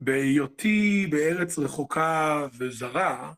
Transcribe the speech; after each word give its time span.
בהיותי 0.00 1.06
בארץ 1.10 1.58
רחוקה 1.58 2.46
וזרה, 2.58 3.32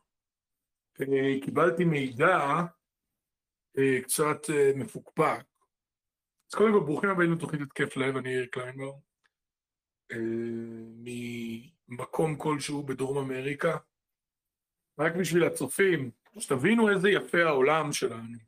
אה, 1.00 1.40
קיבלתי 1.44 1.84
מידע 1.84 2.38
אה, 3.78 4.02
קצת 4.02 4.50
אה, 4.50 4.72
מפוקפק. 4.76 5.44
אז 6.50 6.54
קודם 6.54 6.72
כל, 6.72 6.80
ברוכים 6.86 7.10
הבאים 7.10 7.32
לתוכנית 7.32 7.62
התקף 7.62 7.96
לב, 7.96 8.16
אני 8.16 8.28
יאיר 8.28 8.46
קליינבר, 8.46 8.92
ממקום 11.88 12.36
כלשהו 12.36 12.82
בדרום 12.82 13.18
אמריקה. 13.18 13.76
רק 14.98 15.12
בשביל 15.20 15.44
הצופים, 15.44 16.10
שתבינו 16.38 16.90
איזה 16.90 17.10
יפה 17.10 17.38
העולם 17.42 17.92
שלנו. 17.92 18.38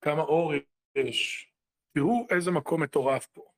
כמה 0.00 0.22
אור 0.22 0.52
יש. 0.94 1.52
תראו 1.94 2.26
איזה 2.30 2.50
מקום 2.50 2.82
מטורף 2.82 3.26
פה. 3.26 3.51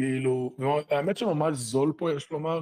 כאילו, 0.00 0.56
האמת 0.90 1.16
שממש 1.16 1.56
זול 1.56 1.92
פה, 1.96 2.12
יש 2.12 2.30
לומר. 2.30 2.60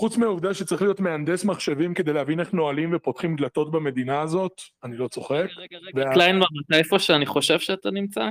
חוץ 0.00 0.16
מהעובדה 0.16 0.54
שצריך 0.54 0.82
להיות 0.82 1.00
מהנדס 1.00 1.44
מחשבים 1.44 1.94
כדי 1.94 2.12
להבין 2.12 2.40
איך 2.40 2.52
נועלים 2.52 2.94
ופותחים 2.94 3.36
דלתות 3.36 3.70
במדינה 3.70 4.20
הזאת, 4.20 4.52
אני 4.84 4.96
לא 4.96 5.08
צוחק. 5.08 5.32
רגע, 5.32 5.60
רגע, 5.60 5.78
רגע, 5.78 6.08
וה... 6.08 6.14
קליינמן, 6.14 6.46
אתה 6.66 6.78
איפה 6.78 6.98
שאני 6.98 7.26
חושב 7.26 7.58
שאתה 7.58 7.90
נמצא? 7.90 8.28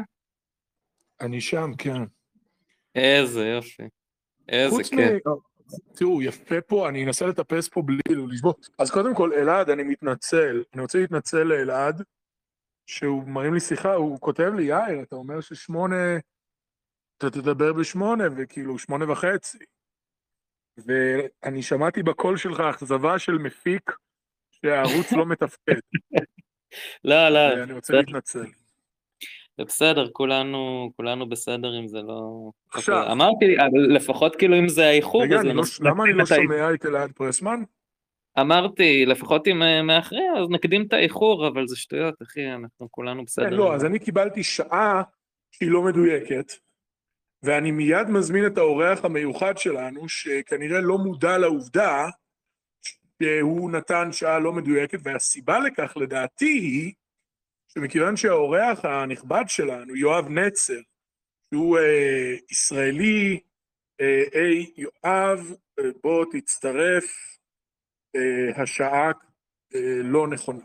אני 1.21 1.41
שם, 1.41 1.71
כן. 1.77 2.01
איזה 2.95 3.47
יופי. 3.47 3.83
איזה 4.49 4.83
כיף. 4.83 4.93
מ... 4.99 5.29
תראו, 5.95 6.21
יפה 6.21 6.61
פה, 6.61 6.89
אני 6.89 7.05
אנסה 7.05 7.27
לטפס 7.27 7.67
פה 7.67 7.81
בלי 7.81 8.01
לשבות. 8.27 8.69
אז 8.79 8.91
קודם 8.91 9.15
כל, 9.15 9.33
אלעד, 9.33 9.69
אני 9.69 9.83
מתנצל. 9.83 10.63
אני 10.73 10.81
רוצה 10.81 10.99
להתנצל 10.99 11.43
לאלעד, 11.43 12.03
שהוא 12.85 13.27
מרים 13.27 13.53
לי 13.53 13.59
שיחה, 13.59 13.93
הוא 13.93 14.19
כותב 14.19 14.51
לי, 14.55 14.63
יאיר, 14.63 15.01
אתה 15.01 15.15
אומר 15.15 15.41
ששמונה... 15.41 16.17
אתה 17.17 17.29
תדבר 17.29 17.73
בשמונה, 17.73 18.23
וכאילו, 18.37 18.79
שמונה 18.79 19.11
וחצי. 19.11 19.57
ואני 20.77 21.61
שמעתי 21.61 22.03
בקול 22.03 22.37
שלך 22.37 22.59
אכזבה 22.59 23.19
של 23.19 23.37
מפיק 23.37 23.91
שהערוץ 24.51 25.11
לא 25.11 25.25
מתפקד. 25.25 25.79
לא, 27.03 27.29
לא. 27.29 27.63
אני 27.63 27.73
רוצה 27.73 27.93
להתנצל. 27.93 28.45
זה 29.57 29.63
בסדר, 29.65 30.09
כולנו, 30.11 30.91
כולנו 30.95 31.29
בסדר 31.29 31.79
אם 31.79 31.87
זה 31.87 32.01
לא... 32.01 32.51
עכשיו. 32.73 33.11
אמרתי, 33.11 33.55
לפחות 33.89 34.35
כאילו 34.35 34.59
אם 34.59 34.69
זה 34.69 34.85
האיחור, 34.85 35.23
רגע, 35.23 35.43
לא, 35.43 35.63
למה 35.81 36.03
אני 36.03 36.13
לא 36.13 36.25
שומע 36.25 36.73
את 36.73 36.85
אלעד 36.85 37.11
פרסמן? 37.11 37.63
אמרתי, 38.39 39.05
לפחות 39.05 39.47
אם 39.47 39.63
אה, 39.63 39.81
מאחרי, 39.81 40.23
אז 40.41 40.49
נקדים 40.49 40.85
את 40.87 40.93
האיחור, 40.93 41.47
אבל 41.47 41.67
זה 41.67 41.75
שטויות, 41.75 42.21
אחי, 42.21 42.53
אנחנו 42.53 42.87
כולנו 42.91 43.25
בסדר. 43.25 43.49
כן, 43.49 43.53
לא, 43.53 43.75
אז 43.75 43.85
אני 43.85 43.99
קיבלתי 43.99 44.43
שעה 44.43 45.01
שהיא 45.51 45.71
לא 45.71 45.83
מדויקת, 45.83 46.51
ואני 47.43 47.71
מיד 47.71 48.09
מזמין 48.09 48.45
את 48.45 48.57
האורח 48.57 49.05
המיוחד 49.05 49.57
שלנו, 49.57 50.09
שכנראה 50.09 50.81
לא 50.81 50.97
מודע 50.97 51.37
לעובדה 51.37 52.09
שהוא 53.23 53.71
נתן 53.71 54.11
שעה 54.11 54.39
לא 54.39 54.53
מדויקת, 54.53 54.99
והסיבה 55.03 55.59
לכך 55.59 55.97
לדעתי 55.97 56.45
היא 56.45 56.93
שמכיוון 57.67 58.17
שהאורח 58.17 58.85
הנכבד 58.85 59.43
שלנו, 59.47 59.95
יואב 59.95 60.29
נצר, 60.29 60.79
שהוא 61.53 61.77
אה, 61.77 62.35
ישראלי, 62.51 63.39
אה, 64.01 64.23
היי 64.33 64.71
יואב, 64.77 65.53
אה, 65.79 65.83
בוא 66.03 66.25
תצטרף, 66.31 67.37
אה, 68.15 68.61
השעה 68.61 69.11
אה, 69.75 70.01
לא 70.03 70.27
נכונה. 70.27 70.63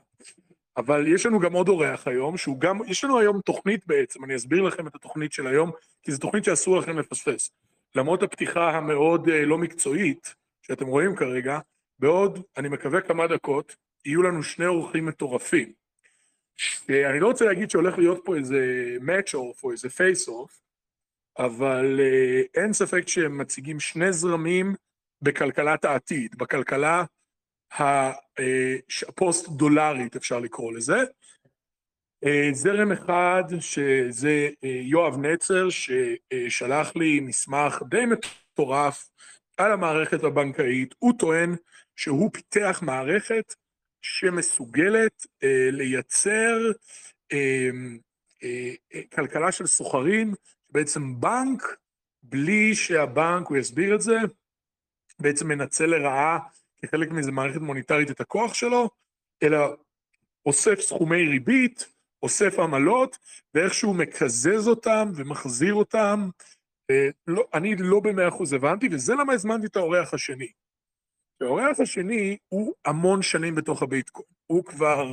אבל 0.77 1.07
יש 1.09 1.27
לנו 1.27 1.41
גם 1.41 1.53
עוד 1.53 1.69
אורח 1.69 2.09
היום, 2.09 2.37
שהוא 2.37 2.61
גם, 2.61 2.79
יש 2.87 3.05
לנו 3.05 3.19
היום 3.19 3.41
תוכנית 3.41 3.87
בעצם, 3.87 4.25
אני 4.25 4.37
אסביר 4.37 4.63
לכם 4.63 4.87
את 4.87 4.95
התוכנית 4.95 5.33
של 5.33 5.47
היום, 5.47 5.71
כי 6.03 6.13
זו 6.13 6.19
תוכנית 6.19 6.45
שאסור 6.45 6.79
לכם 6.79 6.99
לפספס. 6.99 7.51
למרות 7.95 8.23
הפתיחה 8.23 8.71
המאוד 8.71 9.29
אה, 9.29 9.45
לא 9.45 9.59
מקצועית, 9.59 10.35
שאתם 10.63 10.87
רואים 10.87 11.17
כרגע, 11.17 11.59
בעוד, 11.99 12.43
אני 12.57 12.69
מקווה 12.69 13.01
כמה 13.01 13.27
דקות, 13.27 13.77
יהיו 14.05 14.23
לנו 14.23 14.43
שני 14.43 14.67
אורחים 14.67 15.07
מטורפים. 15.07 15.73
אה, 16.91 17.11
אני 17.11 17.21
לא 17.21 17.27
רוצה 17.27 17.45
להגיד 17.45 17.71
שהולך 17.71 17.99
להיות 17.99 18.21
פה 18.25 18.37
איזה 18.37 18.97
match 19.01 19.35
off 19.35 19.65
או 19.65 19.73
איזה 19.73 19.89
face 19.89 20.29
off, 20.29 20.53
אבל 21.39 22.01
אה, 22.01 22.63
אין 22.63 22.73
ספק 22.73 23.09
שהם 23.09 23.39
מציגים 23.39 23.81
שני 23.81 24.13
זרמים 24.13 24.75
בכלכלת 25.23 25.85
העתיד, 25.85 26.39
בכלכלה 26.39 27.05
הפוסט 27.79 29.49
דולרית 29.49 30.17
אפשר 30.17 30.39
לקרוא 30.39 30.73
לזה. 30.73 31.03
אה, 32.25 32.49
זרם 32.53 32.93
אחד 32.93 33.45
שזה 33.61 34.49
אה, 34.65 34.81
יואב 34.83 35.17
נצר 35.17 35.69
ששלח 35.71 36.97
לי 36.97 37.21
מסמך 37.21 37.83
די 37.89 38.05
מטורף 38.07 39.09
על 39.57 39.73
המערכת 39.73 40.25
הבנקאית, 40.25 40.95
הוא 40.99 41.13
טוען 41.19 41.57
שהוא 41.97 42.31
פיתח 42.33 42.81
מערכת 42.83 43.55
שמסוגלת 44.03 45.27
אה, 45.43 45.69
לייצר 45.71 46.71
כלכלה 49.15 49.53
של 49.53 49.67
סוחרים, 49.67 50.35
בעצם 50.71 51.21
בנק, 51.21 51.77
בלי 52.23 52.75
שהבנק, 52.75 53.47
הוא 53.49 53.57
יסביר 53.57 53.95
את 53.95 54.01
זה, 54.01 54.17
בעצם 55.19 55.49
מנצל 55.49 55.87
לרעה 55.87 56.39
כחלק 56.85 57.11
מאיזה 57.11 57.33
מערכת 57.33 57.61
מוניטרית 57.61 58.11
את 58.11 58.21
הכוח 58.21 58.55
שלו, 58.55 58.91
אלא 59.43 59.59
אוסף 60.47 60.81
סכומי 60.81 61.29
ריבית, 61.29 61.89
אוסף 62.23 62.59
עמלות, 62.59 63.19
ואיכשהו 63.55 63.95
מקזז 63.95 64.69
אותם 64.69 65.09
ומחזיר 65.15 65.75
אותם. 65.75 66.29
אה, 66.91 67.09
לא, 67.27 67.49
אני 67.55 67.75
לא 67.79 68.01
במאה 68.01 68.29
אחוז 68.29 68.53
הבנתי, 68.53 68.89
וזה 68.93 69.15
למה 69.15 69.33
הזמנתי 69.33 69.67
את 69.67 69.77
האורח 69.77 70.15
השני. 70.15 70.53
האורח 71.41 71.81
השני 71.81 72.37
הוא 72.49 72.75
המון 72.85 73.23
שנים 73.23 73.55
בתוך 73.55 73.83
הביטקוין. 73.83 74.29
הוא 74.47 74.65
כבר 74.65 75.07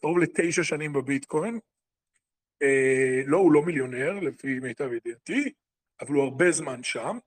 קרוב 0.00 0.18
לתשע 0.18 0.64
שנים 0.64 0.92
בביטקוין. 0.92 1.58
אה, 2.62 3.22
לא, 3.26 3.36
הוא 3.36 3.52
לא 3.52 3.62
מיליונר, 3.62 4.20
לפי 4.20 4.60
מיטב 4.60 4.92
ידיעתי, 4.92 5.52
אבל 6.00 6.14
הוא 6.14 6.24
הרבה 6.24 6.52
זמן 6.52 6.82
שם. 6.82 7.18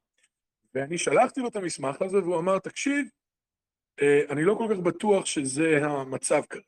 ואני 0.73 0.97
שלחתי 0.97 1.39
לו 1.39 1.47
את 1.47 1.55
המסמך 1.55 2.01
הזה, 2.01 2.17
והוא 2.17 2.39
אמר, 2.39 2.59
תקשיב, 2.59 3.07
אני 4.29 4.43
לא 4.43 4.55
כל 4.57 4.67
כך 4.73 4.79
בטוח 4.79 5.25
שזה 5.25 5.85
המצב 5.85 6.41
כרגע. 6.49 6.65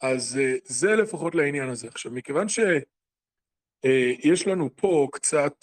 אז 0.00 0.38
אה, 0.42 0.54
זה 0.64 0.96
לפחות 0.96 1.34
לעניין 1.34 1.68
הזה. 1.68 1.88
עכשיו, 1.88 2.12
מכיוון 2.12 2.48
שיש 2.48 4.46
אה, 4.46 4.52
לנו 4.52 4.76
פה 4.76 5.08
קצת 5.12 5.54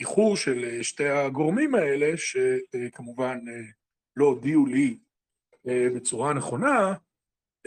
איחור 0.00 0.36
של 0.36 0.82
שתי 0.82 1.08
הגורמים 1.08 1.74
האלה, 1.74 2.16
שכמובן 2.16 3.38
לא 4.16 4.24
הודיעו 4.24 4.66
לי 4.66 4.98
בצורה 5.64 6.34
נכונה 6.34 6.94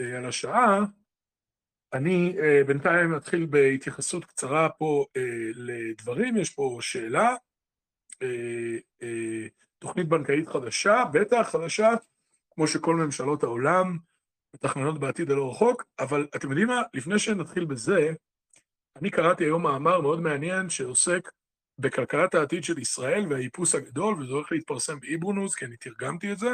על 0.00 0.26
השעה, 0.26 0.78
אני 1.92 2.36
בינתיים 2.66 3.16
אתחיל 3.16 3.46
בהתייחסות 3.46 4.24
קצרה 4.24 4.68
פה 4.68 5.04
לדברים, 5.54 6.36
יש 6.36 6.50
פה 6.50 6.78
שאלה. 6.80 7.36
תוכנית 9.78 10.08
בנקאית 10.08 10.48
חדשה, 10.48 11.04
בטח 11.12 11.48
חדשה, 11.50 11.90
כמו 12.50 12.66
שכל 12.66 12.96
ממשלות 12.96 13.42
העולם 13.42 13.98
מתכננות 14.54 14.98
בעתיד 14.98 15.30
הלא 15.30 15.50
רחוק, 15.50 15.84
אבל 15.98 16.26
אתם 16.36 16.50
יודעים 16.50 16.68
מה? 16.68 16.82
לפני 16.94 17.18
שנתחיל 17.18 17.64
בזה, 17.64 18.12
אני 18.96 19.10
קראתי 19.10 19.44
היום 19.44 19.62
מאמר 19.62 20.00
מאוד 20.00 20.20
מעניין 20.20 20.70
שעוסק 20.70 21.32
בכלכלת 21.78 22.34
העתיד 22.34 22.64
של 22.64 22.78
ישראל 22.78 23.26
והאיפוס 23.30 23.74
הגדול, 23.74 24.14
וזה 24.14 24.32
הולך 24.32 24.52
להתפרסם 24.52 25.00
באיברונוס, 25.00 25.54
כי 25.54 25.64
אני 25.64 25.76
תרגמתי 25.76 26.32
את 26.32 26.38
זה. 26.38 26.48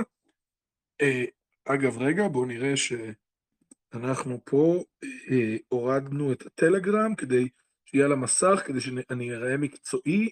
אה, 1.00 1.24
אגב, 1.64 1.98
רגע, 1.98 2.28
בואו 2.28 2.44
נראה 2.44 2.72
שאנחנו 2.76 4.40
פה 4.44 4.84
אה, 5.04 5.56
הורדנו 5.68 6.32
את 6.32 6.46
הטלגרם 6.46 7.14
כדי 7.14 7.48
שיהיה 7.84 8.04
על 8.04 8.12
המסך, 8.12 8.62
כדי 8.66 8.80
שאני 8.80 9.34
אראה 9.34 9.56
מקצועי, 9.56 10.30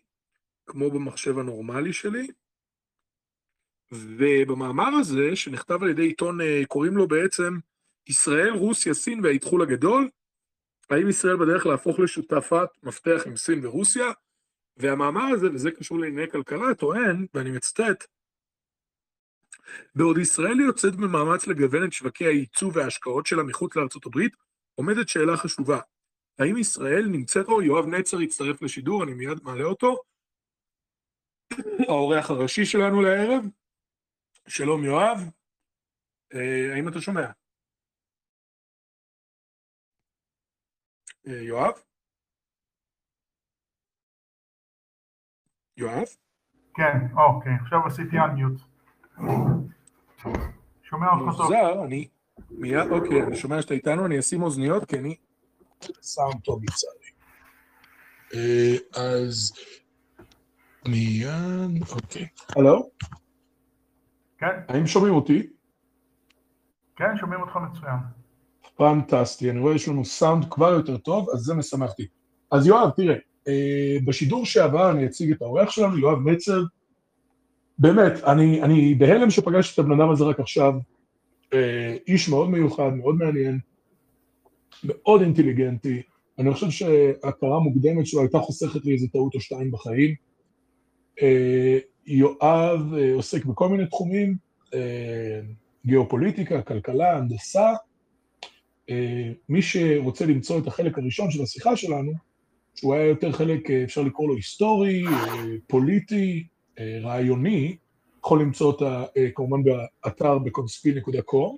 כמו 0.67 0.91
במחשב 0.91 1.39
הנורמלי 1.39 1.93
שלי. 1.93 2.29
ובמאמר 3.93 4.89
הזה, 5.01 5.37
שנכתב 5.37 5.83
על 5.83 5.89
ידי 5.89 6.03
עיתון, 6.03 6.41
אה, 6.41 6.63
קוראים 6.69 6.97
לו 6.97 7.09
בעצם 7.09 7.59
ישראל, 8.09 8.53
רוסיה, 8.53 8.95
סין 8.95 9.21
והאיתחול 9.25 9.63
הגדול, 9.63 10.09
האם 10.91 11.09
ישראל 11.09 11.37
בדרך 11.37 11.67
להפוך 11.67 11.99
לשותפת 11.99 12.69
מפתח 12.83 13.23
עם 13.27 13.37
סין 13.37 13.67
ורוסיה? 13.67 14.11
והמאמר 14.77 15.25
הזה, 15.35 15.47
וזה 15.55 15.71
קשור 15.71 15.99
לענייני 15.99 16.31
כלכלה, 16.31 16.75
טוען, 16.75 17.27
ואני 17.35 17.51
מצטט, 17.51 18.05
בעוד 19.95 20.19
ישראל 20.19 20.61
יוצאת 20.61 20.97
במאמץ 20.97 21.47
לגוון 21.47 21.85
את 21.85 21.93
שווקי 21.93 22.25
הייצוא 22.25 22.71
וההשקעות 22.75 23.27
שלה 23.27 23.43
מחוץ 23.43 23.77
לארצות 23.77 24.07
הברית, 24.07 24.37
עומדת 24.75 25.09
שאלה 25.09 25.37
חשובה. 25.37 25.81
האם 26.39 26.57
ישראל 26.57 27.07
נמצאת 27.07 27.47
פה? 27.47 27.65
יואב 27.65 27.87
נצר 27.87 28.21
יצטרף 28.21 28.63
לשידור, 28.63 29.05
אני 29.05 29.15
מיד 29.15 29.39
מעלה 29.43 29.65
אותו. 29.65 29.97
האורח 31.89 32.31
הראשי 32.31 32.65
שלנו 32.65 33.03
לערב. 33.03 33.45
שלום 34.49 34.85
יואב, 34.85 35.19
אה, 36.35 36.75
האם 36.75 36.89
אתה 36.89 37.01
שומע? 37.01 37.27
אה, 41.27 41.43
יואב? 41.43 41.73
יואב? 45.77 46.07
כן, 46.75 47.17
אוקיי, 47.17 47.53
עכשיו 47.61 47.87
עשיתי 47.87 48.17
unmute. 48.17 48.63
שומע 50.83 51.07
אותך 51.11 51.37
טוב. 51.37 51.43
מוזר, 51.43 51.85
אני 51.85 52.09
מיד, 52.51 52.91
אוקיי, 52.91 53.23
אני 53.23 53.37
שומע 53.37 53.63
שאתה 53.63 53.75
איתנו, 53.75 54.07
אני 54.07 54.19
אשים 54.19 54.43
אוזניות 54.43 54.85
כי 54.85 54.99
אני 54.99 55.17
סאונד 56.03 56.41
טוב 56.45 56.63
לצערי. 56.65 57.11
אה, 58.35 58.77
אז 59.03 59.53
מיד, 60.89 61.83
אוקיי. 61.93 62.29
הלו? 62.57 62.91
כן, 64.43 64.61
האם 64.69 64.87
שומעים 64.87 65.15
אותי? 65.15 65.47
כן, 66.97 67.17
שומעים 67.21 67.41
אותך 67.41 67.57
מצוין. 67.57 67.97
פנטסטי, 68.77 69.51
אני 69.51 69.59
רואה 69.59 69.79
שיש 69.79 69.89
לנו 69.89 70.05
סאונד 70.05 70.45
כבר 70.51 70.73
יותר 70.73 70.97
טוב, 70.97 71.31
אז 71.35 71.41
זה 71.41 71.55
משמח 71.55 71.91
אותי. 71.91 72.07
אז 72.51 72.67
יואב, 72.67 72.91
תראה, 72.91 73.17
אה, 73.49 73.97
בשידור 74.05 74.47
שעבר 74.47 74.91
אני 74.91 75.07
אציג 75.07 75.33
את 75.33 75.43
האורח 75.43 75.71
שלנו, 75.71 75.99
יואב 75.99 76.19
מצר. 76.19 76.63
באמת, 77.79 78.25
אני, 78.25 78.63
אני 78.63 78.95
בהלם 78.95 79.31
שפגשתי 79.31 79.81
את 79.81 79.87
הבן 79.87 80.01
אדם 80.01 80.11
הזה 80.11 80.25
רק 80.25 80.41
עכשיו. 80.41 80.75
אה, 81.55 81.97
איש 82.09 82.29
מאוד 82.29 82.51
מיוחד, 82.51 82.95
מאוד 82.95 83.15
מעניין, 83.15 83.59
מאוד 84.85 85.21
אינטליגנטי. 85.21 86.03
אני 86.39 86.55
חושב 86.55 86.71
שהכרה 86.71 87.59
מוקדמת 87.59 88.07
שלו 88.07 88.21
הייתה 88.21 88.39
חוסכת 88.39 88.85
לי 88.85 88.93
איזה 88.93 89.07
טעות 89.13 89.35
או 89.35 89.41
שתיים 89.41 89.71
בחיים. 89.71 90.15
יואב 92.07 92.95
אה, 92.95 93.15
עוסק 93.15 93.45
בכל 93.45 93.69
מיני 93.69 93.87
תחומים, 93.87 94.37
אה, 94.75 95.41
גיאופוליטיקה, 95.87 96.63
כלכלה, 96.63 97.17
הנדסה. 97.17 97.73
אה, 98.91 99.33
מי 99.49 99.63
שרוצה 99.63 100.27
למצוא 100.27 100.59
את 100.59 100.67
החלק 100.67 100.99
הראשון 100.99 101.31
של 101.31 101.43
השיחה 101.43 101.77
שלנו, 101.77 102.13
שהוא 102.75 102.95
היה 102.95 103.05
יותר 103.05 103.33
חלק, 103.33 103.71
אפשר 103.71 104.03
לקרוא 104.03 104.29
לו 104.29 104.37
היסטורי, 104.37 105.05
פוליטי, 105.67 106.47
רעיוני, 107.03 107.77
יכול 108.19 108.41
למצוא 108.41 108.67
אותה 108.67 109.05
כמובן 109.35 109.63
באתר 109.63 110.39
בקונספי.קום. 110.39 111.57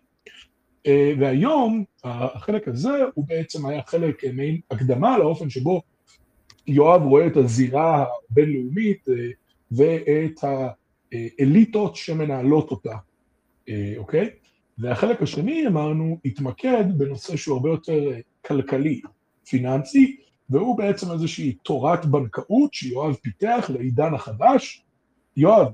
אה, 0.87 1.13
והיום, 1.19 1.85
החלק 2.05 2.69
הזה 2.69 2.91
הוא 3.15 3.25
בעצם 3.29 3.67
היה 3.67 3.83
חלק, 3.87 4.25
מעין 4.25 4.61
הקדמה 4.71 5.19
לאופן 5.19 5.51
שבו 5.51 5.83
יואב 6.67 7.03
רואה 7.03 7.27
את 7.27 7.37
הזירה 7.37 8.05
הבינלאומית 8.31 9.09
ואת 9.77 10.45
האליטות 11.13 11.97
שמנהלות 11.97 12.71
אותה, 12.71 12.97
אה, 13.69 13.95
אוקיי? 13.97 14.31
והחלק 14.79 15.23
השני, 15.23 15.67
אמרנו, 15.67 16.19
התמקד 16.25 16.85
בנושא 16.99 17.37
שהוא 17.37 17.57
הרבה 17.57 17.71
יותר 17.71 18.13
אה, 18.13 18.19
כלכלי, 18.47 19.01
פיננסי, 19.49 20.17
והוא 20.51 20.79
בעצם 20.79 21.13
איזושהי 21.13 21.53
תורת 21.53 22.07
בנקאות 22.07 22.75
שיואב 22.75 23.15
פיתח 23.15 23.71
לעידן 23.75 24.15
החדש. 24.15 24.85
יואב, 25.37 25.67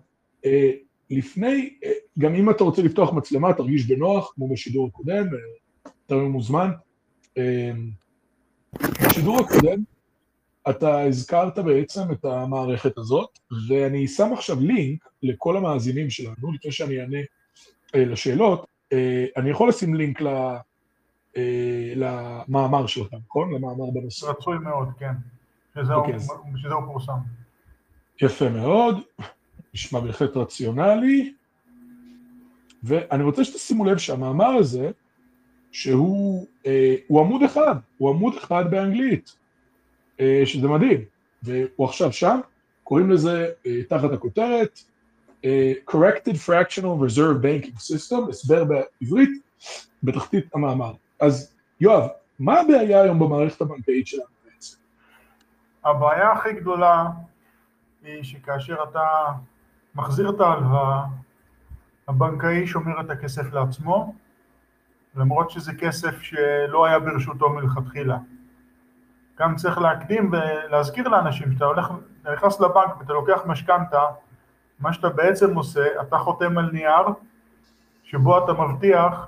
אה, 0.44 0.70
לפני, 1.11 1.75
גם 2.19 2.35
אם 2.35 2.50
אתה 2.50 2.64
רוצה 2.64 2.82
לפתוח 2.82 3.12
מצלמה, 3.12 3.52
תרגיש 3.52 3.87
בנוח, 3.87 4.32
כמו 4.35 4.49
בשידור 4.49 4.88
הקודם, 4.88 5.26
אתה 6.06 6.14
מוזמן. 6.14 6.70
בשידור 8.82 9.41
הקודם, 9.41 9.82
אתה 10.71 11.01
הזכרת 11.03 11.59
בעצם 11.59 12.12
את 12.12 12.25
המערכת 12.25 12.99
הזאת, 12.99 13.39
ואני 13.69 14.09
שם 14.09 14.33
עכשיו 14.33 14.61
לינק 14.61 15.09
לכל 15.23 15.57
המאזינים 15.57 16.11
שלנו, 16.11 16.53
לפני 16.55 16.73
שאני 16.73 17.01
אענה 17.01 17.19
אה, 17.95 18.05
לשאלות, 18.05 18.67
אה, 18.93 19.27
אני 19.37 19.51
יכול 19.51 19.69
לשים 19.69 19.95
לינק 19.95 20.21
ל, 20.21 20.27
אה, 21.37 21.93
למאמר 21.97 22.87
שלך, 22.87 23.09
נכון? 23.27 23.55
למאמר 23.55 23.91
בנושא. 23.91 24.27
רצוי 24.27 24.59
מאוד, 24.59 24.89
כן. 24.99 25.12
שזה 25.75 25.95
אוקיי, 25.95 26.15
הוא- 26.15 26.87
פורסם. 26.87 27.12
יפה 28.23 28.49
מאוד, 28.49 28.97
נשמע 29.75 30.01
בהחלט 30.01 30.37
רציונלי, 30.37 31.35
ואני 32.83 33.23
רוצה 33.23 33.45
שתשימו 33.45 33.85
לב 33.85 33.99
שהמאמר 33.99 34.47
הזה, 34.47 34.91
שהוא 35.73 36.47
אה, 36.67 36.95
עמוד 37.11 37.43
אחד, 37.43 37.75
הוא 37.99 38.11
עמוד 38.11 38.35
אחד 38.37 38.71
באנגלית, 38.71 39.37
שזה 40.45 40.69
מדהים, 40.69 41.01
והוא 41.43 41.87
עכשיו 41.87 42.13
שם, 42.13 42.41
קוראים 42.85 43.11
לזה 43.11 43.49
אה, 43.67 43.83
תחת 43.89 44.13
הכותרת 44.13 44.81
אה, 45.45 45.73
Corrected 45.91 46.37
Fractional 46.47 47.07
Reserve 47.07 47.43
Banking 47.43 47.77
System, 47.77 48.29
הסבר 48.29 48.65
בעברית, 48.65 49.31
בתחתית 50.03 50.55
המאמר. 50.55 50.93
אז 51.21 51.55
יואב, 51.81 52.09
מה 52.39 52.61
הבעיה 52.61 53.03
היום 53.03 53.19
במערכת 53.19 53.61
הבנקאית 53.61 54.07
שלנו 54.07 54.25
בעצם? 54.45 54.77
הבעיה 55.85 56.33
הכי 56.33 56.53
גדולה 56.53 57.07
היא 58.05 58.23
שכאשר 58.23 58.77
אתה 58.91 59.07
מחזיר 59.95 60.31
את 60.31 60.41
ההלוואה, 60.41 61.05
הבנקאי 62.09 62.67
שומר 62.67 63.01
את 63.01 63.11
הכסף 63.11 63.53
לעצמו, 63.53 64.15
למרות 65.17 65.51
שזה 65.51 65.73
כסף 65.75 66.23
שלא 66.23 66.87
היה 66.87 66.99
ברשותו 66.99 67.49
מלכתחילה. 67.49 68.19
גם 69.41 69.57
צריך 69.57 69.79
להקדים 69.79 70.33
ולהזכיר 70.33 71.09
לאנשים, 71.09 71.53
שאתה 71.53 71.65
הולך, 71.65 71.91
אתה 72.23 72.33
נכנס 72.33 72.61
לבנק 72.61 72.97
ואתה 72.99 73.13
לוקח 73.13 73.41
משכנתה, 73.47 74.03
מה 74.81 74.93
שאתה 74.93 75.09
בעצם 75.09 75.55
עושה, 75.55 76.03
אתה 76.03 76.19
חותם 76.19 76.59
על 76.59 76.71
נייר 76.73 77.07
שבו 78.03 78.45
אתה 78.45 78.53
מבטיח 78.53 79.27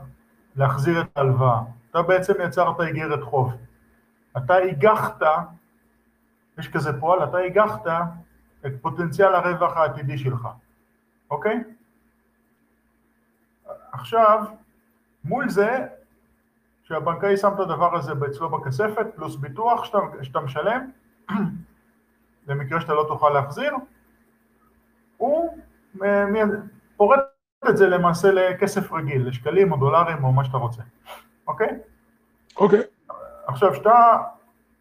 להחזיר 0.56 1.00
את 1.00 1.06
ההלוואה. 1.16 1.60
אתה 1.90 2.02
בעצם 2.02 2.32
יצרת 2.44 2.80
איגרת 2.80 3.22
חוב. 3.22 3.52
אתה 4.36 4.54
הגחת 4.54 5.22
יש 6.58 6.68
כזה 6.68 7.00
פועל, 7.00 7.24
אתה 7.24 7.38
הגחת 7.38 7.86
את 8.66 8.72
פוטנציאל 8.82 9.34
הרווח 9.34 9.76
העתידי 9.76 10.18
שלך, 10.18 10.48
אוקיי? 11.30 11.64
עכשיו, 13.92 14.44
מול 15.24 15.48
זה, 15.48 15.86
שהבנקאי 16.82 17.36
שם 17.36 17.50
את 17.54 17.60
הדבר 17.60 17.96
הזה 17.96 18.12
אצלו 18.30 18.48
בכספת, 18.48 19.06
פלוס 19.16 19.36
ביטוח 19.36 19.84
שאתה, 19.84 19.98
שאתה 20.22 20.40
משלם, 20.40 20.90
למקרה 22.48 22.80
שאתה 22.80 22.94
לא 22.94 23.04
תוכל 23.08 23.30
להחזיר, 23.30 23.72
הוא 25.16 25.58
מ- 26.02 26.66
פורט 26.96 27.18
את 27.68 27.76
זה 27.76 27.86
למעשה 27.88 28.32
לכסף 28.32 28.92
רגיל, 28.92 29.28
לשקלים 29.28 29.72
או 29.72 29.76
דולרים 29.76 30.24
או 30.24 30.32
מה 30.32 30.44
שאתה 30.44 30.56
רוצה, 30.56 30.82
אוקיי? 31.46 31.68
אוקיי, 32.56 32.80
עכשיו, 33.46 33.72
כשאתה 33.72 34.18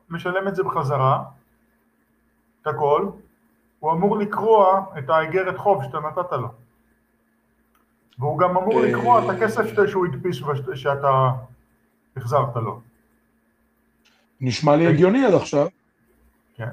משלם 0.09 0.47
את 0.47 0.55
זה 0.55 0.63
בחזרה, 0.63 1.23
את 2.61 2.67
הכל, 2.67 3.09
הוא 3.79 3.91
אמור 3.91 4.17
לקרוע 4.17 4.85
את 4.97 5.09
האיגרת 5.09 5.57
חוב 5.57 5.83
שאתה 5.83 5.99
נתת 5.99 6.31
לו. 6.31 6.47
והוא 8.19 8.39
גם 8.39 8.57
אמור 8.57 8.83
אה, 8.83 8.91
לקרוע 8.91 9.25
את 9.25 9.29
הכסף 9.29 9.87
שהוא 9.87 10.05
הדפיס 10.05 10.41
וש- 10.41 10.81
שאתה 10.81 11.29
החזרת 12.17 12.55
לו. 12.55 12.81
נשמע 14.41 14.75
לי 14.75 14.87
הגיוני 14.87 15.25
עד 15.25 15.33
עכשיו. 15.33 15.67
כן. 16.55 16.69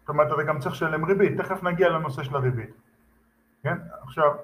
זאת 0.00 0.08
אומרת, 0.08 0.32
אתה 0.32 0.42
גם 0.42 0.58
צריך 0.58 0.74
לשלם 0.74 1.04
ריבית, 1.04 1.40
תכף 1.40 1.62
נגיע 1.62 1.88
לנושא 1.88 2.22
של 2.22 2.36
הריבית. 2.36 2.70
כן? 3.62 3.76
עכשיו, 4.02 4.34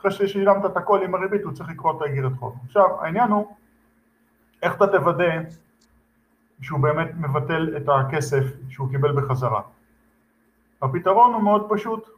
אחרי 0.00 0.10
ששילמת 0.10 0.64
את 0.64 0.76
הכל 0.76 1.00
עם 1.04 1.14
הריבית, 1.14 1.42
הוא 1.42 1.52
צריך 1.52 1.70
לקרוא 1.70 1.96
את 1.96 2.02
האיגרת 2.02 2.32
חוב. 2.38 2.56
עכשיו, 2.66 3.04
העניין 3.04 3.30
הוא, 3.30 3.56
איך 4.62 4.74
אתה 4.76 4.86
תוודא 4.86 5.32
שהוא 6.62 6.80
באמת 6.80 7.08
מבטל 7.16 7.76
את 7.76 7.88
הכסף 7.88 8.44
שהוא 8.68 8.90
קיבל 8.90 9.20
בחזרה? 9.20 9.62
הפתרון 10.82 11.34
הוא 11.34 11.42
מאוד 11.42 11.66
פשוט. 11.70 12.08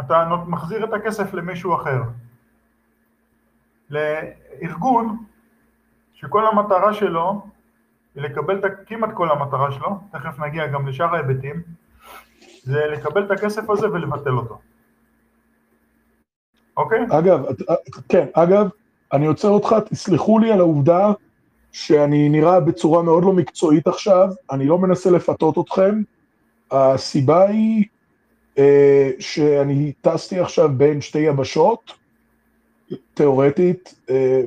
אתה 0.00 0.28
מחזיר 0.46 0.84
את 0.84 0.92
הכסף 0.92 1.34
למישהו 1.34 1.74
אחר. 1.74 2.02
לארגון 3.92 5.16
שכל 6.14 6.46
המטרה 6.46 6.94
שלו 6.94 7.42
היא 8.14 8.22
לקבל 8.24 8.58
את, 8.58 8.64
כמעט 8.86 9.10
כל 9.14 9.30
המטרה 9.30 9.72
שלו, 9.72 9.98
תכף 10.12 10.38
נגיע 10.38 10.66
גם 10.66 10.86
לשאר 10.86 11.14
ההיבטים, 11.14 11.62
זה 12.62 12.80
לקבל 12.92 13.24
את 13.24 13.30
הכסף 13.30 13.70
הזה 13.70 13.90
ולבטל 13.90 14.30
אותו. 14.30 14.58
אוקיי? 16.76 17.00
אגב, 17.10 17.44
את- 17.46 17.62
כן, 18.08 18.26
אגב, 18.32 18.68
אני 19.12 19.26
עוצר 19.26 19.48
אותך, 19.48 19.74
תסלחו 19.90 20.38
לי 20.38 20.52
על 20.52 20.60
העובדה 20.60 21.12
שאני 21.72 22.28
נראה 22.28 22.60
בצורה 22.60 23.02
מאוד 23.02 23.24
לא 23.24 23.32
מקצועית 23.32 23.86
עכשיו, 23.86 24.28
אני 24.50 24.66
לא 24.66 24.78
מנסה 24.78 25.10
לפתות 25.10 25.58
אתכם. 25.58 26.02
הסיבה 26.70 27.42
היא 27.48 27.84
אה, 28.58 29.10
שאני 29.18 29.92
טסתי 30.00 30.40
עכשיו 30.40 30.68
בין 30.76 31.00
שתי 31.00 31.18
יבשות, 31.18 31.92
תיאורטית, 33.14 33.94
אה, 34.10 34.42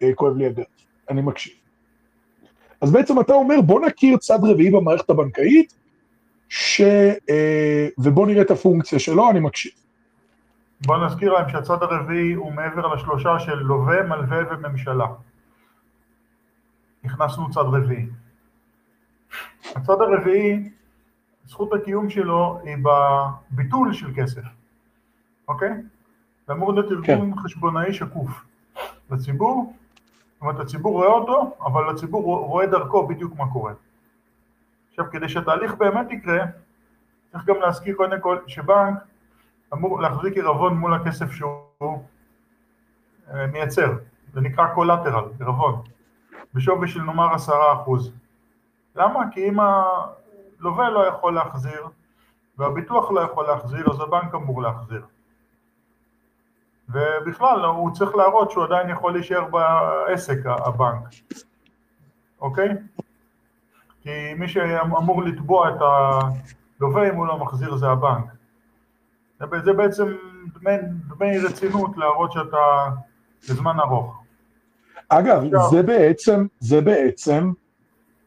וכואב 0.00 0.36
לי 0.36 0.46
הגב. 0.46 0.64
אני 1.10 1.22
מקשיב. 1.22 1.52
אז 2.80 2.92
בעצם 2.92 3.20
אתה 3.20 3.32
אומר, 3.32 3.60
בוא 3.60 3.80
נכיר 3.86 4.16
צד 4.16 4.38
רביעי 4.42 4.70
במערכת 4.70 5.10
הבנקאית, 5.10 5.74
ש... 6.48 6.80
אה, 7.30 7.88
ובוא 7.98 8.26
נראה 8.26 8.42
את 8.42 8.50
הפונקציה 8.50 8.98
שלו, 8.98 9.30
אני 9.30 9.40
מקשיב. 9.40 9.72
בוא 10.86 11.06
נזכיר 11.06 11.32
להם 11.32 11.48
שהצד 11.48 11.82
הרביעי 11.82 12.32
הוא 12.32 12.52
מעבר 12.52 12.94
לשלושה 12.94 13.38
של 13.38 13.54
לווה, 13.54 14.02
מלווה 14.02 14.38
וממשלה. 14.50 15.06
הכנסנו 17.04 17.50
צד 17.50 17.60
רביעי. 17.60 18.06
הצד 19.76 20.00
הרביעי, 20.00 20.70
זכות 21.46 21.72
הקיום 21.72 22.10
שלו 22.10 22.60
היא 22.64 22.76
בביטול 23.52 23.92
של 23.92 24.06
כסף, 24.16 24.42
אוקיי? 25.48 25.70
זה 26.50 26.54
אמור 26.54 26.72
להיות 26.72 26.92
ארגון 26.92 27.34
כן. 27.34 27.40
חשבונאי 27.40 27.92
שקוף 27.92 28.44
לציבור, 29.10 29.74
זאת 30.32 30.42
אומרת 30.42 30.60
הציבור 30.60 30.92
רואה 30.92 31.08
אותו, 31.08 31.56
אבל 31.64 31.90
הציבור 31.90 32.46
רואה 32.46 32.66
דרכו 32.66 33.06
בדיוק 33.06 33.36
מה 33.36 33.52
קורה. 33.52 33.72
עכשיו 34.88 35.04
כדי 35.10 35.28
שהתהליך 35.28 35.74
באמת 35.74 36.10
יקרה, 36.10 36.44
צריך 37.32 37.44
גם 37.44 37.56
להזכיר 37.60 37.96
קודם 37.96 38.20
כל 38.20 38.38
שבנק 38.46 38.98
אמור 39.72 40.00
להחזיק 40.00 40.34
עירבון 40.34 40.76
מול 40.76 40.94
הכסף 40.94 41.32
שהוא 41.32 42.02
אה, 43.34 43.46
מייצר, 43.46 43.92
זה 44.32 44.40
נקרא 44.40 44.74
קולטרל, 44.74 45.24
עירבון, 45.38 45.82
בשווי 46.54 46.88
של 46.88 47.02
נאמר 47.02 47.34
עשרה 47.34 47.72
אחוז. 47.72 48.12
למה? 48.96 49.20
כי 49.32 49.48
אם 49.48 49.56
הלווה 49.60 50.90
לא 50.90 51.06
יכול 51.06 51.34
להחזיר 51.34 51.86
והביטוח 52.58 53.10
לא 53.10 53.20
יכול 53.20 53.46
להחזיר, 53.46 53.90
אז 53.90 54.00
הבנק 54.00 54.34
אמור 54.34 54.62
להחזיר. 54.62 55.02
ובכלל 56.92 57.64
הוא 57.64 57.90
צריך 57.94 58.14
להראות 58.14 58.50
שהוא 58.50 58.64
עדיין 58.64 58.90
יכול 58.90 59.12
להישאר 59.12 59.44
בעסק, 59.44 60.38
הבנק, 60.44 61.00
אוקיי? 62.40 62.68
כי 64.02 64.34
מי 64.38 64.48
שאמור 64.48 65.22
לתבוע 65.22 65.68
את 65.68 65.80
הלווה 66.80 67.10
אם 67.10 67.14
הוא 67.14 67.26
לא 67.26 67.38
מחזיר 67.38 67.76
זה 67.76 67.88
הבנק. 67.88 68.24
זה 69.64 69.72
בעצם 69.72 70.04
דמי, 70.60 70.72
דמי 71.08 71.38
רצינות 71.38 71.96
להראות 71.96 72.32
שאתה 72.32 72.88
בזמן 73.48 73.80
ארוך. 73.80 74.22
אגב, 75.08 75.44
עכשיו, 75.44 75.70
זה 75.70 75.82
בעצם, 75.82 76.46
זה 76.60 76.80
בעצם 76.80 77.52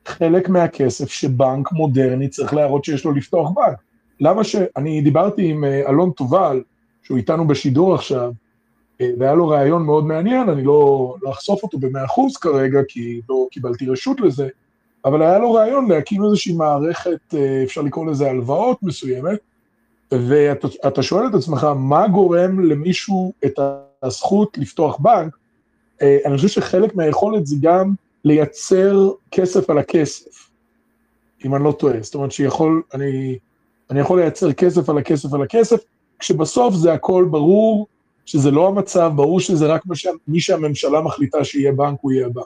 חלק 0.06 0.50
מהכסף 0.50 1.10
שבנק 1.10 1.72
מודרני 1.72 2.30
צריך 2.30 2.54
להראות 2.54 2.86
שיש 2.86 3.06
לו 3.06 3.12
לפתוח 3.12 3.52
בנק. 3.52 3.78
למה 4.20 4.44
ש... 4.44 4.56
אני 4.78 5.02
דיברתי 5.02 5.52
עם 5.52 5.64
אה, 5.64 5.90
אלון 5.90 6.12
תובל, 6.12 6.62
שהוא 7.04 7.18
איתנו 7.18 7.48
בשידור 7.48 7.96
עכשיו, 7.96 8.32
והיה 9.20 9.34
לו 9.34 9.48
רעיון 9.48 9.84
מאוד 9.86 10.06
מעניין, 10.06 10.50
אני 10.50 10.64
לא, 10.64 11.16
לא 11.22 11.32
אחשוף 11.32 11.64
אותו 11.64 11.80
במאה 11.80 12.06
אחוז 12.06 12.38
כרגע, 12.38 12.80
כי 12.88 13.22
לא 13.30 13.48
קיבלתי 13.52 13.90
רשות 13.90 14.22
לזה, 14.22 14.48
אבל 15.06 15.22
היה 15.22 15.40
לו 15.40 15.54
רעיון 15.54 15.92
להקים 15.92 16.24
איזושהי 16.24 16.54
מערכת, 16.54 17.20
אה, 17.34 17.64
אפשר 17.64 17.82
לקרוא 17.82 18.12
לזה 18.12 18.30
הלוואות 18.30 18.84
מסוימת, 18.84 19.40
ואתה 20.12 21.04
שואל 21.04 21.28
את 21.28 21.34
עצמך, 21.34 21.68
מה 21.76 22.08
גורם 22.08 22.60
למישהו 22.66 23.34
את 23.46 23.60
הזכות 24.04 24.58
לפתוח 24.58 24.98
בנק? 25.00 25.38
אה, 26.02 26.18
אני 26.26 26.36
חושב 26.36 26.48
שחלק 26.48 26.96
מהיכולת 26.96 27.48
זה 27.48 27.56
גם 27.62 27.94
לייצר 28.26 29.10
כסף 29.32 29.70
על 29.70 29.78
הכסף, 29.78 30.50
אם 31.46 31.56
אני 31.56 31.64
לא 31.64 31.72
טועה. 31.72 32.02
זאת 32.02 32.16
אומרת 32.16 32.32
שיכול, 32.32 32.82
אני, 32.94 33.38
אני 33.90 34.00
יכול 34.00 34.20
לייצר 34.20 34.54
כסף 34.54 34.90
על 34.90 34.98
הכסף 34.98 35.34
על 35.34 35.44
הכסף, 35.44 35.80
כשבסוף 36.20 36.76
זה 36.76 36.94
הכל 36.94 37.28
ברור, 37.32 37.88
שזה 38.26 38.52
לא 38.52 38.68
המצב, 38.68 39.12
ברור 39.16 39.40
שזה 39.40 39.68
רק 39.68 39.84
מי 40.28 40.40
שהממשלה 40.40 41.02
מחליטה 41.02 41.44
שיהיה 41.44 41.72
בנק, 41.72 42.00
הוא 42.02 42.12
יהיה 42.12 42.30
בנק. 42.30 42.46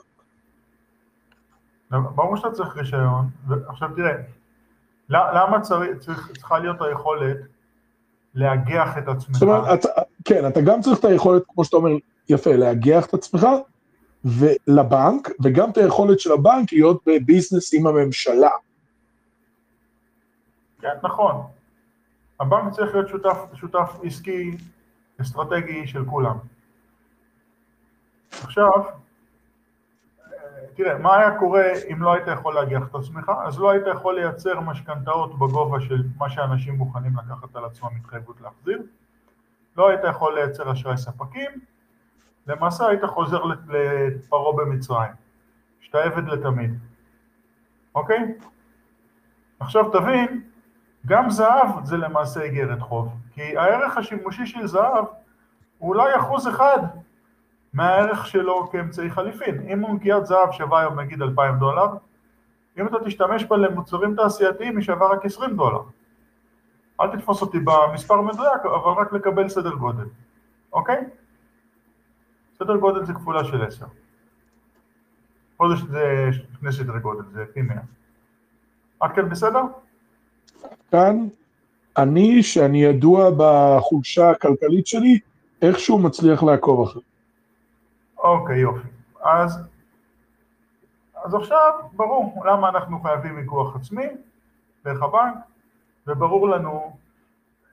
ברור 1.90 2.36
שאתה 2.36 2.50
צריך 2.50 2.76
רישיון, 2.76 3.26
עכשיו 3.68 3.88
תראה, 3.96 4.12
למה 5.10 5.60
צריך, 5.60 5.98
צריך, 5.98 6.30
צריכה 6.36 6.58
להיות 6.58 6.82
היכולת 6.82 7.36
לאגח 8.34 8.98
את 8.98 9.08
עצמך? 9.08 9.36
זאת 9.36 9.42
אומרת, 9.42 9.80
אתה, 9.80 9.88
כן, 10.24 10.48
אתה 10.48 10.60
גם 10.60 10.80
צריך 10.80 10.98
את 10.98 11.04
היכולת, 11.04 11.42
כמו 11.54 11.64
שאתה 11.64 11.76
אומר, 11.76 11.90
יפה, 12.28 12.56
לאגח 12.56 13.06
את 13.06 13.14
עצמך, 13.14 13.46
ולבנק, 14.24 15.28
וגם 15.44 15.70
את 15.70 15.76
היכולת 15.76 16.20
של 16.20 16.32
הבנק 16.32 16.72
להיות 16.72 17.02
בביזנס 17.06 17.74
עם 17.74 17.86
הממשלה. 17.86 18.50
כן, 20.80 20.88
נכון. 21.02 21.34
הבנק 22.40 22.72
צריך 22.72 22.94
להיות 22.94 23.08
שותף, 23.08 23.38
שותף 23.54 23.90
עסקי 24.02 24.56
אסטרטגי 25.20 25.86
של 25.86 26.04
כולם. 26.04 26.38
עכשיו, 28.42 28.84
תראה, 30.74 30.98
מה 30.98 31.16
היה 31.16 31.38
קורה 31.38 31.64
אם 31.92 32.02
לא 32.02 32.12
היית 32.12 32.26
יכול 32.26 32.54
להגיח 32.54 32.82
את 32.90 32.94
עצמך? 32.94 33.32
אז 33.44 33.58
לא 33.58 33.70
היית 33.70 33.84
יכול 33.86 34.14
לייצר 34.14 34.60
משכנתאות 34.60 35.38
בגובה 35.38 35.80
של 35.80 36.02
מה 36.16 36.30
שאנשים 36.30 36.74
מוכנים 36.74 37.12
לקחת 37.16 37.56
על 37.56 37.64
עצמם 37.64 37.88
התחייבות 38.00 38.40
להחזיר, 38.40 38.82
לא 39.76 39.88
היית 39.88 40.00
יכול 40.10 40.34
לייצר 40.34 40.72
אשראי 40.72 40.96
ספקים, 40.96 41.50
למעשה 42.46 42.86
היית 42.86 43.04
חוזר 43.04 43.42
לפרעה 43.44 44.52
במצרים, 44.56 45.12
שאתה 45.80 45.98
עבד 45.98 46.28
לתמיד, 46.28 46.78
אוקיי? 47.94 48.34
עכשיו 49.60 49.90
תבין, 49.90 50.42
גם 51.06 51.30
זהב 51.30 51.84
זה 51.84 51.96
למעשה 51.96 52.42
איגרת 52.42 52.80
חוב, 52.80 53.08
כי 53.32 53.58
הערך 53.58 53.96
השימושי 53.96 54.46
של 54.46 54.66
זהב 54.66 55.04
הוא 55.78 55.88
אולי 55.88 56.16
אחוז 56.16 56.48
אחד 56.48 56.78
מהערך 57.72 58.26
שלו 58.26 58.70
כאמצעי 58.70 59.10
חליפין. 59.10 59.70
אם 59.72 59.78
מונקיית 59.78 60.26
זהב 60.26 60.52
שווה 60.52 60.80
היום 60.80 61.00
נגיד 61.00 61.22
2,000 61.22 61.58
דולר, 61.58 61.86
אם 62.78 62.86
אתה 62.86 62.96
תשתמש 63.04 63.44
בה 63.44 63.56
למוצרים 63.56 64.14
תעשייתיים 64.14 64.76
היא 64.76 64.84
שווה 64.84 65.08
רק 65.08 65.24
20 65.24 65.56
דולר. 65.56 65.82
אל 67.00 67.16
תתפוס 67.16 67.42
אותי 67.42 67.58
במספר 67.58 68.20
מדויק, 68.20 68.60
אבל 68.64 68.92
רק 69.02 69.12
לקבל 69.12 69.48
סדר 69.48 69.74
גודל, 69.74 70.06
אוקיי? 70.72 71.04
סדר 72.58 72.76
גודל 72.76 73.04
זה 73.04 73.12
כפולה 73.12 73.44
של 73.44 73.64
10. 73.64 73.86
חודש 75.56 75.80
זה 75.80 76.28
שני 76.32 76.72
סדרי 76.72 77.00
גודל, 77.00 77.22
זה 77.32 77.44
פי 77.54 77.62
100. 77.62 77.76
עד 79.00 79.12
כאן 79.12 79.28
בסדר? 79.28 79.62
כאן, 80.90 81.28
אני, 81.96 82.42
שאני 82.42 82.82
ידוע 82.84 83.30
בחולשה 83.36 84.30
הכלכלית 84.30 84.86
שלי, 84.86 85.18
איכשהו 85.62 85.98
מצליח 85.98 86.42
לעקוב 86.42 86.88
אחרי. 86.88 87.02
אוקיי, 88.18 88.58
יופי. 88.58 88.88
אז, 89.24 89.58
אז 91.24 91.34
עכשיו 91.34 91.72
ברור 91.92 92.44
למה 92.46 92.68
אנחנו 92.68 93.00
חייבים 93.00 93.36
מיקוח 93.36 93.76
עצמי 93.76 94.06
דרך 94.84 95.02
הבנק, 95.02 95.34
וברור 96.06 96.48
לנו 96.48 96.96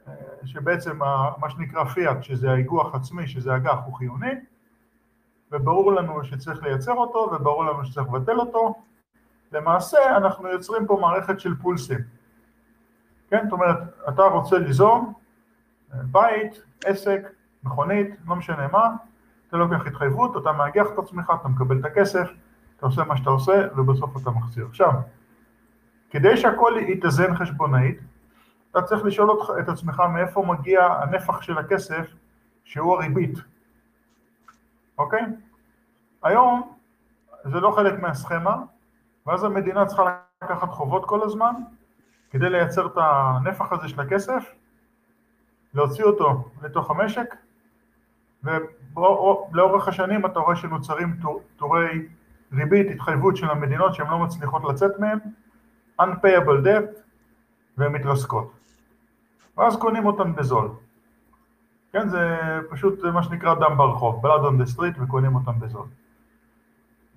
אה, 0.07 0.13
שבעצם 0.45 0.97
מה 1.37 1.49
שנקרא 1.49 1.83
פיאט, 1.83 2.23
שזה 2.23 2.51
האיגוח 2.51 2.95
עצמי, 2.95 3.27
שזה 3.27 3.55
אג"ח, 3.55 3.77
הוא 3.85 3.95
חיוני, 3.95 4.33
וברור 5.51 5.93
לנו 5.93 6.23
שצריך 6.23 6.63
לייצר 6.63 6.93
אותו, 6.93 7.31
וברור 7.33 7.65
לנו 7.65 7.85
שצריך 7.85 8.07
לבטל 8.07 8.39
אותו. 8.39 8.73
למעשה 9.51 10.17
אנחנו 10.17 10.47
יוצרים 10.47 10.87
פה 10.87 10.97
מערכת 11.01 11.39
של 11.39 11.55
פולסים. 11.55 11.99
כן, 13.29 13.43
זאת 13.43 13.51
אומרת, 13.51 13.77
אתה 14.09 14.21
רוצה 14.21 14.57
ליזום 14.57 15.13
אה, 15.93 15.99
בית, 16.03 16.61
עסק, 16.85 17.21
מכונית, 17.63 18.15
לא 18.27 18.35
משנה 18.35 18.67
מה, 18.67 18.89
אתה 19.47 19.57
לוקח 19.57 19.87
התחייבות, 19.87 20.37
אתה 20.37 20.51
מאגח 20.51 20.85
את 20.93 20.99
עצמך, 20.99 21.33
אתה 21.41 21.47
מקבל 21.47 21.79
את 21.79 21.85
הכסף, 21.85 22.29
אתה 22.77 22.85
עושה 22.85 23.03
מה 23.03 23.17
שאתה 23.17 23.29
עושה, 23.29 23.67
ובסוף 23.75 24.21
אתה 24.21 24.31
מחזיר. 24.31 24.65
עכשיו, 24.69 24.91
כדי 26.09 26.37
שהכל 26.37 26.73
יתאזן 26.87 27.35
חשבונאית, 27.35 27.99
אתה 28.71 28.81
צריך 28.81 29.05
לשאול 29.05 29.29
את 29.59 29.69
עצמך 29.69 30.03
מאיפה 30.13 30.45
מגיע 30.47 30.85
הנפח 30.85 31.41
של 31.41 31.57
הכסף 31.57 32.07
שהוא 32.63 32.95
הריבית, 32.95 33.37
אוקיי? 34.97 35.21
היום 36.23 36.73
זה 37.43 37.59
לא 37.59 37.71
חלק 37.71 37.99
מהסכמה, 37.99 38.57
ואז 39.27 39.43
המדינה 39.43 39.85
צריכה 39.85 40.17
לקחת 40.43 40.69
חובות 40.69 41.05
כל 41.05 41.23
הזמן 41.23 41.53
כדי 42.35 42.49
לייצר 42.49 42.85
את 42.85 42.97
הנפח 42.97 43.73
הזה 43.73 43.87
של 43.87 44.01
הכסף, 44.01 44.51
להוציא 45.73 46.03
אותו 46.03 46.49
לתוך 46.61 46.91
המשק, 46.91 47.35
ולאורך 48.43 49.87
השנים 49.87 50.25
אתה 50.25 50.39
רואה 50.39 50.55
שנוצרים 50.55 51.17
טורי 51.55 52.07
ריבית, 52.53 52.91
התחייבות 52.91 53.37
של 53.37 53.49
המדינות 53.49 53.95
שהן 53.95 54.07
לא 54.09 54.19
מצליחות 54.19 54.63
לצאת 54.63 54.91
מהן, 54.99 55.19
unpayable 56.01 56.65
debt, 56.65 56.99
והן 57.77 57.91
מתרסקות. 57.91 58.53
ואז 59.57 59.75
קונים 59.77 60.05
אותן 60.05 60.35
בזול. 60.35 60.69
כן, 61.91 62.09
זה 62.09 62.37
פשוט 62.69 63.03
מה 63.03 63.23
שנקרא 63.23 63.55
דם 63.55 63.77
ברחוב, 63.77 64.25
blood 64.25 64.41
on 64.41 64.63
the 64.63 64.77
street 64.77 65.03
וקונים 65.03 65.35
אותן 65.35 65.59
בזול. 65.59 65.87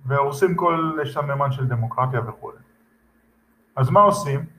והורסים 0.05 0.55
כל 0.55 0.97
סממן 1.13 1.51
של 1.51 1.67
דמוקרטיה 1.67 2.21
וכו'. 2.27 2.51
אז 3.75 3.89
מה 3.89 4.01
עושים? 4.01 4.58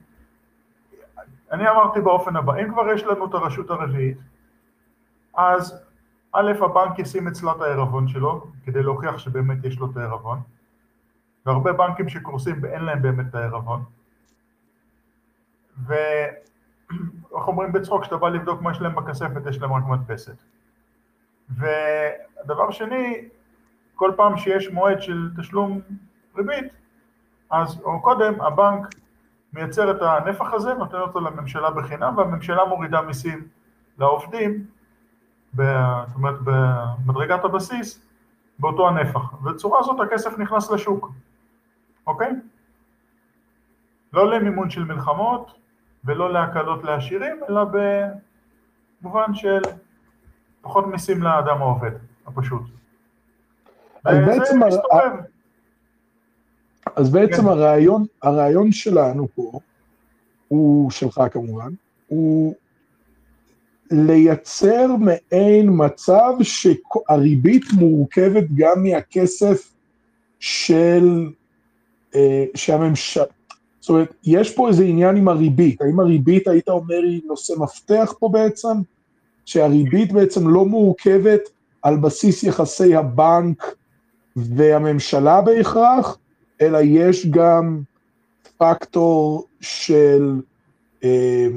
אני 1.51 1.69
אמרתי 1.69 2.01
באופן 2.01 2.35
הבא, 2.35 2.55
אם 2.55 2.71
כבר 2.73 2.91
יש 2.91 3.03
לנו 3.03 3.25
את 3.25 3.33
הרשות 3.33 3.69
הרביעית, 3.69 4.17
אז 5.35 5.83
א', 6.33 6.51
הבנק 6.61 6.99
ישים 6.99 7.27
אצלה 7.27 7.51
את 7.51 7.61
העירבון 7.61 8.07
שלו, 8.07 8.47
כדי 8.65 8.83
להוכיח 8.83 9.17
שבאמת 9.17 9.63
יש 9.63 9.79
לו 9.79 9.91
את 9.91 9.97
העירבון, 9.97 10.41
והרבה 11.45 11.73
בנקים 11.73 12.09
שקורסים 12.09 12.65
אין 12.65 12.83
להם 12.83 13.01
באמת 13.01 13.25
את 13.29 13.35
העירבון. 13.35 13.83
ואיך 15.85 17.47
אומרים 17.47 17.71
בצחוק, 17.71 18.01
כשאתה 18.01 18.17
בא 18.17 18.29
לבדוק 18.29 18.61
מה 18.61 18.71
יש 18.71 18.81
להם 18.81 18.95
בכספת, 18.95 19.41
יש 19.49 19.61
להם 19.61 19.73
רק 19.73 19.83
מדפסת. 19.83 20.35
ודבר 21.49 22.71
שני, 22.71 23.29
כל 23.95 24.11
פעם 24.17 24.37
שיש 24.37 24.69
מועד 24.69 25.01
של 25.01 25.29
תשלום 25.37 25.79
ריבית, 26.37 26.73
אז 27.49 27.81
או 27.81 28.01
קודם 28.01 28.41
הבנק 28.41 28.87
מייצר 29.53 29.91
את 29.91 30.01
הנפח 30.01 30.53
הזה, 30.53 30.73
נותן 30.73 30.97
אותו 30.97 31.19
לממשלה 31.19 31.71
בחינם, 31.71 32.17
והממשלה 32.17 32.65
מורידה 32.65 33.01
מיסים 33.01 33.47
לעובדים, 33.99 34.65
ב, 35.55 35.61
זאת 36.07 36.15
אומרת 36.15 36.35
במדרגת 36.43 37.43
הבסיס, 37.43 38.05
באותו 38.59 38.87
הנפח. 38.87 39.33
ובצורה 39.33 39.79
הזאת 39.79 39.99
הכסף 39.99 40.37
נכנס 40.39 40.71
לשוק, 40.71 41.11
אוקיי? 42.07 42.31
לא 44.13 44.31
למימון 44.31 44.69
של 44.69 44.83
מלחמות 44.83 45.51
ולא 46.05 46.33
להקלות 46.33 46.83
לעשירים, 46.83 47.39
אלא 47.49 47.61
במובן 49.01 49.33
של 49.33 49.61
פחות 50.61 50.87
מיסים 50.87 51.23
לאדם 51.23 51.61
העובד, 51.61 51.91
הפשוט. 52.27 52.61
אז 54.05 54.17
בעצם, 54.25 54.59
הר... 54.91 55.11
אז 56.95 57.09
בעצם 57.09 57.41
כן. 57.41 57.47
הרעיון, 57.47 58.05
הרעיון 58.21 58.71
שלנו 58.71 59.27
פה, 59.35 59.59
הוא 60.47 60.91
שלך 60.91 61.21
כמובן, 61.31 61.73
הוא 62.07 62.53
לייצר 63.91 64.87
מעין 64.95 65.69
מצב 65.71 66.33
שהריבית 66.41 67.65
מורכבת 67.73 68.43
גם 68.55 68.83
מהכסף 68.83 69.73
של, 70.39 71.29
אה, 72.15 72.45
שהממשלה, 72.55 73.23
זאת 73.79 73.89
אומרת, 73.89 74.13
יש 74.23 74.55
פה 74.55 74.67
איזה 74.67 74.83
עניין 74.83 75.15
עם 75.15 75.27
הריבית, 75.27 75.81
האם 75.81 75.99
הריבית, 75.99 76.47
היית 76.47 76.69
אומר, 76.69 77.01
היא 77.03 77.21
נושא 77.25 77.53
מפתח 77.57 78.13
פה 78.19 78.29
בעצם? 78.29 78.77
שהריבית 79.45 80.11
בעצם 80.11 80.47
לא 80.47 80.65
מורכבת 80.65 81.41
על 81.81 81.97
בסיס 81.97 82.43
יחסי 82.43 82.95
הבנק 82.95 83.75
והממשלה 84.35 85.41
בהכרח, 85.41 86.17
אלא 86.61 86.77
יש 86.83 87.27
גם 87.29 87.81
פקטור 88.57 89.47
של 89.61 90.41
אה, 91.03 91.47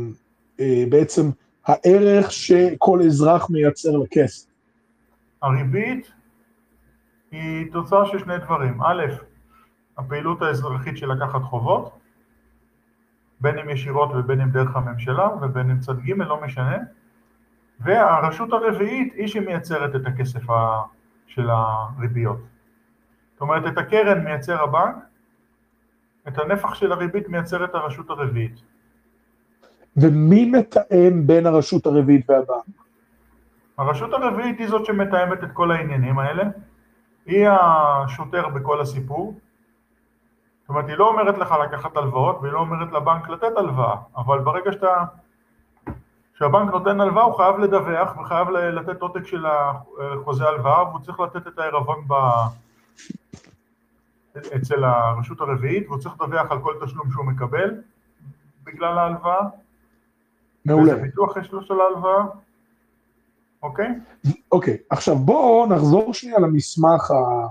אה, 0.60 0.84
בעצם 0.90 1.30
הערך 1.66 2.32
שכל 2.32 3.00
אזרח 3.06 3.50
מייצר 3.50 3.96
לכסף. 3.96 4.46
הריבית 5.42 6.12
היא 7.30 7.72
תוצאה 7.72 8.06
של 8.06 8.18
שני 8.18 8.38
דברים. 8.38 8.82
א', 8.82 9.02
הפעילות 9.98 10.42
האזרחית 10.42 10.96
של 10.96 11.12
לקחת 11.12 11.42
חובות, 11.42 11.98
בין 13.40 13.58
אם 13.58 13.70
ישירות 13.70 14.10
ובין 14.14 14.40
אם 14.40 14.50
דרך 14.50 14.76
הממשלה 14.76 15.28
ובין 15.42 15.70
אם 15.70 15.80
צד 15.80 15.98
ג', 15.98 16.10
לא 16.10 16.40
משנה, 16.40 16.76
והרשות 17.80 18.52
הרביעית 18.52 19.14
היא 19.14 19.26
שמייצרת 19.26 19.96
את 19.96 20.06
הכסף 20.06 20.40
של 21.26 21.48
הריביות. 21.50 22.53
זאת 23.34 23.40
אומרת, 23.40 23.72
את 23.72 23.78
הקרן 23.78 24.24
מייצר 24.24 24.62
הבנק, 24.62 24.94
את 26.28 26.38
הנפח 26.38 26.74
של 26.74 26.92
הריבית 26.92 27.28
מייצרת 27.28 27.74
הרשות 27.74 28.10
הרביעית. 28.10 28.60
ומי 29.96 30.50
מתאם 30.50 31.26
בין 31.26 31.46
הרשות 31.46 31.86
הרביעית 31.86 32.30
והבנק? 32.30 32.64
הרשות 33.78 34.12
הרביעית 34.12 34.58
היא 34.58 34.68
זאת 34.68 34.84
שמתאמת 34.84 35.44
את 35.44 35.52
כל 35.52 35.70
העניינים 35.70 36.18
האלה, 36.18 36.44
היא 37.26 37.48
השוטר 37.48 38.48
בכל 38.48 38.80
הסיפור. 38.80 39.34
זאת 40.60 40.68
אומרת, 40.68 40.88
היא 40.88 40.96
לא 40.96 41.08
אומרת 41.08 41.38
לך 41.38 41.54
לקחת 41.64 41.96
הלוואות, 41.96 42.38
והיא 42.42 42.52
לא 42.52 42.58
אומרת 42.58 42.92
לבנק 42.92 43.28
לתת 43.28 43.56
הלוואה, 43.56 43.96
אבל 44.16 44.38
ברגע 44.38 44.72
שאתה... 44.72 45.04
כשהבנק 46.34 46.70
נותן 46.70 47.00
הלוואה 47.00 47.24
הוא 47.24 47.36
חייב 47.36 47.58
לדווח 47.58 48.16
וחייב 48.16 48.50
לתת 48.50 49.02
עותק 49.02 49.26
של 49.26 49.46
חוזה 50.24 50.44
הלוואה 50.44 50.82
והוא 50.82 51.00
צריך 51.00 51.20
לתת 51.20 51.46
את 51.46 51.58
העירבון 51.58 52.04
ב... 52.08 52.14
אצל 54.36 54.84
הרשות 54.84 55.40
הרביעית 55.40 55.86
והוא 55.86 55.98
צריך 55.98 56.14
לדווח 56.20 56.50
על 56.50 56.58
כל 56.62 56.74
תשלום 56.86 57.10
שהוא 57.12 57.24
מקבל 57.24 57.74
בגלל 58.64 58.98
ההלוואה 58.98 59.48
מעולה. 60.64 60.92
איזה 60.92 61.02
ביטוח 61.02 61.36
יש 61.36 61.52
לו 61.52 61.62
של 61.62 61.74
ההלוואה, 61.80 62.24
אוקיי? 63.62 63.88
אוקיי, 64.52 64.76
עכשיו 64.90 65.16
בואו 65.16 65.66
נחזור 65.66 66.14
שנייה 66.14 66.38
למסמך 66.38 67.10
ה... 67.10 67.46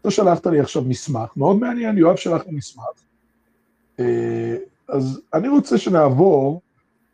אתה 0.00 0.10
שלחת 0.10 0.46
לי 0.46 0.60
עכשיו 0.60 0.82
מסמך, 0.82 1.36
מאוד 1.36 1.56
מעניין, 1.56 1.98
יואב 1.98 2.16
שלח 2.16 2.42
לי 2.46 2.52
מסמך. 2.52 2.84
אה, 4.00 4.56
אז 4.88 5.20
אני 5.34 5.48
רוצה 5.48 5.78
שנעבור, 5.78 6.60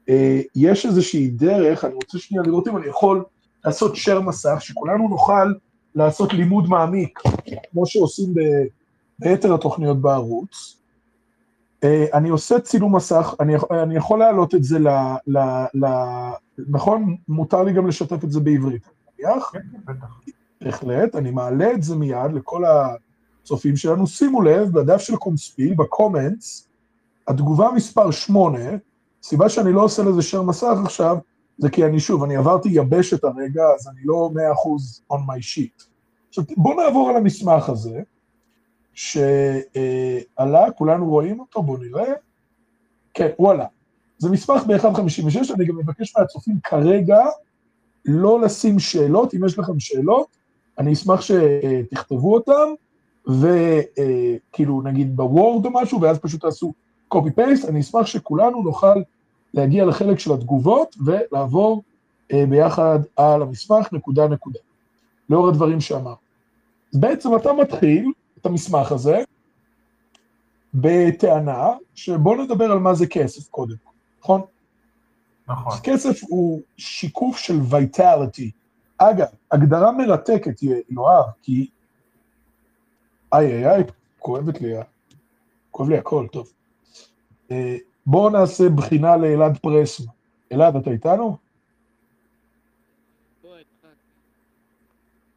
אה, 0.09 0.41
יש 0.55 0.87
איזושהי 0.87 1.29
דרך, 1.29 1.85
אני 1.85 1.95
רוצה 1.95 2.19
שנייה 2.19 2.43
לראות 2.43 2.69
אם 2.69 2.77
אני 2.77 2.87
יכול 2.87 3.25
לעשות 3.64 3.95
share 3.95 4.21
מסך, 4.21 4.57
שכולנו 4.61 5.09
נוכל 5.09 5.53
לעשות 5.94 6.33
לימוד 6.33 6.68
מעמיק, 6.68 7.18
כמו 7.70 7.87
שעושים 7.87 8.35
ביתר 9.18 9.55
התוכניות 9.55 10.01
בערוץ. 10.01 10.79
אה, 11.85 12.07
אני 12.14 12.29
עושה 12.29 12.61
צילום 12.61 12.96
מסך, 12.96 13.35
אני, 13.40 13.55
אני 13.70 13.96
יכול 13.96 14.18
להעלות 14.18 14.55
את 14.55 14.64
זה 14.64 14.79
ל... 14.79 14.88
ל, 15.27 15.38
ל 15.74 15.87
נכון? 16.68 17.16
מותר 17.29 17.62
לי 17.62 17.72
גם 17.72 17.87
לשתף 17.87 18.24
את 18.24 18.33
זה 18.33 18.40
בעברית, 18.40 18.88
נניח? 19.18 19.51
כן, 19.53 19.59
כן, 19.72 19.92
בטח. 19.92 20.20
בהחלט, 20.61 21.16
אני 21.16 21.31
מעלה 21.31 21.72
את 21.72 21.83
זה 21.83 21.96
מיד 21.96 22.33
לכל 22.35 22.62
הצופים 22.64 23.77
שלנו. 23.77 24.07
שימו 24.07 24.42
לב, 24.42 24.72
בדף 24.72 25.01
של 25.01 25.16
קומספיל, 25.16 25.74
בקומנטס, 25.74 26.68
התגובה 27.29 27.70
מספר 27.74 28.11
8, 28.11 28.59
סיבה 29.22 29.48
שאני 29.48 29.72
לא 29.72 29.85
עושה 29.85 30.03
לזה 30.03 30.20
share 30.20 30.42
מסך 30.42 30.77
עכשיו, 30.85 31.16
זה 31.59 31.71
כי 31.71 31.85
אני 31.85 32.01
שוב, 32.01 32.23
אני 32.23 32.37
עברתי 32.37 32.68
יבשת 32.73 33.25
הרגע, 33.25 33.62
אז 33.75 33.88
אני 33.88 34.01
לא 34.05 34.31
100% 35.11 35.12
on 35.12 35.16
my 35.16 35.40
sheet. 35.40 35.85
עכשיו 36.29 36.44
בואו 36.57 36.85
נעבור 36.85 37.09
על 37.09 37.16
המסמך 37.16 37.68
הזה. 37.68 38.01
שעלה, 38.94 40.71
כולנו 40.77 41.11
רואים 41.11 41.40
אותו, 41.40 41.62
בואו 41.62 41.77
נראה. 41.77 42.12
כן, 43.14 43.29
הוא 43.37 43.51
עלה. 43.51 43.66
זה 44.18 44.31
מסמך 44.31 44.62
ב-1.56, 44.66 45.55
אני 45.55 45.64
גם 45.64 45.77
מבקש 45.77 46.16
מהצופים 46.16 46.59
כרגע 46.64 47.27
לא 48.05 48.40
לשים 48.40 48.79
שאלות, 48.79 49.35
אם 49.35 49.44
יש 49.44 49.59
לכם 49.59 49.81
שאלות, 49.81 50.37
אני 50.79 50.92
אשמח 50.92 51.21
שתכתבו 51.21 52.35
אותם, 52.35 52.68
וכאילו 53.27 54.83
נגיד 54.83 55.16
בוורד 55.16 55.66
או 55.66 55.71
משהו, 55.71 56.01
ואז 56.01 56.18
פשוט 56.18 56.40
תעשו 56.40 56.73
copy-paste, 57.14 57.68
אני 57.68 57.81
אשמח 57.81 58.07
שכולנו 58.07 58.62
נוכל 58.62 59.03
להגיע 59.55 59.85
לחלק 59.85 60.19
של 60.19 60.33
התגובות 60.33 60.97
ולעבור 61.05 61.83
אה, 62.33 62.45
ביחד 62.47 62.99
על 63.17 63.43
המסמך 63.43 63.93
נקודה 63.93 64.29
נקודה, 64.29 64.59
לאור 65.31 65.49
הדברים 65.49 65.81
שאמר. 65.81 66.15
אז 66.95 67.01
בעצם 67.01 67.37
אתה 67.37 67.53
מתחיל 67.53 68.13
את 68.39 68.47
המסמך 68.47 68.93
הזה, 68.93 69.23
בטענה 70.75 71.73
שבוא 71.95 72.37
נדבר 72.37 72.73
על 72.73 72.79
מה 72.79 72.95
זה 72.95 73.07
כסף 73.07 73.49
קודם, 73.49 73.77
נכון? 74.21 74.41
נכון. 75.49 75.73
כסף 75.83 76.21
הוא 76.29 76.61
שיקוף 76.77 77.37
של 77.37 77.61
ויטליטי. 77.71 78.51
אגב, 78.99 79.27
הגדרה 79.53 79.93
מרתקת, 79.93 80.63
יואב, 80.91 81.25
כי... 81.43 81.71
איי 83.33 83.47
איי 83.47 83.71
איי, 83.71 83.85
כואבת 84.19 84.61
לי, 84.61 84.75
כואב 85.71 85.89
לי 85.89 85.99
הכל, 85.99 86.27
טוב. 86.33 86.53
אה, 88.09 88.12
בואו 88.12 88.31
נעשה 88.31 88.68
בחינה 88.68 89.16
לאלעד 89.16 89.59
פרסמה. 89.59 90.12
אלעד, 90.53 90.77
אתה 90.77 90.90
איתנו? 90.90 91.37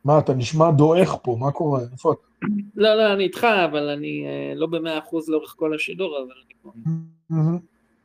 מה, 0.05 0.19
אתה 0.19 0.33
נשמע 0.33 0.71
דועך 0.71 1.15
פה, 1.23 1.37
מה 1.39 1.51
קורה? 1.51 1.81
איפה 1.91 2.13
אתה? 2.13 2.47
לא, 2.75 2.95
לא, 2.95 3.13
אני 3.13 3.23
איתך, 3.23 3.43
אבל 3.43 3.89
אני 3.89 4.25
אה, 4.27 4.53
לא 4.55 4.67
במאה 4.67 4.99
אחוז 4.99 5.29
לאורך 5.29 5.55
כל 5.57 5.75
השידור, 5.75 6.17
אבל 6.17 6.33
אני 6.45 6.53
פה. 6.61 6.71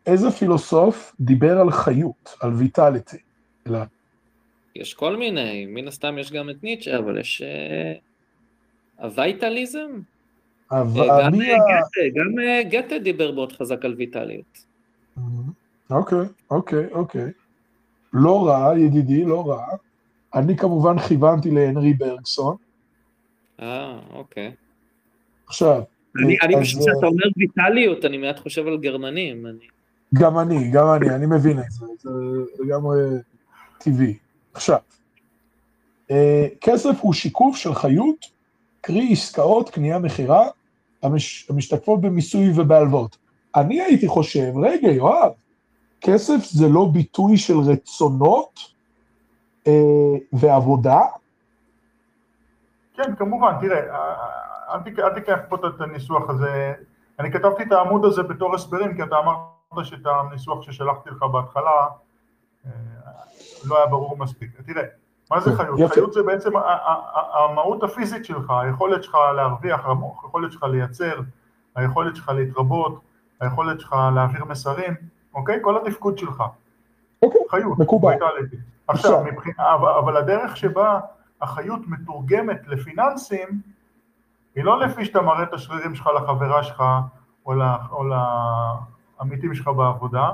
איזה 0.07 0.31
פילוסוף 0.31 1.16
דיבר 1.20 1.59
על 1.61 1.70
חיות, 1.70 2.35
על 2.40 2.52
ויטליטי? 2.52 3.16
יש 4.76 4.94
כל 4.94 5.16
מיני, 5.16 5.66
מן 5.66 5.88
הסתם 5.88 6.18
יש 6.18 6.33
גם 6.33 6.50
את 6.50 6.62
ניטשה, 6.62 6.98
אבל 6.98 7.18
יש... 7.18 7.42
אה, 10.72 10.79
הוויטליזם? 10.79 11.40
אה, 11.42 12.09
גם 12.14 12.35
גתה 12.70 12.98
דיבר 12.98 13.33
מאוד 13.33 13.52
חזק 13.52 13.85
על 13.85 13.94
ויטליות. 13.98 14.64
אוקיי, 15.90 16.18
אוקיי, 16.50 16.87
אוקיי. 16.92 17.31
לא 18.12 18.46
רע, 18.46 18.79
ידידי, 18.79 19.24
לא 19.24 19.48
רע. 19.48 19.66
אני 20.35 20.57
כמובן 20.57 20.98
כיוונתי 20.98 21.50
להנרי 21.50 21.92
ברגסון. 21.92 22.57
אה, 23.61 23.98
אוקיי. 24.12 24.52
עכשיו... 25.46 25.83
אני, 26.24 26.37
פשוט 26.61 26.81
כשאתה 26.81 27.07
אומר 27.07 27.24
ויטליות, 27.37 28.05
אני 28.05 28.18
מעט 28.18 28.38
חושב 28.38 28.66
על 28.66 28.79
גרמנים. 28.79 29.46
גם 30.14 30.38
אני, 30.38 30.70
גם 30.70 30.87
אני, 30.96 31.14
אני 31.14 31.26
מבין 31.26 31.59
את 31.59 31.70
זה, 31.70 31.87
זה 31.98 32.11
לגמרי 32.64 32.98
טבעי. 33.79 34.16
עכשיו, 34.55 34.79
אה, 36.11 36.46
כסף 36.61 37.00
הוא 37.00 37.14
שיקוף 37.14 37.57
של 37.57 37.74
חיות, 37.74 38.26
קרי 38.87 39.09
עסקאות, 39.12 39.70
קנייה, 39.70 39.99
מכירה, 39.99 40.49
המש, 41.03 41.51
המשתקפות 41.51 42.01
במיסוי 42.01 42.53
ובהלוואות. 42.57 43.16
אני 43.57 43.81
הייתי 43.81 44.09
חושב, 44.09 44.53
רגע, 44.62 44.88
יואב, 44.88 45.33
כסף 46.01 46.44
זה 46.44 46.68
לא 46.68 46.88
ביטוי 46.92 47.37
של 47.37 47.59
רצונות 47.59 48.61
אה, 49.66 49.72
ועבודה? 50.33 51.01
כן, 52.94 53.14
כמובן, 53.16 53.53
תראה, 53.61 53.81
אל 54.99 55.14
תיקח 55.14 55.38
פה 55.49 55.57
את 55.57 55.81
הניסוח 55.81 56.31
הזה, 56.31 56.72
אני 57.18 57.33
כתבתי 57.33 57.62
את 57.62 57.72
העמוד 57.72 58.05
הזה 58.05 58.22
בתור 58.22 58.55
הסברים, 58.55 58.96
כי 58.96 59.03
אתה 59.03 59.16
אמרת 59.18 59.87
שאת 59.87 60.07
הניסוח 60.07 60.62
ששלחתי 60.62 61.11
לך 61.11 61.22
בהתחלה 61.22 61.87
אה, 62.66 62.70
לא 63.64 63.79
היה 63.79 63.87
ברור 63.87 64.18
מספיק. 64.18 64.51
תראה, 64.66 64.83
מה 65.30 65.40
זה 65.40 65.56
חיות? 65.56 65.78
יפה. 65.78 65.94
חיות 65.94 66.12
זה 66.12 66.22
בעצם 66.22 66.50
המהות 67.32 67.82
הפיזית 67.82 68.24
שלך, 68.24 68.50
היכולת 68.50 69.02
שלך 69.02 69.14
להרוויח, 69.36 69.86
היכולת 70.22 70.52
שלך 70.52 70.62
לייצר, 70.62 71.20
היכולת 71.76 72.16
שלך 72.16 72.28
להתרבות, 72.28 73.00
היכולת 73.40 73.80
שלך 73.80 73.96
להעביר 74.14 74.44
מסרים, 74.44 74.94
אוקיי? 75.34 75.58
כל 75.62 75.76
התפקוד 75.76 76.18
שלך. 76.18 76.42
אוקיי, 77.22 77.40
חיות. 77.50 77.78
מקובל. 77.78 78.14
עכשיו, 78.88 79.24
מבחינה, 79.24 79.74
אבל 79.74 80.16
הדרך 80.16 80.56
שבה 80.56 81.00
החיות 81.40 81.80
מתורגמת 81.86 82.66
לפיננסים, 82.66 83.48
היא 84.54 84.64
לא 84.64 84.80
לפי 84.80 85.04
שאתה 85.04 85.20
מראה 85.20 85.42
את 85.42 85.52
השרירים 85.52 85.94
שלך 85.94 86.06
לחברה 86.16 86.62
שלך 86.62 86.84
או, 87.46 87.54
לה, 87.54 87.76
או 87.90 88.04
לעמיתים 89.18 89.54
שלך 89.54 89.68
בעבודה, 89.68 90.30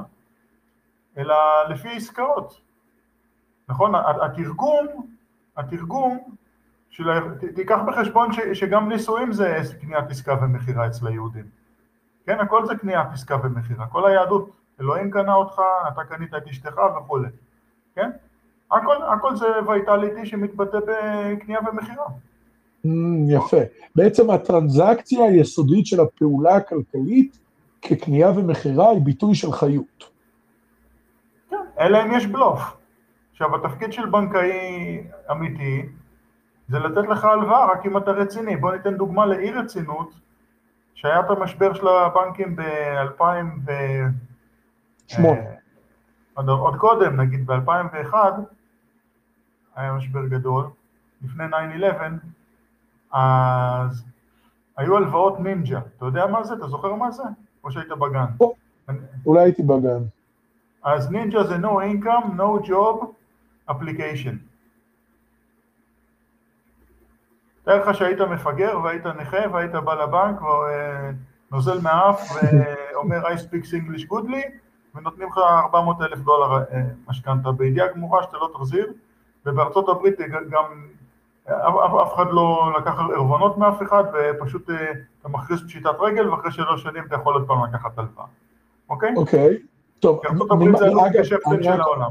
אלא 1.19 1.35
לפי 1.69 1.89
עסקאות. 1.97 2.61
נכון? 3.73 3.93
התרגום, 4.23 4.87
התרגום 5.57 6.19
של, 6.91 7.09
תיקח 7.55 7.79
בחשבון 7.87 8.33
ש, 8.33 8.41
שגם 8.53 8.89
נישואים 8.89 9.33
זה 9.33 9.59
קניית 9.81 10.05
עסקה 10.11 10.37
ומכירה 10.43 10.87
אצל 10.87 11.07
היהודים. 11.07 11.45
כן, 12.27 12.41
הכל 12.41 12.67
זה 12.67 12.75
קניית 12.75 13.07
עסקה 13.13 13.37
ומכירה. 13.45 13.87
כל 13.87 14.07
היהדות, 14.07 14.51
אלוהים 14.81 15.11
קנה 15.11 15.35
אותך, 15.35 15.61
אתה 15.89 16.05
קנית 16.05 16.35
את 16.35 16.49
אשתך 16.49 16.75
וכולי. 16.99 17.29
כן? 17.95 18.11
הכל, 18.73 18.97
הכל 19.03 19.37
זה 19.37 19.47
וייטליטי 19.67 20.27
שמתבטא 20.27 20.79
בקנייה 20.79 21.61
ומכירה. 21.71 22.07
Mm, 22.87 22.89
יפה. 23.29 23.61
בעצם 23.97 24.31
הטרנזקציה 24.31 25.25
היסודית 25.25 25.87
של 25.87 26.01
הפעולה 26.01 26.57
הכלכלית 26.57 27.39
כקנייה 27.83 28.31
ומכירה 28.31 28.91
היא 28.91 29.01
ביטוי 29.01 29.35
של 29.35 29.53
חיות. 29.53 30.05
כן, 31.51 31.57
אלא 31.81 32.03
אם 32.03 32.13
יש 32.13 32.27
בלוף. 32.27 32.82
עכשיו, 33.43 33.67
התפקיד 33.67 33.93
של 33.93 34.07
בנקאי 34.07 35.05
אמיתי 35.31 35.87
זה 36.69 36.79
לתת 36.79 37.09
לך 37.09 37.25
הלוואה 37.25 37.73
רק 37.73 37.87
אם 37.87 37.97
אתה 37.97 38.11
רציני. 38.11 38.57
בוא 38.57 38.73
ניתן 38.73 38.97
דוגמה 38.97 39.27
לאי 39.27 39.53
רצינות, 39.53 40.11
שהיה 40.95 41.21
את 41.21 41.31
המשבר 41.31 41.75
של 41.75 41.89
הבנקים 41.89 42.57
ב-2000 42.57 43.23
ו... 43.67 43.73
שמונה. 45.07 45.41
עוד, 46.35 46.49
עוד 46.49 46.77
קודם, 46.77 47.21
נגיד 47.21 47.47
ב-2001, 47.47 48.15
היה 49.77 49.93
משבר 49.93 50.27
גדול, 50.27 50.65
לפני 51.23 51.45
9-11, 53.11 53.13
אז 53.13 54.05
היו 54.77 54.97
הלוואות 54.97 55.41
נינג'ה. 55.41 55.81
אתה 55.97 56.07
יודע 56.07 56.27
מה 56.27 56.45
זה? 56.45 56.55
אתה 56.55 56.67
זוכר 56.67 56.95
מה 56.95 57.11
זה? 57.11 57.23
או 57.65 57.73
שהיית 57.73 57.89
בגן? 57.89 58.27
אולי 59.27 59.43
הייתי 59.43 59.63
בגן. 59.63 60.03
אז 60.83 61.11
נינג'ה 61.11 61.45
זה 61.45 61.57
no 61.57 61.71
income, 61.71 62.27
no 62.37 62.67
job, 62.67 63.07
application. 63.71 64.35
תאר 67.65 67.91
לך 67.91 67.97
שהיית 67.97 68.21
מפגר 68.21 68.81
והיית 68.85 69.07
נכה 69.07 69.51
והיית 69.53 69.73
בא 69.73 69.95
לבנק 69.95 70.41
ונוזל 71.51 71.81
מהאף 71.81 72.33
ואומר 72.33 73.27
I 73.27 73.37
speak 73.39 73.65
English 73.65 74.13
goodly 74.13 74.51
ונותנים 74.95 75.29
לך 75.29 75.39
400 75.39 76.03
אלף 76.03 76.19
דולר 76.19 76.65
אה, 76.73 76.83
משכנתה 77.09 77.53
בידיעה 77.53 77.87
גמורה 77.93 78.23
שאתה 78.23 78.37
לא 78.37 78.51
תחזיר 78.55 78.93
ובארצות 79.47 79.89
הברית 79.89 80.21
גם 80.51 80.65
אף 82.03 82.15
אחד 82.15 82.27
לא 82.31 82.73
לקח 82.79 82.95
ערבונות 83.15 83.59
מאף 83.59 83.83
אחד 83.83 84.05
ופשוט 84.13 84.71
אה, 84.71 84.93
אתה 85.21 85.29
מכריז 85.29 85.67
פשיטת 85.67 86.01
רגל 86.01 86.29
ואחרי 86.29 86.53
שלוש 86.53 86.83
שנים 86.83 87.05
אתה 87.07 87.15
יכול 87.15 87.35
עוד 87.35 87.47
פעם 87.47 87.65
לקחת 87.65 87.99
הלוואה, 87.99 88.27
אוקיי? 88.89 89.15
אוקיי, 89.17 89.57
טוב. 90.01 90.21
ארצות 90.27 90.51
הברית 90.51 90.77
זה 90.77 90.87
כשפטן 91.23 91.63
של 91.63 91.81
העולם. 91.81 92.11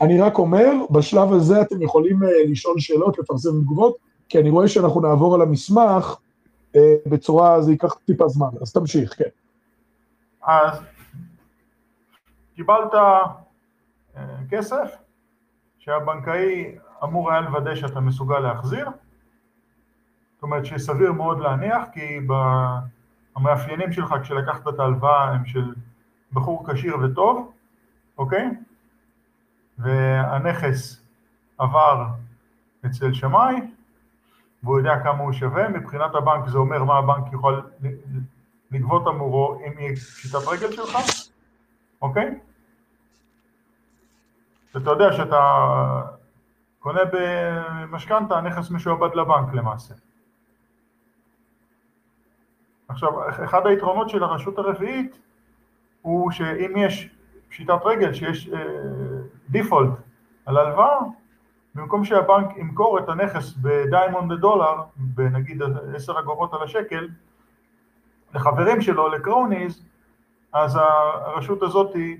אני 0.00 0.20
רק 0.20 0.38
אומר, 0.38 0.72
בשלב 0.90 1.32
הזה 1.32 1.62
אתם 1.62 1.82
יכולים 1.82 2.22
אה, 2.22 2.28
לשאול 2.48 2.78
שאלות, 2.78 3.18
לפרסם 3.18 3.60
תגובות, 3.60 3.96
כי 4.28 4.38
אני 4.38 4.50
רואה 4.50 4.68
שאנחנו 4.68 5.00
נעבור 5.00 5.34
על 5.34 5.42
המסמך 5.42 6.16
אה, 6.76 6.94
בצורה, 7.06 7.62
זה 7.62 7.70
ייקח 7.70 7.94
טיפה 7.94 8.28
זמן, 8.28 8.48
אז 8.62 8.72
תמשיך, 8.72 9.18
כן. 9.18 9.28
אז 10.42 10.80
קיבלת 12.56 12.92
כסף 14.50 14.96
שהבנקאי 15.78 16.78
אמור 17.04 17.30
היה 17.30 17.40
לוודא 17.40 17.74
שאתה 17.74 18.00
מסוגל 18.00 18.38
להחזיר, 18.38 18.88
זאת 20.34 20.42
אומרת 20.42 20.66
שסביר 20.66 21.12
מאוד 21.12 21.40
להניח, 21.40 21.82
כי 21.92 22.20
המאפיינים 23.36 23.92
שלך 23.92 24.14
כשלקחת 24.22 24.68
את 24.68 24.80
ההלוואה 24.80 25.30
הם 25.30 25.46
של 25.46 25.74
בחור 26.32 26.72
כשיר 26.72 26.96
וטוב, 27.02 27.52
אוקיי? 28.18 28.50
והנכס 29.78 31.02
עבר 31.58 32.06
אצל 32.86 33.12
שמאי, 33.12 33.56
והוא 34.62 34.78
יודע 34.78 35.00
כמה 35.02 35.18
הוא 35.18 35.32
שווה, 35.32 35.68
מבחינת 35.68 36.14
הבנק 36.14 36.48
זה 36.48 36.58
אומר 36.58 36.84
מה 36.84 36.98
הבנק 36.98 37.32
יכול 37.32 37.62
לגבות 38.70 39.06
עבורו 39.06 39.60
אם 39.66 39.78
היא 39.78 39.96
פשיטת 39.96 40.48
רגל 40.48 40.72
שלך, 40.72 40.96
אוקיי? 42.02 42.38
ואתה 44.74 44.90
יודע 44.90 45.12
שאתה 45.12 45.42
קונה 46.78 47.00
במשכנתה 47.12 48.40
נכס 48.40 48.70
משועבד 48.70 49.14
לבנק 49.14 49.54
למעשה. 49.54 49.94
עכשיו, 52.88 53.28
אחד 53.44 53.66
היתרונות 53.66 54.08
של 54.08 54.22
הרשות 54.22 54.58
הרביעית 54.58 55.18
הוא 56.02 56.30
שאם 56.30 56.76
יש 56.76 57.10
פשיטת 57.48 57.78
רגל, 57.84 58.12
שיש 58.12 58.50
default 59.50 59.90
על 60.46 60.56
הלוואה, 60.56 60.98
במקום 61.74 62.04
שהבנק 62.04 62.56
ימכור 62.56 62.98
את 62.98 63.08
הנכס 63.08 63.54
ב 63.62 63.70
dime 63.70 64.01
on 64.01 64.17
the 64.17 64.40
dollar, 64.40 64.74
בנגיד 64.96 65.62
10 65.94 66.18
אגורות 66.18 66.54
על 66.54 66.62
השקל, 66.62 67.08
לחברים 68.34 68.80
שלו, 68.80 69.08
לקרוניז, 69.08 69.84
אז 70.52 70.78
הרשות 70.80 71.62
הזאת 71.62 71.94
היא, 71.94 72.16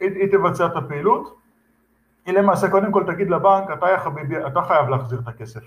היא, 0.00 0.10
היא 0.10 0.32
תבצע 0.32 0.66
את 0.66 0.76
הפעילות, 0.76 1.38
היא 2.26 2.34
למעשה 2.34 2.70
קודם 2.70 2.92
כל 2.92 3.04
תגיד 3.06 3.30
לבנק, 3.30 3.70
אתה 3.78 3.86
חביבי, 4.04 4.46
אתה 4.46 4.62
חייב 4.62 4.88
להחזיר 4.88 5.18
את 5.18 5.28
הכסף. 5.28 5.62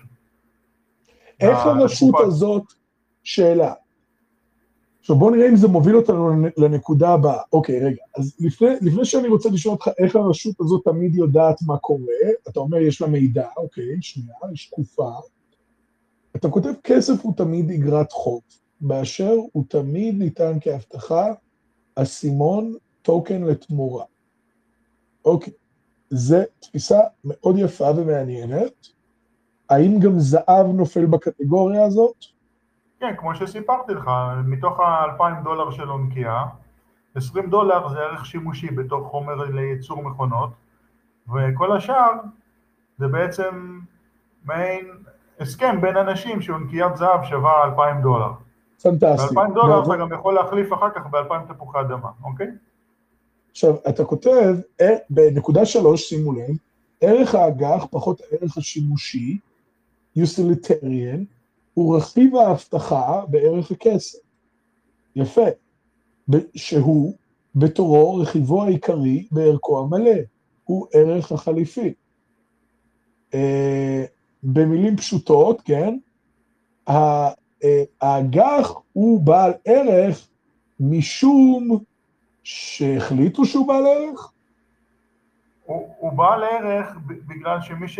איך 1.39 1.57
הרשות 1.57 2.15
הזאת, 2.19 2.73
שאלה, 3.23 3.73
עכשיו 5.01 5.15
בוא 5.15 5.31
נראה 5.31 5.49
אם 5.49 5.55
זה 5.55 5.67
מוביל 5.67 5.95
אותנו 5.95 6.29
לנקודה 6.57 7.09
הבאה. 7.09 7.41
אוקיי, 7.53 7.79
רגע, 7.79 8.01
אז 8.17 8.35
לפני, 8.39 8.67
לפני 8.81 9.05
שאני 9.05 9.27
רוצה 9.27 9.49
לשאול 9.49 9.73
אותך 9.73 9.89
איך 9.97 10.15
הרשות 10.15 10.55
הזאת 10.59 10.81
תמיד 10.83 11.15
יודעת 11.15 11.61
מה 11.67 11.77
קורה, 11.77 12.13
אתה 12.49 12.59
אומר 12.59 12.77
יש 12.77 13.01
לה 13.01 13.07
מידע, 13.07 13.47
אוקיי, 13.57 13.97
שנייה, 14.01 14.35
היא 14.49 14.55
שקופה. 14.55 15.11
אתה 16.35 16.49
כותב 16.49 16.73
כסף 16.83 17.13
הוא 17.21 17.33
תמיד 17.37 17.71
אגרת 17.71 18.11
חוב, 18.11 18.41
באשר 18.81 19.35
הוא 19.51 19.63
תמיד 19.67 20.15
ניתן 20.19 20.57
כהבטחה, 20.61 21.33
אסימון 21.95 22.73
טוקן 23.01 23.43
לתמורה. 23.43 24.05
אוקיי, 25.25 25.53
זו 26.09 26.37
תפיסה 26.59 26.99
מאוד 27.23 27.55
יפה 27.59 27.89
ומעניינת. 27.97 28.87
האם 29.69 29.99
גם 29.99 30.19
זהב 30.19 30.67
נופל 30.73 31.05
בקטגוריה 31.05 31.85
הזאת? 31.85 32.15
כן, 33.01 33.15
כמו 33.17 33.35
שסיפרתי 33.35 33.93
לך, 33.93 34.11
מתוך 34.45 34.79
ה-2,000 34.79 35.43
דולר 35.43 35.71
של 35.71 35.87
עונקייה, 35.89 36.43
20 37.15 37.49
דולר 37.49 37.89
זה 37.89 37.99
ערך 37.99 38.25
שימושי 38.25 38.67
בתור 38.67 39.03
חומר 39.03 39.35
לייצור 39.35 40.03
מכונות, 40.03 40.49
וכל 41.27 41.77
השאר 41.77 42.11
זה 42.97 43.07
בעצם 43.07 43.79
מעין 44.45 44.85
הסכם 45.39 45.81
בין 45.81 45.97
אנשים 45.97 46.41
שעונקיית 46.41 46.95
זהב 46.95 47.23
שווה 47.23 47.63
2,000 47.63 48.01
דולר. 48.01 48.31
פנטסטי. 48.83 49.35
ב-2,000 49.35 49.53
דולר 49.53 49.83
אתה 49.83 49.95
גם 49.95 50.13
יכול 50.13 50.33
להחליף 50.33 50.73
אחר 50.73 50.89
כך 50.89 51.01
ב-2,000 51.11 51.53
תפוחי 51.53 51.79
אדמה, 51.79 52.09
אוקיי? 52.23 52.47
עכשיו, 53.51 53.75
אתה 53.89 54.05
כותב, 54.05 54.55
אה, 54.81 54.95
בנקודה 55.09 55.65
שלוש, 55.65 56.09
שימו 56.09 56.33
לב, 56.33 56.55
ערך 57.01 57.35
האג"ח 57.35 57.85
פחות 57.91 58.21
הערך 58.21 58.57
השימושי, 58.57 59.39
utilitarian, 60.17 61.40
הוא 61.73 61.97
רכיב 61.97 62.35
ההבטחה 62.35 63.25
בערך 63.29 63.71
הכסף. 63.71 64.19
יפה. 65.15 65.45
שהוא 66.55 67.13
בתורו 67.55 68.15
רכיבו 68.15 68.63
העיקרי 68.63 69.27
בערכו 69.31 69.79
המלא, 69.79 70.19
הוא 70.63 70.87
ערך 70.93 71.31
החליפי. 71.31 71.93
אה, 73.33 74.05
במילים 74.43 74.97
פשוטות, 74.97 75.61
כן, 75.61 75.97
אה, 76.89 77.29
האג"ח 78.01 78.73
הוא 78.93 79.21
בעל 79.21 79.51
ערך 79.65 80.27
משום 80.79 81.77
שהחליטו 82.43 83.45
שהוא 83.45 83.67
בעל 83.67 83.85
ערך? 83.85 84.31
הוא, 85.65 85.95
הוא 85.97 86.11
בעל 86.11 86.43
ערך 86.43 86.97
בגלל 87.05 87.61
שמי 87.61 87.87
ש... 87.87 87.99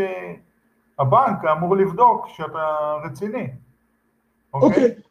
הבנק 1.01 1.45
אמור 1.51 1.77
לבדוק 1.77 2.27
שאתה 2.27 2.95
רציני. 3.03 3.47
אוקיי. 4.53 4.83
Okay. 4.83 5.01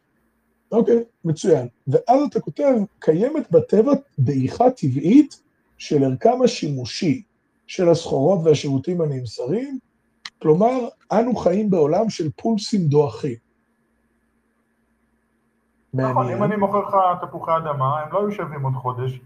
אוקיי, 0.71 1.03
מצוין. 1.25 1.67
ואז 1.87 2.21
אתה 2.29 2.39
כותב, 2.39 2.73
קיימת 2.99 3.51
בטבע 3.51 3.91
דעיכה 4.19 4.71
טבעית 4.71 5.41
של 5.77 6.03
ערכם 6.03 6.41
השימושי 6.43 7.23
של 7.67 7.89
הסחורות 7.89 8.39
והשירותים 8.43 9.01
הנמסרים, 9.01 9.79
כלומר, 10.41 10.87
אנו 11.11 11.35
חיים 11.35 11.69
בעולם 11.69 12.09
של 12.09 12.29
פולסים 12.35 12.81
דועכים. 12.81 13.35
נכון, 15.93 16.29
אם 16.29 16.43
אני 16.43 16.55
מוכר 16.55 16.79
לך 16.79 16.95
תפוחי 17.21 17.51
אדמה, 17.57 17.99
הם 17.99 18.13
לא 18.13 18.19
היו 18.19 18.31
שווים 18.31 18.63
עוד 18.63 18.73
חודש. 18.73 19.19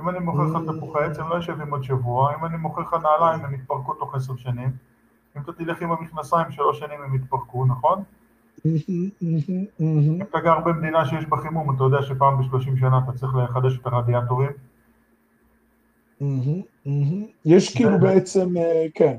אם 0.00 0.08
אני 0.08 0.18
מוכר 0.18 0.42
לך 0.42 0.56
Mm. 0.56 0.76
תפוחי 0.76 0.98
עץ, 1.04 1.18
הם 1.18 1.28
לא 1.28 1.34
היו 1.34 1.42
שווים 1.42 1.70
עוד 1.70 1.82
שבוע. 1.82 2.34
אם 2.34 2.44
אני 2.44 2.56
מוכר 2.56 2.80
לך 2.80 2.96
נעליים, 3.02 3.44
הם 3.44 3.54
יתפרקו 3.54 3.94
תוך 3.94 4.14
עשר 4.14 4.36
שנים. 4.36 4.70
אם 5.36 5.42
אתה 5.42 5.52
תלך 5.52 5.82
עם 5.82 5.92
המכנסיים, 5.92 6.50
שלוש 6.50 6.78
שנים 6.78 7.02
הם 7.04 7.14
יתפרקו, 7.14 7.66
נכון? 7.66 8.02
אם 9.80 10.22
אתה 10.22 10.40
גר 10.40 10.60
במדינה 10.60 11.04
שיש 11.04 11.24
בה 11.26 11.36
חימום, 11.36 11.76
אתה 11.76 11.84
יודע 11.84 12.02
שפעם 12.02 12.40
בשלושים 12.40 12.76
שנה 12.76 13.00
אתה 13.04 13.18
צריך 13.18 13.32
לחדש 13.34 13.78
את 13.78 13.86
הרדיאטורים. 13.86 14.50
מהמם, 16.20 16.62
מהמם. 16.86 17.24
יש 17.44 17.76
כאילו 17.76 17.98
בעצם, 18.00 18.56
אה, 18.56 18.86
כן, 18.94 19.16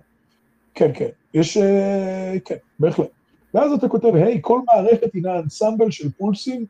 כן, 0.76 0.92
כן, 0.94 1.10
יש, 1.34 1.58
אה, 1.58 2.36
כן, 2.46 2.56
בהחלט. 2.80 3.08
ואז 3.54 3.72
אתה 3.72 3.88
כותב, 3.88 4.16
היי, 4.16 4.40
כל 4.42 4.62
מערכת 4.66 5.14
הינה 5.14 5.40
אנסמבל 5.40 5.92
של 5.92 6.12
פולסים 6.12 6.66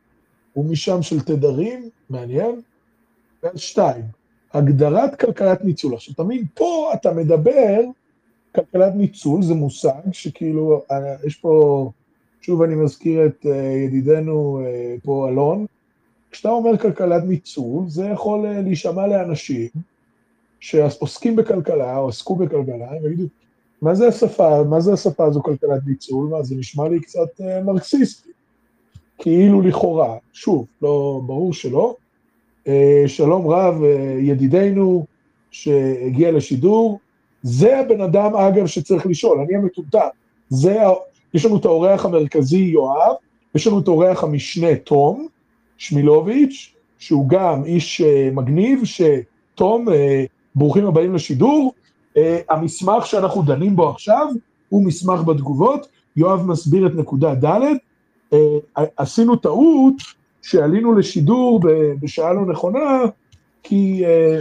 ומשם 0.56 1.02
של 1.02 1.20
תדרים, 1.20 1.88
מעניין. 2.10 2.60
ואז 3.42 3.58
שתיים, 3.58 4.04
הגדרת 4.54 5.20
כלכלת 5.20 5.64
ניצול. 5.64 5.94
עכשיו, 5.94 6.24
מבין, 6.24 6.44
פה 6.54 6.90
אתה 6.94 7.12
מדבר, 7.12 7.80
כלכלת 8.58 8.94
ניצול 8.94 9.42
זה 9.42 9.54
מושג 9.54 10.12
שכאילו, 10.12 10.82
אה, 10.90 10.96
יש 11.26 11.36
פה, 11.36 11.90
שוב 12.40 12.62
אני 12.62 12.74
מזכיר 12.74 13.26
את 13.26 13.46
אה, 13.46 13.56
ידידנו 13.86 14.60
אה, 14.64 14.94
פה 15.04 15.28
אלון, 15.28 15.66
כשאתה 16.30 16.48
אומר 16.48 16.78
כלכלת 16.78 17.24
ניצול, 17.24 17.88
זה 17.88 18.06
יכול 18.06 18.48
להישמע 18.48 19.06
לאנשים 19.06 19.68
שעוסקים 20.60 21.36
בכלכלה 21.36 21.96
או 21.96 22.08
עסקו 22.08 22.36
בכלכלה, 22.36 22.90
הם 22.90 23.06
יגידו, 23.06 23.24
מה 23.82 23.94
זה 23.94 24.08
השפה, 24.08 24.62
מה 24.64 24.80
זה 24.80 24.92
השפה 24.92 25.24
הזו 25.24 25.42
כלכלת 25.42 25.82
ניצול? 25.86 26.28
מה, 26.28 26.42
זה 26.42 26.54
נשמע 26.54 26.88
לי 26.88 27.00
קצת 27.00 27.40
מרקסיסטי. 27.64 28.30
כאילו 29.18 29.60
לכאורה, 29.60 30.16
שוב, 30.32 30.66
לא, 30.82 31.20
ברור 31.26 31.52
שלא. 31.52 31.94
שלום 33.06 33.50
רב, 33.50 33.82
ידידנו 34.18 35.06
שהגיע 35.50 36.32
לשידור, 36.32 36.98
זה 37.42 37.78
הבן 37.78 38.00
אדם, 38.00 38.34
אגב, 38.36 38.66
שצריך 38.66 39.06
לשאול, 39.06 39.38
אני 39.40 39.56
המטומטם. 39.56 40.08
זה, 40.48 40.86
ה- 40.86 40.92
יש 41.34 41.44
לנו 41.44 41.56
את 41.56 41.64
האורח 41.64 42.04
המרכזי 42.04 42.58
יואב, 42.58 43.14
יש 43.54 43.66
לנו 43.66 43.78
את 43.78 43.88
האורח 43.88 44.24
המשנה 44.24 44.76
תום 44.76 45.26
שמילוביץ', 45.78 46.74
שהוא 46.98 47.28
גם 47.28 47.64
איש 47.64 48.00
אה, 48.00 48.28
מגניב, 48.32 48.82
שתום, 48.84 49.88
אה, 49.88 50.24
ברוכים 50.54 50.86
הבאים 50.86 51.14
לשידור. 51.14 51.72
אה, 52.16 52.38
המסמך 52.50 53.06
שאנחנו 53.06 53.42
דנים 53.42 53.76
בו 53.76 53.88
עכשיו 53.88 54.26
הוא 54.68 54.84
מסמך 54.86 55.20
בתגובות, 55.20 55.86
יואב 56.16 56.46
מסביר 56.46 56.86
את 56.86 56.92
נקודה 56.94 57.34
ד', 57.34 57.60
אה, 58.32 58.38
עשינו 58.96 59.36
טעות 59.36 59.94
שעלינו 60.42 60.92
לשידור 60.94 61.60
בשעה 62.00 62.32
לא 62.32 62.46
נכונה, 62.46 63.00
כי 63.62 64.02
אה, 64.06 64.38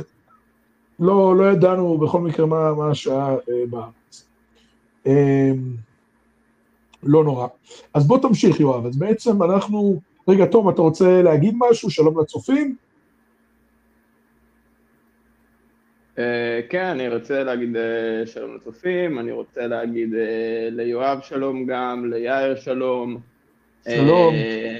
לא, 0.99 1.37
לא 1.37 1.51
ידענו 1.51 1.97
בכל 1.97 2.21
מקרה 2.21 2.45
מה, 2.45 2.73
מה 2.73 2.91
השעה 2.91 3.29
אה, 3.29 3.65
בארץ. 3.69 4.27
אה, 5.07 5.51
לא 7.03 7.23
נורא. 7.23 7.47
אז 7.93 8.07
בוא 8.07 8.17
תמשיך 8.21 8.59
יואב, 8.59 8.85
אז 8.85 8.97
בעצם 8.97 9.43
אנחנו, 9.43 9.99
רגע 10.27 10.45
תום 10.45 10.69
אתה 10.69 10.81
רוצה 10.81 11.21
להגיד 11.21 11.55
משהו? 11.57 11.89
שלום 11.89 12.19
לצופים? 12.19 12.75
אה, 16.19 16.59
כן, 16.69 16.85
אני 16.85 17.09
רוצה 17.09 17.43
להגיד 17.43 17.75
אה, 17.75 18.25
שלום 18.25 18.55
לצופים, 18.55 19.19
אני 19.19 19.31
רוצה 19.31 19.67
להגיד 19.67 20.13
אה, 20.15 20.67
ליואב 20.71 21.19
שלום 21.21 21.65
גם, 21.65 22.13
ליאיר 22.13 22.55
שלום. 22.55 23.17
שלום. 23.89 24.33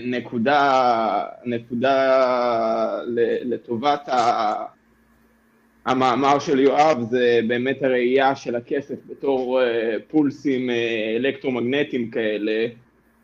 נקודה, 0.05 1.23
נקודה 1.45 3.01
לטובת 3.43 4.09
המאמר 5.87 6.39
של 6.39 6.59
יואב 6.59 7.01
זה 7.09 7.39
באמת 7.47 7.83
הראייה 7.83 8.35
של 8.35 8.55
הכסף 8.55 8.95
בתור 9.09 9.61
אה, 9.61 9.95
פולסים 10.07 10.69
אה, 10.69 11.15
אלקטרומגנטיים 11.15 12.09
כאלה, 12.09 12.67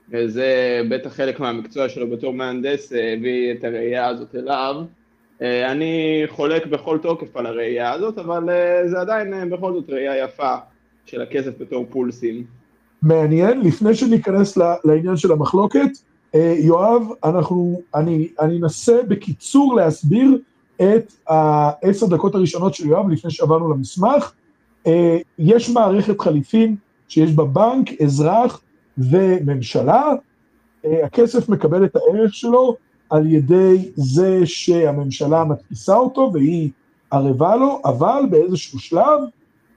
וזה 0.09 0.81
בטח 0.89 1.13
חלק 1.13 1.39
מהמקצוע 1.39 1.89
שלו 1.89 2.09
בתור 2.09 2.33
מהנדס 2.33 2.93
אה, 2.93 3.13
הביא 3.13 3.51
את 3.51 3.63
הראייה 3.63 4.07
הזאת 4.07 4.35
אליו. 4.35 4.75
אני 5.41 6.23
חולק 6.27 6.65
בכל 6.65 6.97
תוקף 7.01 7.37
על 7.37 7.45
הראייה 7.45 7.91
הזאת, 7.91 8.17
אבל 8.17 8.49
זה 8.85 8.99
עדיין 8.99 9.49
בכל 9.49 9.73
זאת 9.73 9.89
ראייה 9.89 10.23
יפה 10.23 10.55
של 11.05 11.21
הכסף 11.21 11.61
בתור 11.61 11.85
פולסים. 11.89 12.43
מעניין, 13.01 13.61
לפני 13.61 13.95
שניכנס 13.95 14.57
לעניין 14.85 15.17
של 15.17 15.31
המחלוקת, 15.31 15.89
יואב, 16.59 17.03
אנחנו, 17.23 17.81
אני, 17.95 18.27
אני 18.39 18.57
אנסה 18.57 19.03
בקיצור 19.07 19.75
להסביר 19.75 20.37
את 20.83 21.13
העשר 21.27 22.07
דקות 22.07 22.35
הראשונות 22.35 22.73
של 22.73 22.87
יואב 22.87 23.09
לפני 23.09 23.31
שעברנו 23.31 23.73
למסמך. 23.73 24.33
אה, 24.87 25.17
יש 25.39 25.69
מערכת 25.69 26.21
חליפין 26.21 26.75
שיש 27.07 27.31
בה 27.31 27.45
בנק, 27.45 28.01
אזרח 28.01 28.61
וממשלה. 28.97 30.03
אה, 30.85 31.05
הכסף 31.05 31.49
מקבל 31.49 31.85
את 31.85 31.95
הערך 31.95 32.33
שלו 32.33 32.75
על 33.09 33.31
ידי 33.31 33.91
זה 33.95 34.45
שהממשלה 34.45 35.43
מדפיסה 35.43 35.95
אותו 35.95 36.31
והיא 36.33 36.69
ערבה 37.11 37.55
לו, 37.55 37.81
אבל 37.85 38.23
באיזשהו 38.29 38.79
שלב 38.79 39.19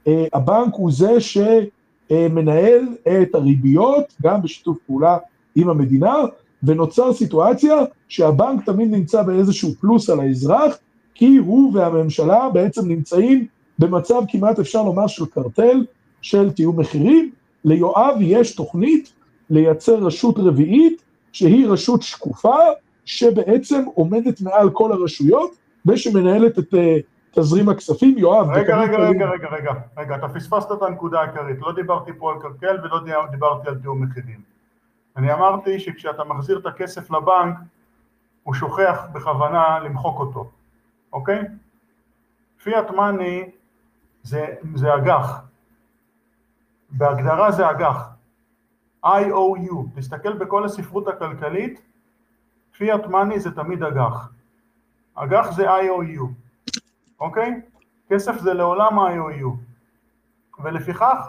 אה, 0.06 0.26
הבנק 0.32 0.74
הוא 0.74 0.92
זה 0.92 1.16
שמנהל 1.20 2.82
את 3.22 3.34
הריביות, 3.34 4.04
גם 4.22 4.42
בשיתוף 4.42 4.78
פעולה 4.86 5.18
עם 5.54 5.68
המדינה, 5.68 6.14
ונוצר 6.62 7.12
סיטואציה 7.12 7.76
שהבנק 8.08 8.64
תמיד 8.64 8.90
נמצא 8.90 9.22
באיזשהו 9.22 9.70
פלוס 9.80 10.10
על 10.10 10.20
האזרח, 10.20 10.78
כי 11.18 11.36
הוא 11.36 11.70
והממשלה 11.74 12.48
בעצם 12.52 12.88
נמצאים 12.88 13.46
במצב 13.78 14.22
כמעט 14.28 14.58
אפשר 14.58 14.82
לומר 14.82 15.06
של 15.06 15.26
קרטל, 15.26 15.86
של 16.22 16.50
תיאום 16.52 16.80
מחירים. 16.80 17.30
ליואב 17.64 18.16
יש 18.20 18.54
תוכנית 18.56 19.12
לייצר 19.50 19.94
רשות 19.96 20.38
רביעית, 20.38 21.02
שהיא 21.32 21.68
רשות 21.68 22.02
שקופה, 22.02 22.56
שבעצם 23.04 23.84
עומדת 23.94 24.40
מעל 24.40 24.70
כל 24.70 24.92
הרשויות, 24.92 25.50
ושמנהלת 25.86 26.58
את 26.58 26.74
אה, 26.74 26.96
תזרים 27.30 27.68
הכספים. 27.68 28.18
יואב, 28.18 28.50
רגע, 28.50 28.76
רגע, 28.80 28.96
תגיד- 28.96 29.00
רגע, 29.22 29.30
רגע, 29.30 29.48
רגע, 29.56 29.72
רגע, 29.98 30.16
אתה 30.16 30.28
פספסת 30.28 30.72
את 30.72 30.82
הנקודה 30.82 31.20
העיקרית, 31.20 31.56
לא 31.60 31.72
דיברתי 31.72 32.10
פה 32.18 32.32
על 32.32 32.38
קרקל 32.40 32.76
ולא 32.84 33.00
דיב- 33.04 33.30
דיברתי 33.30 33.68
על 33.68 33.74
תיאום 33.74 34.02
מחירים. 34.02 34.40
אני 35.16 35.32
אמרתי 35.32 35.80
שכשאתה 35.80 36.24
מחזיר 36.24 36.58
את 36.58 36.66
הכסף 36.66 37.10
לבנק, 37.10 37.54
הוא 38.42 38.54
שוכח 38.54 39.02
בכוונה 39.12 39.78
למחוק 39.84 40.20
אותו, 40.20 40.50
אוקיי? 41.12 41.42
פיאט 42.62 42.90
מאני 42.90 43.50
זה, 44.22 44.54
זה 44.74 44.94
אג"ח, 44.94 45.40
בהגדרה 46.90 47.52
זה 47.52 47.70
אג"ח, 47.70 48.08
IOU, 49.04 49.74
תסתכל 49.94 50.32
בכל 50.32 50.64
הספרות 50.64 51.08
הכלכלית, 51.08 51.80
פיאט 52.76 53.06
מאני 53.06 53.40
זה 53.40 53.54
תמיד 53.54 53.82
אג"ח, 53.82 54.28
אג"ח 55.14 55.50
זה 55.50 55.66
IOU, 55.70 56.22
אוקיי? 57.20 57.60
כסף 58.08 58.38
זה 58.38 58.54
לעולם 58.54 58.98
ה-IOU. 58.98 59.48
ולפיכך, 60.58 61.28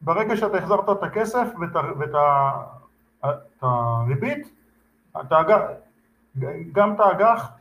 ברגע 0.00 0.36
שאתה 0.36 0.56
החזרת 0.56 0.88
את 0.90 1.02
הכסף 1.02 1.46
ואת, 2.00 2.14
הריבית, 3.62 4.48
אתה 5.20 5.40
אג"ח, 5.40 5.60
גם 6.72 6.94
את 6.94 7.00
האג"ח, 7.00 7.55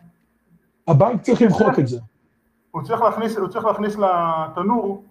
הבנק 0.88 1.22
צריך 1.22 1.42
למחוק 1.42 1.80
את 1.80 1.88
זה. 1.88 2.00
הוא 2.72 2.82
צריך 2.82 3.02
להכניס, 3.02 3.38
הוא 3.38 3.48
צריך 3.48 3.66
להכניס 3.66 3.96
לתנור 3.96 5.04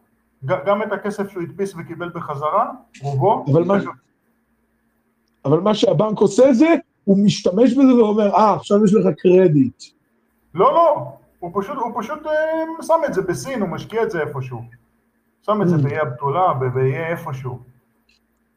גם 0.45 0.83
את 0.83 0.93
הכסף 0.93 1.29
שהוא 1.31 1.43
הדפיס 1.43 1.75
וקיבל 1.79 2.09
בחזרה, 2.15 2.71
רובו. 3.03 3.45
אבל 3.53 3.65
מה- 3.65 3.75
אבל 5.45 5.61
מה 5.61 5.75
שהבנק 5.75 6.19
עושה 6.19 6.53
זה, 6.53 6.75
הוא 7.05 7.25
משתמש 7.25 7.73
בזה 7.75 7.95
ואומר, 7.95 8.35
אה, 8.35 8.55
עכשיו 8.55 8.85
יש 8.85 8.95
לך 8.95 9.07
קרדיט. 9.19 9.83
לא, 10.55 10.75
לא, 10.75 11.13
הוא 11.39 11.51
פשוט, 11.55 11.77
הוא 11.77 11.93
פשוט 12.03 12.27
אה, 12.27 12.33
שם 12.83 13.01
את 13.07 13.15
זה 13.15 13.23
בסין, 13.23 13.61
הוא 13.61 13.69
משקיע 13.69 14.03
את 14.03 14.11
זה 14.11 14.21
איפשהו. 14.21 14.63
שם 15.43 15.63
את 15.63 15.69
זה 15.69 15.77
Mm. 15.77 15.83
באיי 15.83 15.99
הבתולה, 15.99 16.53
ב- 16.55 16.65
באיי 16.65 17.07
איפשהו. 17.07 17.59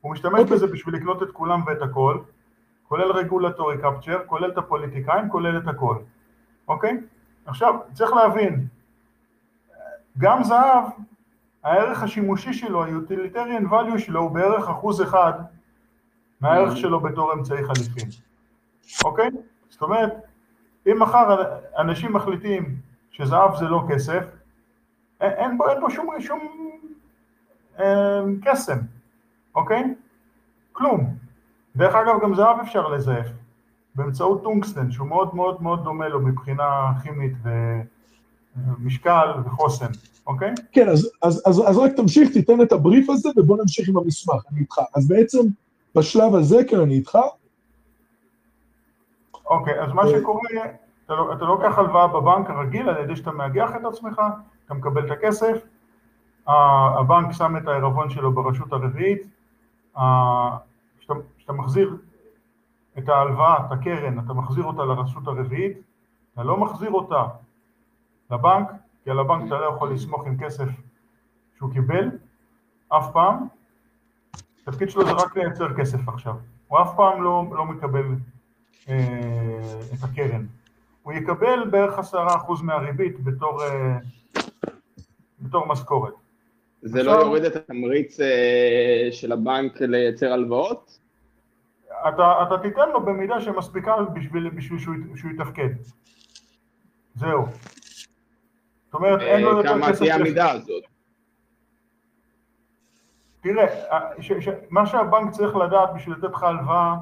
הוא 0.01 0.11
משתמש 0.11 0.39
אוקיי. 0.41 0.55
בזה 0.55 0.67
בשביל 0.67 0.95
לקנות 0.95 1.23
את 1.23 1.31
כולם 1.33 1.61
ואת 1.67 1.81
הכל, 1.81 2.17
כולל 2.87 3.11
רגולטורי 3.11 3.75
קפצ'ר, 3.77 4.19
כולל 4.25 4.51
את 4.51 4.57
הפוליטיקאים, 4.57 5.29
כולל 5.29 5.57
את 5.57 5.67
הכל, 5.67 5.95
אוקיי? 6.67 6.97
עכשיו, 7.45 7.75
צריך 7.93 8.13
להבין, 8.13 8.67
גם 10.17 10.43
זהב, 10.43 10.83
הערך 11.63 12.03
השימושי 12.03 12.53
שלו, 12.53 12.83
ה-utilitarian 12.83 13.71
value 13.71 13.99
שלו 13.99 14.21
הוא 14.21 14.31
בערך 14.31 14.69
אחוז 14.69 15.01
אחד 15.01 15.33
מהערך 16.41 16.73
Mm. 16.73 16.75
שלו 16.75 16.99
בתור 16.99 17.33
אמצעי 17.33 17.63
חליפין. 17.65 18.09
אוקיי? 19.05 19.29
זאת 19.69 19.81
אומרת, 19.81 20.13
אם 20.91 20.99
מחר 20.99 21.43
אנשים 21.77 22.13
מחליטים 22.13 22.75
שזהב 23.11 23.55
זה 23.55 23.65
לא 23.65 23.83
כסף, 23.89 24.23
אין, 25.21 25.31
אין, 25.31 25.57
בו, 25.57 25.69
אין 25.69 25.79
בו 25.79 25.89
שום, 25.91 26.09
שום 26.19 26.39
אה, 27.79 28.21
קסם, 28.45 28.77
אוקיי? 29.55 29.95
כלום. 30.71 31.15
דרך 31.75 31.95
אגב, 31.95 32.21
גם 32.23 32.35
זהב 32.35 32.59
אפשר 32.59 32.87
לזייף, 32.87 33.27
באמצעות 33.97 34.43
טונגסטן, 34.43 34.91
שהוא 34.91 35.07
מאוד 35.07 35.35
מאוד 35.35 35.63
מאוד 35.63 35.83
דומה 35.83 36.07
לו 36.07 36.21
מבחינה 36.21 36.91
כימית 37.03 37.33
ומשקל 38.55 39.29
וחוסן, 39.45 39.91
אוקיי? 40.27 40.53
כן, 40.71 40.89
אז, 40.89 41.11
אז, 41.21 41.43
אז, 41.45 41.63
אז 41.69 41.77
רק 41.77 41.91
תמשיך, 41.91 42.33
תיתן 42.33 42.61
את 42.61 42.71
הבריף 42.71 43.09
הזה 43.09 43.29
ובוא 43.37 43.57
נמשיך 43.57 43.89
עם 43.89 43.97
המסמך, 43.97 44.43
אני 44.51 44.59
איתך. 44.59 44.79
אז 44.95 45.07
בעצם 45.07 45.39
בשלב 45.95 46.35
הזה, 46.35 46.57
כן, 46.69 46.79
אני 46.79 46.93
איתך. 46.93 47.17
אוקיי, 49.45 49.81
אז 49.81 49.91
מה 49.91 50.07
שקורה, 50.07 50.41
אתה, 51.05 51.13
אתה 51.33 51.45
לוקח 51.45 51.77
הלוואה 51.77 52.07
בבנק 52.07 52.49
הרגיל 52.49 52.89
על 52.89 53.03
ידי 53.03 53.15
שאתה 53.15 53.31
מאגח 53.31 53.69
את 53.75 53.85
עצמך, 53.85 54.21
אתה 54.65 54.73
מקבל 54.73 55.05
את 55.05 55.11
הכסף, 55.11 55.57
הבנק 56.47 57.31
שם 57.31 57.57
את 57.57 57.67
העירבון 57.67 58.09
שלו 58.09 58.31
ברשות 58.31 58.73
הרביעית, 58.73 59.21
כשאתה 60.99 61.53
מחזיר 61.53 61.97
את 62.97 63.09
ההלוואה, 63.09 63.65
את 63.65 63.71
הקרן, 63.71 64.19
אתה 64.19 64.33
מחזיר 64.33 64.63
אותה 64.63 64.85
לרשות 64.85 65.27
הרביעית, 65.27 65.77
אתה 66.33 66.43
לא 66.43 66.57
מחזיר 66.57 66.91
אותה 66.91 67.23
לבנק, 68.31 68.67
כי 69.03 69.09
על 69.09 69.19
הבנק 69.19 69.47
אתה 69.47 69.55
לא 69.59 69.65
יכול 69.65 69.93
לסמוך 69.93 70.25
עם 70.25 70.37
כסף 70.37 70.67
שהוא 71.57 71.73
קיבל 71.73 72.09
אף 72.89 73.11
פעם, 73.13 73.47
התפקיד 74.61 74.89
שלו 74.89 75.05
זה 75.05 75.11
רק 75.11 75.37
לייצר 75.37 75.73
כסף 75.77 76.07
עכשיו, 76.07 76.35
הוא 76.67 76.79
אף 76.79 76.95
פעם 76.95 77.23
לא, 77.23 77.43
לא 77.51 77.65
מקבל 77.65 78.05
אה, 78.89 79.79
את 79.93 80.03
הקרן, 80.03 80.45
הוא 81.03 81.13
יקבל 81.13 81.69
בערך 81.71 81.99
עשרה 81.99 82.35
אחוז 82.35 82.61
מהריבית 82.61 83.23
בתור, 83.23 83.63
אה, 83.63 83.97
בתור 85.39 85.67
משכורת. 85.67 86.13
זה 86.81 87.03
לא 87.03 87.11
יוריד 87.11 87.43
את 87.43 87.55
התמריץ 87.55 88.19
אה, 88.19 89.07
של 89.11 89.31
הבנק 89.31 89.81
לייצר 89.81 90.33
הלוואות? 90.33 90.99
אתה, 91.91 92.43
אתה 92.43 92.57
תיתן 92.61 92.89
לו 92.89 93.05
במידה 93.05 93.41
שמספיקה 93.41 93.95
בשביל, 94.13 94.49
בשביל 94.49 94.79
שהוא, 94.79 94.95
שהוא 95.15 95.31
יתפקד. 95.31 95.69
זהו. 97.15 97.45
זאת 98.85 98.93
אומרת, 98.93 99.21
אין 99.21 99.41
לו 99.41 99.49
יותר 99.49 99.81
כסף... 99.81 99.85
כמה 99.85 99.97
תהיה 99.97 100.15
המידה 100.15 100.51
הזאת? 100.51 100.83
תראה, 103.41 103.65
ש, 104.19 104.31
ש, 104.31 104.49
מה 104.69 104.85
שהבנק 104.85 105.31
צריך 105.31 105.55
לדעת 105.55 105.89
בשביל 105.95 106.15
לתת 106.15 106.33
לך 106.33 106.43
הלוואה, 106.43 106.95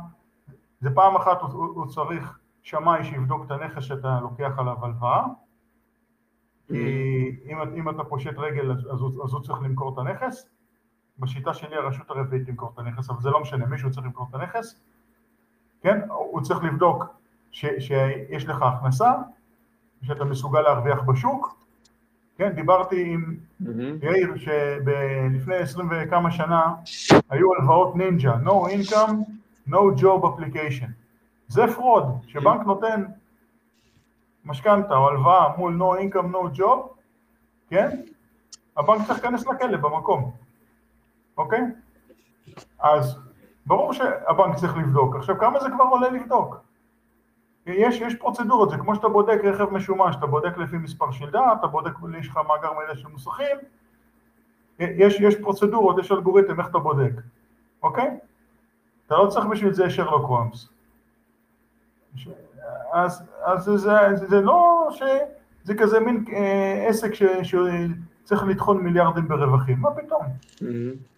זה 0.81 0.89
פעם 0.95 1.15
אחת 1.15 1.41
הוא, 1.41 1.65
הוא 1.65 1.87
צריך 1.87 2.39
שמאי 2.63 3.03
שיבדוק 3.03 3.45
את 3.45 3.51
הנכס 3.51 3.83
שאתה 3.83 4.19
לוקח 4.21 4.51
עליו 4.57 4.85
הלוואה, 4.85 5.25
כי 6.67 6.73
mm. 6.73 7.51
אם, 7.51 7.61
אם 7.61 7.89
אתה 7.89 8.03
פושט 8.03 8.37
רגל 8.37 8.71
אז, 8.71 8.77
אז, 8.77 9.01
הוא, 9.01 9.23
אז 9.23 9.33
הוא 9.33 9.41
צריך 9.41 9.61
למכור 9.61 9.93
את 9.93 9.97
הנכס, 9.97 10.49
בשיטה 11.19 11.54
שלי 11.54 11.75
הרשות 11.75 12.10
הרביעית 12.10 12.47
למכור 12.47 12.71
את 12.73 12.80
הנכס, 12.80 13.10
אבל 13.10 13.21
זה 13.21 13.30
לא 13.30 13.41
משנה, 13.41 13.65
מישהו 13.65 13.91
צריך 13.91 14.06
למכור 14.06 14.28
את 14.30 14.36
הנכס, 14.36 14.80
כן? 15.82 15.99
הוא 16.10 16.41
צריך 16.41 16.63
לבדוק 16.63 17.06
ש, 17.51 17.65
שיש 17.80 18.45
לך 18.45 18.62
הכנסה, 18.62 19.13
שאתה 20.04 20.25
מסוגל 20.25 20.62
להרוויח 20.62 21.01
בשוק, 21.01 21.65
כן? 22.38 22.49
דיברתי 22.49 23.13
עם 23.13 23.36
mm-hmm. 23.62 24.06
יאיר 24.06 24.36
שלפני 24.36 25.56
עשרים 25.56 25.89
וכמה 25.91 26.32
שנה 26.32 26.73
היו 27.30 27.54
הלוואות 27.54 27.95
NINJA, 27.95 28.35
no 28.43 28.67
income, 28.69 29.15
no 29.69 30.01
job 30.01 30.23
application. 30.23 30.89
זה 31.47 31.63
fraud, 31.75 32.03
שבנק 32.28 32.62
כן. 32.62 32.67
נותן 32.67 33.06
משכנתה 34.45 34.95
או 34.95 35.10
הלוואה 35.10 35.58
מול 35.58 35.82
no 35.82 35.99
income, 35.99 36.34
no 36.34 36.60
job, 36.60 36.80
כן? 37.69 38.01
הבנק 38.78 39.08
צריך 39.08 39.23
להיכנס 39.23 39.47
לכלא 39.47 39.78
במקום, 39.78 40.32
אוקיי? 41.37 41.61
אז 42.79 43.19
ברור 43.65 43.93
שהבנק 43.93 44.55
צריך 44.55 44.77
לבדוק. 44.77 45.15
עכשיו, 45.15 45.39
כמה 45.39 45.59
זה 45.59 45.69
כבר 45.69 45.83
עולה 45.83 46.09
לבדוק? 46.09 46.57
יש, 47.65 48.01
יש 48.01 48.15
פרוצדורות, 48.15 48.69
זה 48.69 48.77
כמו 48.77 48.95
שאתה 48.95 49.07
בודק 49.07 49.39
רכב 49.43 49.73
משומש, 49.73 50.15
אתה 50.15 50.25
בודק 50.25 50.57
לפי 50.57 50.77
מספר 50.77 51.11
שלדה, 51.11 51.53
אתה 51.59 51.67
בודק, 51.67 51.91
יש 52.19 52.27
לך 52.27 52.39
מאגר 52.47 52.73
מידע 52.79 52.95
של 52.95 53.07
מוסכים, 53.07 53.57
יש, 54.79 55.19
יש 55.19 55.35
פרוצדורות, 55.35 55.99
יש 55.99 56.11
אלגוריתם, 56.11 56.59
איך 56.59 56.69
אתה 56.69 56.79
בודק, 56.79 57.11
אוקיי? 57.83 58.17
אתה 59.07 59.15
לא 59.15 59.27
צריך 59.27 59.45
בשביל 59.45 59.73
זה 59.73 59.89
שרלוק 59.89 60.29
הולמס. 60.29 60.69
אז, 62.93 63.23
אז 63.43 63.63
זה, 63.63 63.77
זה, 63.77 64.27
זה 64.27 64.41
לא 64.41 64.89
שזה 64.91 65.75
כזה 65.77 65.99
מין 65.99 66.25
אה, 66.33 66.85
עסק 66.89 67.13
ש, 67.13 67.23
שצריך 67.43 68.43
לטחון 68.43 68.83
מיליארדים 68.83 69.27
ברווחים, 69.27 69.79
מה 69.79 69.89
פתאום? 69.91 70.21
Mm-hmm. 70.21 71.14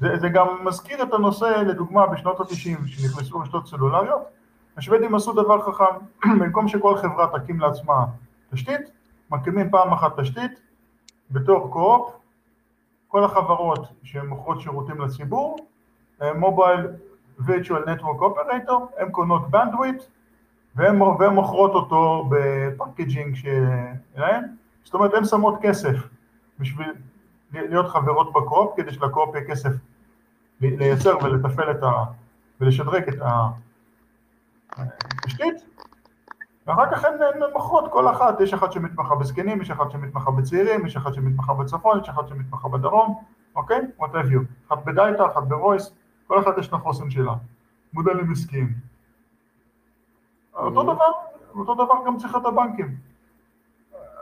זה, 0.00 0.18
זה 0.18 0.28
גם 0.28 0.46
מזכיר 0.64 1.02
את 1.02 1.12
הנושא, 1.12 1.44
לדוגמה, 1.44 2.06
בשנות 2.06 2.40
ה-90, 2.40 2.86
שנכנסו 2.86 3.38
רשתות 3.38 3.66
סלולריות, 3.66 4.22
השוודים 4.76 5.14
עשו 5.14 5.32
דבר 5.32 5.72
חכם, 5.72 5.84
במקום 6.40 6.68
שכל 6.68 6.96
חברה 6.96 7.38
תקים 7.38 7.60
לעצמה 7.60 8.04
תשתית, 8.52 8.80
מקימים 9.30 9.70
פעם 9.70 9.92
אחת 9.92 10.20
תשתית, 10.20 10.60
בתור 11.30 11.70
קו-אופ, 11.70 12.12
כל 13.08 13.24
החברות 13.24 13.86
שמוכרות 14.02 14.60
שירותים 14.60 15.00
לציבור, 15.00 15.56
mobile 16.34 16.86
virtual 17.38 17.82
network 17.90 18.20
operator, 18.20 18.88
הן 18.98 19.10
קונות 19.10 19.50
bandwidth 19.50 20.02
והן 20.76 21.34
מוכרות 21.34 21.74
אותו 21.74 22.30
ב 22.30 22.40
packaging 22.40 23.34
שלהן, 23.34 24.44
זאת 24.84 24.94
אומרת 24.94 25.14
הן 25.14 25.24
שמות 25.24 25.54
כסף 25.62 25.96
בשביל 26.58 26.92
להיות 27.52 27.88
חברות 27.88 28.32
ב 28.32 28.38
co-op, 28.38 28.76
כדי 28.76 28.92
של 28.92 29.08
co-op 29.08 29.34
יהיה 29.34 29.46
כסף 29.46 29.70
לייצר 30.60 31.16
ולתפעל 31.22 31.70
את 31.70 31.82
ה... 31.82 32.04
ולשדרג 32.60 33.08
את 33.08 33.18
התשתית, 34.76 35.54
ואחר 36.66 36.90
כך 36.90 37.04
הן 37.04 37.14
מוכרות 37.52 37.92
כל 37.92 38.08
אחת, 38.08 38.40
יש 38.40 38.54
אחת 38.54 38.72
שמתמחה 38.72 39.14
בזקנים, 39.14 39.62
יש 39.62 39.70
אחת 39.70 39.90
שמתמחה 39.90 40.30
בצעירים, 40.30 40.86
יש 40.86 40.96
אחת 40.96 41.14
שמתמחה 41.14 41.54
בצפון, 41.54 42.00
יש 42.00 42.08
אחת 42.08 42.28
שמתמחה 42.28 42.68
בדרום, 42.68 43.22
אוקיי? 43.56 43.78
what 44.00 44.02
have 44.04 44.32
you. 44.32 44.40
אחת 44.68 44.84
בדייטה, 44.84 45.26
אחת 45.26 45.42
בוויס, 45.42 45.92
כל 46.26 46.40
אחת 46.40 46.58
יש 46.58 46.72
לה 46.72 46.78
חוסן 46.78 47.10
שלה. 47.10 47.34
מודלים 47.92 48.32
עסקיים. 48.32 48.72
אותו 50.54 50.82
דבר, 50.82 51.12
אותו 51.54 51.74
דבר 51.74 51.94
גם 52.06 52.16
צריך 52.16 52.36
את 52.36 52.46
הבנקים. 52.46 52.96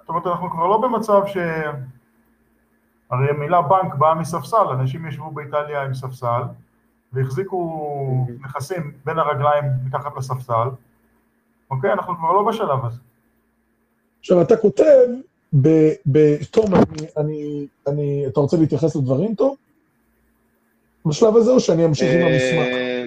זאת 0.01 0.09
אומרת, 0.09 0.27
אנחנו 0.27 0.51
כבר 0.51 0.67
לא 0.67 0.81
במצב 0.83 1.27
ש... 1.27 1.37
הרי 3.11 3.31
המילה 3.31 3.63
בנק 3.63 3.95
באה 3.95 4.15
מספסל, 4.15 4.67
אנשים 4.81 5.09
ישבו 5.09 5.31
באיטליה 5.31 5.83
עם 5.83 5.95
ספסל 5.95 6.43
והחזיקו 7.13 8.27
נכסים 8.45 8.93
בין 9.05 9.19
הרגליים 9.19 9.65
מתחת 9.87 10.17
לספסל, 10.17 10.69
אוקיי? 11.71 11.93
אנחנו 11.93 12.17
כבר 12.17 12.33
לא 12.33 12.49
בשלב 12.49 12.85
הזה. 12.85 12.99
עכשיו, 14.21 14.43
אתה 14.43 14.57
כותב, 14.57 15.07
ב, 15.63 15.69
ב, 16.13 16.37
תום, 16.51 16.75
אני, 16.75 17.07
אני, 17.17 17.67
אני, 17.87 18.25
אתה 18.27 18.41
רוצה 18.41 18.57
להתייחס 18.57 18.97
לדברים, 18.97 19.35
תום? 19.35 19.55
בשלב 21.07 21.37
הזה 21.37 21.51
או 21.51 21.61
שאני 21.61 21.85
אמשיך 21.85 22.13
עם 22.15 22.21
המסמך? 22.21 22.75
אה, 22.75 23.05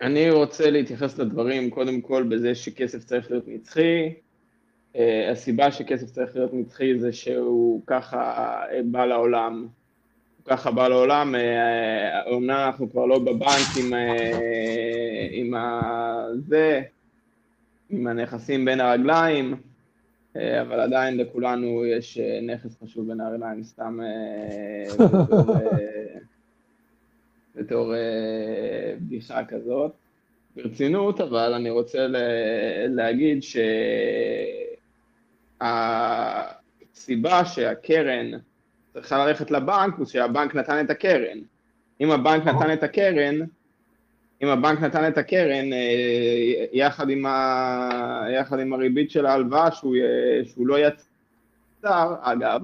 אני 0.00 0.30
רוצה 0.30 0.70
להתייחס 0.70 1.18
לדברים 1.18 1.70
קודם 1.70 2.00
כל 2.00 2.22
בזה 2.22 2.54
שכסף 2.54 3.04
צריך 3.04 3.30
להיות 3.30 3.44
נצחי, 3.48 4.14
הסיבה 5.32 5.72
שכסף 5.72 6.06
צריך 6.06 6.36
להיות 6.36 6.54
נצחי 6.54 6.98
זה 6.98 7.12
שהוא 7.12 7.82
ככה 7.86 8.62
uh, 8.64 8.74
בא 8.84 9.04
לעולם, 9.04 9.60
הוא 10.36 10.44
ככה 10.44 10.70
בא 10.70 10.88
לעולם, 10.88 11.34
אומנם 12.26 12.50
uh, 12.50 12.66
אנחנו 12.66 12.90
כבר 12.90 13.06
לא 13.06 13.18
בבנק 13.18 13.76
עם, 13.80 13.92
עם 15.30 15.54
זה, 16.48 16.82
עם 17.90 18.06
הנכסים 18.06 18.64
בין 18.64 18.80
הרגליים, 18.80 19.54
אבל 20.34 20.80
עדיין 20.80 21.16
לכולנו 21.16 21.86
יש 21.86 22.18
נכס 22.42 22.82
חשוב 22.82 23.08
בין 23.08 23.20
הרגליים, 23.20 23.62
סתם 23.64 24.00
בתור, 24.98 25.54
בתור 27.54 27.94
בדיחה 29.00 29.44
כזאת. 29.44 29.92
ברצינות, 30.56 31.20
אבל 31.20 31.52
אני 31.54 31.70
רוצה 31.70 32.06
להגיד 32.88 33.42
ש... 33.42 33.56
הסיבה 35.60 37.44
שהקרן 37.44 38.30
צריכה 38.92 39.26
ללכת 39.26 39.50
לבנק 39.50 39.94
הוא 39.98 40.06
שהבנק 40.06 40.54
נתן 40.54 40.84
את 40.84 40.90
הקרן. 40.90 41.38
אם 42.00 42.10
הבנק 42.10 42.44
נתן 42.44 42.72
את 42.72 42.82
הקרן, 42.82 43.34
אם 44.42 44.48
הבנק 44.48 44.80
נתן 44.80 45.08
את 45.08 45.18
הקרן 45.18 45.72
אה, 45.72 46.64
יחד 46.72 47.10
עם, 47.10 47.26
ה... 47.26 48.26
יחד 48.34 48.60
עם 48.60 48.72
הריבית 48.72 49.10
של 49.10 49.26
ההלוואה 49.26 49.72
שהוא, 49.72 49.96
שהוא 50.44 50.66
לא 50.66 50.76
יצר, 50.78 52.14
אגב, 52.22 52.60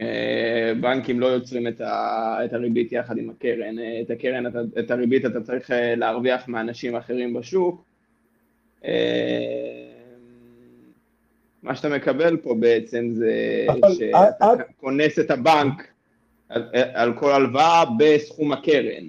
אה, 0.00 0.72
בנקים 0.80 1.20
לא 1.20 1.26
יוצרים 1.26 1.68
את, 1.68 1.80
ה, 1.80 2.44
את 2.44 2.52
הריבית 2.52 2.92
יחד 2.92 3.18
עם 3.18 3.30
הקרן, 3.30 3.78
אה, 3.78 4.00
את 4.00 4.10
הקרן, 4.10 4.46
את, 4.46 4.52
את 4.78 4.90
הריבית 4.90 5.26
אתה 5.26 5.40
צריך 5.40 5.70
להרוויח 5.96 6.48
מאנשים 6.48 6.96
אחרים 6.96 7.34
בשוק. 7.34 7.84
מה 11.62 11.74
שאתה 11.74 11.88
מקבל 11.88 12.36
פה 12.36 12.54
בעצם 12.60 13.08
זה 13.12 13.32
שאתה 13.98 14.52
כונס 14.80 15.18
את 15.18 15.30
הבנק 15.30 15.88
על, 16.48 16.68
על 16.94 17.14
כל 17.18 17.32
הלוואה 17.32 17.84
בסכום 17.98 18.52
הקרן, 18.52 19.04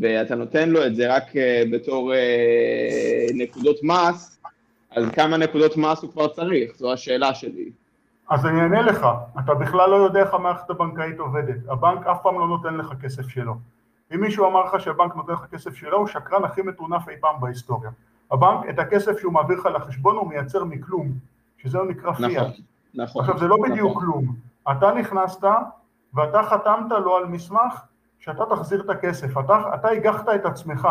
ואתה 0.00 0.34
נותן 0.34 0.70
לו 0.70 0.86
את 0.86 0.96
זה 0.96 1.16
רק 1.16 1.24
בתור 1.72 2.12
נקודות 3.34 3.76
מס, 3.82 4.40
אז 4.90 5.04
כמה 5.08 5.36
נקודות 5.36 5.76
מס 5.76 6.02
הוא 6.02 6.10
כבר 6.10 6.28
צריך? 6.28 6.76
זו 6.76 6.92
השאלה 6.92 7.34
שלי. 7.34 7.70
אז 8.30 8.46
אני 8.46 8.60
אענה 8.60 8.82
לך, 8.82 9.06
אתה 9.44 9.54
בכלל 9.54 9.90
לא 9.90 9.96
יודע 9.96 10.20
איך 10.20 10.34
המערכת 10.34 10.70
הבנקאית 10.70 11.18
עובדת, 11.18 11.56
הבנק 11.68 12.06
אף 12.06 12.18
פעם 12.22 12.38
לא 12.38 12.48
נותן 12.48 12.74
לך 12.74 12.92
כסף 13.02 13.28
שלו. 13.28 13.54
אם 14.14 14.20
מישהו 14.20 14.46
אמר 14.46 14.64
לך 14.64 14.80
שהבנק 14.80 15.16
נותן 15.16 15.32
לך 15.32 15.46
כסף 15.52 15.74
שלו, 15.74 15.98
הוא 15.98 16.06
שקרן 16.06 16.44
הכי 16.44 16.62
מטונף 16.62 17.08
אי 17.08 17.14
פעם 17.20 17.40
בהיסטוריה. 17.40 17.90
הבנק, 18.30 18.68
את 18.70 18.78
הכסף 18.78 19.18
שהוא 19.18 19.32
מעביר 19.32 19.58
לך 19.58 19.66
לחשבון 19.66 20.16
הוא 20.16 20.28
מייצר 20.28 20.64
מכלום, 20.64 21.12
שזה 21.64 21.78
נקרא 21.88 22.10
נכון, 22.10 22.28
פיאט. 22.28 22.46
נכון. 22.94 23.22
עכשיו 23.22 23.38
זה 23.38 23.48
לא 23.48 23.56
נכון. 23.56 23.70
בדיוק 23.70 23.98
כלום, 23.98 24.34
אתה 24.72 24.92
נכנסת 24.94 25.44
ואתה 26.14 26.42
חתמת 26.42 26.90
לו 27.04 27.16
על 27.16 27.26
מסמך 27.26 27.82
שאתה 28.18 28.44
תחזיר 28.50 28.80
את 28.80 28.90
הכסף, 28.90 29.38
אתה, 29.38 29.74
אתה 29.74 29.88
הגחת 29.88 30.28
את 30.34 30.46
עצמך, 30.46 30.88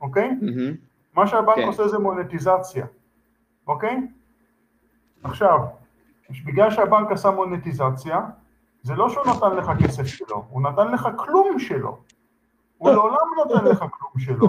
אוקיי? 0.00 0.30
Mm-hmm. 0.40 0.76
מה 1.14 1.26
שהבנק 1.26 1.56
כן. 1.56 1.66
עושה 1.66 1.88
זה 1.88 1.98
מונטיזציה, 1.98 2.86
אוקיי? 3.66 4.06
עכשיו, 5.22 5.58
בגלל 6.44 6.70
שהבנק 6.70 7.12
עשה 7.12 7.30
מונטיזציה, 7.30 8.20
זה 8.82 8.94
לא 8.94 9.08
שהוא 9.08 9.26
נתן 9.26 9.56
לך 9.56 9.70
כסף 9.84 10.06
שלו, 10.06 10.44
הוא 10.50 10.62
נתן 10.62 10.88
לך 10.92 11.08
כלום 11.16 11.58
שלו. 11.58 11.98
הוא 12.78 12.90
לעולם 12.94 13.26
נותן 13.36 13.64
לך 13.64 13.78
כלום 13.78 14.18
שלו. 14.18 14.48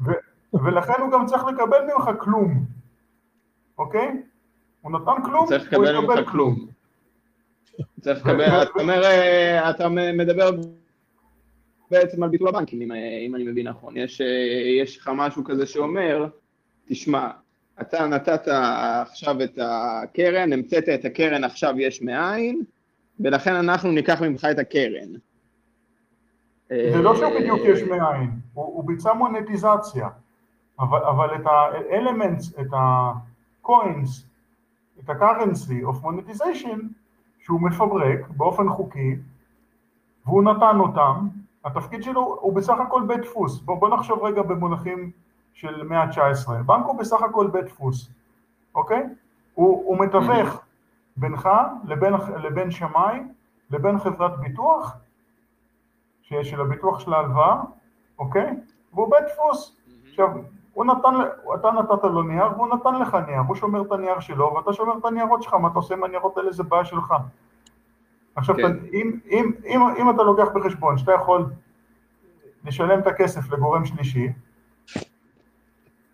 ו- 0.00 0.58
ולכן 0.64 0.92
הוא 1.00 1.12
גם 1.12 1.26
צריך 1.26 1.44
לקבל 1.44 1.78
ממך 1.84 2.10
כלום, 2.18 2.64
אוקיי? 3.78 4.22
הוא 4.80 4.92
נתן 4.92 5.22
כלום, 5.24 5.46
הוא 5.76 5.86
יקבל 5.86 6.24
כלום. 6.24 6.66
צריך 8.00 8.26
לקבל, 8.26 8.62
אתה 8.62 8.70
אומר, 8.80 9.04
אה, 9.04 9.70
אתה 9.70 9.88
מדבר 9.88 10.50
בעצם 11.90 12.22
על 12.22 12.28
ביטול 12.28 12.48
הבנקים, 12.48 12.82
אם, 12.82 12.92
אה, 12.92 13.18
אם 13.26 13.34
אני 13.34 13.44
מבין 13.44 13.68
נכון. 13.68 13.96
יש, 13.96 14.20
אה, 14.20 14.26
יש 14.82 14.98
לך 14.98 15.10
משהו 15.14 15.44
כזה 15.44 15.66
שאומר, 15.66 16.26
תשמע, 16.88 17.30
אתה 17.80 18.06
נתת 18.06 18.48
עכשיו 18.48 19.42
את 19.42 19.58
הקרן, 19.62 20.52
המצאת 20.52 20.88
את 20.88 21.04
הקרן 21.04 21.44
עכשיו 21.44 21.80
יש 21.80 22.02
מאין, 22.02 22.62
ולכן 23.20 23.54
אנחנו 23.54 23.92
ניקח 23.92 24.22
ממך 24.22 24.46
את 24.50 24.58
הקרן. 24.58 25.08
זה 26.68 27.02
לא 27.02 27.16
שבדיוק 27.16 27.60
יש 27.64 27.82
מאין, 27.82 28.30
הוא, 28.54 28.64
הוא 28.64 28.84
ביצע 28.86 29.12
מונטיזציה, 29.12 30.08
אבל, 30.80 30.98
אבל 30.98 31.34
את 31.34 31.46
ה-elements, 31.46 32.60
את 32.60 32.66
ה-coins, 33.68 34.26
את 35.00 35.10
ה-currency 35.10 35.84
of 35.84 36.04
monetization, 36.04 36.78
שהוא 37.38 37.60
מפברק 37.60 38.28
באופן 38.28 38.68
חוקי, 38.68 39.16
והוא 40.26 40.42
נתן 40.42 40.80
אותם, 40.80 41.28
התפקיד 41.64 42.02
שלו 42.02 42.38
הוא 42.40 42.52
בסך 42.52 42.80
הכל 42.80 43.02
בית 43.06 43.20
דפוס. 43.20 43.60
בוא, 43.60 43.80
בוא 43.80 43.88
נחשוב 43.88 44.22
רגע 44.22 44.42
במונחים 44.42 45.10
של 45.52 45.82
מאה 45.82 46.02
ה-19. 46.02 46.50
בנק 46.66 46.86
הוא 46.86 46.98
בסך 46.98 47.22
הכל 47.22 47.46
בית 47.46 47.64
דפוס, 47.64 48.10
אוקיי? 48.74 49.02
הוא, 49.54 49.84
הוא 49.86 49.98
מתווך 49.98 50.62
בינך 51.16 51.48
לבין, 51.84 52.14
לבין 52.42 52.70
שמאי, 52.70 53.20
לבין 53.70 53.98
חברת 53.98 54.40
ביטוח, 54.40 54.96
שיש 56.22 56.50
של 56.50 56.60
הביטוח 56.60 56.98
של 56.98 57.14
ההלוואה, 57.14 57.60
אוקיי? 58.18 58.56
והוא 58.92 59.10
בית 59.10 59.24
דפוס. 59.32 59.76
עכשיו, 60.08 60.28
הוא 60.78 60.84
נתן, 60.84 61.14
אתה 61.54 61.70
נתת 61.70 62.04
לו 62.04 62.22
נייר 62.22 62.46
והוא 62.56 62.68
נתן 62.74 62.94
לך 62.94 63.16
נייר, 63.26 63.40
הוא 63.48 63.56
שומר 63.56 63.82
את 63.82 63.92
הנייר 63.92 64.20
שלו 64.20 64.54
ואתה 64.54 64.72
שומר 64.72 64.98
את 64.98 65.04
הניירות 65.04 65.42
שלך, 65.42 65.54
מה 65.54 65.68
אתה 65.68 65.74
עושה 65.74 65.94
עם 65.94 66.04
הניירות 66.04 66.36
האלה 66.38 66.52
זה 66.52 66.62
בעיה 66.62 66.84
שלך. 66.84 67.14
עכשיו, 68.36 68.56
כן. 68.56 68.64
אתה, 68.64 68.74
אם, 68.92 69.18
אם, 69.30 69.52
אם, 69.66 69.80
אם 69.98 70.10
אתה 70.10 70.22
לוקח 70.22 70.48
בחשבון 70.54 70.98
שאתה 70.98 71.12
יכול 71.12 71.46
לשלם 72.64 72.98
את 72.98 73.06
הכסף 73.06 73.50
לגורם 73.50 73.84
שלישי, 73.84 74.32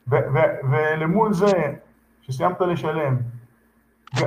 ו- 0.08 0.24
ו- 0.34 0.70
ולמול 0.70 1.32
זה 1.32 1.74
שסיימת 2.20 2.60
לשלם, 2.60 3.16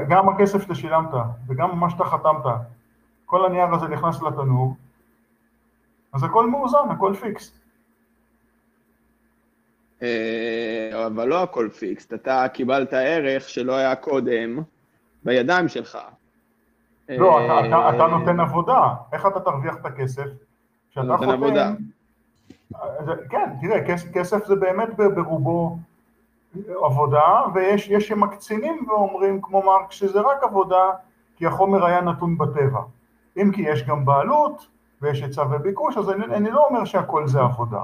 גם 0.09 0.29
הכסף 0.29 0.61
שאתה 0.61 0.75
שילמת 0.75 1.09
וגם 1.47 1.79
מה 1.79 1.89
שאתה 1.89 2.05
חתמת, 2.05 2.45
כל 3.25 3.45
הנייר 3.45 3.73
הזה 3.73 3.87
נכנס 3.87 4.21
לתנור, 4.21 4.75
אז 6.13 6.23
הכל 6.23 6.49
מאוזן, 6.49 6.89
הכל 6.89 7.13
פיקס. 7.13 7.59
אה, 10.01 11.05
אבל 11.05 11.27
לא 11.27 11.43
הכל 11.43 11.69
פיקס, 11.79 12.13
אתה 12.13 12.45
קיבלת 12.53 12.93
ערך 12.93 13.49
שלא 13.49 13.75
היה 13.75 13.95
קודם 13.95 14.59
בידיים 15.23 15.67
שלך. 15.67 15.97
לא, 17.09 17.45
אתה, 17.45 17.67
אתה, 17.67 17.89
אתה 17.89 18.03
אה, 18.03 18.07
נותן 18.07 18.39
עבודה, 18.39 18.93
איך 19.13 19.25
אתה 19.25 19.39
תרוויח 19.39 19.75
את 19.75 19.85
הכסף? 19.85 20.25
כשאתה 20.91 21.07
נותן 21.07 21.25
חותם... 21.25 21.33
עבודה. 21.33 21.71
כן, 23.29 23.49
תראה, 23.61 23.87
כסף, 23.87 24.11
כסף 24.13 24.45
זה 24.45 24.55
באמת 24.55 24.89
ברובו 24.97 25.77
עבודה, 26.83 27.43
ויש 27.53 27.87
יש 27.89 28.07
שמקצינים 28.07 28.85
ואומרים, 28.87 29.41
כמו 29.41 29.63
מרקס, 29.63 29.95
שזה 29.95 30.21
רק 30.21 30.43
עבודה, 30.43 30.89
כי 31.35 31.45
החומר 31.45 31.85
היה 31.85 32.01
נתון 32.01 32.37
בטבע. 32.37 32.81
אם 33.37 33.51
כי 33.55 33.61
יש 33.61 33.83
גם 33.83 34.05
בעלות, 34.05 34.67
ויש 35.01 35.21
היצע 35.21 35.43
וביקוש, 35.51 35.97
אז 35.97 36.09
אני, 36.09 36.25
אני 36.25 36.51
לא 36.51 36.65
אומר 36.69 36.85
שהכל 36.85 37.27
זה 37.27 37.41
עבודה. 37.41 37.81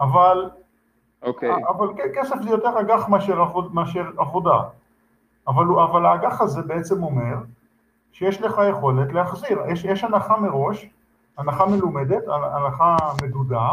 אבל, 0.00 0.50
אוקיי, 1.22 1.50
אבל 1.68 1.88
כסף 2.14 2.36
זה 2.42 2.50
יותר 2.50 2.80
אג"ח 2.80 3.08
מאשר, 3.08 3.44
מאשר 3.72 4.10
עבודה. 4.18 4.62
אבל, 5.48 5.64
אבל 5.64 6.06
האג"ח 6.06 6.40
הזה 6.40 6.62
בעצם 6.62 7.02
אומר 7.02 7.36
שיש 8.12 8.40
לך 8.40 8.60
יכולת 8.70 9.12
להחזיר. 9.12 9.58
יש, 9.68 9.84
יש 9.84 10.04
הנחה 10.04 10.36
מראש, 10.36 10.86
הנחה 11.38 11.66
מלומדת, 11.66 12.22
הנחה 12.28 12.96
מדודה, 13.22 13.68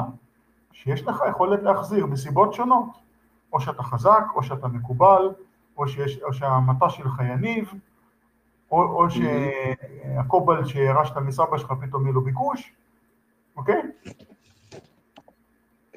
שיש 0.72 1.08
לך 1.08 1.24
יכולת 1.30 1.64
להחזיר 1.64 2.06
מסיבות 2.06 2.54
שונות. 2.54 3.08
או 3.54 3.60
שאתה 3.60 3.84
חזק, 3.84 4.24
או 4.36 4.44
שאתה 4.44 4.68
מקובל, 4.68 5.30
או, 5.78 5.88
שיש, 5.88 6.20
או 6.24 6.34
שהמטע 6.34 6.90
שלך 6.90 7.22
יניב, 7.30 7.72
או, 8.72 8.84
או 8.84 9.06
שהקובלט 9.10 10.66
שירשת 10.66 11.18
מסבא 11.18 11.58
שלך 11.58 11.74
פתאום 11.82 12.04
יהיה 12.04 12.14
לו 12.14 12.22
ביקוש, 12.22 12.74
אוקיי? 13.58 13.82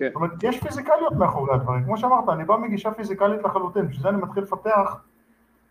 כן. 0.01 0.07
זאת 0.07 0.14
אומרת, 0.16 0.30
יש 0.42 0.61
פיזיקליות 0.61 1.12
מאחורי 1.12 1.55
הדברים. 1.55 1.84
כמו 1.84 1.96
שאמרת, 1.98 2.28
אני 2.28 2.44
בא 2.44 2.57
מגישה 2.57 2.92
פיזיקלית 2.92 3.42
לחלוטין, 3.44 3.88
בשביל 3.88 4.03
זה 4.03 4.09
אני 4.09 4.16
מתחיל 4.22 4.42
לפתח 4.42 4.96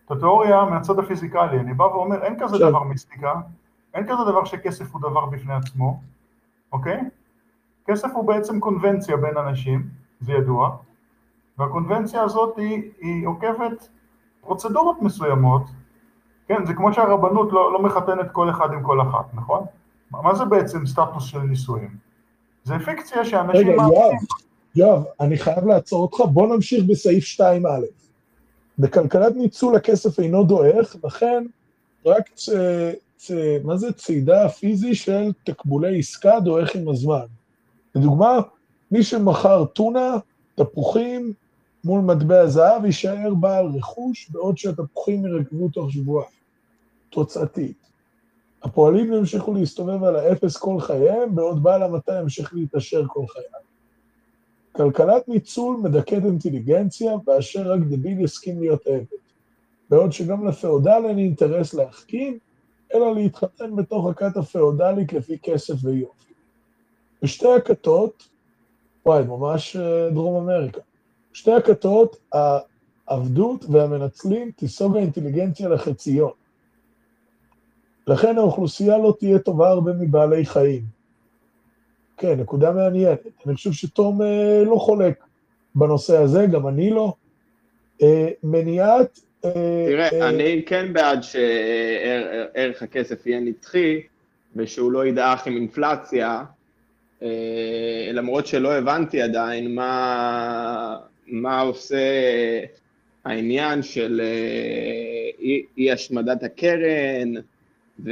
את 0.05 0.11
התיאוריה 0.11 0.65
מהצד 0.65 0.99
הפיזיקלי. 0.99 1.59
אני 1.59 1.73
בא 1.73 1.83
ואומר, 1.83 2.23
אין 2.23 2.35
כזה 2.39 2.55
עכשיו- 2.55 2.69
דבר 2.69 2.83
מיסטיקה, 2.83 3.33
אין 3.93 4.03
כזה 4.07 4.23
דבר 4.23 4.45
שכסף 4.45 4.93
הוא 4.93 5.01
דבר 5.01 5.25
בפני 5.25 5.53
עצמו, 5.53 5.99
אוקיי? 6.71 7.09
כסף 7.85 8.07
הוא 8.13 8.27
בעצם 8.27 8.59
קונבנציה 8.59 9.17
בין 9.17 9.37
אנשים, 9.37 9.87
זה 10.19 10.33
ידוע, 10.33 10.77
והקונבנציה 11.57 12.21
הזאת 12.21 12.57
היא, 12.57 12.91
היא 13.01 13.27
עוקבת 13.27 13.89
פרוצדורות 14.41 15.01
מסוימות, 15.01 15.63
כן, 16.47 16.65
זה 16.65 16.73
כמו 16.73 16.93
שהרבנות 16.93 17.53
לא, 17.53 17.73
לא 17.73 17.81
מחתנת 17.81 18.31
כל 18.31 18.49
אחד 18.49 18.73
עם 18.73 18.83
כל 18.83 19.01
אחת, 19.01 19.33
נכון? 19.33 19.63
מה 20.11 20.35
זה 20.35 20.45
בעצם 20.45 20.85
סטטוס 20.85 21.23
של 21.23 21.39
נישואים? 21.39 22.08
זה 22.69 22.85
פיקציה 22.85 23.25
שאנשים... 23.25 23.61
רגע. 23.61 23.71
יואב, 23.71 24.11
יואב, 24.75 25.03
אני 25.19 25.37
חייב 25.37 25.65
לעצור 25.65 26.01
אותך, 26.01 26.19
בוא 26.33 26.55
נמשיך 26.55 26.83
בסעיף 26.83 27.25
2א. 27.39 27.67
בכלכלת 28.79 29.35
ניצול 29.35 29.75
הכסף 29.75 30.19
אינו 30.19 30.43
דועך, 30.43 30.95
לכן 31.03 31.45
רק 32.05 32.29
צ... 32.35 32.49
צ... 33.17 33.31
מה 33.63 33.77
זה 33.77 33.93
צעידה 33.93 34.49
פיזי 34.49 34.95
של 34.95 35.31
תקבולי 35.43 35.99
עסקה 35.99 36.39
דועך 36.39 36.75
עם 36.75 36.89
הזמן. 36.89 37.25
לדוגמה, 37.95 38.39
מי 38.91 39.03
שמכר 39.03 39.65
טונה, 39.65 40.17
תפוחים 40.55 41.33
מול 41.83 42.01
מטבע 42.01 42.47
זהב 42.47 42.85
יישאר 42.85 43.33
בעל 43.39 43.65
רכוש, 43.65 44.29
בעוד 44.31 44.57
שהתפוחים 44.57 45.25
ירכבו 45.25 45.69
תוך 45.69 45.91
שבועיים. 45.91 46.31
תוצאתית. 47.09 47.88
הפועלים 48.63 49.13
ימשיכו 49.13 49.53
להסתובב 49.53 50.03
על 50.03 50.15
האפס 50.15 50.57
כל 50.57 50.79
חייהם, 50.79 51.35
בעוד 51.35 51.63
בעל 51.63 51.83
המטה 51.83 52.19
ימשיך 52.21 52.53
להתעשר 52.53 53.03
כל 53.07 53.25
חייו. 53.27 53.59
כלכלת 54.71 55.27
ניצול 55.27 55.77
מדכאת 55.83 56.25
אינטליגנציה, 56.25 57.11
באשר 57.25 57.71
רק 57.71 57.79
דביל 57.79 58.21
יסכים 58.21 58.59
להיות 58.59 58.87
עבד. 58.87 59.05
בעוד 59.89 60.11
שגם 60.11 60.47
לפאודל 60.47 61.01
אין 61.07 61.17
אינטרס 61.17 61.73
להחכים, 61.73 62.39
אלא 62.93 63.15
להתחתן 63.15 63.75
בתוך 63.75 64.07
הכת 64.07 64.37
הפאודלית 64.37 65.13
לפי 65.13 65.37
כסף 65.43 65.73
ויופי. 65.83 66.33
בשתי 67.21 67.53
הכתות, 67.57 68.29
וואי, 69.05 69.23
ממש 69.23 69.75
אה, 69.75 70.09
דרום 70.09 70.49
אמריקה. 70.49 70.81
בשתי 71.33 71.51
הכתות, 71.51 72.15
העבדות 73.07 73.65
והמנצלים 73.69 74.51
תיסוג 74.51 74.97
האינטליגנציה 74.97 75.69
לחציון. 75.69 76.31
לכן 78.09 78.37
האוכלוסייה 78.37 78.97
לא 78.97 79.15
תהיה 79.19 79.39
טובה 79.39 79.69
הרבה 79.69 79.91
מבעלי 79.93 80.45
חיים. 80.45 80.81
כן, 82.17 82.39
נקודה 82.39 82.71
מעניינת. 82.71 83.19
אני 83.45 83.55
חושב 83.55 83.71
שתום 83.71 84.21
אה, 84.21 84.63
לא 84.65 84.75
חולק 84.75 85.23
בנושא 85.75 86.17
הזה, 86.17 86.45
גם 86.45 86.67
אני 86.67 86.89
לא. 86.89 87.13
אה, 88.01 88.27
מניעת... 88.43 89.19
אה, 89.45 89.51
תראה, 89.87 90.09
אה, 90.11 90.29
אני 90.29 90.63
כן 90.65 90.93
בעד 90.93 91.23
שערך 91.23 92.83
הכסף 92.83 93.27
יהיה 93.27 93.39
נצחי, 93.39 94.01
ושהוא 94.55 94.91
לא 94.91 95.05
ידעך 95.05 95.47
עם 95.47 95.55
אינפלציה, 95.55 96.43
אה, 97.21 98.09
למרות 98.13 98.47
שלא 98.47 98.73
הבנתי 98.73 99.21
עדיין 99.21 99.75
מה, 99.75 100.97
מה 101.27 101.61
עושה 101.61 101.97
העניין 103.25 103.83
של 103.83 104.21
אה, 104.23 105.29
אי, 105.39 105.63
אי 105.77 105.91
השמדת 105.91 106.43
הקרן 106.43 107.33
ו... 108.05 108.11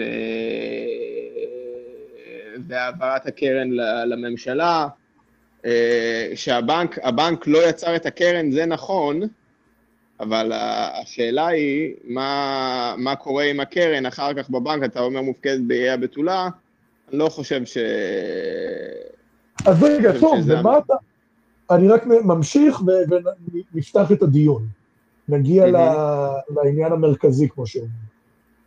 והעברת 2.68 3.26
הקרן 3.26 3.70
לממשלה. 4.06 4.88
אה, 5.66 6.32
שהבנק 6.36 7.00
הבנק 7.04 7.48
לא 7.48 7.70
יצר 7.70 7.96
את 7.96 8.06
הקרן, 8.06 8.52
זה 8.52 8.66
נכון, 8.66 9.22
אבל 10.20 10.52
השאלה 11.02 11.48
היא, 11.48 11.94
מה, 12.04 12.96
מה 12.98 13.16
קורה 13.16 13.44
עם 13.44 13.60
הקרן 13.60 14.06
אחר 14.06 14.34
כך 14.34 14.50
בבנק, 14.50 14.84
אתה 14.84 15.00
אומר 15.00 15.22
מופקדת 15.22 15.62
באיי 15.68 15.90
הבתולה, 15.90 16.50
אני 17.10 17.18
לא 17.18 17.30
חושב 17.30 17.66
ש... 17.66 17.78
אז 19.66 19.84
רגע, 19.84 20.20
טוב, 20.20 20.40
ומה 20.46 20.78
אתה... 20.78 20.94
אני 21.72 21.88
רק 21.88 22.06
ממשיך 22.06 22.82
ונפתח 23.74 24.12
את 24.12 24.24
הדיון. 24.24 24.68
נגיע. 25.30 25.68
ל- 25.68 26.56
לעניין 26.56 26.92
המרכזי, 26.92 27.50
כמו 27.50 27.68
שאומרים. 27.68 28.07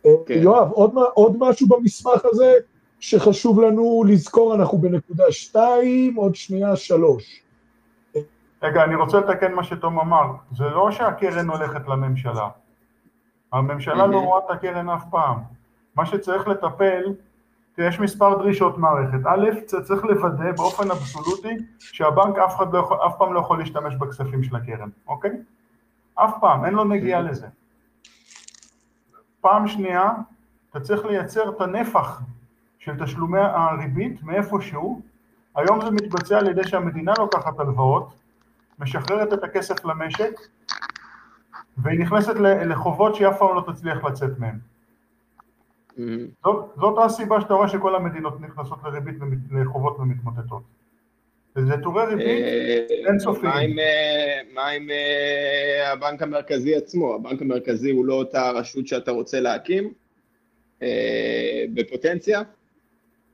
כן. 0.03 0.33
יואב, 0.41 0.71
עוד, 0.71 0.93
מה- 0.93 1.01
עוד 1.13 1.35
משהו 1.39 1.67
במסמך 1.67 2.21
הזה 2.25 2.53
שחשוב 2.99 3.61
לנו 3.61 4.03
לזכור, 4.07 4.55
אנחנו 4.55 4.77
בנקודה 4.77 5.23
שתיים, 5.29 6.15
עוד 6.15 6.35
שנייה 6.35 6.75
שלוש. 6.75 7.41
רגע, 8.63 8.83
אני 8.83 8.95
רוצה 8.95 9.19
לתקן 9.19 9.53
מה 9.53 9.63
שתום 9.63 9.99
אמר. 9.99 10.25
זה 10.57 10.63
לא 10.63 10.91
שהקרן 10.91 11.49
הולכת 11.49 11.87
לממשלה. 11.87 12.47
הממשלה 13.53 13.95
לא 13.95 14.07
מהמם. 14.07 14.23
רואה 14.23 14.39
את 14.45 14.51
הקרן 14.51 14.89
אף 14.89 15.03
פעם. 15.11 15.37
מה 15.95 16.05
שצריך 16.05 16.47
לטפל, 16.47 17.03
יש 17.77 17.99
מספר 17.99 18.37
דרישות 18.37 18.77
מערכת. 18.77 19.17
א', 19.25 19.49
צריך 19.83 20.03
לוודא 20.05 20.51
באופן 20.51 20.91
אבסולוטי 20.91 21.55
שהבנק 21.79 22.37
אף, 22.37 22.55
אחד 22.55 22.73
לא 22.73 22.79
יכול, 22.79 22.97
אף 23.05 23.17
פעם 23.17 23.33
לא 23.33 23.39
יכול 23.39 23.59
להשתמש 23.59 23.95
בכספים 23.95 24.43
של 24.43 24.55
הקרן, 24.55 24.89
אוקיי? 25.07 25.31
אף 26.15 26.33
פעם, 26.41 26.65
אין 26.65 26.73
לו 26.73 26.83
נגיעה 26.83 27.21
לזה. 27.21 27.47
פעם 29.41 29.67
שנייה, 29.67 30.11
אתה 30.69 30.79
צריך 30.79 31.05
לייצר 31.05 31.49
את 31.49 31.61
הנפח 31.61 32.21
של 32.79 33.05
תשלומי 33.05 33.39
הריבית 33.39 34.23
מאיפשהו. 34.23 35.01
היום 35.55 35.81
זה 35.81 35.91
מתבצע 35.91 36.37
על 36.37 36.47
ידי 36.47 36.67
שהמדינה 36.67 37.13
לוקחת 37.17 37.59
הלוואות, 37.59 38.13
משחררת 38.79 39.33
את 39.33 39.43
הכסף 39.43 39.85
למשק, 39.85 40.31
והיא 41.77 41.99
נכנסת 41.99 42.33
לחובות 42.39 43.15
שהיא 43.15 43.27
אף 43.27 43.37
פעם 43.39 43.55
לא 43.55 43.73
תצליח 43.73 44.03
לצאת 44.03 44.39
מהן. 44.39 44.59
מהמם. 45.97 46.25
זאת, 46.43 46.71
זאת 46.75 47.05
הסיבה 47.05 47.41
שאתה 47.41 47.53
רואה 47.53 47.67
שכל 47.67 47.95
המדינות 47.95 48.41
נכנסות 48.41 48.83
לריבית, 48.83 49.15
לחובות 49.51 49.99
ומתמוטטות. 49.99 50.63
וזה 51.55 51.73
טורי 51.83 52.05
ריבית 52.05 52.27
אה, 52.27 52.85
אינסופיים. 53.07 53.51
מה 53.53 53.59
עם, 53.59 53.79
אה, 53.79 54.41
מה 54.53 54.67
עם 54.67 54.89
אה, 54.89 55.91
הבנק 55.91 56.21
המרכזי 56.21 56.75
עצמו? 56.75 57.15
הבנק 57.15 57.41
המרכזי 57.41 57.91
הוא 57.91 58.05
לא 58.05 58.13
אותה 58.13 58.51
רשות 58.51 58.87
שאתה 58.87 59.11
רוצה 59.11 59.39
להקים 59.39 59.93
אה, 60.81 61.63
בפוטנציה? 61.73 62.41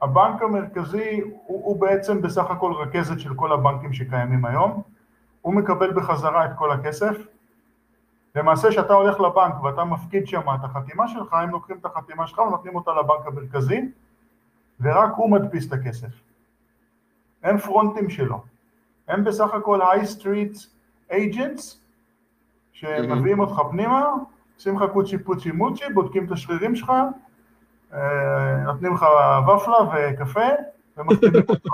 הבנק 0.02 0.42
המרכזי 0.42 1.22
הוא, 1.24 1.66
הוא 1.66 1.82
בעצם 1.82 2.22
בסך 2.22 2.52
הכל 2.52 2.74
רכזת 2.74 3.20
של 3.20 3.34
כל 3.36 3.52
הבנקים 3.52 3.94
שקיימים 3.94 4.46
היום, 4.46 4.82
הוא 5.42 5.54
מקבל 5.54 5.94
בחזרה 5.94 6.46
את 6.46 6.52
כל 6.58 6.72
הכסף, 6.72 7.16
למעשה 8.36 8.70
כשאתה 8.70 8.94
הולך 8.94 9.20
לבנק 9.20 9.64
ואתה 9.64 9.84
מפקיד 9.84 10.28
שם 10.28 10.42
את 10.42 10.64
החתימה 10.64 11.08
שלך, 11.08 11.34
הם 11.34 11.50
לוקחים 11.50 11.78
את 11.82 11.86
החתימה 11.86 12.28
שלך 12.28 12.40
ונותנים 12.40 12.76
אותה 12.76 12.92
לבנק 12.92 13.28
המרכזי, 13.28 13.82
ורק 14.82 15.12
הוא 15.16 15.32
מדפיס 15.32 15.68
את 15.68 15.74
הכסף. 15.74 16.27
הם 17.44 17.58
פרונטים 17.58 18.10
שלו. 18.10 18.44
הם 19.08 19.24
בסך 19.24 19.54
הכל 19.54 19.82
high 19.82 20.20
street 20.20 20.66
agents, 21.12 21.76
שמביאים 22.72 23.40
אותך 23.40 23.62
פנימה, 23.72 24.06
עושים 24.56 24.76
לך 24.76 24.92
קוצ'י 24.94 25.18
פוצ'י 25.18 25.52
מוצ'י, 25.52 25.84
בודקים 25.94 26.26
את 26.26 26.32
השרירים 26.32 26.76
שלך, 26.76 26.92
אה, 27.94 28.64
נותנים 28.66 28.94
לך 28.94 29.06
ופלה 29.44 29.78
וקפה, 30.12 30.48
ומחתימים 30.98 31.44
אותך. 31.50 31.72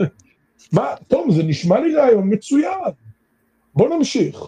מה, 0.74 0.94
תום, 1.08 1.30
זה 1.30 1.42
נשמע 1.42 1.80
לי 1.80 1.96
רעיון 1.96 2.32
מצוין. 2.32 2.78
בוא 3.74 3.96
נמשיך. 3.96 4.38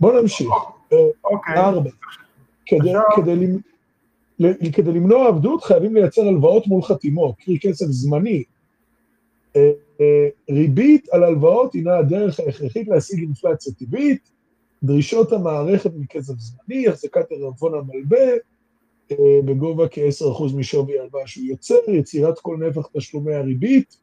בוא 0.00 0.20
נמשיך. 0.20 0.48
אה, 0.92 0.98
אוקיי, 1.24 1.56
ארבע. 1.56 1.90
כדי, 2.66 2.92
כדי, 3.16 3.46
כדי 4.72 4.92
למנוע 4.92 5.28
עבדות 5.28 5.64
חייבים 5.64 5.94
לייצר 5.94 6.22
הלוואות 6.22 6.66
מול 6.66 6.82
חתימות, 6.82 7.34
קרי 7.38 7.58
כסף 7.60 7.86
זמני. 7.86 8.42
אה, 9.56 9.70
אה, 10.00 10.28
ריבית 10.50 11.08
על 11.08 11.24
הלוואות 11.24 11.74
הינה 11.74 11.98
הדרך 11.98 12.40
ההכרחית 12.40 12.88
להשיג 12.88 13.20
אינפלציה 13.20 13.72
טבעית, 13.72 14.30
דרישות 14.82 15.32
המערכת 15.32 15.90
מכסף 15.96 16.34
זמני, 16.38 16.88
החזקת 16.88 17.32
ערבון 17.32 17.72
המלווה 17.74 18.26
אה, 19.10 19.40
בגובה 19.44 19.88
כ-10% 19.88 20.56
משווי 20.56 20.98
ההלוואה 20.98 21.26
שהוא 21.26 21.46
יוצר, 21.46 21.74
יצירת 21.88 22.38
כל 22.38 22.56
נפח 22.56 22.88
תשלומי 22.96 23.34
הריבית 23.34 23.96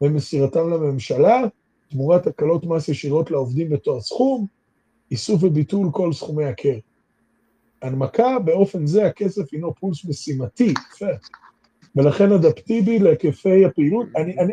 ומסירתם 0.00 0.70
לממשלה, 0.70 1.42
תמורת 1.90 2.26
הקלות 2.26 2.64
מס 2.64 2.88
ישירות 2.88 3.30
לעובדים 3.30 3.68
באותו 3.68 3.96
הסכום, 3.96 4.46
איסוף 5.10 5.42
וביטול 5.42 5.88
כל 5.92 6.12
סכומי 6.12 6.44
הקרן. 6.44 6.78
הנמקה 7.86 8.38
באופן 8.38 8.86
זה 8.86 9.06
הכסף 9.06 9.52
הינו 9.52 9.74
פולס 9.74 10.04
משימתי, 10.04 10.74
יפה, 10.94 11.06
ולכן 11.96 12.32
אדפטיבי 12.32 12.98
להיקפי 12.98 13.64
הפעילות. 13.64 14.06
אני, 14.16 14.38
אני, 14.38 14.52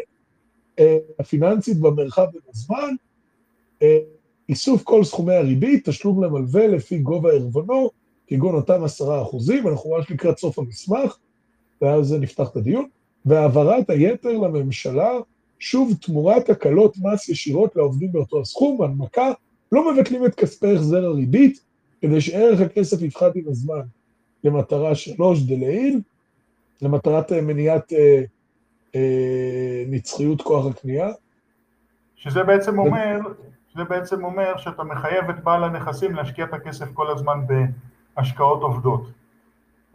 אה, 0.79 0.97
הפיננסית 1.19 1.79
במרחב 1.79 2.25
ובזמן, 2.33 2.95
אה, 3.81 3.97
איסוף 4.49 4.83
כל 4.83 5.03
סכומי 5.03 5.33
הריבית, 5.33 5.89
תשלום 5.89 6.23
למלווה 6.23 6.67
לפי 6.67 6.97
גובה 6.97 7.31
ערבונו, 7.31 7.89
כגון 8.27 8.55
אותם 8.55 8.83
עשרה 8.83 9.21
אחוזים, 9.21 9.67
אנחנו 9.67 9.89
ממש 9.89 10.11
לקראת 10.11 10.37
סוף 10.37 10.59
המסמך, 10.59 11.17
ואז 11.81 12.13
נפתח 12.13 12.49
את 12.51 12.55
הדיון, 12.55 12.87
והעברת 13.25 13.89
היתר 13.89 14.37
לממשלה, 14.37 15.11
שוב 15.59 15.93
תמורת 16.01 16.49
הקלות 16.49 16.97
מס 17.01 17.29
ישירות 17.29 17.75
לעובדים 17.75 18.11
באותו 18.11 18.41
הסכום, 18.41 18.81
הנמקה, 18.81 19.31
לא 19.71 19.93
מבטלים 19.93 20.25
את 20.25 20.35
כספי 20.35 20.75
החזר 20.75 21.05
הריבית, 21.05 21.59
כדי 22.03 22.21
שערך 22.21 22.59
הכסף 22.61 23.01
יפחת 23.01 23.35
עם 23.35 23.43
הזמן 23.47 23.79
למטרה 24.43 24.95
שלוש 24.95 25.41
דלעיל, 25.43 26.01
למטרת 26.81 27.31
אה, 27.31 27.41
מניעת 27.41 27.93
אה, 27.93 28.21
אה, 28.95 29.83
נצחיות 29.87 30.41
כוח 30.41 30.65
הקנייה. 30.65 31.07
שזה 32.15 32.43
בעצם 32.43 32.79
אומר, 32.79 33.19
שזה 33.73 33.83
בעצם 33.83 34.23
אומר 34.23 34.57
שאתה 34.57 34.83
מחייב 34.83 35.29
את 35.29 35.43
בעל 35.43 35.63
הנכסים 35.63 36.15
להשקיע 36.15 36.45
את 36.45 36.53
הכסף 36.53 36.85
כל 36.93 37.11
הזמן 37.11 37.39
בהשקעות 38.17 38.61
עובדות, 38.61 39.07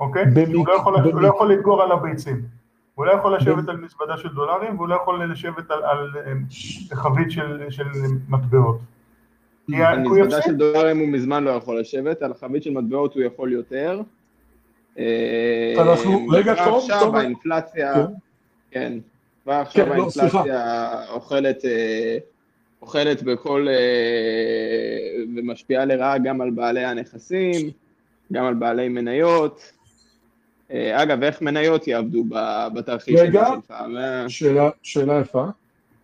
אוקיי? 0.01 0.25
במק- 0.25 0.55
הוא 0.57 0.67
לא 0.69 0.73
יכול, 0.73 0.95
הוא 0.95 1.13
במק- 1.13 1.23
לא 1.23 1.29
יכול 1.29 1.53
לדגור 1.53 1.83
על 1.83 1.93
הביצים. 1.93 2.43
הוא 2.95 3.07
לא 3.07 3.13
יכול 3.13 3.37
לשבת 3.37 3.65
במ- 3.65 3.71
על 3.71 3.77
מזוודה 3.77 4.17
של 4.17 4.29
דולרים, 4.29 4.77
והוא 4.77 4.89
לא 4.89 4.95
יכול 4.95 5.25
לשבת 5.33 5.71
על, 5.71 5.83
על 5.85 6.11
אה, 6.27 6.33
חבית 6.97 7.31
של, 7.31 7.63
של 7.71 7.85
מטבעות. 8.29 8.79
כי 9.71 9.77
על 9.77 9.83
ה- 9.83 10.03
הוא 10.03 10.11
מזוודה 10.19 10.37
יפסיד. 10.39 10.53
של 10.53 10.57
דולרים 10.57 10.99
הוא 10.99 11.09
מזמן 11.09 11.45
לא 11.45 11.51
יכול 11.51 11.81
לשבת, 11.81 12.23
על 12.23 12.35
חבית 12.35 12.63
של 12.63 12.71
מטבעות 12.71 13.15
הוא 13.15 13.23
יכול 13.23 13.53
יותר. 13.53 14.01
אה, 14.99 15.75
אנחנו- 15.79 16.27
רגע, 16.29 16.55
כבר 16.55 16.65
תום, 16.65 16.77
עכשיו. 16.79 17.17
האינפלציה, 17.17 17.95
כן. 17.95 18.03
כן, 18.71 18.93
כבר 19.45 19.53
עכשיו 19.53 19.85
כן, 19.85 19.91
לא. 19.91 19.95
האינפלציה 19.95 20.91
אוכלת, 21.11 21.65
אה, 21.65 22.19
אוכלת 22.83 23.23
בכל, 23.23 23.67
אה, 23.69 23.75
ומשפיעה 25.37 25.85
לרעה 25.85 26.19
גם 26.19 26.41
על 26.41 26.51
בעלי 26.51 26.85
הנכסים, 26.85 27.71
גם 28.33 28.45
על 28.45 28.55
בעלי 28.55 28.89
מניות. 28.89 29.73
אגב, 30.73 31.23
איך 31.23 31.43
מניות 31.43 31.87
יעבדו 31.89 32.25
בתרחיש 32.75 33.21
רגע. 33.21 33.47
הזה 33.47 33.57
שלך? 33.67 33.75
שאלה, 34.29 34.71
שאלה 34.83 35.21
יפה. 35.21 35.45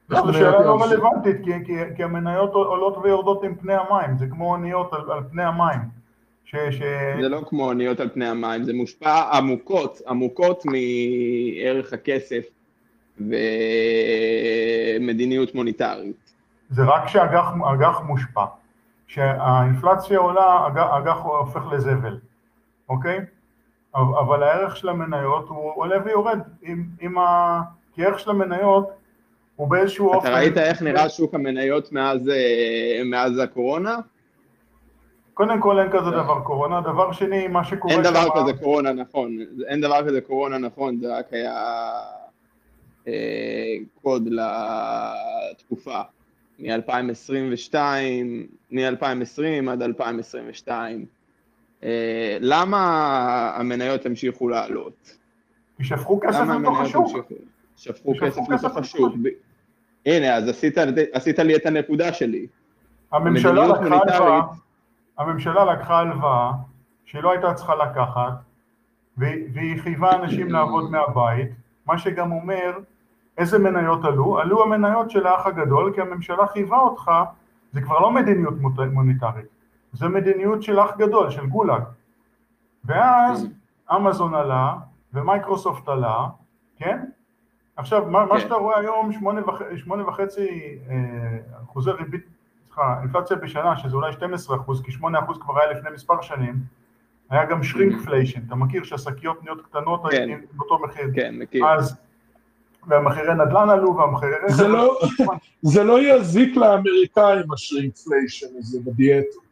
זו 0.09 0.33
שאלה 0.33 0.61
לא 0.65 0.83
רלוונטית, 0.83 1.37
כי, 1.45 1.65
כי, 1.65 1.73
כי 1.97 2.03
המניות 2.03 2.53
עולות 2.55 2.97
ויורדות 3.03 3.45
עם 3.45 3.55
פני 3.55 3.75
המים, 3.75 4.19
זה 4.19 4.27
כמו 4.27 4.53
אוניות 4.53 4.93
על, 4.93 5.13
על 5.13 5.21
פני 5.31 5.45
המים. 5.45 5.81
ש, 6.45 6.57
ש... 6.57 6.83
זה 7.21 7.29
לא 7.29 7.41
כמו 7.49 7.65
אוניות 7.69 8.01
על 8.01 8.09
פני 8.09 8.29
המים, 8.29 8.65
זה 8.65 8.73
מושפע 8.75 9.37
עמוקות, 9.37 10.01
עמוקות 10.09 10.63
מערך 10.67 11.93
הכסף 11.93 12.45
ומדיניות 15.01 15.55
מוניטרית. 15.55 16.33
זה 16.71 16.83
רק 16.85 17.05
כשאג"ח 17.07 17.53
אג"ח 17.73 18.01
מושפע. 18.07 18.45
כשהאינפלציה 19.09 20.19
עולה, 20.19 20.67
אג"ח- 20.67 20.91
אג"ח 20.99 21.17
הופך 21.23 21.73
לזבל, 21.73 22.19
אוקיי? 22.89 23.21
אבל 23.95 24.19
אבל 24.19 24.43
הערך 24.43 24.77
של 24.77 24.89
המניות 24.89 25.49
הוא 25.49 25.73
עולה 25.75 25.97
ויורד 26.05 26.39
עם, 26.63 26.85
עם 27.01 27.19
ה... 27.19 27.61
כי 27.95 28.05
הערך 28.05 28.19
של 28.19 28.31
המניות 28.31 28.91
הוא 29.57 29.69
באיזשהו 29.69 30.09
אופן... 30.09 30.29
אתה 30.29 30.37
ראית 30.37 30.59
איך 30.59 30.83
נראה 30.83 31.09
שוק 31.09 31.35
המניות 31.35 31.93
מאז, 31.93 32.29
אה, 32.29 33.03
מאז 33.05 33.39
הקורונה? 33.39 33.99
קודם 35.35 35.61
כל 35.61 35.79
אין 35.79 35.91
כזה 35.91 36.11
דבר 36.11 36.41
קורונה, 36.41 36.81
דבר 36.81 37.13
שני, 37.13 37.49
מה 37.49 37.65
שקורה 37.65 37.95
אין 37.95 38.03
דבר 38.03 38.27
כזה 38.37 38.53
קורונה 38.63 38.93
נכון, 38.93 39.39
אין 39.67 39.81
דבר 39.81 40.09
כזה 40.09 40.21
קורונה 40.21 40.59
נכון, 40.59 40.99
זה 41.01 41.19
רק 41.19 41.33
היה 41.33 41.53
אה, 43.09 43.75
קוד 44.03 44.29
לתקופה, 45.51 46.01
מ-2022, 46.59 47.75
מ-2020 48.71 49.71
עד 49.71 49.83
2022. 49.83 51.07
אה, 51.85 52.37
למה 52.41 53.53
המניות 53.57 54.07
המשיכו 54.07 54.49
לעלות? 54.49 55.19
כי 55.77 55.85
שפכו 55.85 56.21
כסף 56.21 56.45
לתוך 56.61 56.81
השוק. 56.81 57.07
המשיכו? 57.07 57.35
שפכו 57.77 58.13
כסף 58.21 58.41
כסף 58.41 58.49
לתוך 58.49 58.65
לתוך 58.65 58.77
השוק. 58.77 59.01
השוק. 59.01 59.21
ב- 59.23 59.29
הנה, 60.07 60.35
אז 60.35 60.49
עשית, 60.49 60.79
עשית 61.13 61.39
לי 61.39 61.57
את 61.57 61.67
הנקודה 61.67 62.13
שלי. 62.13 62.47
הממשלה 63.13 63.67
לקחה 63.67 63.97
הלוואה, 63.97 64.41
הממשלה 65.19 65.65
לקחה 65.65 65.99
הלוואה 65.99 66.53
שהיא 67.05 67.23
לא 67.23 67.33
הייתה 67.33 67.55
צריכה 67.55 67.75
לקחת, 67.75 68.33
והיא 69.17 69.81
חייבה 69.83 70.17
אנשים 70.17 70.51
לעבוד 70.51 70.91
מהבית, 70.91 71.49
מה 71.87 71.99
שגם 71.99 72.33
אומר 72.33 72.79
איזה 73.39 73.59
מניות 73.59 74.05
עלו, 74.05 74.39
עלו 74.39 74.63
המניות 74.63 75.11
של 75.11 75.27
האח 75.27 75.47
הגדול, 75.47 75.93
כי 75.95 76.01
הממשלה 76.01 76.47
חייבה 76.47 76.79
אותך, 76.79 77.11
זה 77.73 77.81
כבר 77.81 78.01
לא 78.01 78.11
מדיניות 78.11 78.55
מוניטרית, 78.93 79.47
זה 79.93 80.09
מדיניות 80.09 80.63
של 80.63 80.81
אח 80.81 80.97
גדול, 80.97 81.31
של 81.31 81.47
גולאג. 81.47 81.83
ואז 82.85 83.49
אמזון 83.97 84.35
עלה, 84.35 84.75
ומייקרוסופט 85.13 85.89
עלה, 85.89 86.27
כן? 86.77 87.05
עכשיו, 87.77 88.07
מה, 88.07 88.27
מה 88.27 88.35
כן. 88.35 88.41
שאתה 88.41 88.55
רואה 88.55 88.79
היום, 88.79 89.13
שמונה, 89.13 89.49
וח, 89.49 89.61
שמונה 89.77 90.09
וחצי 90.09 90.79
אה, 90.91 90.95
אחוזי 91.65 91.91
ריבית, 91.91 92.27
סליחה, 92.67 93.01
אינפלציה 93.03 93.37
בשנה, 93.37 93.77
שזה 93.77 93.97
אולי 93.97 94.13
12 94.13 94.57
אחוז, 94.57 94.83
כי 94.83 94.93
8 94.93 95.19
אחוז 95.19 95.39
כבר 95.39 95.61
היה 95.61 95.73
לפני 95.73 95.91
מספר 95.95 96.21
שנים, 96.23 96.55
היה 97.31 97.45
גם 97.45 97.63
שרינקפליישן, 97.63 98.41
אתה 98.47 98.55
מכיר 98.55 98.85
שהשקיות 98.85 99.45
נהיות 99.45 99.61
קטנות 99.67 100.03
כן. 100.11 100.29
עם 100.31 100.41
באותו 100.53 100.79
מחיר. 100.79 101.11
כן, 101.15 101.35
מכיר. 101.39 101.67
אז, 101.67 101.97
והמחירי 102.87 103.35
נדל"ן 103.35 103.71
עלו, 103.71 103.97
והמחירי 103.97 104.35
רכב... 104.45 104.53
זה 104.53 104.69
לא, 104.69 104.99
זה 105.63 105.85
לא 105.85 106.03
יזיק 106.03 106.57
לאמריקאים 106.57 107.53
השרינקפליישן 107.53 108.47
הזה 108.59 108.79
בדיאטות. 108.85 109.45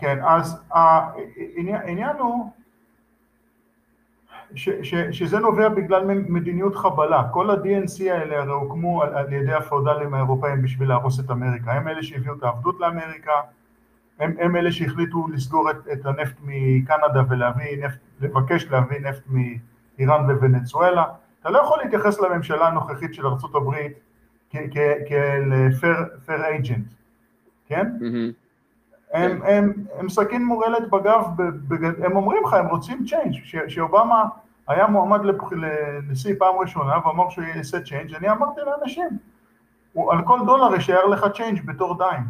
כן, 0.00 0.18
אז 0.24 0.62
העניין 0.70 2.16
הוא 2.18 2.50
ש, 4.54 4.68
ש, 4.82 4.94
שזה 5.10 5.38
נובע 5.38 5.68
בגלל 5.68 6.04
מדיניות 6.06 6.76
חבלה. 6.76 7.28
כל 7.32 7.50
ה-DNC 7.50 8.10
האלה 8.10 8.38
הרי 8.38 8.52
הוקמו 8.52 9.02
על, 9.02 9.14
על 9.14 9.32
ידי 9.32 9.52
הפאודלים 9.52 10.14
האירופאים 10.14 10.62
בשביל 10.62 10.88
להרוס 10.88 11.20
את 11.20 11.30
אמריקה. 11.30 11.72
הם 11.72 11.88
אלה 11.88 12.02
שהביאו 12.02 12.34
את 12.34 12.42
העבדות 12.42 12.80
לאמריקה, 12.80 13.32
הם, 14.18 14.34
הם 14.40 14.56
אלה 14.56 14.72
שהחליטו 14.72 15.26
לסגור 15.28 15.70
את, 15.70 15.76
את 15.92 16.06
הנפט 16.06 16.34
מקנדה 16.42 17.22
ולהביא 17.28 17.84
נפט, 17.84 17.98
לבקש 18.20 18.64
להביא 18.70 18.98
נפט 19.00 19.22
מאיראן 19.28 20.30
וונצואלה. 20.30 21.04
אתה 21.40 21.50
לא 21.50 21.58
יכול 21.58 21.78
להתייחס 21.82 22.20
לממשלה 22.20 22.68
הנוכחית 22.68 23.14
של 23.14 23.26
ארה"ב 23.26 23.74
כאל 25.08 25.52
fair 26.26 26.28
agent, 26.28 26.94
כן? 27.68 27.86
mm-hmm. 28.00 28.30
הם, 29.16 29.42
הם, 29.44 29.72
הם 29.98 30.08
סכין 30.08 30.44
מורעלת 30.44 30.90
בגב, 30.90 31.24
ב- 31.36 31.74
בג- 31.74 32.04
הם 32.04 32.16
אומרים 32.16 32.42
לך, 32.44 32.52
הם 32.52 32.66
רוצים 32.66 33.04
change, 33.06 33.34
שאובמה 33.68 34.24
היה 34.68 34.86
מועמד 34.86 35.20
לנשיא 35.52 36.34
פעם 36.38 36.54
ראשונה 36.58 37.06
ואמר 37.06 37.28
שהוא 37.30 37.44
יעשה 37.44 37.80
change, 37.80 38.14
אני 38.14 38.30
אמרתי 38.30 38.60
לאנשים, 38.66 39.08
הוא, 39.92 40.12
על 40.12 40.22
כל 40.24 40.40
דולר 40.46 40.74
יישאר 40.74 41.06
לך 41.06 41.26
change 41.34 41.66
בתור 41.66 41.98
dime, 41.98 42.22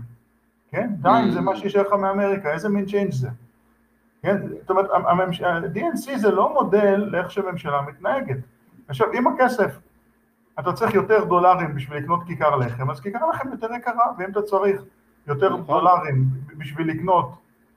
כן? 0.71 0.91
dime 0.99 1.31
זה 1.31 1.41
מה 1.41 1.57
שישאר 1.57 1.83
לך 1.83 1.93
מאמריקה, 1.93 2.53
איזה 2.53 2.69
מין 2.69 2.87
change 2.87 3.13
זה? 3.13 3.29
כן? 4.23 4.37
זאת 4.61 4.71
אומרת, 4.71 4.91
הממש- 4.91 5.43
ה-DNC 5.43 6.17
זה 6.19 6.31
לא 6.31 6.53
מודל 6.53 6.97
לאיך 7.11 7.31
שממשלה 7.31 7.83
מתנהגת. 7.83 8.37
עכשיו, 8.89 9.13
אם 9.13 9.27
הכסף, 9.27 9.79
אתה 10.59 10.73
צריך 10.73 10.95
יותר 10.95 11.25
דולרים 11.25 11.75
בשביל 11.75 11.99
לקנות 11.99 12.21
כיכר 12.27 12.57
לחם, 12.57 12.91
אז 12.91 13.01
כיכר 13.01 13.27
לחם 13.31 13.49
יותר 13.51 13.73
יקרה, 13.75 14.05
ואם 14.19 14.31
אתה 14.31 14.43
צריך 14.43 14.83
יותר 15.27 15.49
נכון. 15.57 15.65
דולרים 15.67 16.25
בשביל 16.59 16.89
לקנות 16.91 17.31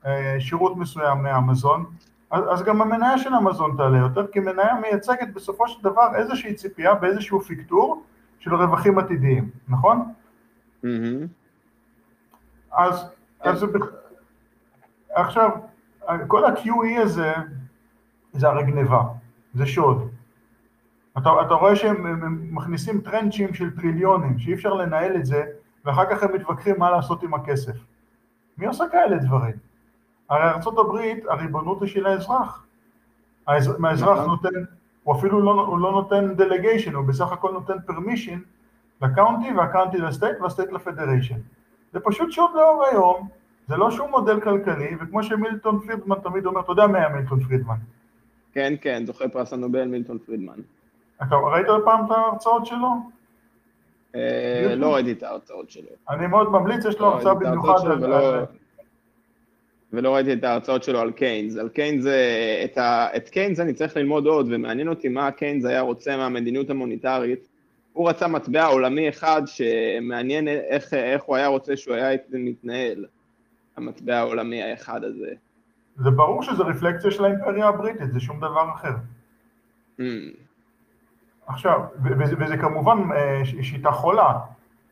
אה, 0.06 0.36
שירות 0.40 0.78
מסוים 0.78 1.24
מאמזון, 1.24 1.86
אז, 2.32 2.64
גם 2.64 2.82
המניה 2.82 3.18
של 3.18 3.34
אמזון 3.34 3.74
תעלה 3.78 3.98
יותר, 3.98 4.28
כי 4.28 4.40
מניה 4.40 4.74
מייצגת 4.82 5.34
בסופו 5.34 5.68
של 5.68 5.84
דבר 5.84 6.16
איזושהי 6.16 6.54
ציפייה 6.54 6.96
באיזשהו 6.96 7.42
פיקטור 7.42 8.04
של 8.40 8.56
רווחים 8.56 9.00
עתידיים, 9.00 9.50
נכון? 9.68 10.14
אז, 12.72 13.06
אז 13.42 13.66
עכשיו, 15.14 15.50
כל 16.28 16.46
ה-QE 16.46 17.02
הזה 17.02 17.34
זה 18.34 18.48
הרי 18.48 18.64
גניבה, 18.64 19.02
זה 19.54 19.66
שוד. 19.66 20.10
אתה, 21.18 21.30
אתה 21.46 21.54
רואה 21.54 21.76
שהם 21.76 22.06
הם- 22.06 22.24
הם 22.24 22.48
מכניסים 22.52 23.02
טרנצ'ים 23.02 23.54
של 23.54 23.76
טריליונים, 23.76 24.40
שאי 24.40 24.54
אפשר 24.54 24.74
לנהל 24.74 25.16
את 25.16 25.26
זה, 25.26 25.44
ואחר 25.86 26.06
כך 26.10 26.24
הם 26.24 26.36
מתווכחים 26.36 26.76
מה 26.80 26.92
לעשות 26.92 27.24
עם 27.24 27.34
הכסף. 27.34 27.76
מי 28.58 28.66
עושה 28.66 28.84
כאלה 28.92 29.18
דברים? 29.18 29.56
הרי 30.30 30.44
ארה"ב, 30.44 31.30
הריבונות 31.30 31.82
היא 31.82 31.90
של 31.90 32.06
האזרח. 32.06 32.66
האזר, 33.48 33.76
האזרח 33.88 34.18
נכון. 34.18 34.30
נותן, 34.30 34.64
הוא 35.04 35.16
אפילו 35.16 35.42
לא, 35.42 35.52
הוא 35.52 35.80
לא 35.80 35.92
נותן 35.92 36.36
delegation, 36.36 36.94
הוא 36.94 37.06
בסך 37.06 37.32
הכל 37.32 37.52
נותן 37.52 37.74
פרמישן 37.86 38.40
לקאונטי 39.02 39.52
והקאונטי 39.54 39.98
לסטייט 39.98 40.42
והסטייט 40.42 40.72
לפדריישן. 40.72 41.40
זה 41.94 42.00
פשוט 42.00 42.32
שוד 42.32 42.52
לאור 42.56 42.86
היום, 42.92 43.28
זה 43.68 43.78
לא 43.78 43.92
שום 43.92 44.12
מודל 44.12 44.40
כלכלי, 44.42 44.96
וכמו 45.00 45.24
שמילטון 45.24 45.80
פרידמן 45.80 46.16
תמיד 46.24 46.46
אומר, 46.46 46.62
אתה 46.62 46.72
יודע 46.72 46.88
מי 46.88 47.00
היה 47.00 47.10
מילטון 47.10 47.40
פרידמן? 47.44 47.76
כן, 48.54 48.74
כן, 48.82 49.04
זוכה 49.06 49.30
פרס 49.30 49.54
הנובל 49.54 49.86
מילטון 49.86 50.18
פרידמן. 50.20 50.60
אתה 51.24 51.36
ראית 51.36 51.68
פעם 51.86 52.06
את 52.06 52.12
ההרצאות 52.12 52.66
שלו? 52.66 52.90
אה, 54.16 54.76
לא 54.76 54.96
ראיתי 54.96 55.12
את 55.12 55.24
ההרצאות 55.24 55.70
שלו. 55.70 55.88
אני 56.10 56.28
מאוד 56.28 56.52
ממליץ, 56.52 56.86
יש 56.86 57.00
לו 57.00 57.06
לא 57.06 57.14
הרצאה 57.14 57.34
במיוחד 57.34 57.88
על... 57.92 58.04
ולא- 59.94 60.16
ראיתי 60.16 60.34
את 60.34 60.44
ההרצאות 60.44 60.84
שלו 60.84 61.00
על 61.00 61.12
קיינס. 61.12 61.58
על 61.58 61.70
קיינס, 61.70 62.06
אה, 62.06 62.62
את, 62.66 62.78
ה, 62.78 63.08
את 63.16 63.30
קיינס 63.30 63.60
אני 63.60 63.74
צריך 63.74 63.98
ללמוד 63.98 64.26
עוד, 64.26 64.48
ומעניין 64.50 64.88
אותי 64.88 65.08
מה 65.10 65.32
קיינס 65.32 65.66
היה 65.66 65.82
רוצה 65.82 66.18
מהמדיניות 66.18 66.70
המוניטרית. 66.70 67.48
הוא 67.94 68.10
רצה 68.10 68.28
מטבע 68.28 68.66
עולמי 68.66 69.10
אחד 69.10 69.42
שמעניין 69.46 70.48
איך, 70.48 70.94
איך 70.94 71.24
הוא 71.24 71.36
היה 71.36 71.48
רוצה 71.48 71.78
שהוא 71.78 71.96
היה 71.96 72.18
מתנהל, 72.32 73.06
המטבע 73.78 74.18
העולמי 74.18 74.64
האחד 74.64 75.04
הזה. 75.04 75.30
זה 75.98 76.10
ברור 76.10 76.44
שזה 76.44 76.64
רפלקציה 76.64 77.12
של 77.12 77.26
האימפריה 77.26 77.68
הבריטית, 77.68 78.14
זה 78.14 78.20
שום 78.20 78.38
דבר 78.38 78.66
אחר. 78.76 78.92
Hmm, 80.00 80.04
עכשיו, 81.50 81.82
וזה, 82.04 82.36
וזה 82.40 82.58
כמובן 82.58 83.12
אה, 83.16 83.42
שיטה 83.62 83.92
חולה, 83.92 84.40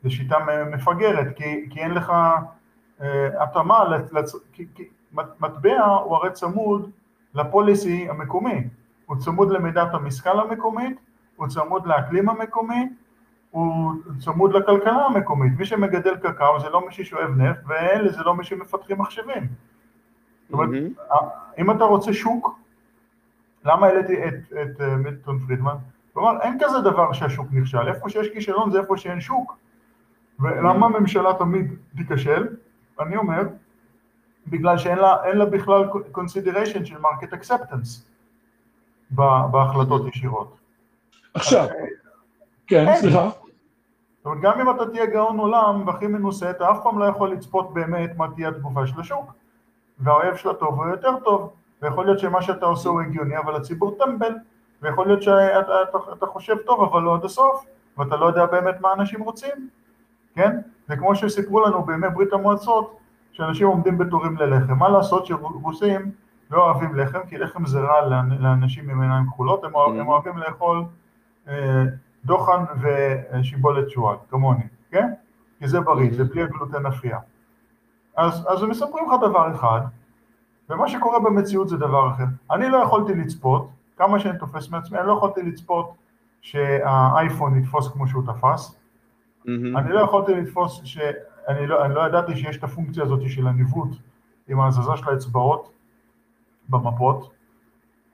זו 0.03 0.11
שיטה 0.11 0.35
מפגרת, 0.71 1.35
כי, 1.35 1.65
כי 1.69 1.79
אין 1.79 1.91
לך 1.93 2.13
אה, 3.01 3.43
התאמה, 3.43 3.83
לצ- 4.11 4.37
כי, 4.53 4.65
כי 4.75 4.83
מט- 5.13 5.41
מטבע 5.41 5.85
הוא 5.85 6.15
הרי 6.15 6.31
צמוד 6.31 6.91
לפוליסי 7.33 8.07
המקומי, 8.09 8.67
הוא 9.05 9.17
צמוד 9.17 9.49
למידת 9.51 9.93
המשכל 9.93 10.39
המקומית, 10.39 10.97
הוא 11.35 11.47
צמוד 11.47 11.85
לאקלים 11.87 12.29
המקומי, 12.29 12.89
הוא 13.51 13.93
צמוד 14.19 14.53
לכלכלה 14.53 15.05
המקומית. 15.05 15.53
מי 15.59 15.65
שמגדל 15.65 16.15
קקאו 16.17 16.59
זה 16.59 16.69
לא 16.69 16.85
מי 16.85 16.91
ששואב 16.93 17.29
נפט, 17.37 17.59
ואלה 17.67 18.09
זה 18.11 18.23
לא 18.23 18.35
מי 18.35 18.43
שמפתחים 18.43 19.01
מחשבים. 19.01 19.43
זאת 20.43 20.53
אומרת, 20.53 20.69
מהמם. 20.69 20.89
אם 21.57 21.71
אתה 21.71 21.83
רוצה 21.83 22.13
שוק, 22.13 22.59
למה 23.65 23.87
העליתי 23.87 24.27
את, 24.27 24.33
את 24.61 24.81
אה, 24.81 24.95
מילטון 24.97 25.39
פרידמן? 25.39 25.75
כלומר, 26.17 26.41
אין 26.41 26.57
כזה 26.59 26.81
דבר 26.81 27.13
שהשוק 27.13 27.47
נכשל, 27.51 27.87
איפה 27.87 28.09
שיש 28.09 28.27
כישלון 28.33 28.71
זה 28.71 28.79
איפה 28.79 28.97
שאין 28.97 29.21
שוק. 29.21 29.57
ולמה 30.39 30.85
הממשלה 30.85 31.33
תמיד 31.33 31.75
תיכשל? 31.97 32.47
אני 32.99 33.17
אומר, 33.17 33.41
בגלל 34.47 34.77
שאין 34.77 34.97
לה, 34.97 35.33
לה 35.33 35.45
בכלל 35.45 35.89
consideration 36.13 36.85
של 36.85 36.97
market 36.97 37.33
acceptance 37.33 38.01
בהחלטות 39.51 40.07
ישירות. 40.07 40.57
עכשיו, 41.33 41.67
כן, 42.67 42.87
אין. 42.87 43.01
סליחה. 43.01 43.29
זאת 43.29 44.25
אומרת, 44.25 44.41
גם 44.41 44.61
אם 44.61 44.75
אתה 44.75 44.89
תהיה 44.89 45.05
גאון 45.05 45.39
עולם 45.39 45.87
והכי 45.87 46.07
מנוסה, 46.07 46.49
אתה 46.49 46.71
אף 46.71 46.77
פעם 46.83 46.99
לא 46.99 47.05
יכול 47.05 47.31
לצפות 47.31 47.73
באמת 47.73 48.17
מה 48.17 48.27
תהיה 48.35 48.49
התגובה 48.49 48.87
של 48.87 48.99
השוק. 48.99 49.33
והאויב 49.99 50.35
של 50.35 50.49
הטוב 50.49 50.81
הוא 50.81 50.85
יותר 50.85 51.19
טוב, 51.23 51.53
ויכול 51.81 52.05
להיות 52.05 52.19
שמה 52.19 52.41
שאתה 52.41 52.65
עושה 52.65 52.89
הוא 52.89 53.01
הגיוני, 53.01 53.37
אבל 53.37 53.55
הציבור 53.55 53.97
טמבל, 53.99 54.33
ויכול 54.81 55.07
להיות 55.07 55.21
שאתה 55.21 55.61
אתה, 55.81 55.97
אתה 56.13 56.25
חושב 56.25 56.55
טוב, 56.65 56.83
אבל 56.83 57.01
לא 57.01 57.15
עד 57.15 57.25
הסוף, 57.25 57.65
ואתה 57.97 58.15
לא 58.15 58.25
יודע 58.25 58.45
באמת 58.45 58.81
מה 58.81 58.93
אנשים 58.93 59.21
רוצים, 59.21 59.69
כן? 60.35 60.57
זה 60.87 60.97
כמו 60.97 61.15
שסיפרו 61.15 61.59
לנו 61.65 61.83
בימי 61.83 62.09
ברית 62.09 62.33
המועצות, 62.33 62.97
שאנשים 63.31 63.67
עומדים 63.67 63.97
בתורים 63.97 64.37
ללחם. 64.37 64.73
מה 64.73 64.89
לעשות 64.89 65.25
שרוסים 65.25 66.11
לא 66.51 66.63
אוהבים 66.65 66.95
לחם, 66.95 67.19
כי 67.29 67.37
לחם 67.37 67.65
זה 67.65 67.79
רע 67.79 68.01
לאנ- 68.09 68.39
לאנשים 68.39 68.89
עם 68.89 69.01
עיניים 69.01 69.25
כחולות, 69.27 69.63
הם, 69.63 69.75
אוהב. 69.75 69.95
הם 69.99 70.07
אוהבים 70.07 70.37
לאכול 70.37 70.83
אה, 71.47 71.83
דוחן 72.25 72.63
ושיבולת 72.81 73.89
שועל, 73.89 74.15
כמוני, 74.29 74.63
כן? 74.91 75.13
כי 75.59 75.67
זה 75.67 75.79
בריא, 75.81 76.13
זה 76.13 76.23
בלי 76.23 76.43
הגלוטן 76.43 76.85
אפייה. 76.85 77.19
אז, 78.17 78.47
אז 78.49 78.63
הם 78.63 78.69
מספרים 78.69 79.05
לך 79.09 79.13
דבר 79.29 79.51
אחד, 79.51 79.81
ומה 80.69 80.87
שקורה 80.87 81.19
במציאות 81.19 81.69
זה 81.69 81.77
דבר 81.77 82.09
אחר. 82.11 82.23
אני 82.51 82.69
לא 82.69 82.77
יכולתי 82.77 83.13
לצפות, 83.15 83.67
כמה 83.97 84.19
שאני 84.19 84.37
תופס 84.37 84.69
מעצמי, 84.69 84.99
אני 84.99 85.07
לא 85.07 85.13
יכולתי 85.13 85.41
לצפות 85.41 85.93
שהאייפון 86.41 87.59
יתפוס 87.59 87.87
כמו 87.87 88.07
שהוא 88.07 88.23
תפס, 88.33 88.75
מהמם. 89.45 89.77
אני 89.77 89.89
לא 89.89 89.99
יכולתי 89.99 90.33
לתפוס, 90.33 90.81
ש... 90.83 90.97
אני, 91.47 91.67
לא, 91.67 91.85
אני 91.85 91.95
לא 91.95 92.07
ידעתי 92.07 92.35
שיש 92.35 92.57
את 92.57 92.63
הפונקציה 92.63 93.03
הזאת 93.03 93.29
של 93.29 93.47
הניווט 93.47 93.89
עם 94.47 94.59
ההזזה 94.59 94.91
של 94.95 95.09
האצבעות 95.09 95.71
במפות. 96.69 97.31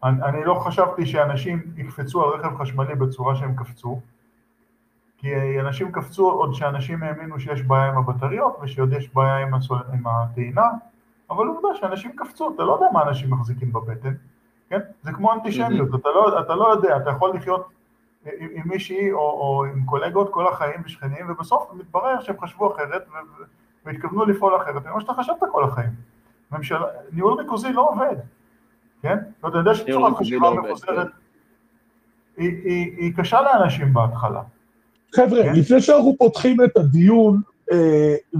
אני, 0.03 0.23
אני 0.23 0.43
לא 0.45 0.53
חשבתי 0.53 1.05
שאנשים 1.05 1.61
יקפצו 1.77 2.23
על 2.23 2.39
רכב 2.39 2.57
חשמלי 2.57 2.95
בצורה 2.95 3.36
שהם 3.36 3.55
קפצו, 3.55 3.99
כי 5.17 5.59
אנשים 5.59 5.91
קפצו 5.91 6.31
עוד 6.31 6.53
שאנשים 6.53 7.03
האמינו 7.03 7.39
שיש 7.39 7.61
בעיה 7.61 7.86
עם 7.86 7.97
הבטריות 7.97 8.57
ושעוד 8.61 8.93
יש 8.93 9.13
בעיה 9.13 9.38
עם, 9.38 9.53
הסול... 9.53 9.79
עם 9.93 10.07
הטעינה, 10.07 10.67
אבל 11.29 11.47
עובדה 11.47 11.67
שאנשים 11.75 12.11
קפצו, 12.15 12.53
אתה 12.55 12.63
לא 12.63 12.73
יודע 12.73 12.86
מה 12.93 13.03
אנשים 13.03 13.34
מחזיקים 13.34 13.73
בבטן, 13.73 14.13
כן? 14.74 14.80
זה 15.03 15.11
כמו 15.11 15.34
אנטישמיות, 15.34 15.89
אתה 15.95 16.09
לא, 16.09 16.39
אתה 16.39 16.55
לא 16.55 16.67
יודע, 16.67 16.97
אתה 16.97 17.09
יכול 17.09 17.36
לחיות 17.36 17.67
עם, 18.26 18.47
עם 18.53 18.61
מישהי 18.65 19.11
או, 19.11 19.19
או 19.19 19.65
עם 19.65 19.86
קולגות 19.86 20.30
כל 20.32 20.47
החיים 20.47 20.82
ושכנים, 20.86 21.26
ובסוף 21.30 21.69
מתברר 21.74 22.21
שהם 22.21 22.36
חשבו 22.41 22.74
אחרת 22.74 23.05
והתכוונו 23.86 24.26
לפעול 24.26 24.55
אחרת, 24.55 24.86
ממה 24.86 25.01
שאתה 25.01 25.13
חשבת 25.13 25.38
כל 25.51 25.63
החיים. 25.63 25.89
ממשלה, 26.51 26.86
ניהול 27.11 27.34
ריכוזי 27.41 27.74
לא 27.74 27.89
עובד, 27.89 28.15
כן? 29.01 29.17
ואתה 29.43 29.57
יודע 29.57 29.76
שצורת 29.76 30.17
חשיבה 30.17 30.49
לא 30.49 30.63
מפוזרת, 30.63 31.07
כן. 31.07 31.13
היא, 32.38 32.49
היא, 32.63 32.97
היא 32.97 33.13
קשה 33.17 33.41
לאנשים 33.41 33.93
בהתחלה. 33.93 34.41
חבר'ה, 35.15 35.43
כן. 35.43 35.53
לפני 35.55 35.82
שאנחנו 35.82 36.15
פותחים 36.17 36.57
את 36.63 36.78
הדיון, 36.78 37.41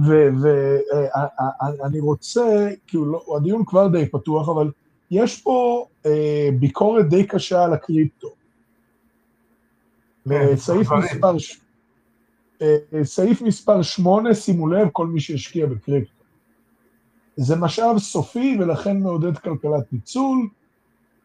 ואני 0.06 2.00
רוצה, 2.00 2.68
כאילו, 2.86 3.06
לא- 3.06 3.36
הדיון 3.36 3.64
כבר 3.66 3.88
די 3.88 4.08
פתוח, 4.08 4.48
אבל 4.48 4.70
יש 5.14 5.42
פה 5.42 5.86
אה, 6.06 6.48
ביקורת 6.58 7.08
די 7.08 7.26
קשה 7.26 7.64
על 7.64 7.72
הקריפטו. 7.72 8.28
כן, 10.28 10.56
סעיף. 10.56 10.88
מספר, 10.92 11.38
ש- 11.38 11.60
אה, 12.62 12.76
סעיף 13.04 13.42
מספר 13.42 13.82
8, 13.82 14.34
שימו 14.34 14.66
לב, 14.68 14.88
כל 14.92 15.06
מי 15.06 15.20
שהשקיע 15.20 15.66
בקריפטו. 15.66 16.24
זה 17.36 17.56
משאב 17.56 17.98
סופי 17.98 18.56
ולכן 18.60 19.00
מעודד 19.00 19.38
כלכלת 19.38 19.92
ניצול, 19.92 20.48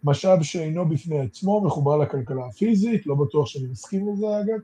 משאב 0.04 0.44
שאינו 0.44 0.86
בפני 0.90 1.20
עצמו, 1.20 1.62
מחובר 1.62 1.98
לכלכלה 1.98 2.46
הפיזית, 2.46 3.08
לא 3.08 3.16
בטוח 3.16 3.48
שאני 3.48 3.68
מסכים 3.68 4.10
לזה 4.14 4.26
אגב. 4.40 4.60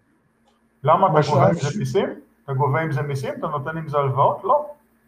למה 0.84 1.08
אתה 1.20 1.28
גובה 1.30 1.48
עם 1.48 1.54
זה 1.54 1.80
מיסים? 1.80 2.10
אתה 2.44 2.54
גובה 2.54 2.82
עם 2.82 2.92
זה 2.92 3.02
מיסים? 3.02 3.34
אתה 3.40 3.48
נותן 3.48 3.78
עם 3.78 3.90
זה 3.90 3.98
הלוואות? 3.98 4.38
לא. 4.44 4.66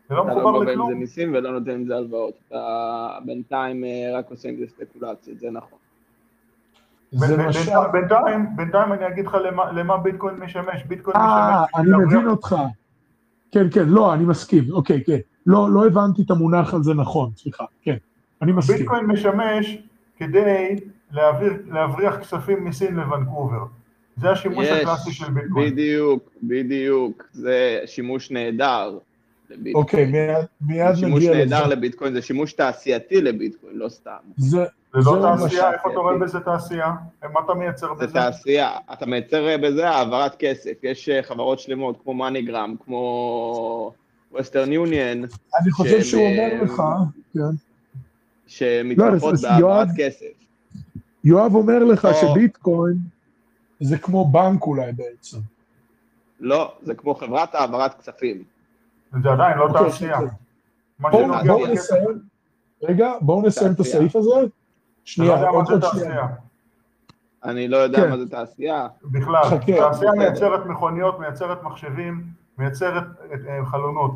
זה 0.09 0.15
לא 0.15 0.21
אתה 0.21 0.29
לא 0.29 0.35
מחובר 0.37 0.51
גובה 0.51 0.63
עם 0.65 0.69
לכלום. 0.69 0.89
זה 0.89 0.95
מיסים 0.95 1.33
ולא 1.33 1.51
נותן 1.59 1.71
עם 1.71 1.85
זה 1.85 1.95
הלוואות. 1.95 2.33
אתה 2.47 2.59
בינתיים 3.25 3.83
אה, 3.83 3.89
רק 4.19 4.29
עושה 4.31 4.49
עם 4.49 4.55
זה 4.59 4.65
ספקולציות, 4.67 5.39
זה 5.39 5.51
נכון. 5.51 5.79
בינתיים- 8.55 8.93
אני 8.93 9.07
אגיד 9.07 9.25
לך 9.25 9.37
למה- 9.45 9.71
למה 9.71 9.97
ביטקוין 9.97 10.35
משמש. 10.35 10.83
ביטקוין 10.87 11.17
אה, 11.17 11.61
משמש... 11.63 11.79
אני 11.79 11.91
בשביל 11.91 12.05
מבין 12.05 12.27
אותך. 12.27 12.55
כן, 13.51 13.67
כן, 13.73 13.85
לא, 13.89 14.13
אני 14.13 14.23
מסכים, 14.25 14.63
אוקיי, 14.71 15.03
כן. 15.03 15.17
לא, 15.45 15.71
לא 15.71 15.85
הבנתי 15.87 16.21
את 16.21 16.31
המונח 16.31 16.73
הזה 16.73 16.93
נכון, 16.93 17.29
סליחה, 17.37 17.65
כן, 17.81 17.95
אני 18.41 18.51
מסכים. 18.51 18.77
ביטקוין 18.77 19.05
משמש 19.05 19.77
כדי 20.17 20.75
להעביר, 21.11 21.53
להבריח 21.71 22.15
כספים 22.19 22.65
מסין 22.65 22.95
לוונקובר. 22.95 23.65
זה 24.17 24.29
השימוש 24.31 24.67
הקלאסי 24.67 25.11
של 25.11 25.31
ביטקוין. 25.31 25.71
בדיוק, 25.71 26.23
בדיוק. 26.43 27.23
זה 27.31 27.79
שימוש 27.85 28.31
נהדר 28.31 28.97
לביטקוין. 29.49 29.75
אוקיי, 29.75 30.05
מיד, 30.05 30.45
מיד 30.61 30.95
שימוש 30.95 31.23
נגיע 31.23 31.33
נהדר 31.33 31.65
לזה. 31.65 31.75
לביטקוין, 31.75 32.13
זה 32.13 32.21
שימוש 32.21 32.53
תעשייתי 32.53 33.21
לביטקוין, 33.21 33.75
לא 33.75 33.89
סתם. 33.89 34.11
זה, 34.37 34.57
זה 34.57 34.65
לא 34.93 35.01
זהו 35.01 35.21
תעשייה, 35.21 35.45
משאב, 35.45 35.73
איפה 35.73 35.91
אתה 35.91 35.99
רואה 35.99 36.17
בזה 36.17 36.39
תעשייה? 36.39 36.93
מה 37.33 37.39
אתה 37.45 37.53
מייצר 37.53 37.87
זה 37.97 38.03
בזה? 38.03 38.13
תעשייה, 38.13 38.77
אתה 38.93 39.05
מייצר 39.05 39.47
אה, 39.47 39.57
בזה 39.57 39.89
העברת 39.89 40.35
כסף. 40.39 40.83
יש 40.83 41.09
אה, 41.09 41.23
חברות 41.23 41.59
שלמות 41.59 41.99
כמו 42.03 42.13
מאניגרם, 42.13 42.75
כמו 42.85 43.91
ווסטרן 44.31 44.71
יוניון, 44.71 45.17
אני 45.61 45.71
חושב 45.71 45.91
שהם, 45.91 46.01
שהוא 46.01 46.21
אומר 46.21 46.51
אה, 46.51 46.63
לך, 46.63 46.81
כן. 47.33 47.55
שמתמחות 48.47 49.33
אז 49.33 49.41
בהעברת 49.41 49.87
כסף. 49.97 50.25
יואב 51.23 51.55
אומר 51.55 51.83
לך 51.83 52.05
או- 52.05 52.13
שביטקוין 52.13 52.97
זה 53.79 53.97
כמו 53.97 54.31
בנק 54.31 54.61
אולי 54.61 54.91
בעצם. 54.91 55.37
לא, 56.39 56.73
זה 56.81 56.95
כמו 56.95 57.15
חברת 57.15 57.55
העברת 57.55 57.93
כספים. 57.99 58.43
זה 59.23 59.31
עדיין 59.31 59.57
לא 59.57 59.63
אוקיי, 59.63 59.83
תעשייה. 59.83 60.19
מה 60.99 61.09
בואו 61.09 61.67
נסיים, 61.67 62.19
רגע, 62.83 63.11
בואו 63.21 63.41
נסיים 63.41 63.71
את. 63.71 63.79
הסעיף 63.79 64.15
הזה. 64.15 64.29
לא 64.29 64.47
שנייה, 65.05 65.49
עוד. 65.49 65.83
שנייה. 65.93 66.27
אני 67.43 67.67
לא 67.67 67.77
יודע 67.77 67.97
כן. 67.97 68.09
מה 68.09 68.17
זה 68.17 68.29
תעשייה. 68.29 68.87
בכלל, 69.03 69.41
תעשייה. 69.77 70.11
מייצרת 70.11 70.65
מכוניות, 70.65 71.19
מייצרת 71.19 71.63
מחשבים, 71.63 72.23
מייצרת 72.57 73.03
אה, 73.47 73.65
חלונות. 73.65 74.11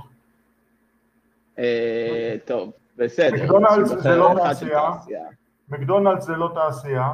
אה, 1.60 2.36
טוב, 2.46 2.72
בסדר. 2.98 3.44
מקדונלדס 3.44 3.90
זה 3.90 4.16
לא 4.16 4.34
תעשייה. 4.38 4.92
מקדונלדס 5.70 6.26
זה 6.26 6.36
לא 6.36 6.52
תעשייה, 6.54 7.14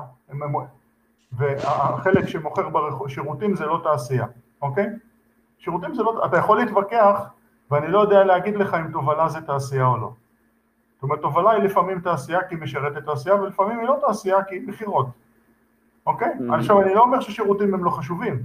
והחלק 1.31 2.27
שמוכר 2.27 2.69
בשירותים 2.69 3.55
זה 3.55 3.65
לא 3.65 3.81
תעשייה, 3.83 4.25
אוקיי? 4.61 4.85
שירותים 5.59 5.95
זה 5.95 6.03
לא, 6.03 6.25
אתה 6.25 6.37
יכול 6.37 6.57
להתווכח, 6.57 7.21
ואני 7.71 7.87
לא 7.91 7.99
יודע 7.99 8.23
להגיד 8.23 8.55
לך 8.55 8.73
אם 8.73 8.91
תובלה 8.91 9.29
זה 9.29 9.41
תעשייה 9.41 9.85
או 9.87 9.97
לא. 9.97 10.11
זאת 10.95 11.03
אומרת, 11.03 11.21
תובלה 11.21 11.51
היא 11.51 11.63
לפעמים 11.63 11.99
תעשייה 11.99 12.43
כי 12.43 12.55
היא 12.55 12.61
משרתת 12.61 13.05
תעשייה, 13.05 13.35
ולפעמים 13.35 13.79
היא 13.79 13.87
לא 13.87 13.97
תעשייה 14.07 14.43
כי 14.43 14.55
היא 14.55 14.67
מכירות, 14.67 15.05
אוקיי? 16.05 16.27
Mhm. 16.39 16.53
עכשיו, 16.53 16.81
אני 16.81 16.93
לא 16.93 17.01
אומר 17.01 17.19
ששירותים 17.19 17.73
הם 17.73 17.83
לא 17.85 17.89
חשובים, 17.89 18.43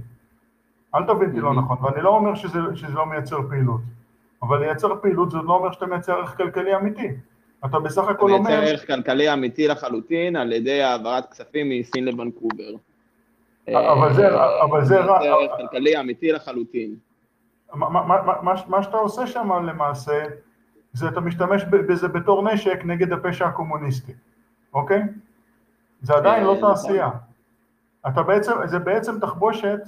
אל 0.95 1.03
תבין 1.03 1.29
אותי 1.29 1.39
לא 1.41 1.49
Mhm. 1.51 1.53
נכון, 1.55 1.77
ואני 1.81 2.01
לא 2.01 2.09
אומר 2.09 2.35
שזה, 2.35 2.59
שזה 2.75 2.93
לא 2.93 3.05
מייצר 3.05 3.37
פעילות, 3.49 3.81
אבל 4.43 4.59
לייצר 4.59 4.95
פעילות 5.01 5.31
זה 5.31 5.37
לא 5.37 5.53
אומר 5.55 5.71
שאתה 5.71 5.85
מייצר 5.85 6.13
ערך 6.13 6.37
כלכלי 6.37 6.75
אמיתי. 6.75 7.07
אתה 7.65 7.79
בסך 7.79 8.07
הכל 8.07 8.25
מייצר 8.25 8.39
אומר... 8.39 8.63
ערך 8.63 8.87
כלכלי 8.87 9.33
אמיתי 9.33 9.67
לחלוטין 9.67 10.35
על 10.35 10.53
ידי 10.53 10.81
העברת 10.83 11.31
כספים 11.31 11.69
מסין 11.69 12.05
לוונקובר. 12.05 12.71
אבל 13.67 14.13
זה- 14.13 14.27
אה, 14.39 14.63
אבל 14.63 14.85
זה 14.85 14.99
רע- 14.99 15.19
מייצר 15.19 15.33
ערך 15.35 15.51
כלכלי 15.57 15.99
אמיתי 15.99 16.31
לחלוטין. 16.31 16.95
מה, 17.73 17.89
מה, 17.89 18.21
מה, 18.41 18.53
מה, 18.67 18.83
שאתה 18.83 18.97
עושה 18.97 19.27
שם 19.27 19.51
למעשה, 19.65 20.25
זה 20.93 21.07
אתה 21.07 21.21
משתמש 21.21 21.63
בזה 21.63 22.07
בתור 22.07 22.53
נשק 22.53 22.81
נגד 22.85 23.13
הפשע 23.13 23.47
הקומוניסטי, 23.47 24.13
אוקיי? 24.73 25.01
זה 26.01 26.13
עדיין 26.13 26.43
אה, 26.43 26.47
לא 26.47 26.57
נכון. 26.57 26.69
תעשייה. 26.73 27.09
אתה 28.07 28.23
בעצם, 28.23 28.51
זה 28.65 28.79
בעצם 28.79 29.19
תחבושת 29.19 29.79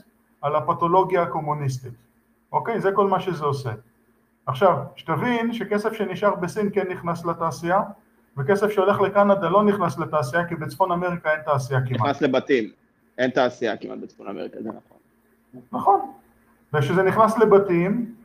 על 0.42 0.56
הפתולוגיה 0.56 1.24
הקומוניסטית, 1.24 1.94
אוקיי? 2.52 2.82
זה 2.82 2.92
כל 2.92 3.08
מה 3.08 3.20
שזה 3.20 3.46
עושה. 3.46 3.72
עכשיו, 4.46 4.78
שתבין 4.96 5.54
שכסף 5.54 5.94
שנשאר 5.94 6.36
בסין 6.36 6.70
כן 6.74 6.88
נכנס 6.92 7.26
לתעשייה, 7.26 7.80
וכסף 8.38 8.70
שהולך 8.70 9.02
לקנדה 9.02 9.50
לא 9.50 9.64
נכנס 9.64 9.98
לתעשייה, 9.98 10.48
כי 10.48 10.56
בצפון 10.56 10.92
אמריקה 10.92 11.32
אין 11.32 11.42
תעשייה 11.46 11.80
כמעט. 11.82 12.02
נכנס 12.02 12.22
לבתים. 12.22 12.72
אין 13.18 13.30
תעשייה 13.30 13.78
כמעט 13.78 14.00
בצפון 14.00 14.28
אמריקה, 14.28 14.58
זה 14.62 14.70
נכון. 14.70 14.98
נכון. 15.72 16.12
וכשזה 16.74 17.04
נכנס 17.04 17.38
לבתים, 17.38 18.16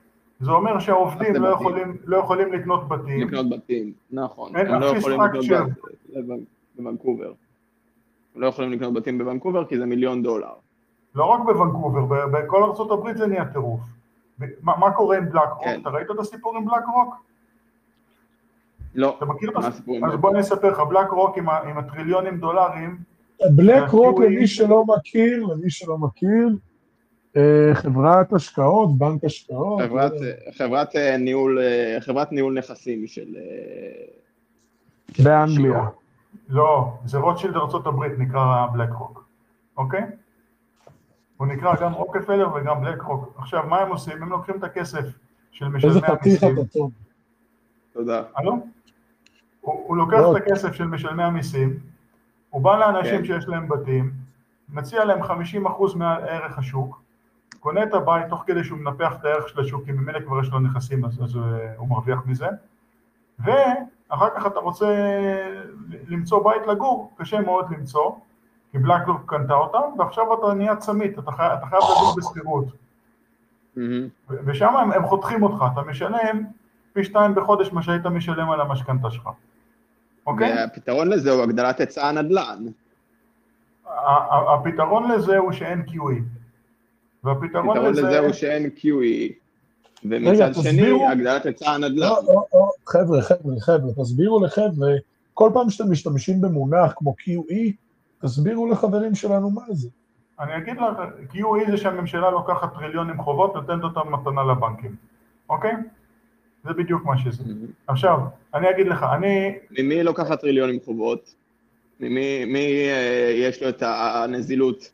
זה 0.41 0.51
אומר 0.51 0.79
שהעובדים 0.79 1.35
לא. 1.35 1.49
יכולים, 1.49 1.97
לא 2.05 2.17
יכולים 2.17 2.53
לקנות 2.53 2.89
בתים. 2.89 3.21
לקנות 3.29 3.51
בתים, 3.51 3.93
נכון. 4.11 4.57
אין 4.57 4.67
הם 4.67 4.81
לא 4.81 4.87
יכולים 4.87 5.21
לקנות 5.21 5.45
שם. 5.45 5.67
בת- 5.67 6.15
לוונ- 6.17 6.45
בוונקובר. 6.79 7.33
הם 8.35 8.41
לא 8.43 8.47
יכולים 8.47 8.73
לקנות 8.73 8.95
בתים 8.95 9.19
בוונקובר 9.19 9.65
כי 9.65 9.79
זה 9.79 9.87
מיליון 9.87 10.23
דולר. 10.23 10.53
לא 11.15 11.25
רק 11.25 11.41
בוונקובר, 11.47 12.01
בכל 12.33 12.63
ארצות 12.63 12.91
הברית 12.91 13.17
זה 13.17 13.27
נהיה 13.27 13.45
טירוף. 13.45 13.81
מה, 14.63 14.73
מה 14.77 14.91
קורה 14.91 15.17
עם 15.17 15.29
בלק 15.31 15.49
רוק? 15.55 15.65
כן. 15.65 15.79
אתה 15.83 15.91
ראית 15.91 16.11
את 16.11 16.19
הסיפור 16.19 16.57
עם 16.57 16.65
בלק 16.65 16.85
רוק? 16.95 17.15
לא, 18.95 19.15
אתה 19.17 19.25
מכיר 19.25 19.51
את 19.51 19.65
הסיפור? 19.65 19.99
אז? 20.07 20.15
בוא 20.21 20.31
אני 20.31 20.41
אספר 20.41 20.71
לך, 20.71 20.81
בלק 20.81 21.11
רוק 21.11 21.39
עם, 21.39 21.49
עם 21.49 21.79
הטריליונים 21.79 22.37
דולרים, 22.41 22.97
בלק 23.57 23.89
רוק, 23.91 24.21
למי 24.21 24.47
שלא 24.47 24.85
מכיר, 24.85 25.47
למי 25.47 25.71
שלא 25.71 25.99
מכיר, 25.99 26.49
חברת 27.75 28.33
השקעות, 28.33 28.99
בנק 28.99 29.25
השקעות. 29.25 29.83
חברת, 29.83 30.13
אה, 30.13 30.53
חברת 30.53 30.97
אה, 30.97 31.17
ניהול, 31.17 31.59
אה, 31.59 31.97
חברת 32.01 32.33
ניהול 32.33 32.59
נכסים 32.59 33.07
של... 33.07 33.37
אה, 33.37 34.05
באנגליה. 35.25 35.85
לא, 36.49 36.93
זה 37.05 37.19
רוטשילד 37.19 37.57
הברית 37.87 38.13
נקרא 38.19 38.67
בלק 38.73 38.93
רוק, 38.93 39.29
אוקיי? 39.77 40.03
הוא 41.37 41.47
נקרא 41.47 41.75
גם 41.81 41.93
רוקפלר 41.93 42.49
וגם 42.55 42.81
בלק 42.81 43.03
רוק. 43.03 43.35
עכשיו, 43.39 43.67
מה 43.69 43.79
הם 43.81 43.89
עושים? 43.89 44.23
הם 44.23 44.29
לוקחים 44.31 44.57
את 44.59 44.65
הכסף 44.65 45.05
של 45.51 45.69
משלמי 45.69 46.01
המיסים. 46.07 46.57
תודה. 47.93 48.23
הלו? 48.37 48.53
הוא, 49.61 49.85
הוא 49.87 49.97
לוקח 49.97 50.17
לא. 50.17 50.37
את 50.37 50.43
הכסף 50.43 50.73
של 50.73 50.87
משלמי 50.87 51.23
המיסים, 51.23 51.79
הוא 52.51 52.63
בא 52.63 52.79
לאנשים 52.79 53.19
כן. 53.19 53.25
שיש 53.25 53.49
להם 53.49 53.69
בתים, 53.69 54.11
מציע 54.69 55.05
להם 55.05 55.23
50% 55.23 55.27
מערך 55.97 56.59
השוק, 56.59 57.03
קונה 57.61 57.83
את 57.83 57.95
הבית 57.95 58.27
תוך 58.29 58.45
כדי 58.47 58.65
שהוא 58.65 58.79
מנפח 58.79 59.13
את 59.21 59.25
הערך 59.25 59.49
של 59.49 59.61
השוק, 59.61 59.85
כי 59.85 59.93
ממילא 59.93 60.21
כבר 60.21 60.41
יש 60.41 60.49
לו 60.51 60.59
נכסים 60.61 61.05
אז, 61.05 61.23
אז 61.25 61.37
אה, 61.37 61.43
הוא 61.77 61.89
מרוויח 61.89 62.19
מזה, 62.27 62.47
ואחר 63.39 64.29
כך 64.37 64.47
אתה 64.47 64.59
רוצה 64.61 64.87
למצוא 66.09 66.45
בית 66.45 66.67
לגור, 66.67 67.13
קשה 67.19 67.41
מאוד 67.41 67.67
למצוא, 67.71 68.11
כי 68.73 68.79
בלקלוק 68.79 69.21
קנתה 69.27 69.55
אותם, 69.55 69.99
ועכשיו 69.99 70.25
אתה 70.35 70.55
נהיה 70.55 70.77
צמית, 70.77 71.19
אתה 71.19 71.33
חי- 71.33 71.51
אתה 71.55 71.67
חייב 71.67 71.83
לגור 71.83 72.15
בשכירות. 72.17 72.65
מהמם. 73.77 74.09
ושם 74.31 74.77
הם, 74.77 74.93
הם 74.93 75.05
חותכים 75.07 75.43
אותך, 75.43 75.65
אתה 75.73 75.83
משלם 75.83 76.45
פי 76.93 77.05
שתיים 77.05 77.35
בחודש 77.35 77.73
מה 77.73 77.83
שהיית 77.83 78.07
משלם 78.07 78.51
על 78.51 78.61
המשכנתה 78.61 79.11
שלך, 79.11 79.29
אוקיי? 80.27 80.55
והפתרון 80.57 81.09
לזה 81.09 81.31
הוא 81.33 81.43
הגדלת 81.43 81.81
היצע 81.81 82.09
הנדל"ן. 82.09 82.65
הפתרון 84.55 85.11
לזה 85.13 85.39
הוא 85.39 85.53
שאין 85.53 85.83
QE. 85.89 86.23
והפתרון 87.25 87.69
הפתרון 87.69 87.91
לזה... 87.91 88.03
לזה 88.03 88.19
הוא 88.19 88.33
שאין 88.33 88.71
QE. 88.77 89.33
ומצד 90.05 90.55
שני, 90.55 90.73
תסבירו. 90.73 91.09
הגדלת 91.09 91.47
היצע 91.47 91.71
הנדל"ן. 91.71 91.97
לא, 91.97 92.21
לא, 92.27 92.45
לא, 92.55 92.71
חבר'ה, 92.87 93.23
חבר'ה, 93.23 93.61
חבר'ה, 93.61 93.93
תסבירו 94.03 94.45
לחבר'ה, 94.45 94.93
כל 95.35 95.51
פעם 95.55 95.71
שאתם 95.71 95.91
משתמשים 95.91 96.41
במונח 96.41 96.93
כמו 96.97 97.15
QE, 97.21 97.73
תסבירו 98.23 98.71
לחברים 98.71 99.15
שלנו 99.15 99.51
מה 99.51 99.63
זה. 99.71 99.89
אני 100.41 100.57
אגיד 100.57 100.77
לך, 100.77 100.97
QE 101.33 101.71
זה 101.71 101.77
שהממשלה 101.77 102.31
לוקחת 102.31 102.75
טריליונים 102.75 103.23
חובות, 103.23 103.55
נותנת 103.55 103.85
אותם 103.85 104.13
מתנה 104.13 104.45
לבנקים, 104.45 104.97
אוקיי? 105.49 105.73
זה 106.65 106.73
בדיוק 106.73 107.05
מה 107.05 107.19
שזה. 107.19 107.45
עכשיו, 107.87 108.19
אני 108.55 108.71
אגיד 108.71 108.87
לך, 108.87 109.07
אני... 109.15 109.59
ממי 109.71 110.03
לוקחת 110.03 110.41
טריליונים 110.41 110.79
חובות? 110.85 111.35
ממי 112.01 112.45
מי, 112.45 112.89
אה, 112.91 113.33
יש 113.37 113.63
לו 113.63 113.69
את 113.69 113.83
הנזילות 113.87 114.91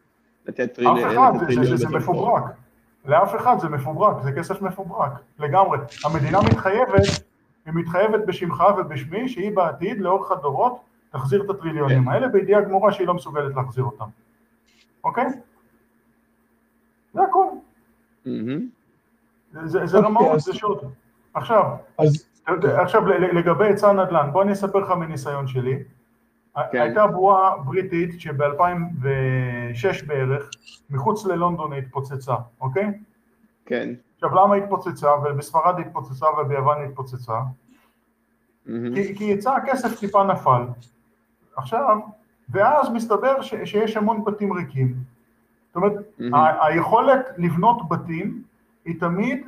לתת 0.47 0.75
טריל- 0.75 0.89
אף 0.89 1.13
אחד, 1.13 1.33
זה, 1.39 1.47
טריליון? 1.47 1.95
מפוברק. 1.97 2.43
לאף 3.05 3.37
אחד 3.37 3.59
זה 3.59 3.69
מפוברק, 3.69 4.23
זה 4.23 4.33
כסף 4.33 4.63
מפוברק, 4.63 5.11
לגמרי. 5.39 5.79
המדינה 6.05 6.39
מתחייבת, 6.43 7.03
היא 7.67 7.75
מתחייבת 7.75 8.21
בשמך 8.27 8.65
ובשמי, 8.79 9.29
שהיא 9.29 9.57
בעתיד, 9.57 10.01
לאורך 10.01 10.31
הדורות, 10.33 10.81
תחזיר 11.11 11.45
את 11.45 11.51
הטריליונים 11.51 12.03
כן. 12.05 12.09
האלה, 12.09 12.29
בידיעה 12.29 12.61
גמורה 12.61 12.93
שהיא 12.93 13.07
לא 13.07 13.15
מסוגלת 13.15 13.57
להחזיר 13.57 13.85
אותם. 13.85 14.05
אוקיי? 15.05 15.27
זה 17.15 17.23
הכל. 17.23 17.47
מהמם. 18.27 18.67
זה, 19.65 19.83
אוקיי, 19.83 20.01
רמאות, 20.01 20.35
אז- 20.35 20.45
זה 20.45 20.55
שוד. 20.55 20.79
עכשיו, 21.35 21.65
עכשיו 22.63 23.07
ל- 23.07 23.13
ל- 23.25 23.39
לגבי 23.39 23.65
היצע 23.65 23.91
הנדל"ן, 23.91 24.29
בוא 24.33 24.43
אני 24.43 24.53
אספר 24.53 24.79
לך 24.79 24.91
מניסיון 24.91 25.47
שלי. 25.47 25.83
כן. 26.73 26.81
הייתה 26.81 27.07
בועה 27.07 27.57
בריטית 27.57 28.21
שב-2006 28.21 30.07
בערך, 30.07 30.51
מחוץ 30.91 31.27
ללונדון 31.27 31.73
היא 31.73 31.83
התפוצצה, 31.83 32.35
אוקיי? 32.61 32.99
כן. 33.67 33.95
עכשיו 34.17 34.31
למה 34.35 34.55
היא 34.55 34.63
התפוצצה, 34.63 35.09
ובספרד 35.25 35.77
היא 35.79 35.87
התפוצצה 35.87 36.27
וביוון 36.39 36.79
היא 36.81 36.89
התפוצצה? 36.89 37.41
מהמם. 38.67 38.95
כי, 38.95 39.15
כי 39.17 39.25
יצא 39.25 39.55
הכסף 39.55 40.01
טיפה 40.01 40.25
נפל. 40.25 40.63
עכשיו, 41.57 41.99
ואז 42.49 42.91
מסתבר 42.93 43.43
ש, 43.43 43.55
שיש 43.65 43.97
המון 43.97 44.25
בתים 44.25 44.53
ריקים. 44.53 44.95
זאת 45.67 45.77
אומרת, 45.77 45.93
מהמם. 46.19 46.35
ה- 46.35 46.67
היכולת 46.67 47.27
לבנות 47.37 47.89
בתים 47.89 48.43
היא 48.85 49.01
תמיד 49.01 49.47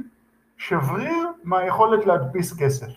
שבריר 0.57 1.29
מהיכולת 1.45 2.07
להדפיס 2.07 2.63
כסף. 2.63 2.89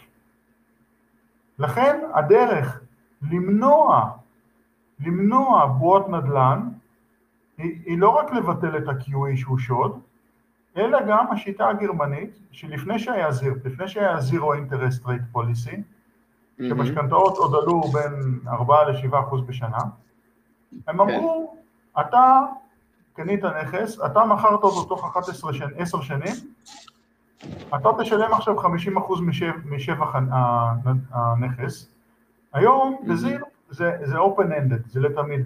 לכן 1.59 1.99
הדרך 2.14 2.82
למנוע, 3.22 4.09
למנוע 4.99 5.65
בועות 5.65 6.09
נדל"ן 6.09 6.69
היא, 7.57 7.80
היא 7.86 7.99
לא 7.99 8.09
רק 8.09 8.34
לבטל 8.34 8.78
את 8.78 8.88
ה-QE 8.88 9.38
שהוא 9.38 9.57
שוד, 9.59 9.99
אלא 10.78 10.99
גם 11.07 11.26
השיטה 11.32 11.69
הגרמנית, 11.69 12.39
שלפני 12.51 12.99
שהיה 12.99 13.32
זיר, 13.32 13.53
לפני 13.65 13.88
שהיה 13.88 14.19
זירו 14.19 14.53
אינטרסט 14.53 15.05
רייט 15.05 15.22
פוליסי. 15.32 15.84
שמשכנתאות 16.69 17.38
עוד 17.38 17.55
עלו 17.63 17.82
בין 17.82 18.39
4 18.47 18.84
ל-7 18.89 19.19
אחוז 19.19 19.41
בשנה, 19.41 19.78
הם 19.78 19.88
כן. 20.88 20.99
אמרו, 20.99 21.55
אתה 21.99 22.39
קנית 23.13 23.43
נכס, 23.45 23.99
אתה 24.05 24.26
מכרת 24.26 24.63
אותו 24.63 24.84
תוך 24.84 25.05
11 25.05 25.53
שנים, 25.53 25.69
10 25.78 26.01
שנים, 26.01 26.34
אתה 27.67 27.89
תשלם 27.99 28.34
עכשיו 28.34 28.57
50 28.57 28.97
אחוז 28.97 29.22
משב, 29.22 29.51
משבח 29.65 30.15
ה- 30.15 30.74
הנכס. 31.11 31.90
היום 32.54 32.97
Mhm. 33.02 33.10
בזיר 33.10 33.43
זה, 33.70 33.97
זה 34.04 34.18
open 34.18 34.41
ended, 34.52 34.89
זה 34.89 34.99
לתמיד, 34.99 35.45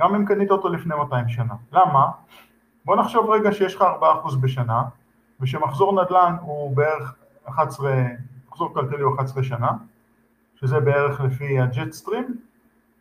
גם 0.00 0.14
אם 0.14 0.26
קנית 0.26 0.50
אותו 0.50 0.68
לפני 0.68 0.94
200 0.96 1.28
שנה. 1.28 1.54
למה? 1.72 2.06
בוא 2.84 2.96
נחשוב 2.96 3.30
רגע 3.30 3.52
שיש 3.52 3.74
לך 3.74 3.82
4 3.82 4.12
אחוז 4.12 4.36
בשנה, 4.36 4.82
ושמחזור 5.40 6.02
נדל"ן 6.02 6.36
הוא 6.40 6.76
בערך 6.76 7.14
11, 7.44 8.02
מחזור 8.48 8.74
כלכלי 8.74 9.02
הוא 9.02 9.14
11 9.16 9.42
שנה, 9.42 9.70
שזה 10.54 10.80
בערך 10.80 11.20
לפי 11.20 11.60
הג'ט 11.60 11.92
סטרים, 11.92 12.36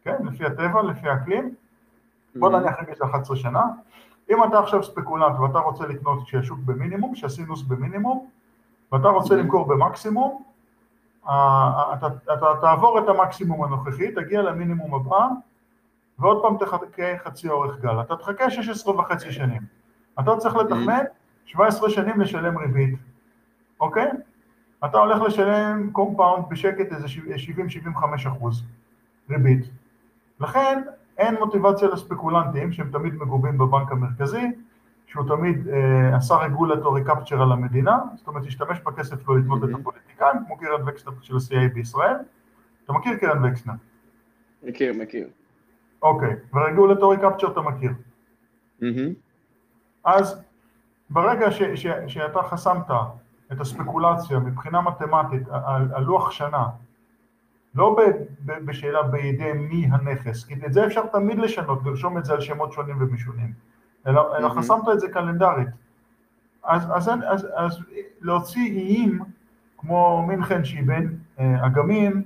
כן, 0.03 0.15
לפי 0.23 0.45
הטבע, 0.45 0.81
לפי 0.81 1.09
האקלים, 1.09 1.53
בוא 2.35 2.49
מהמם. 2.49 2.63
נניח 2.65 2.75
רגע 2.81 2.95
של 2.95 3.03
11 3.03 3.35
שנה, 3.37 3.63
אם 4.31 4.43
אתה 4.43 4.59
עכשיו 4.59 4.83
ספקולנט 4.83 5.39
ואתה 5.39 5.59
רוצה 5.59 5.87
לקנות 5.87 6.23
כשהשוק 6.23 6.59
במינימום, 6.65 7.13
כשהסינוס 7.13 7.61
במינימום, 7.63 8.27
ואתה 8.91 9.07
רוצה 9.07 9.33
Mhm. 9.33 9.37
למכור 9.37 9.67
במקסימום, 9.67 10.43
אתה, 11.29 12.07
אתה 12.33 12.45
תעבור 12.61 12.99
את 12.99 13.03
המקסימום 13.07 13.63
הנוכחי, 13.63 14.11
תגיע 14.11 14.41
למינימום 14.41 14.95
הבא, 14.95 15.27
ועוד 16.19 16.41
פעם 16.41 16.57
תחכה 16.57 17.17
חצי 17.23 17.49
אורך 17.49 17.79
גל. 17.79 18.01
אתה 18.01 18.15
תחכה 18.15 18.49
16 18.49 18.99
וחצי 18.99 19.31
שנים. 19.31 19.61
אתה 20.19 20.37
צריך 20.37 20.55
לתכנן 20.55 21.03
17 21.45 21.89
שנים 21.89 22.21
לשלם 22.21 22.57
ריבית, 22.57 22.99
אוקיי? 23.79 24.11
אתה 24.85 24.97
הולך 24.97 25.21
לשלם 25.21 25.89
compound 25.91 26.45
בשקט 26.49 26.93
איזה 26.93 27.07
70-75 27.87 28.27
אחוז 28.27 28.63
ריבית. 29.29 29.65
לכן 30.39 30.81
אין 31.17 31.35
מוטיבציה 31.39 31.87
לספקולנטים, 31.87 32.71
שהם 32.71 32.89
תמיד 32.91 33.13
מגובים 33.15 33.57
בבנק 33.57 33.91
המרכזי, 33.91 34.47
שהוא 35.09 35.27
תמיד 35.27 35.67
אה, 35.67 36.15
עשה 36.17 36.35
רגולטורי 36.35 37.03
קפצ'ר 37.03 37.41
על 37.41 37.51
המדינה, 37.51 37.99
זאת 38.15 38.27
אומרת, 38.27 38.45
השתמש 38.45 38.79
בכסף 38.79 39.27
לא 39.29 39.37
לקנות 39.39 39.63
את 39.63 39.69
Mhm. 39.69 39.79
הפוליטיקאים, 39.79 40.45
כמו 40.47 40.57
קרן 40.57 40.81
וקסנר 40.89 41.13
של 41.21 41.35
ה-CIA 41.35 41.73
בישראל. 41.73 42.15
אתה 42.85 42.93
מכיר 42.93 43.15
קרן 43.15 43.45
וקסנר? 43.45 43.73
מכיר, 44.63 44.93
מכיר. 45.01 45.27
אוקיי, 46.01 46.35
ורגולטורי 46.53 47.17
קפצ'ר 47.17 47.51
אתה 47.51 47.61
מכיר. 47.61 47.91
אז 50.03 50.41
ברגע 51.09 51.51
ש, 51.51 51.61
ש, 51.63 51.87
שאתה 52.07 52.39
חסמת 52.43 52.85
את 53.51 53.59
הספקולציה 53.61 54.39
מבחינה 54.39 54.81
מתמטית 54.81 55.47
על, 55.65 55.87
על 55.93 56.03
לוח 56.03 56.31
שנה, 56.31 56.65
לא 57.75 57.95
ב, 57.97 58.01
ב, 58.45 58.65
בשאלה 58.65 59.03
בידי 59.03 59.53
מי 59.53 59.87
הנכס, 59.91 60.43
כי 60.45 60.53
את 60.65 60.73
זה 60.73 60.85
אפשר 60.85 61.05
תמיד 61.07 61.37
לשנות, 61.39 61.79
לרשום 61.85 62.17
את 62.17 62.25
זה 62.25 62.33
על 62.33 62.41
שמות 62.41 62.71
שונים 62.73 62.95
ומשונים, 62.99 63.53
אלא, 64.07 64.37
אלא 64.37 64.47
Mhm. 64.47 64.53
חסמת 64.57 64.89
את 64.93 64.99
זה 64.99 65.07
קלנדרית. 65.09 65.67
אז, 66.63 66.83
אז, 66.93 67.09
אז, 67.09 67.19
אז, 67.27 67.47
אז 67.55 67.79
להוציא 68.21 68.71
איים 68.71 69.19
כמו 69.77 70.25
מינכן 70.27 70.65
שהיא 70.65 70.83
בין 70.87 71.17
אה, 71.39 71.65
אגמים, 71.65 72.23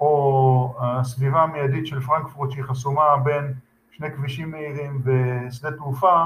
או 0.00 0.74
הסביבה 0.80 1.42
המיידית 1.42 1.86
של 1.86 2.00
פרנקפורט 2.00 2.50
שהיא 2.50 2.64
חסומה 2.64 3.02
בין 3.24 3.52
שני 3.90 4.10
כבישים 4.12 4.50
מהירים 4.50 5.02
ושדה 5.04 5.72
תעופה 5.72 6.24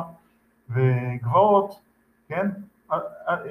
וגבעות, 0.71 1.81
כן? 2.29 2.49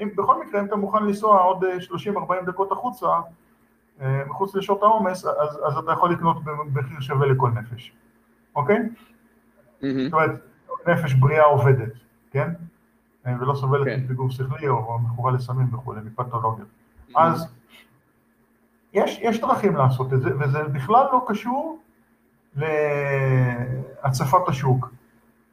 אם, 0.01 0.10
בכל 0.16 0.41
מקרה, 0.45 0.62
אם 0.62 0.66
אתה 0.66 0.76
מוכן 0.76 1.03
לנסוע 1.03 1.41
עוד 1.41 1.64
30-40 1.82 2.18
דקות 2.45 2.72
החוצה, 2.72 3.07
אה, 4.01 4.24
מחוץ 4.28 4.55
לשעות 4.55 4.84
העומס, 4.84 5.26
אז, 5.26 5.60
אז 5.68 5.78
אתה 5.78 5.91
יכול 5.91 6.12
לקנות 6.12 6.43
במחיר 6.43 6.99
שווה 6.99 7.28
לכל 7.28 7.49
נפש, 7.49 7.91
אוקיי? 8.55 8.78
מהמם. 9.82 10.03
זאת 10.03 10.14
אומרת, 10.14 10.32
נפש 10.89 11.13
בריאה 11.13 11.43
עובדת, 11.43 11.91
כן? 12.31 12.53
ולא 13.25 13.53
סובלת 13.55 13.85
כן. 13.85 13.99
מפיגור 14.03 14.29
שכלי 14.31 14.67
או 14.67 14.99
מכורה 14.99 15.31
לסמים 15.31 15.73
וכולי, 15.73 16.01
מפתולוגיות. 16.05 16.67
אז 17.15 17.53
יש, 18.93 19.19
יש 19.21 19.41
דרכים 19.41 19.75
לעשות 19.75 20.13
את 20.13 20.21
זה, 20.21 20.29
וזה 20.39 20.63
בכלל 20.63 21.05
לא 21.11 21.25
קשור 21.27 21.79
להצפת 24.03 24.47
השוק. 24.47 24.89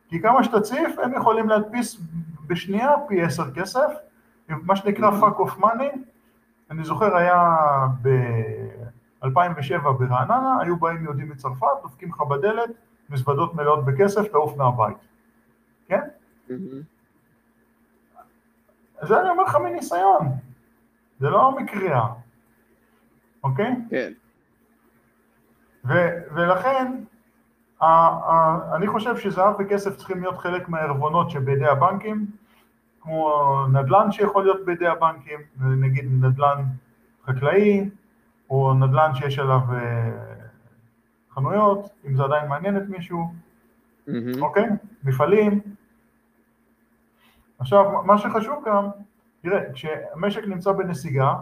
כי 0.09 0.22
כמה 0.22 0.45
שתציף, 0.45 0.99
הם 0.99 1.12
יכולים 1.14 1.49
להדפיס 1.49 2.01
בשנייה 2.47 2.91
פי 3.09 3.22
עשר 3.22 3.51
כסף, 3.55 3.93
מה 4.49 4.76
שנקרא 4.76 5.11
Mhm. 5.11 5.14
fuck 5.22 5.41
of 5.49 5.61
money. 5.61 5.99
אני 6.70 6.84
זוכר 6.84 7.16
היה 7.16 7.57
ב-2007 8.03 9.28
ברעננה, 9.99 10.57
היו 10.61 10.76
באים 10.76 11.05
יהודים 11.05 11.28
מצרפת, 11.30 11.66
דופקים 11.82 12.09
לך 12.09 12.20
בדלת, 12.20 12.70
מזוודות 13.11 13.55
מלאות 13.55 13.84
בכסף, 13.84 14.28
תעוף 14.32 14.57
מהבית. 14.57 14.97
כן? 15.89 16.01
מהמם. 16.49 16.82
זה 19.03 19.20
אני 19.20 19.28
אומר 19.28 19.43
לך 19.43 19.57
מניסיון, 19.57 20.26
זה 21.20 21.30
לא 21.30 21.57
מקריאה, 21.57 22.07
אוקיי? 23.45 23.74
כן. 23.91 24.12
ו- 25.84 26.18
ולכן, 26.34 26.93
ה- 27.80 27.87
ה- 27.87 28.76
אני 28.76 28.87
חושב 28.87 29.16
שזהב 29.16 29.55
וכסף 29.59 29.97
צריכים 29.97 30.20
להיות 30.20 30.39
חלק 30.39 30.68
מהערבונות 30.68 31.30
שבידי 31.30 31.66
הבנקים, 31.66 32.26
כמו 33.01 33.45
נדל"ן 33.72 34.12
שיכול 34.12 34.43
להיות 34.45 34.64
בידי 34.64 34.87
הבנקים, 34.87 35.41
נגיד 35.61 36.05
נדל"ן 36.24 36.62
חקלאי, 37.26 37.91
או 38.51 38.74
נדל"ן 38.74 39.14
שיש 39.14 39.39
עליו 39.39 39.61
אה, 39.72 40.11
חנויות, 41.34 41.91
אם 42.07 42.16
זה 42.16 42.22
עדיין 42.24 42.49
מעניין 42.49 42.76
את 42.76 42.89
מישהו, 42.89 43.32
מהמם. 44.07 44.43
אוקיי? 44.43 44.67
מפעלים. 45.05 45.61
עכשיו, 47.59 48.03
מה 48.05 48.19
שחשוב 48.19 48.65
גם, 48.67 48.89
תראה, 49.43 49.73
כשהמשק 49.73 50.45
נמצא 50.45 50.73
בנסיגה, 50.73 51.35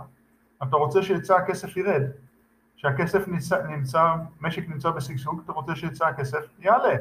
אתה 0.63 0.77
רוצה 0.77 1.03
שהיצע 1.03 1.37
הכסף 1.37 1.77
ירד. 1.77 2.03
כשהכסף 2.77 3.29
נמצא, 3.29 3.63
נמצא, 3.67 4.15
משק 4.41 4.69
נמצא 4.69 4.91
בשגשוג, 4.91 5.41
אתה 5.45 5.53
רוצה 5.53 5.77
שהיצע 5.77 6.09
הכסף 6.09 6.45
יעלה, 6.59 6.97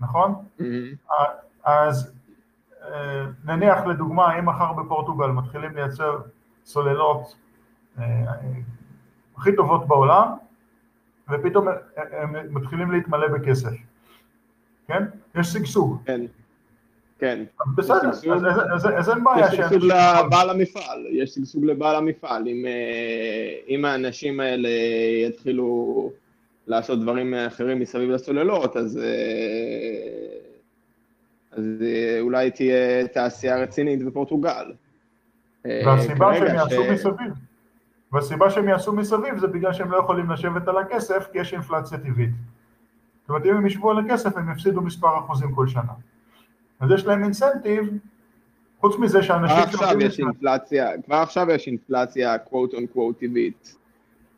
נכון? 0.00 0.34
מהמם. 0.58 0.94
אז 1.64 2.12
אה, 2.82 3.26
נניח 3.44 3.86
לדוגמה, 3.86 4.38
אם 4.38 4.46
מחר 4.46 4.72
בפורטוגל 4.72 5.26
מתחילים 5.26 5.74
לייצר 5.74 6.18
סוללות 6.64 7.36
אה, 7.98 8.04
אה, 8.04 8.34
הכי 9.36 9.56
טובות 9.56 9.88
בעולם, 9.88 10.28
ופתאום 11.30 11.68
הם 11.96 12.54
מתחילים 12.54 12.90
להתמלא 12.90 13.28
בכסף, 13.28 13.72
כן? 14.88 15.02
יש 15.40 15.46
שגשוג. 15.46 15.98
כן, 16.04 16.20
כן. 17.18 17.44
בסדר. 17.76 18.08
אז- 18.10 19.08
אין 19.10 19.24
בעיה 19.24 19.46
יש 19.46 19.54
שגשוג. 19.54 19.84
לבעל 19.84 20.50
המפעל, 20.50 21.06
יש 21.10 21.30
שגשוג 21.30 21.64
לבעל 21.64 21.96
המפעל. 21.96 22.48
אם, 22.48 22.66
אה, 22.66 23.54
אם 23.68 23.84
האנשים 23.84 24.40
האלה 24.40 24.68
יתחילו 25.28 26.10
לעשות 26.66 27.00
דברים 27.00 27.34
אחרים 27.34 27.78
מסביב 27.80 28.10
לסוללות, 28.10 28.76
אז, 28.76 28.98
אה, 28.98 29.02
אז 31.52 31.64
אה, 31.82 32.20
אולי 32.20 32.50
תהיה 32.50 33.08
תעשייה 33.08 33.58
רצינית 33.58 34.04
בפורטוגל. 34.04 34.72
והסיבה 35.64 36.34
שהם 36.34 36.54
יעשו 36.54 36.84
מסביב, 36.92 37.32
והסיבה 38.12 38.50
שהם 38.50 38.68
יעשו 38.68 38.92
מסביב 38.92 39.38
זה 39.38 39.46
בגלל 39.46 39.72
שהם 39.72 39.90
לא 39.90 39.96
יכולים 39.96 40.30
לשבת 40.30 40.68
על 40.68 40.78
הכסף 40.78 41.28
כי 41.32 41.38
יש 41.38 41.52
אינפלציה 41.52 41.98
טבעית. 41.98 42.30
זאת 43.28 43.30
אומרת, 43.30 43.46
אם 43.46 43.56
הם 43.56 43.66
ישבו 43.66 43.90
על 43.90 43.98
הכסף 43.98 44.36
הם 44.36 44.52
יפסידו 44.52 44.80
מספר 44.82 45.18
אחוזים 45.18 45.54
כל 45.54 45.68
שנה. 45.68 45.92
אז 46.80 46.90
יש 46.90 47.06
להם 47.06 47.24
אינסנטיב, 47.24 47.90
חוץ 48.80 48.98
מזה 48.98 49.18
כבר 49.18 49.26
שאנשים 49.26 49.56
עכשיו 49.56 49.78
שעובדים 49.78 50.06
יש 50.06 50.20
אינפלציה, 50.20 51.02
כבר 51.02 51.16
עכשיו 51.16 51.50
יש 51.50 51.66
אינפלציה 51.66 52.38
קוואט 52.38 52.74
און 52.74 52.86
קוואט 52.86 53.18
טבעית 53.18 53.76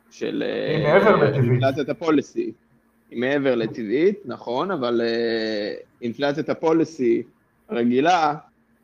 של 0.09 0.43
אה, 0.45 0.77
היא 0.77 0.87
מעבר 0.87 1.15
לטבעית. 1.15 1.51
אינפלציית 1.51 1.89
הפוליסי. 1.89 2.51
היא 3.11 3.19
מעבר 3.19 3.55
לטבעית, 3.55 4.19
נכון, 4.25 4.71
אבל 4.71 5.01
אה, 5.01 5.73
אינפלציית 6.01 6.49
הפוליסי 6.49 7.23
הרגילה 7.69 8.35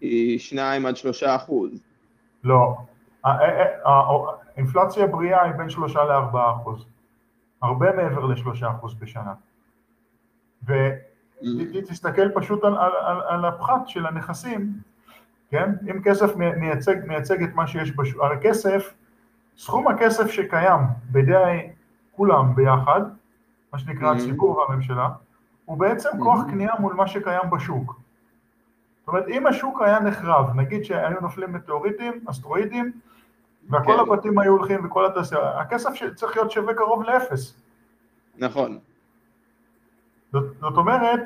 היא 0.01 0.39
2 0.39 0.85
עד 0.85 0.95
3 0.95 1.23
אחוז. 1.23 1.81
לא. 2.43 2.75
האינפלציה 3.23 5.07
בריאה 5.07 5.43
היא 5.43 5.53
בין 5.53 5.69
שלושה 5.69 6.03
לארבעה 6.03 6.51
אחוז. 6.51 6.85
הרבה 7.61 7.95
מעבר 7.95 8.25
לשלושה 8.25 8.71
אחוז 8.71 8.93
בשנה. 8.93 9.33
ותסתכל 10.67 12.29
פשוט 12.35 12.63
על, 12.63 12.77
על, 12.77 12.91
על, 13.01 13.17
על 13.27 13.45
הפחת 13.45 13.87
של 13.87 14.05
הנכסים, 14.05 14.71
כן? 15.49 15.71
אם 15.91 16.01
כסף 16.03 16.35
מי- 16.35 16.55
מייצג, 16.55 16.95
מייצג 17.07 17.43
את 17.43 17.55
מה 17.55 17.67
שיש 17.67 17.95
בשוק, 17.97 18.21
הרי 18.23 18.35
כסף, 18.41 18.93
סכום 19.57 19.87
הכסף 19.87 20.27
שקיים 20.31 20.79
בידי 21.09 21.69
כולם 22.11 22.55
ביחד, 22.55 23.01
מה 23.73 23.79
שנקרא 23.79 24.13
Mhm. 24.13 24.15
הציבור 24.17 24.57
והממשלה, 24.57 25.09
הוא 25.65 25.77
בעצם 25.77 26.09
כוח 26.23 26.39
Mhm. 26.47 26.51
קנייה 26.51 26.71
מול 26.79 26.93
מה 26.93 27.07
שקיים 27.07 27.49
בשוק. 27.51 27.99
זאת 28.99 29.07
אומרת, 29.07 29.27
אם 29.27 29.47
השוק 29.47 29.81
היה 29.81 29.99
נחרב, 29.99 30.55
נגיד 30.55 30.83
שהיו 30.83 31.19
נופלים 31.21 31.53
מטאוריטים, 31.53 32.13
אסטרואידים, 32.29 32.91
וכל 33.67 33.79
כן. 33.93 33.99
הבתים 33.99 34.39
היו 34.39 34.51
הולכים 34.51 34.85
וכל 34.85 35.05
התעשייה, 35.05 35.59
הכסף 35.59 35.89
צריך 36.15 36.35
להיות 36.37 36.51
שווה 36.51 36.73
קרוב 36.73 37.03
לאפס. 37.03 37.55
נכון, 38.37 38.79
זאת, 40.31 40.43
זאת 40.61 40.77
אומרת 40.77 41.19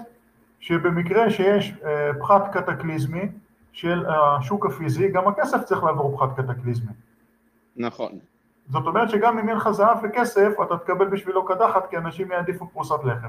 שבמקרה 0.59 1.29
שיש 1.29 1.73
אה, 1.85 2.11
פחת 2.19 2.53
קטקליזמי 2.57 3.21
של 3.71 4.05
השוק 4.05 4.65
הפיזי, 4.65 5.11
גם 5.11 5.27
הכסף 5.27 5.63
צריך 5.63 5.83
לעבור 5.83 6.17
פחת 6.17 6.39
קטקליזמי. 6.39 6.91
נכון. 7.77 8.11
זאת 8.69 8.87
אומרת 8.87 9.09
שגם 9.09 9.39
אם 9.39 9.49
אין 9.49 9.57
לך 9.57 9.69
זהב 9.71 9.97
וכסף, 10.03 10.49
אתה 10.63 10.77
תקבל 10.77 11.07
בשבילו 11.07 11.45
קדחת, 11.45 11.89
כי 11.89 11.97
אנשים 11.97 12.31
יעדיפו 12.31 12.67
פרוסת 12.67 13.03
לחם. 13.03 13.27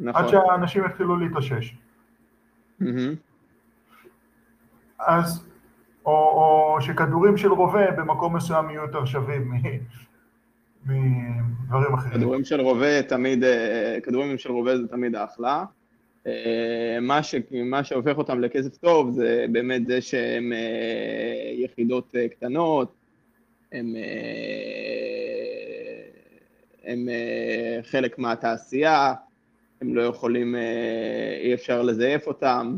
נכון. 0.00 0.22
עד 0.22 0.28
שהאנשים 0.28 0.84
יתחילו 0.84 1.16
להתאושש. 1.16 1.76
אז, 4.98 5.46
או, 6.06 6.12
או 6.12 6.76
שכדורים 6.80 7.36
של 7.36 7.52
רובה 7.52 7.90
במקום 7.90 8.36
מסוים 8.36 8.70
יהיו 8.70 8.82
יותר 8.82 9.04
שווים 9.04 9.52
מדברים 10.86 11.94
אחרים. 11.94 12.14
כדורים 12.14 12.44
של 12.44 12.60
רובה 12.60 13.02
תמיד, 13.02 13.44
אה, 13.44 13.98
כדורים 14.02 14.38
של 14.38 14.52
רובה 14.52 14.76
זה 14.76 14.88
תמיד 14.88 15.16
אחלה. 15.16 15.64
אה, 16.26 16.98
מה, 17.00 17.22
ש, 17.22 17.34
מה 17.64 17.84
שהופך 17.84 18.18
אותם 18.18 18.40
לכסף 18.40 18.76
טוב 18.76 19.10
זה 19.10 19.46
באמת 19.52 19.86
זה 19.86 20.00
שהם 20.00 20.52
אה, 20.52 21.52
יחידות 21.64 22.14
קטנות, 22.30 22.94
הם, 23.72 23.94
הם 26.84 27.08
חלק 27.82 28.18
מהתעשייה, 28.18 29.14
הם 29.80 29.94
לא 29.94 30.02
יכולים, 30.02 30.54
אי 31.42 31.54
אפשר 31.54 31.82
לזייף 31.82 32.26
אותם. 32.26 32.76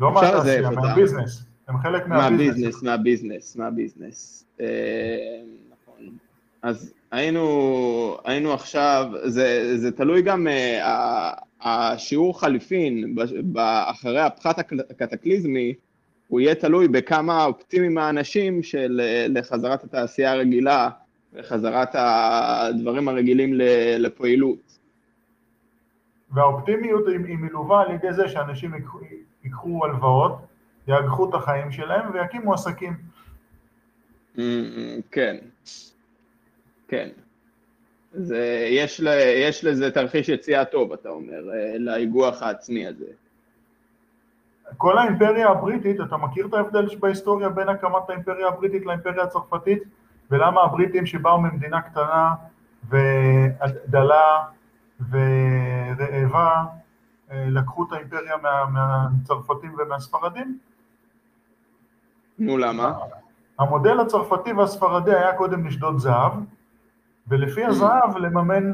לא 0.00 0.12
מהתעשייה. 0.12 0.70
מהביזנס. 0.70 1.44
הם 1.68 1.78
חלק 1.78 2.06
מהביזנס. 2.06 2.82
מהביזנס, 2.82 2.82
מהביזנס, 2.82 3.56
מהביזנס. 3.56 4.44
אז 6.62 6.94
היינו, 7.10 8.16
היינו 8.24 8.52
עכשיו, 8.52 9.06
זה, 9.24 9.78
זה 9.78 9.92
תלוי 9.92 10.22
גם, 10.22 10.46
אה, 10.48 10.86
ה- 10.86 11.48
השער 11.60 12.40
חליפין 12.40 13.14
אחרי 13.86 14.20
הפיחות 14.20 14.58
הקטקליזמי, 14.58 15.74
הוא 16.28 16.40
יהיה 16.40 16.54
תלוי 16.54 16.88
בכמה 16.88 17.44
אופטימיים 17.44 17.98
האנשים 17.98 18.62
של 18.62 19.00
אה, 19.04 19.26
לחזרת 19.28 19.84
התעשייה 19.84 20.32
הרגילה 20.32 20.90
וחזרת 21.32 21.88
הדברים 21.94 23.08
הרגילים 23.08 23.50
לפעילות. 23.98 24.78
והאופטימיות 26.30 27.08
היא, 27.08 27.18
היא 27.28 27.38
מלווה 27.38 27.82
על 27.82 27.94
ידי 27.94 28.12
זה 28.12 28.28
שאנשים 28.28 28.74
ייקחו, 28.74 28.98
ייקחו 29.44 29.84
הלוואות, 29.84 30.38
יאגחו 30.88 31.30
את 31.30 31.34
החיים 31.34 31.72
שלהם 31.72 32.10
ויקימו 32.12 32.54
עסקים. 32.54 32.92
Mm, 34.36 34.40
כן, 35.10 35.36
כן. 36.88 37.08
זה, 38.12 38.66
יש, 38.70 39.00
ל, 39.00 39.08
יש 39.46 39.64
לזה 39.64 39.90
תרחיש 39.90 40.28
יציאה 40.28 40.64
טוב, 40.64 40.92
אתה 40.92 41.08
אומר, 41.08 41.50
אה, 41.54 41.78
לאיגוח 41.78 42.42
העצמי 42.42 42.86
הזה. 42.86 43.06
כל 44.76 44.98
האימפריה 44.98 45.48
הבריטית, 45.48 46.00
אתה 46.00 46.16
מכיר 46.16 46.46
את 46.46 46.54
ההבדל 46.54 46.96
בהיסטוריה 47.00 47.48
בין 47.48 47.68
הקמת 47.68 48.08
האימפריה 48.10 48.48
הבריטית 48.48 48.86
לאימפריה 48.86 49.22
הצרפתית? 49.22 49.82
ולמה 50.30 50.62
הבריטים 50.62 51.06
שבאו 51.06 51.40
ממדינה 51.40 51.82
קטנה 51.82 52.34
ודלה 52.88 54.44
ורעבה 55.10 56.64
אה, 57.30 57.46
לקחו 57.48 57.84
את 57.84 57.92
האימפריה 57.92 58.36
מה, 58.42 58.64
מהצרפתים 58.66 59.76
ומהספרדים? 59.78 60.58
נו, 62.38 62.58
למה? 62.58 62.98
המודל 63.58 64.00
הצרפתי 64.00 64.52
והספרדי 64.52 65.14
היה 65.14 65.32
קודם 65.36 65.66
לשדוד 65.66 65.98
זהב, 65.98 66.32
ולפי 67.28 67.64
הזהב 67.64 68.16
לממן 68.16 68.72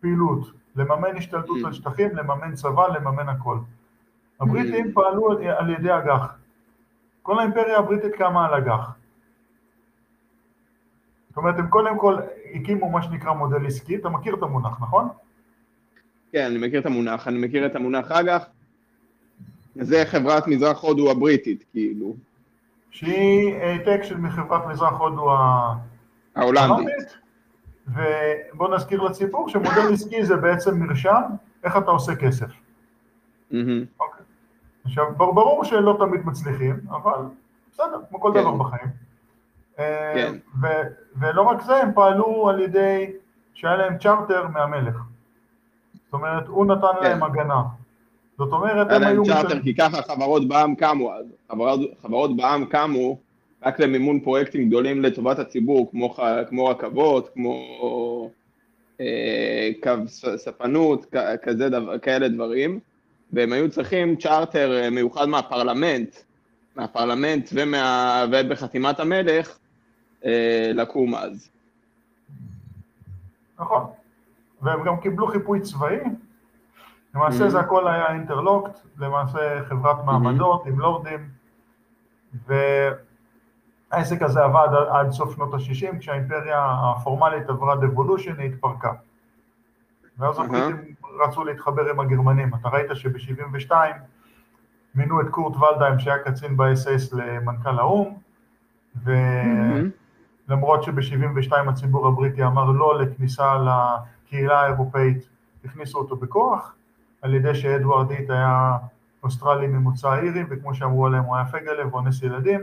פעילות, 0.00 0.40
לממן 0.76 1.16
השתלטות 1.16 1.56
Mm. 1.62 1.66
על 1.66 1.72
שטחים, 1.72 2.16
לממן 2.16 2.54
צבא, 2.54 2.86
לממן 2.88 3.28
הכל. 3.28 3.58
הבריטים 4.40 4.86
Mm. 4.86 4.94
פעלו 4.94 5.30
על- 5.58 5.70
ידי 5.70 5.92
אג"ח. 5.96 6.34
כל 7.22 7.38
האימפריה 7.38 7.78
הבריטית 7.78 8.12
קמה 8.14 8.46
על 8.46 8.54
אג"ח. 8.54 8.94
זאת 11.28 11.36
אומרת, 11.36 11.58
הם 11.58 11.66
קודם 11.68 11.98
כל 11.98 12.16
הקימו 12.54 12.90
מה 12.90 13.02
שנקרא 13.02 13.32
מודל 13.32 13.66
עסקי, 13.66 13.96
אתה 13.96 14.08
מכיר 14.08 14.34
את 14.34 14.42
המונח, 14.42 14.82
נכון? 14.82 15.08
כן, 16.32 16.44
אני 16.46 16.66
מכיר 16.66 16.80
את 16.80 16.86
המונח, 16.86 17.28
אני 17.28 17.38
מכיר 17.38 17.66
את 17.66 17.76
המונח 17.76 18.12
אג"ח. 18.12 18.46
זה 19.74 20.02
חברת 20.06 20.46
מזרח 20.48 20.82
הודו 20.84 21.10
הבריטית, 21.10 21.64
כאילו, 21.72 22.14
שהיא 22.90 23.54
העתק 23.56 24.00
של 24.02 24.16
מחברת 24.16 24.66
מזרח 24.66 24.92
הודו. 25.00 25.30
ההולנדית. 26.36 27.16
ובואו 27.88 28.74
נזכיר 28.74 29.02
לציבור 29.02 29.48
שמודל 29.48 29.92
עסקי 29.92 30.24
זה 30.24 30.36
בעצם 30.36 30.78
מרשם 30.82 31.22
איך 31.64 31.76
אתה 31.76 31.90
עושה 31.90 32.16
כסף. 32.16 32.46
אוקיי. 33.50 34.22
עכשיו, 34.84 35.04
בר- 35.16 35.32
ברור 35.32 35.64
שלא 35.64 35.96
תמיד 35.98 36.26
מצליחים, 36.26 36.76
אבל 36.90 37.24
בסדר, 37.72 38.00
כמו 38.08 38.20
כל 38.20 38.30
כן. 38.34 38.40
דבר 38.40 38.52
בחיים. 38.54 38.88
אה, 39.78 40.12
כן. 40.14 40.34
ולא 41.20 41.42
רק 41.42 41.62
זה, 41.62 41.76
הם 41.76 41.90
פעלו 41.94 42.48
על 42.48 42.60
ידי 42.60 43.12
שהיה 43.54 43.76
להם 43.76 43.98
צ'רטר 43.98 44.46
מהמלך. 44.48 44.96
זאת 46.04 46.12
אומרת, 46.12 46.46
הוא 46.48 46.66
נתן 46.66 46.86
כן. 47.00 47.04
להם 47.08 47.22
הגנה. 47.22 47.62
זאת 48.38 48.52
אומרת, 48.52 48.86
היה 48.90 48.96
הם 48.96 49.02
היו... 49.06 49.22
להם 49.22 49.24
צ'ארטר, 49.24 49.46
משלמים- 49.46 49.62
כי 49.62 49.74
ככה 49.76 50.02
חברות 50.02 50.48
בע"מ 50.48 50.74
קמו. 50.74 51.12
חברות, 52.02 52.36
בע"מ 52.36 52.64
קמו 52.64 53.18
רק 53.66 53.80
למימון 53.80 54.20
פרויקטים 54.20 54.68
גדולים 54.68 55.02
לטובת 55.02 55.38
הציבור, 55.38 55.90
כמו, 55.90 56.14
כמו 56.48 56.66
רכבות, 56.66 57.30
כמו 57.34 58.30
אה, 59.00 59.70
קו 59.82 59.90
ספנות, 60.36 61.06
כ- 61.12 61.36
כזה 61.42 61.68
דבר, 61.68 61.98
כאלה 61.98 62.28
דברים, 62.28 62.80
והם 63.32 63.52
היו 63.52 63.70
צריכים 63.70 64.16
צ'ארטר 64.16 64.72
אה, 64.82 64.90
מיוחד 64.90 65.24
מהפרלמנט, 65.28 66.16
מהפרלמנט 66.76 67.50
ומה, 67.52 68.24
ובחתימת 68.32 69.00
המלך, 69.00 69.58
אה, 70.24 70.70
לקום 70.74 71.14
אז. 71.14 71.50
נכון. 73.58 73.82
והם 74.62 74.84
גם 74.86 75.00
קיבלו 75.00 75.26
חיפוי 75.26 75.60
צבאי. 75.60 75.96
למעשה 77.14 77.46
Mhm. 77.46 77.48
זה 77.48 77.60
הכל 77.60 77.88
היה 77.88 78.12
אינטרלוקט, 78.12 78.80
למעשה 78.98 79.38
חברת 79.68 79.96
מעמדות 80.04 80.66
עם 80.66 80.78
לורדים, 80.80 81.28
והעסק 83.92 84.22
הזה 84.22 84.44
עבד 84.44 84.68
עד- 84.90 85.10
סוף 85.10 85.34
שנות 85.34 85.54
ה-60, 85.54 85.98
כשהאימפריה 85.98 86.76
הפורמלית 86.82 87.48
עברה 87.48 87.76
דבולושן, 87.76 88.40
היא 88.40 88.50
התפרקה. 88.52 88.92
ואז 90.18 90.38
אהה. 90.38 90.46
הבריטים 90.46 90.94
רצו 91.26 91.44
להתחבר 91.44 91.90
עם 91.90 92.00
הגרמנים. 92.00 92.54
אתה 92.54 92.68
ראית 92.68 92.86
שב-72 92.94 93.70
מינו 94.94 95.20
את 95.20 95.26
קורט 95.30 95.56
ולדהיים, 95.56 95.98
שהיה 95.98 96.18
קצין 96.18 96.56
ב-SS 96.56 97.16
למנכ"ל 97.16 97.78
האו"ם, 97.78 98.14
ו... 99.04 99.12
למרות 100.48 100.82
שב-72 100.82 101.52
הציבור 101.68 102.08
הבריטי 102.08 102.44
אמר 102.44 102.64
לא 102.70 102.98
לכניסה 102.98 103.54
לקהילה 103.56 104.60
האירופאית, 104.60 105.28
הכניסו 105.64 105.98
אותו 105.98 106.16
בכוח, 106.16 106.74
על 107.22 107.34
ידי 107.34 107.54
שאדוארד 107.54 108.10
היט 108.10 108.30
היה 108.30 108.76
אוסטרלי 109.22 109.66
ממוצא 109.66 110.14
אירי, 110.14 110.44
וכמו 110.50 110.74
שאמרו 110.74 111.06
עליהם 111.06 111.24
הוא 111.24 111.36
היה 111.36 111.44
פגלה 111.44 111.88
ואונס 111.88 112.22
ילדים, 112.22 112.60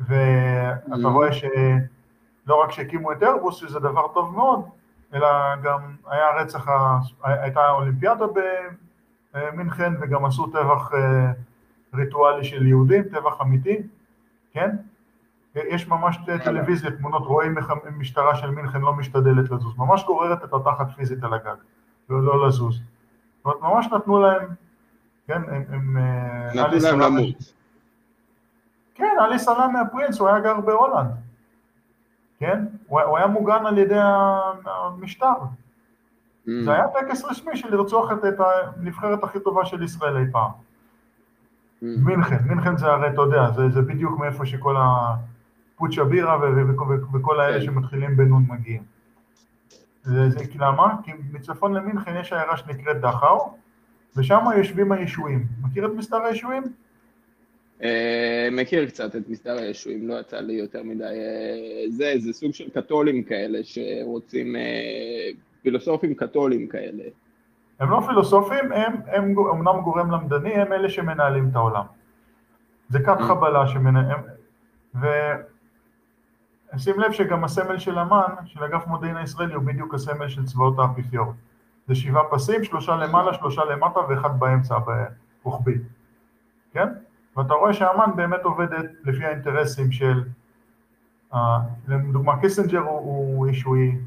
ואתה 0.00 0.74
Mhm. 0.94 1.06
רואה 1.06 1.32
שלא 1.32 2.62
רק 2.64 2.70
שהקימו 2.70 3.12
את 3.12 3.22
איירבוס, 3.22 3.56
שזה 3.56 3.78
דבר 3.80 4.08
טוב 4.14 4.34
מאוד, 4.34 4.60
אלא 5.14 5.28
גם 5.62 5.80
היה 6.06 6.26
רצח. 6.36 6.66
הייתה 7.22 7.70
אולימפיאדה 7.70 8.24
במינכן, 9.34 9.92
וגם 10.00 10.24
עשו 10.24 10.46
טבח 10.46 10.94
אה, 10.94 11.32
ריטואלי 11.94 12.44
של 12.44 12.66
יהודים, 12.66 13.02
טבח 13.02 13.40
אמיתי, 13.42 13.76
כן? 14.52 14.70
יש 15.54 15.88
ממש 15.88 16.18
טלוויזיה, 16.44 16.90
תמונות, 16.90 17.22
רואים 17.26 17.58
איך 17.58 17.72
המשטרה 17.84 18.34
של 18.36 18.50
מינכן 18.50 18.80
לא 18.80 18.92
משתדלת 18.92 19.50
לזוז, 19.50 19.78
ממש 19.78 20.04
גוררת 20.04 20.44
את 20.44 20.52
התחת 20.54 20.90
פיזית 20.96 21.24
על 21.24 21.34
הגג, 21.34 21.54
לא, 22.10 22.22
לא 22.22 22.46
לזוז. 22.48 22.74
זאת 22.76 22.82
אומרת, 23.44 23.60
ממש 23.62 23.86
נתנו 23.92 24.20
להם, 24.22 24.48
כן, 25.26 25.42
הם... 25.68 25.96
אה, 25.98 26.48
נתנו 26.54 26.76
להם 26.82 27.00
למות. 27.00 27.54
כן, 28.94 29.16
עלי 29.20 29.38
סלאם 29.38 29.72
מהפרינס, 29.72 30.18
הוא 30.20 30.28
היה 30.28 30.40
גר 30.40 30.60
בהולנד, 30.60 31.10
כן? 32.38 32.64
הוא, 32.86 33.00
הוא 33.00 33.18
היה 33.18 33.26
מוגן 33.26 33.66
על 33.66 33.78
ידי 33.78 33.98
המשטר. 34.66 35.34
זה 36.64 36.72
היה 36.72 36.84
טקס 36.88 37.24
רשמי 37.24 37.56
של 37.56 37.74
לרצוח 37.74 38.12
את, 38.12 38.24
את 38.24 38.40
הנבחרת 38.40 39.24
הכי 39.24 39.40
טובה 39.40 39.64
של 39.64 39.82
ישראל 39.82 40.16
אי 40.16 40.24
פעם. 40.32 40.50
מינכן, 41.82 42.36
מינכן 42.46 42.76
זה 42.76 42.86
הרי, 42.86 43.08
אתה 43.08 43.20
יודע, 43.20 43.50
זה, 43.50 43.70
זה 43.70 43.82
בדיוק 43.82 44.18
מאיפה 44.18 44.46
שכל 44.46 44.76
הפוצ'ה 44.78 46.04
בירה 46.04 46.38
וכל 47.14 47.40
האלה 47.40 47.58
כן. 47.58 47.64
שמתחילים 47.64 48.16
בנון 48.16 48.44
מגיעים. 48.48 48.82
זה, 50.02 50.30
זה, 50.30 50.44
למה? 50.54 50.96
כי 51.02 51.12
מצפון 51.32 51.74
למינכן 51.74 52.16
יש 52.20 52.32
עיירה 52.32 52.56
שנקראת 52.56 53.00
דכאו, 53.00 53.56
ושם 54.16 54.44
יושבים 54.56 54.92
הישועים. 54.92 55.46
מכיר 55.62 55.86
את 55.86 55.90
מסדר 55.96 56.22
הישועים? 56.22 56.62
אה, 57.82 58.48
מכיר 58.52 58.86
קצת 58.86 59.16
את 59.16 59.28
מסדר 59.28 59.58
הישועים, 59.58 60.08
לא 60.08 60.20
יצא 60.20 60.40
לי 60.40 60.52
יותר 60.52 60.82
מדי. 60.82 61.04
אה, 61.04 61.90
זה, 61.90 62.14
זה 62.18 62.32
סוג 62.32 62.52
של 62.52 62.70
קתולים 62.70 63.22
כאלה 63.22 63.58
שרוצים, 63.62 64.56
אה, 64.56 65.30
פילוסופים 65.62 66.14
קתולים 66.14 66.66
כאלה. 66.68 67.02
הם 67.80 67.90
לא 67.90 68.00
פילוסופים, 68.06 68.72
הם, 68.72 68.92
הם 69.06 69.38
אומנם 69.38 69.80
גורם 69.80 70.10
למדני, 70.10 70.54
הם 70.54 70.72
אלה 70.72 70.88
שמנהלים 70.88 71.48
את 71.50 71.56
העולם. 71.56 71.84
זה 72.88 72.98
כת 72.98 73.18
Mm. 73.18 73.22
חבלה 73.22 73.66
שמנהלים, 73.66 74.16
ושים 76.74 77.00
לב 77.00 77.12
שגם 77.12 77.44
הסמל 77.44 77.78
של 77.78 77.98
אמ"ן, 77.98 78.46
של 78.46 78.64
אגף 78.64 78.86
מודיעין 78.86 79.16
הישראלי, 79.16 79.54
הוא 79.54 79.64
בדיוק 79.64 79.94
הסמל 79.94 80.28
של 80.28 80.44
צבאות 80.44 80.78
האפיפיור. 80.78 81.32
זה 81.88 81.94
שבעה 81.94 82.24
פסים, 82.30 82.64
שלושה 82.64 82.96
למעלה, 82.96 83.34
שלושה 83.34 83.64
למטה 83.64 84.00
ואחד 84.08 84.40
באמצע, 84.40 84.78
ברוחבי. 85.42 85.74
כן? 86.72 86.88
ואתה 87.36 87.54
רואה 87.54 87.72
שאמ"ן 87.72 88.10
באמת 88.16 88.40
עובדת 88.42 88.90
לפי 89.04 89.24
האינטרסים 89.24 89.92
של, 89.92 90.22
אה, 91.34 91.58
לדוגמה 91.88 92.40
קיסינג'ר 92.40 92.78
הוא, 92.80 92.98
הוא 92.98 93.46
אישוי, 93.46 93.98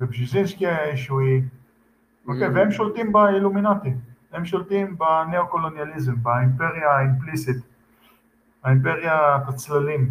ובז'יזינסקי 0.00 0.66
היה 0.66 0.84
אישוי, 0.84 1.42
אוקיי, 2.26 2.48
Mm. 2.48 2.50
והם 2.54 2.70
שולטים 2.70 3.12
באילומינטי, 3.12 3.94
הם 4.32 4.44
שולטים 4.44 4.98
בניאו-קולוניאליזם, 4.98 6.14
באימפריה 6.22 6.90
האימפליסית, 6.90 7.56
האימפריית 8.64 9.48
הצללים. 9.48 10.10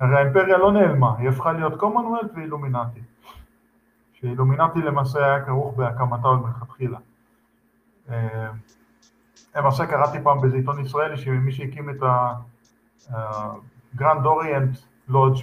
הרי 0.00 0.16
האימפריה 0.16 0.58
לא 0.58 0.72
נעלמה, 0.72 1.18
היא 1.18 1.28
הפכה 1.28 1.52
להיות 1.52 1.80
קומונוולט 1.80 2.30
ואילומינטי. 2.34 3.00
שאילומינטי 4.12 4.78
למעשה 4.78 5.24
היה 5.24 5.44
כרוך 5.44 5.76
בהקמתה 5.76 6.28
עוד 6.28 6.42
מלכתחילה. 6.42 6.98
למעשה 9.56 9.86
קראתי 9.86 10.18
פעם 10.22 10.40
באיזה 10.40 10.56
עיתון 10.56 10.80
ישראלי 10.80 11.16
שמי 11.16 11.52
שהקים 11.52 11.90
את 11.90 11.96
הגרנד 13.10 14.26
אוריינט 14.26 14.76
לודג' 15.08 15.40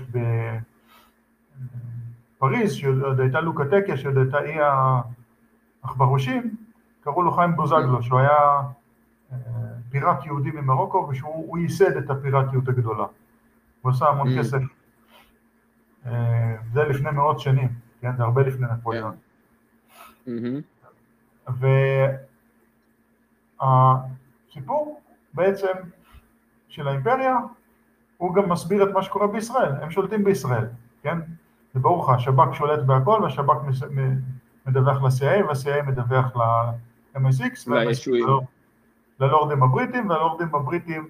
בפריז, 2.37 2.73
שעוד 2.73 3.19
הייתה 3.19 3.41
לוקטקיה, 3.41 3.97
שעוד 3.97 4.17
הייתה 4.17 4.39
אי 4.41 4.57
העכברושים, 5.83 6.55
קראו 7.03 7.21
לו 7.23 7.31
חיים 7.31 7.55
בוזגלו, 7.55 8.03
שהוא 8.03 8.19
היה 8.19 8.61
אה, 9.31 9.37
פיראט 9.89 10.25
יהודי 10.25 10.51
ממרוקו, 10.51 11.07
ושהוא 11.09 11.35
הוא 11.47 11.57
ייסד 11.57 11.97
את 11.97 12.09
הפיראטיות 12.09 12.67
הגדולה. 12.67 13.05
הוא 13.81 13.91
עשה 13.91 14.05
המון 14.07 14.27
Mm. 14.27 14.39
כסף. 14.39 14.57
אה, 16.05 16.55
זה 16.73 16.83
לפני 16.83 17.11
מאות 17.11 17.39
שנים, 17.39 17.69
כן? 18.01 18.15
זה 18.17 18.23
הרבה 18.23 18.41
לפני 18.41 18.67
נפוליאון. 18.73 19.15
מהמם. 20.27 20.61
והסיפור 23.61 25.01
בעצם 25.33 25.73
של 26.69 26.87
האימפריה, 26.87 27.37
הוא 28.17 28.35
גם 28.35 28.49
מסביר 28.49 28.89
את 28.89 28.93
מה 28.93 29.03
שקורה 29.03 29.27
בישראל, 29.27 29.71
הם 29.81 29.91
שולטים 29.91 30.23
בישראל, 30.23 30.67
כן? 31.01 31.17
זה 31.73 31.79
ברור 31.79 32.03
לך, 32.03 32.09
השב"כ 32.09 32.53
שולט 32.53 32.79
בהכל 32.85 33.19
והשב"כ 33.23 33.55
מדווח 34.65 35.03
ל-CIA 35.03 35.45
וה-CIA 35.45 35.81
מדווח 35.83 36.35
ל-MSX. 36.35 37.69
ללורדים 39.19 39.63
הבריטים, 39.63 40.09
והלורדים 40.09 40.55
הבריטים, 40.55 41.07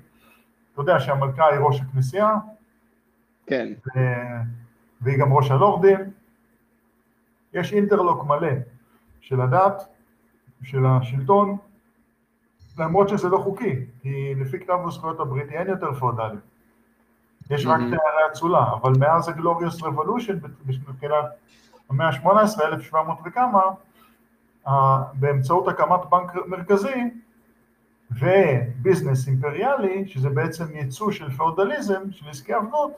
אתה 0.73 0.81
יודע 0.81 0.99
שהמלכה 0.99 1.45
היא 1.45 1.59
ראש 1.59 1.81
הכנסייה, 1.81 2.35
כן. 3.45 3.67
ו- 3.95 3.99
והיא 5.01 5.19
גם 5.19 5.33
ראש 5.33 5.51
הלורדים. 5.51 5.99
יש 7.53 7.73
אינטרלוק 7.73 8.23
מלא 8.23 8.51
של 9.21 9.41
הדת, 9.41 9.87
של 10.63 10.85
השלטון, 10.85 11.57
למרות 12.79 13.09
שזה 13.09 13.29
לא 13.29 13.37
חוקי, 13.37 13.75
כי 14.01 14.35
לפי 14.35 14.59
כתב 14.59 14.77
הזכויות 14.87 15.19
הבריטי 15.19 15.57
אין 15.57 15.67
יותר 15.67 15.93
פאודלים. 15.93 16.39
יש 17.49 17.65
רק 17.65 17.79
Mhm. 17.79 17.83
תארי 17.83 18.31
אצולה, 18.31 18.65
אבל 18.73 18.93
מאז 18.99 19.29
הגלוריוס 19.29 19.83
רבולושן, 19.83 20.37
בתחילת 20.87 21.25
המאה 21.89 22.07
ה-18, 22.07 22.29
1700 22.65 23.17
וכמה, 23.25 23.61
באמצעות 25.13 25.67
הקמת 25.67 25.99
בנק 26.09 26.31
מרכזי 26.47 27.03
וביזנס 28.11 29.27
אימפריאלי, 29.27 30.07
שזה 30.07 30.29
בעצם 30.29 30.65
ייצוא 30.73 31.11
של 31.11 31.31
פאודליזם, 31.31 32.01
של 32.11 32.29
עסקי 32.29 32.53
עבדות, 32.53 32.91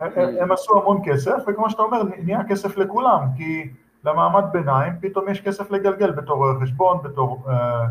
הם- 0.00 0.12
הם 0.40 0.52
עשו 0.52 0.80
המון 0.80 1.00
כסף, 1.04 1.36
וכמו 1.48 1.70
שאתה 1.70 1.82
אומר, 1.82 2.02
נהיה 2.22 2.44
כסף 2.48 2.76
לכולם, 2.76 3.20
כי 3.36 3.70
למעמד 4.04 4.44
ביניים 4.52 4.92
פתאום 5.00 5.28
יש 5.28 5.40
כסף 5.40 5.70
לגלגל 5.70 6.10
בתור 6.10 6.46
חשבון, 6.62 6.98
בתור 7.02 7.44
אה, 7.48 7.84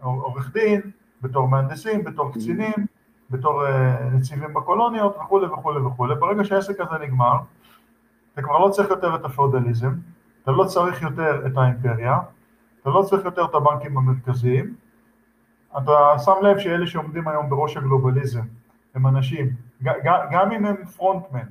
עורך 0.00 0.52
דין, 0.52 0.80
בתור 1.22 1.48
מהנדסים, 1.48 2.04
בתור 2.04 2.32
קצינים, 2.32 2.74
בתור 3.30 3.66
אה, 3.66 4.08
נציבים 4.12 4.54
בקולוניות 4.54 5.16
וכולי 5.16 5.46
וכולי 5.46 5.80
וכולי. 5.80 6.14
ברגע 6.14 6.44
שהעסק 6.44 6.80
הזה 6.80 6.98
נגמר, 7.04 7.36
אתה 8.32 8.42
כבר 8.42 8.58
לא 8.58 8.68
צריך 8.70 8.90
יותר 8.90 9.14
את 9.14 9.24
הפאודליזם, 9.24 9.92
אתה 10.42 10.50
לא 10.52 10.64
צריך 10.64 11.02
יותר 11.02 11.46
את 11.46 11.56
האימפריה, 11.56 12.18
אתה 12.82 12.90
לא 12.90 13.02
צריך 13.02 13.24
יותר 13.24 13.44
את 13.44 13.54
הבנקים 13.54 13.98
המרכזיים, 13.98 14.74
אתה 15.78 15.92
שם 16.24 16.32
לב 16.42 16.58
שאלה 16.58 16.86
שעומדים 16.86 17.28
היום 17.28 17.50
בראש 17.50 17.76
הגלובליזם 17.76 18.42
הם 18.94 19.06
אנשים, 19.06 19.50
גם 20.30 20.52
אם 20.52 20.66
הם 20.66 20.84
פרונטמן, 20.84 21.44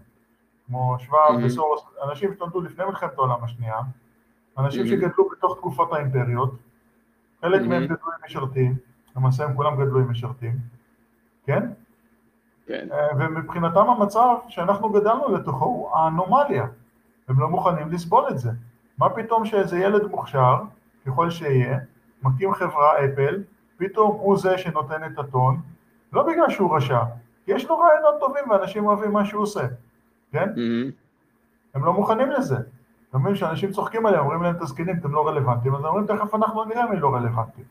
כמו 0.67 0.95
שוואב 0.99 1.35
Mhm. 1.39 1.45
וסורוס, 1.45 1.81
אנשים 2.09 2.33
שנולדו 2.33 2.61
לפני 2.61 2.85
מלחמת 2.85 3.13
העולם 3.17 3.43
השנייה, 3.43 3.77
אנשים 4.57 4.85
Mhm. 4.85 4.87
שגדלו 4.87 5.29
בתוך 5.31 5.57
תקופת 5.57 5.93
האימפריות, 5.93 6.53
חלק. 7.43 7.61
מהם 7.61 7.83
גדלו 7.83 8.07
עם 8.07 8.25
משרתים, 8.25 8.75
למעשה 9.15 9.43
הם 9.43 9.55
כולם 9.55 9.75
גדלו 9.75 9.99
עם 9.99 10.11
משרתים, 10.11 10.57
כן? 11.45 11.69
כן, 12.67 12.87
אה, 12.91 13.07
ומבחינתם 13.19 13.89
המצב 13.89 14.35
שאנחנו 14.47 14.89
גדלנו 14.89 15.35
לתוכו 15.35 15.65
הוא 15.65 15.89
האנומליה. 15.95 16.65
הם 17.27 17.39
לא 17.39 17.49
מוכנים 17.49 17.91
לסבול 17.91 18.23
את 18.29 18.39
זה. 18.39 18.51
מה 18.97 19.09
פתאום 19.09 19.45
שאיזה 19.45 19.79
ילד 19.79 20.03
מוכשר, 20.03 20.55
ככל 21.05 21.29
שיהיה, 21.29 21.79
מקים 22.23 22.53
חברה 22.53 23.05
אפל, 23.05 23.43
פתאום 23.77 24.11
הוא 24.11 24.37
זה 24.37 24.57
שנותן 24.57 25.03
את 25.03 25.19
הטון, 25.19 25.61
לא 26.13 26.23
בגלל 26.23 26.49
שהוא 26.49 26.75
רשע, 26.75 27.03
כי 27.45 27.51
יש 27.51 27.65
לו 27.65 27.79
רעיונות 27.79 28.19
טובים 28.19 28.49
ואנשים 28.49 28.85
אוהבים 28.85 29.11
מה 29.11 29.25
שהוא 29.25 29.43
עושה, 29.43 29.67
כן? 30.31 30.49
Mhm. 30.49 30.91
הם 31.73 31.85
לא 31.85 31.93
מוכנים 31.93 32.31
לזה. 32.31 32.57
אתה 33.13 33.21
מבין 33.21 33.35
שאנשים 33.35 33.71
צוחקים 33.71 34.05
עליהם, 34.05 34.23
אומרים 34.23 34.41
להם 34.43 34.55
תזקינים, 34.59 34.95
אתם 34.99 35.11
לא 35.11 35.27
רלוונטיים, 35.27 35.75
אז 35.75 35.79
הם 35.79 35.85
אומרים 35.85 36.07
תכף 36.07 36.35
אנחנו 36.35 36.63
נראה 36.63 36.89
מי 36.89 36.99
לא 36.99 37.13
רלוונטי. 37.15 37.61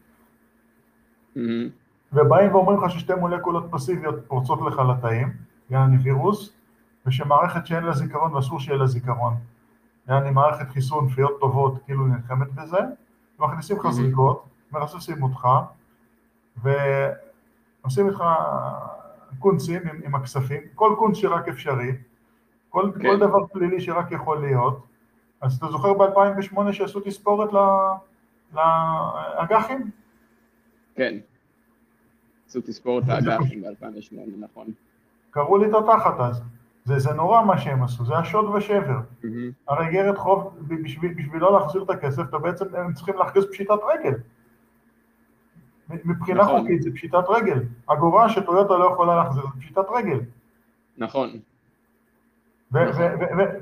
Mhm. 1.36 1.38
ובאים 2.12 2.54
ואומרים 2.54 2.78
לך 2.84 2.90
ששתי 2.90 3.14
מולקולות 3.14 3.64
פסיביות 3.70 4.14
פורצות 4.28 4.60
לך 4.62 4.78
לתאים, 4.78 5.32
יעני 5.70 5.96
וירוס, 5.96 6.52
ושמערכת 7.06 7.66
שאין 7.66 7.84
לה 7.84 7.92
זיכרון 7.92 8.34
ואסור 8.34 8.60
שיהיה 8.60 8.78
לה 8.78 8.86
זיכרון, 8.86 9.34
יעני 10.08 10.30
מערכת 10.30 10.68
חיסון, 10.70 11.08
פיות 11.08 11.40
טובות, 11.40 11.74
כאילו 11.84 12.06
נלחמת 12.06 12.52
בזה, 12.52 12.78
מכניסים 13.38 13.76
לך 13.76 13.84
Mhm. 13.86 13.90
זריקות, 13.90 14.44
מרססים 14.72 15.22
אותך, 15.22 15.48
ועושים 16.62 18.08
איתך 18.08 18.24
קונצים 19.38 19.82
עם, 19.90 20.00
עם 20.04 20.14
הכספים, 20.14 20.60
כל 20.74 20.94
קונץ 20.98 21.16
שרק 21.16 21.48
אפשרי, 21.48 21.92
כל, 22.68 22.90
כן. 22.94 23.02
כל 23.02 23.18
דבר 23.18 23.46
פלילי 23.46 23.80
שרק 23.80 24.12
יכול 24.12 24.40
להיות, 24.40 24.86
אז 25.42 25.56
אתה 25.56 25.66
זוכר 25.66 25.92
ב-2008 25.94 26.72
שעשו 26.72 27.00
תספורת 27.00 27.50
לאג"חים? 28.54 29.90
כן. 30.94 31.18
עשו 32.48 32.60
תספורת 32.60 33.04
האג"חים 33.08 33.62
ב-2008, 33.62 34.14
נכון. 34.38 34.66
קראו 35.30 35.58
לי 35.58 35.66
את 35.66 35.74
התחת 35.74 36.20
אז. 36.20 36.42
זה, 36.84 36.98
זה 36.98 37.12
נורא 37.12 37.44
מה 37.44 37.58
שהם 37.58 37.82
עשו, 37.82 38.04
זה 38.04 38.16
השוד 38.16 38.44
ושבר. 38.44 38.98
Mhm. 39.22 39.26
הרי 39.68 39.86
איגרת 39.86 40.18
חוב, 40.18 40.58
בשביל, 40.68 41.14
בשביל 41.14 41.40
לא 41.40 41.52
להחזיר 41.52 41.82
את 41.82 41.90
הכסף, 41.90 42.22
אתה 42.22 42.38
בעצם, 42.38 42.64
הם 42.74 42.92
צריכים 42.92 43.14
להכריז 43.18 43.44
פשיטת 43.52 43.78
רגל. 43.94 44.14
מבחינה 46.04 46.42
נכון. 46.42 46.60
חוקית 46.60 46.82
זה 46.82 46.90
פשיטת 46.94 47.24
רגל. 47.28 47.62
אגורה 47.86 48.28
שטויוטה 48.28 48.76
לא 48.76 48.84
יכולה 48.92 49.16
להחזיר 49.16 49.42
זה 49.42 49.60
פשיטת 49.60 49.84
רגל. 49.96 50.20
נכון. 50.98 51.30
נכון. 52.72 53.02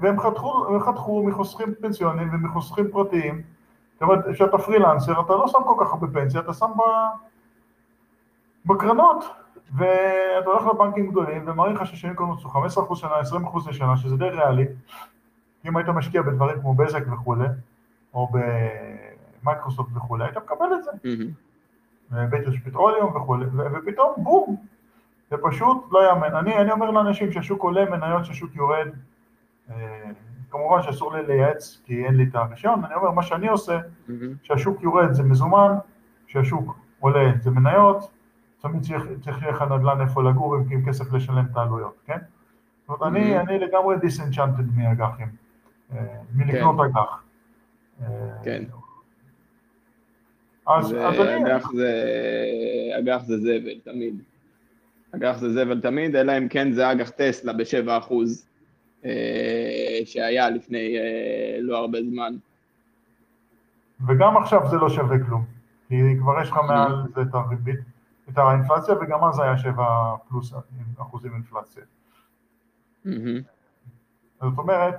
והם 0.00 0.20
חתכו, 0.20 0.80
חתכו 0.80 1.22
מחוסכים 1.22 1.74
פנסיוניים 1.80 2.28
ומחוסכים 2.32 2.90
פרטיים. 2.90 3.42
זאת 3.92 4.02
אומרת, 4.02 4.24
כשאתה 4.32 4.58
פרילנסר, 4.58 5.20
אתה 5.20 5.32
לא 5.32 5.48
שם 5.48 5.58
כל 5.66 5.84
כך 5.84 5.92
הרבה 5.92 6.06
פנסיה, 6.06 6.40
אתה 6.40 6.52
שם 6.52 6.70
ב... 6.76 6.82
בקרנות. 8.66 9.24
ואתה 9.74 10.50
הולך 10.50 10.66
לבנקים 10.66 11.10
גדולים 11.10 11.42
ומעריך 11.46 11.80
לך 11.80 11.86
ששנים 11.86 12.14
קודמות 12.14 12.38
עשו 12.64 12.82
15% 12.92 12.94
שנה, 12.94 13.10
20% 13.64 13.68
לשנה, 13.68 13.96
שזה 13.96 14.16
די 14.16 14.28
ריאלי. 14.28 14.66
אם 15.64 15.76
היית 15.76 15.88
משקיע 15.88 16.22
בדברים 16.22 16.60
כמו 16.60 16.74
בזק 16.74 17.02
וכולי, 17.12 17.44
או 18.14 18.28
במייקרוסופט 19.42 19.96
וכולי, 19.96 20.24
היית 20.24 20.36
מקבל 20.36 20.66
את 20.78 20.84
זה. 20.84 20.90
Mhm. 20.90 22.14
בטרש 22.30 22.58
פטרוליום 22.58 23.16
וכולי, 23.16 23.46
ופתאום 23.54 24.12
בום, 24.16 24.56
זה 25.30 25.36
פשוט 25.42 25.84
לא 25.90 26.08
יאמן. 26.08 26.36
אני, 26.36 26.58
אני 26.58 26.72
אומר 26.72 26.90
לאנשים 26.90 27.32
שהשוק 27.32 27.62
עולה, 27.62 27.90
מניות 27.90 28.24
שהשוק 28.24 28.54
יורד, 28.56 28.88
אה, 29.70 30.10
כמובן 30.50 30.82
שאסור 30.82 31.16
לי 31.16 31.26
לייעץ 31.26 31.82
כי 31.84 32.04
אין 32.06 32.14
לי 32.14 32.26
את 32.30 32.34
הרישיון, 32.34 32.84
אני 32.84 32.94
אומר 32.94 33.10
מה 33.10 33.22
שאני 33.22 33.48
עושה. 33.48 33.78
שהשוק 34.42 34.82
יורד 34.82 35.12
זה 35.12 35.22
מזומן, 35.22 35.74
שהשוק 36.26 36.78
עולה 37.00 37.32
זה 37.40 37.50
מניות, 37.50 38.10
תמיד 38.60 38.82
צריך, 38.82 39.04
צריך 39.20 39.42
לך 39.42 39.62
נדל"ן 39.62 40.00
איפה 40.00 40.22
לגור 40.22 40.56
עם, 40.56 40.64
עם 40.70 40.86
כסף 40.86 41.12
לשלם 41.12 41.46
את 41.52 41.56
העלויות, 41.56 41.94
כן? 42.06 42.18
זאת 42.88 43.00
אומרת, 43.00 43.02
אני. 43.02 43.38
אני 43.38 43.58
לגמרי 43.58 43.96
דיסנצ'נטד 43.98 44.76
מאג"חים, 44.76 45.28
אה, 45.92 45.98
מלקנות 46.34 46.76
אג"ח. 46.80 47.22
אה, 48.02 48.06
כן. 48.44 48.64
אז, 50.66 50.86
אז 50.86 51.20
אני... 51.20 51.44
ואג"ח 51.44 51.72
זה, 51.72 51.92
אג"ח 52.98 53.22
זה 53.22 53.38
זבל 53.38 53.80
תמיד. 53.84 54.22
אג"ח 55.16 55.36
זה 55.38 55.52
זבל 55.52 55.80
תמיד, 55.80 56.16
אלא 56.16 56.38
אם 56.38 56.48
כן 56.48 56.72
זה 56.72 56.92
אג"ח 56.92 57.10
טסלה 57.10 57.52
ב-7 57.52 57.98
אחוז, 57.98 58.46
אה, 59.04 59.10
שהיה 60.04 60.50
לפני 60.50 60.96
אה, 60.98 61.58
לא 61.60 61.78
הרבה 61.78 61.98
זמן. 62.10 62.34
וגם 64.08 64.36
עכשיו 64.36 64.68
זה 64.70 64.76
לא 64.76 64.88
שווה 64.88 65.16
כלום, 65.26 65.44
כי 65.88 65.94
כבר 66.20 66.42
יש 66.42 66.48
לך 66.50 66.56
Mhm. 66.56 66.62
מעל 66.62 66.92
זה 67.14 67.22
את 67.22 67.34
הריבית, 67.34 67.80
את 68.30 68.38
האינפלציה, 68.38 68.94
וגם 69.00 69.24
אז 69.24 69.38
היה 69.40 69.58
7 69.58 69.84
פלוס 70.28 70.52
אחוזים 70.98 71.34
אינפלציה. 71.34 71.82
זאת 74.40 74.58
אומרת, 74.58 74.94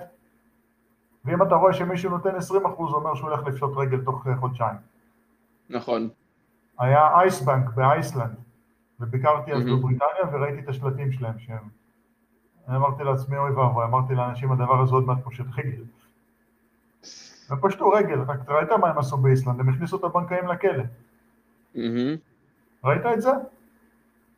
ואם 1.26 1.42
אתה 1.44 1.56
רואה 1.56 1.74
שמישהו 1.74 2.10
נותן 2.10 2.36
20 2.36 2.66
אחוז, 2.66 2.90
זה 2.92 2.96
אומר 2.96 3.16
שהוא 3.16 3.30
הולך 3.30 3.48
לפשוט 3.48 3.78
רגל 3.78 4.02
תוך 4.06 4.28
חודשיים. 4.40 4.76
נכון. 5.70 6.10
היה 6.80 7.20
אייסבנק 7.20 7.70
באייסלנד, 7.70 8.36
וביקרתי 9.02 9.54
אז. 9.54 9.64
בבריטניה 9.64 10.24
וראיתי 10.34 10.60
את 10.60 10.70
השלטים 10.70 11.12
שלהם 11.12 11.40
שהם... 11.40 11.82
אני 12.68 12.78
אמרתי 12.78 13.04
לעצמי, 13.04 13.38
אוי 13.38 13.52
ואבוי, 13.52 13.84
אמרתי 13.84 14.16
לאנשים, 14.16 14.52
הדבר 14.52 14.82
הזה 14.82 14.92
עוד 14.92 15.06
מעט 15.06 15.18
פושט 15.24 15.46
רגל. 15.58 15.84
הם 17.50 17.58
פשטו 17.62 17.90
רגל, 17.90 18.20
רק 18.22 18.50
ראית 18.50 18.72
מה 18.72 18.90
הם 18.90 18.98
עשו 18.98 19.18
באיסלנד, 19.18 19.60
הם 19.60 19.70
הכניסו 19.70 19.98
את 19.98 20.04
הבנקאים 20.04 20.48
לכלא. 20.48 20.84
ראית 22.84 23.06
את 23.14 23.22
זה? 23.22 23.32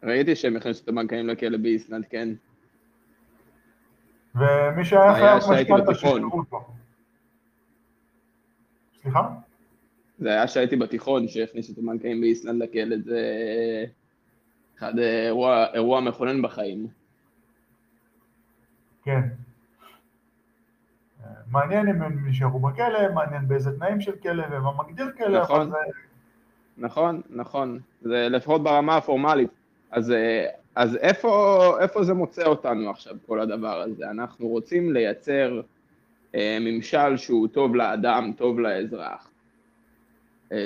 ראיתי 0.03 0.35
שהם 0.35 0.55
הכניסו 0.55 0.83
את 0.83 0.89
הבנקאים 0.89 1.27
לכלא 1.27 1.57
באיסלנד, 1.57 2.05
כן. 2.09 2.29
ומי 4.35 4.85
שהיה 4.85 5.15
היה 5.15 5.41
חייב 5.41 5.59
משכנתה 5.59 5.91
בתיכון. 5.91 6.21
שחררו 6.21 6.39
אותו. 6.39 6.73
סליחה? 9.01 9.29
זה 10.19 10.29
היה 10.29 10.47
שהייתי 10.47 10.75
בתיכון 10.75 11.27
שהכניסו 11.27 11.73
את 11.73 11.77
הבנקאים 11.77 12.21
באיסלנד 12.21 12.63
לכלא, 12.63 12.95
זה 13.05 13.21
אחד 14.83 14.99
אירוע, 14.99 15.65
אירוע 15.73 16.01
מכונן 16.01 16.41
בחיים. 16.41 16.87
כן. 19.03 19.21
מעניין 21.51 21.87
אם 21.87 22.01
הם 22.01 22.27
נשארו 22.27 22.59
בכלא, 22.59 23.13
מעניין 23.13 23.47
באיזה 23.47 23.77
תנאים 23.77 24.01
של 24.01 24.15
כלא 24.15 24.43
ומה 24.51 24.71
מגדיר 24.83 25.11
כלא, 25.17 25.41
נכון. 25.41 25.61
אבל 25.61 25.69
זה... 25.69 25.77
נכון, 26.77 27.21
נכון. 27.29 27.79
זה 28.01 28.27
לפחות 28.29 28.63
ברמה 28.63 28.97
הפורמלית. 28.97 29.49
אז, 29.91 30.13
אז 30.75 30.95
איפה, 30.95 31.77
איפה 31.79 32.03
זה 32.03 32.13
מוצא 32.13 32.45
אותנו 32.45 32.89
עכשיו, 32.89 33.15
כל 33.27 33.39
הדבר 33.39 33.81
הזה? 33.81 34.09
אנחנו 34.09 34.47
רוצים 34.47 34.93
לייצר 34.93 35.61
אה, 36.35 36.57
ממשל 36.61 37.17
שהוא 37.17 37.47
טוב 37.47 37.75
לאדם, 37.75 38.31
טוב 38.37 38.59
לאזרח. 38.59 39.29
אה, 40.51 40.57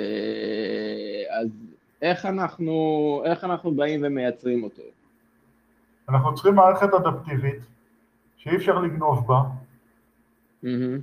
אז 1.30 1.48
איך 2.02 2.26
אנחנו, 2.26 2.72
איך 3.24 3.44
אנחנו 3.44 3.74
באים 3.74 4.00
ומייצרים 4.04 4.64
אותו? 4.64 4.82
אנחנו 6.08 6.34
צריכים 6.34 6.54
מערכת 6.54 6.88
אדפטיבית 6.94 7.56
שאי 8.36 8.56
אפשר 8.56 8.78
לגנוב 8.78 9.26
בה, 9.26 9.42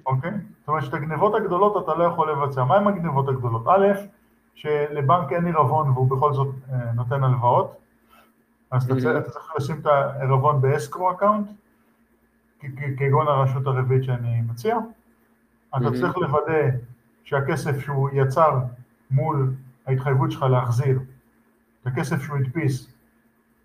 אוקיי? 0.05 0.31
זאת 0.59 0.67
אומרת 0.67 0.83
שאת 0.83 0.93
הגנבות 0.93 1.35
הגדולות 1.35 1.83
אתה 1.83 1.95
לא 1.95 2.03
יכול 2.03 2.31
לבצע. 2.31 2.63
מה 2.63 2.77
עם 2.77 2.87
הגנבות 2.87 3.29
הגדולות? 3.29 3.67
א', 3.67 3.87
שלבנק 4.55 5.31
אין 5.31 5.45
עירבון 5.45 5.89
והוא 5.89 6.09
בכל 6.17 6.33
זאת 6.33 6.47
אה, 6.73 6.91
נותן 6.93 7.23
הלוואות, 7.23 7.77
אז 8.71 8.85
אתה 8.85 8.93
צריך- 9.01 9.15
Mhm. 9.17 9.19
אתה 9.19 9.29
צריך 9.31 9.53
לשים 9.57 9.75
את 9.81 9.85
העירבון 9.85 10.61
ב 10.61 10.68
escrow 10.68 11.11
account, 11.11 11.47
כגון 12.97 13.27
הרשות 13.27 13.67
הרביעית 13.67 14.03
שאני 14.03 14.41
מציע. 14.41 14.77
אתה 15.69 15.85
Mhm. 15.87 15.93
צריך 15.99 16.17
לוודא 16.17 16.69
שהכסף 17.23 17.79
שהוא 17.79 18.09
יצר 18.13 18.59
מול 19.11 19.53
ההתחייבות 19.87 20.31
שלך 20.31 20.43
להחזיר, 20.43 20.99
את 21.81 21.87
הכסף 21.87 22.21
שהוא 22.21 22.37
הדפיס, 22.37 22.93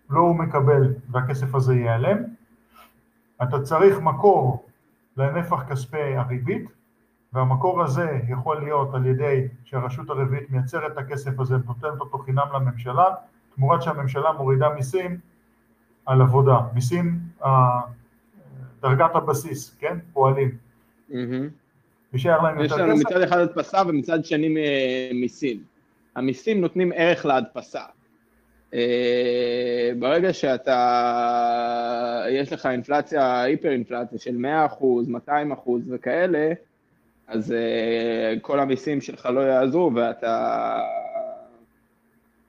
לא 0.09 0.19
הוא 0.19 0.35
מקבל 0.35 0.93
והכסף 1.09 1.55
הזה 1.55 1.75
ייעלם. 1.75 2.17
אתה 3.43 3.61
צריך 3.61 3.99
מקור 3.99 4.65
לנפח 5.17 5.63
כספי 5.69 6.15
הריבית, 6.15 6.65
והמקור 7.33 7.83
הזה 7.83 8.19
יכול 8.29 8.59
להיות 8.59 8.93
על 8.93 9.05
ידי 9.05 9.47
שהרשות 9.63 10.09
הרביעית 10.09 10.51
מייצרת 10.51 10.91
את 10.91 10.97
הכסף 10.97 11.39
הזה 11.39 11.55
ונותנת 11.55 11.99
אותו 11.99 12.17
חינם 12.17 12.45
לממשלה, 12.53 13.05
תמורת 13.55 13.81
שהממשלה 13.81 14.31
מורידה 14.31 14.69
מיסים 14.69 15.19
על 16.05 16.21
עבודה, 16.21 16.59
מיסים, 16.73 17.19
אה, 17.45 17.81
דרגת 18.81 19.15
הבסיס, 19.15 19.75
כן? 19.79 19.97
פועלים. 20.13 20.57
יישאר 22.13 22.41
להם 22.41 22.61
יש 22.61 22.71
לנו 22.71 22.97
מצד 22.97 23.21
אחד 23.21 23.37
הדפסה 23.37 23.81
ומצד 23.87 24.25
שני 24.25 24.55
מיסים. 25.13 25.70
המיסים 26.15 26.61
נותנים 26.61 26.91
ערך 26.95 27.25
להדפסה. 27.25 27.81
אה, 28.73 29.91
ברגע 29.99 30.33
שאתה, 30.33 30.75
יש 32.29 32.53
לך 32.53 32.65
אינפלציה, 32.65 33.41
היפר 33.41 33.71
אינפלציה 33.71 34.19
של 34.19 34.37
100%, 34.69 35.29
200% 35.29 35.69
וכאלה, 35.89 36.51
אז 37.27 37.51
אה, 37.51 38.33
כל 38.41 38.59
המיסים 38.59 39.01
שלך 39.01 39.25
לא 39.25 39.39
יעזרו 39.41 39.91
ואתה 39.95 40.79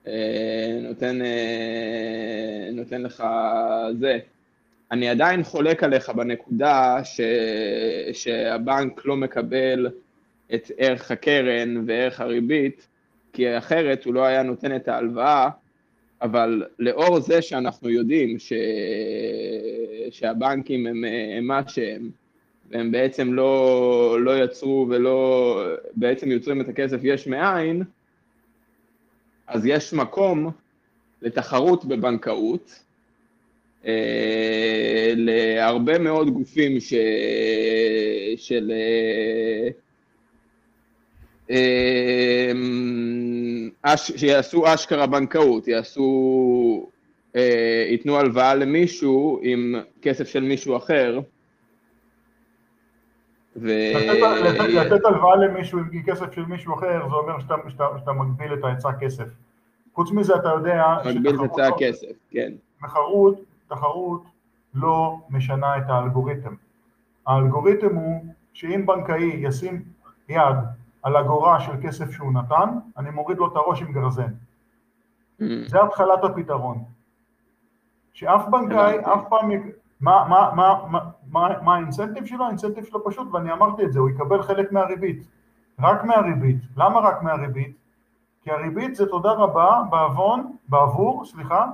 אה, 0.07 0.79
נותן, 0.81 1.19
נותן 2.73 3.01
לך 3.01 3.23
זה. 3.99 4.19
אני 4.91 5.09
עדיין 5.09 5.43
חולק 5.43 5.83
עליך 5.83 6.09
בנקודה 6.09 6.99
ש, 7.03 7.21
שהבנק 8.13 9.05
לא 9.05 9.17
מקבל 9.17 9.89
את 10.53 10.71
ערך 10.77 11.11
הקרן 11.11 11.83
וערך 11.87 12.21
הריבית, 12.21 12.87
כי 13.33 13.57
אחרת 13.57 14.05
הוא 14.05 14.13
לא 14.13 14.25
היה 14.25 14.43
נותן 14.43 14.75
את 14.75 14.87
ההלוואה, 14.87 15.49
אבל 16.21 16.63
לאור 16.79 17.19
זה 17.19 17.41
שאנחנו 17.41 17.89
יודעים 17.89 18.39
ש... 18.39 18.53
שהבנקים 20.11 20.87
הם, 20.87 21.03
מה 21.41 21.61
שהם, 21.67 22.09
והם 22.69 22.91
בעצם 22.91 23.33
לא, 23.33 24.17
לא 24.21 24.43
יצרו 24.43 24.87
ולא, 24.89 25.59
בעצם 25.95 26.31
יוצרים 26.31 26.61
את 26.61 26.69
הכסף 26.69 26.99
יש 27.03 27.27
מאין, 27.27 27.83
אז 29.47 29.65
יש 29.65 29.93
מקום 29.93 30.51
לתחרות 31.21 31.85
בבנקאות, 31.85 32.79
אה, 33.85 35.13
להרבה 35.15 35.99
מאוד 35.99 36.29
גופים 36.29 36.79
ש... 36.79 36.93
של... 38.37 38.71
אה, 38.71 39.69
שיעשו 43.97 44.73
אשכרה 44.73 45.07
בנקאות, 45.07 45.67
יעשו, 45.67 46.89
ייתנו 47.89 48.17
הלוואה 48.17 48.55
למישהו 48.55 49.39
עם 49.43 49.75
כסף 50.01 50.27
של 50.27 50.43
מישהו 50.43 50.77
אחר. 50.77 51.19
ו... 53.55 53.67
לתת, 54.43 54.59
לתת 54.69 55.05
הלוואה 55.05 55.35
למישהו 55.35 55.79
עם 55.79 56.03
כסף 56.05 56.33
של 56.33 56.45
מישהו 56.45 56.73
אחר, 56.73 57.01
זה 57.09 57.15
אומר 57.15 57.39
שאתה, 57.39 57.55
שאתה, 57.69 57.83
שאתה 57.99 58.11
מגביל 58.11 58.53
את 58.53 58.63
ההיצע 58.63 58.89
כסף. 58.99 59.25
חוץ 59.93 60.11
מזה 60.11 60.35
אתה 60.35 60.49
יודע... 60.49 60.83
מגביל 61.05 61.35
את 61.35 61.39
היצע 61.41 61.67
הכסף, 61.67 62.13
כן. 62.31 62.51
תחרות 62.81 63.39
תחרות 63.67 64.23
לא 64.73 65.17
משנה 65.29 65.77
את 65.77 65.83
האלגוריתם. 65.87 66.55
האלגוריתם 67.27 67.95
הוא 67.95 68.25
שאם 68.53 68.85
בנקאי 68.85 69.23
ישים 69.23 69.83
יד 70.29 70.55
על 71.03 71.17
אגורה 71.17 71.59
של 71.59 71.71
כסף 71.83 72.11
שהוא 72.11 72.33
נתן, 72.33 72.69
אני 72.97 73.09
מוריד 73.09 73.37
לו 73.37 73.47
את 73.47 73.55
הראש 73.55 73.81
עם 73.81 73.91
גרזן. 73.91 74.31
Mm. 75.41 75.43
זה 75.67 75.83
התחלת 75.83 76.23
הפתרון. 76.23 76.83
שאף 78.13 78.47
בנקאי, 78.47 78.99
אף 78.99 79.21
פעם... 79.29 79.51
מה, 80.01 80.25
מה, 80.29 80.51
מה, 80.55 80.85
מה, 80.87 80.99
מה, 81.31 81.61
מה 81.61 81.75
האינסנטיב 81.75 82.25
שלו? 82.25 82.45
האינסנטיב 82.45 82.85
שלו 82.85 83.05
פשוט, 83.05 83.27
ואני 83.31 83.51
אמרתי 83.51 83.85
את 83.85 83.93
זה, 83.93 83.99
הוא 83.99 84.09
יקבל 84.09 84.41
חלק 84.41 84.71
מהריבית. 84.71 85.27
רק 85.79 86.03
מהריבית. 86.03 86.57
למה 86.77 86.99
רק 86.99 87.21
מהריבית? 87.21 87.77
כי 88.41 88.51
הריבית 88.51 88.95
זה 88.95 89.05
תודה 89.05 89.31
רבה 89.31 89.81
בעוון, 89.89 90.51
בעבור, 90.69 91.25
סליחה, 91.25 91.67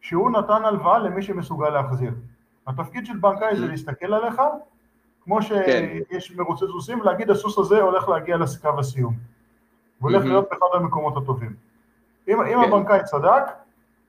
שהוא 0.00 0.30
נתן 0.30 0.64
הלוואה 0.64 0.98
למי 0.98 1.22
שמסוגל 1.22 1.68
להחזיר. 1.68 2.14
התפקיד 2.66 3.06
של 3.06 3.16
בנקאי 3.16 3.56
זה 3.56 3.66
להסתכל 3.66 4.14
עליך, 4.14 4.42
כמו 5.26 5.38
כן. 5.40 5.42
שיש 6.10 6.32
כן. 6.32 6.42
מרוצי 6.42 6.64
סוסים, 6.66 7.00
ולהגיד 7.00 7.30
הסוס 7.30 7.58
הזה 7.58 7.80
הולך 7.82 8.08
להגיע 8.08 8.36
לקו 8.36 8.78
הסיום. 8.78 9.14
הוא 9.98 10.10
הולך 10.10 10.24
להיות 10.24 10.48
באחד 10.50 10.66
המקומות 10.74 11.16
הטובים. 11.16 11.54
אם, 12.28 12.40
אם 12.40 12.62
כן. 12.64 12.68
הבנקאי 12.72 13.04
צדק, 13.04 13.42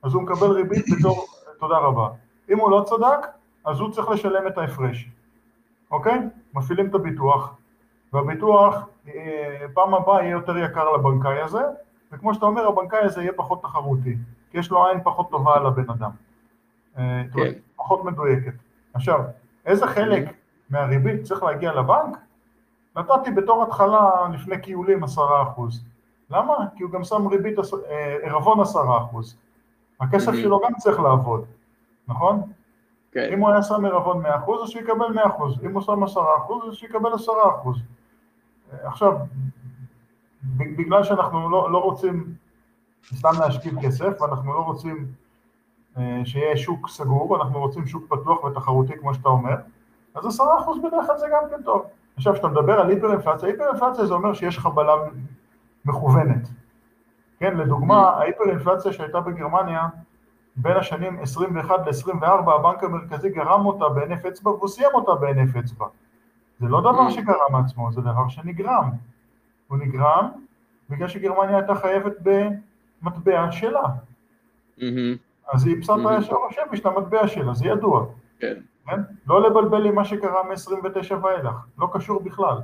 אז 0.03 0.13
הוא 0.13 0.23
מקבל 0.23 0.47
ריבית 0.47 0.85
בתור 0.99 1.27
תודה 1.59 1.77
רבה. 1.77 2.09
אם 2.49 2.59
הוא 2.59 2.71
לא 2.71 2.83
צדק, 2.87 3.27
אז 3.65 3.79
הוא 3.79 3.91
צריך 3.91 4.09
לשלם 4.09 4.47
את 4.47 4.57
ההפרש. 4.57 5.09
אוקיי? 5.91 6.19
מפעילים 6.53 6.89
את 6.89 6.95
הביטוח, 6.95 7.55
והביטוח 8.13 8.87
אה, 9.07 9.65
פעם 9.73 9.93
הבאה 9.93 10.21
יהיה 10.23 10.31
יותר 10.31 10.57
יקר 10.57 10.91
לבנקאי 10.91 11.41
הזה, 11.41 11.61
וכמו 12.11 12.33
שאתה 12.33 12.45
אומר, 12.45 12.67
הבנקאי 12.67 12.99
הזה 12.99 13.21
יהיה 13.21 13.33
פחות 13.33 13.61
תחרותי. 13.61 14.17
כי 14.51 14.57
יש 14.57 14.71
לו 14.71 14.87
עין 14.87 14.99
פחות 15.03 15.29
טובה 15.29 15.55
על 15.55 15.65
הבן 15.65 15.89
אדם. 15.89 16.11
אה, 16.97 17.23
כן. 17.33 17.51
פחות 17.75 18.05
מדויקת. 18.05 18.53
עכשיו, 18.93 19.19
איזה 19.65 19.87
חלק 19.87 20.29
מהריבית 20.69 21.23
צריך 21.23 21.43
להגיע 21.43 21.73
לבנק? 21.73 22.17
נתתי 22.97 23.31
בתור 23.31 23.63
התחלה 23.63 24.09
לפני 24.33 24.61
קיולים 24.61 25.03
עשרה 25.03 25.43
אחוז. 25.43 25.83
למה? 26.29 26.53
כי 26.75 26.83
הוא 26.83 26.91
גם 26.91 27.03
שם 27.03 27.27
ריבית, 27.27 27.59
אה, 27.59 28.17
ערבון 28.23 28.59
עשרה 28.59 28.97
אחוז. 28.97 29.37
הכסף 30.01 30.31
שלו 30.33 30.59
גם 30.59 30.73
צריך 30.77 30.99
לעבוד, 30.99 31.45
נכון? 32.07 32.41
כן. 33.11 33.29
אם 33.33 33.39
הוא 33.39 33.49
היה 33.49 33.63
שם 33.63 33.81
מאה 34.21 34.35
אחוז, 34.35 34.63
אז 34.63 34.69
שהוא 34.69 34.81
יקבל 34.81 35.13
מאה 35.13 35.27
אחוז. 35.27 35.63
אם 35.63 35.73
הוא 35.73 35.81
שם 35.81 36.03
עשרה 36.03 36.37
אחוז, 36.37 36.69
אז 36.69 36.73
שהוא 36.73 36.89
יקבל 36.89 37.13
עשרה 37.13 37.55
אחוז. 37.55 37.77
אה, 38.73 38.87
עכשיו, 38.87 39.13
בגלל 40.57 41.03
שאנחנו 41.03 41.49
לא, 41.49 41.71
לא 41.71 41.77
רוצים 41.77 42.33
סתם 43.15 43.31
להשקיע 43.39 43.71
כסף, 43.81 44.21
ואנחנו 44.21 44.53
לא 44.53 44.59
רוצים 44.59 45.07
אה, 45.97 46.21
שיהיה 46.25 46.57
שוק 46.57 46.89
סגור, 46.89 47.37
אנחנו 47.37 47.59
רוצים 47.59 47.87
שוק 47.87 48.03
פתוח 48.09 48.43
ותחרותי 48.43 48.93
כמו 48.99 49.13
שאתה 49.13 49.29
אומר, 49.29 49.55
אז 50.17 50.25
עשרה 50.25 50.59
אחוז 50.59 50.79
בדרך 50.79 51.05
כלל 51.07 51.17
זה 51.17 51.27
גם 51.31 51.43
כן 51.49 51.63
טוב. 51.63 51.85
עכשיו, 52.15 52.33
כשאתה 52.33 52.47
מדבר 52.47 52.79
על 52.79 52.89
היפר 52.89 53.11
אינפלציה, 53.11 53.49
היפר 53.49 53.63
אינפלציה 53.71 54.05
זה 54.05 54.13
אומר 54.13 54.33
שיש 54.33 54.59
חבלה 54.59 54.93
מכוונת. 55.85 56.47
כן, 57.39 57.57
לדוגמה, 57.57 58.03
mm. 58.03 58.21
ההיפר 58.21 58.49
אינפלציה 58.49 58.93
שהייתה 58.93 59.19
בגרמניה, 59.19 59.87
בין 60.55 60.77
השנים 60.77 61.19
21 61.19 61.75
ל-24, 61.87 62.51
הבנק 62.51 62.83
המרכזי 62.83 63.29
גרם 63.29 63.65
אותה 63.65 63.89
בהינף 63.89 64.25
אצבע 64.25 64.51
והוא 64.51 64.67
סיים 64.67 64.89
אותה 64.93 65.15
בהינף 65.15 65.55
אצבע. 65.55 65.85
זה 66.59 66.67
לא 66.67 66.81
דבר. 66.81 67.09
שקרה 67.09 67.49
מעצמו, 67.51 67.91
זה 67.91 68.01
דבר 68.01 68.27
שנגרם. 68.27 68.91
הוא 69.67 69.77
נגרם 69.77 70.29
בגלל 70.89 71.07
שגרמניה 71.07 71.57
הייתה 71.57 71.75
חייבת 71.75 72.13
ב... 72.23 72.47
מטבע 73.01 73.51
שלה. 73.51 73.83
אז 75.53 75.65
היא 75.67 75.81
פסעת 75.81 75.99
ישר 76.19 76.35
השמש 76.49 76.85
למטבע 76.85 77.27
שלה, 77.27 77.53
זה 77.53 77.67
ידוע. 77.67 78.05
כן. 78.39 78.53
כן? 78.87 79.01
לא 79.27 79.41
לבלבל 79.41 79.85
עם 79.85 79.95
מה 79.95 80.05
שקרה 80.05 80.43
מ-29 80.43 81.13
ואילך, 81.23 81.55
לא 81.77 81.89
קשור 81.93 82.23
בכלל. 82.23 82.57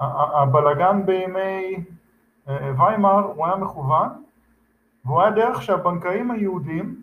הבלגן 0.00 1.06
בימי 1.06 1.84
אה, 2.48 2.72
ויימאר 2.78 3.24
הוא 3.24 3.46
היה 3.46 3.56
מכוון, 3.56 4.08
והוא 5.04 5.22
היה 5.22 5.30
דרך 5.30 5.62
שהבנקאים 5.62 6.30
היהודים 6.30 7.02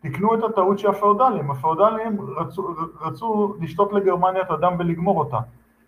תיקנו 0.00 0.34
את 0.34 0.44
הטעות 0.44 0.78
של 0.78 0.88
הפאודלים. 0.90 1.50
הפאודלים 1.50 2.20
רצו, 2.20 2.74
רצו 3.00 3.56
לשתות 3.60 3.92
לגרמניה 3.92 4.42
את 4.42 4.50
הדם 4.50 4.76
ולגמור 4.78 5.18
אותה, 5.18 5.38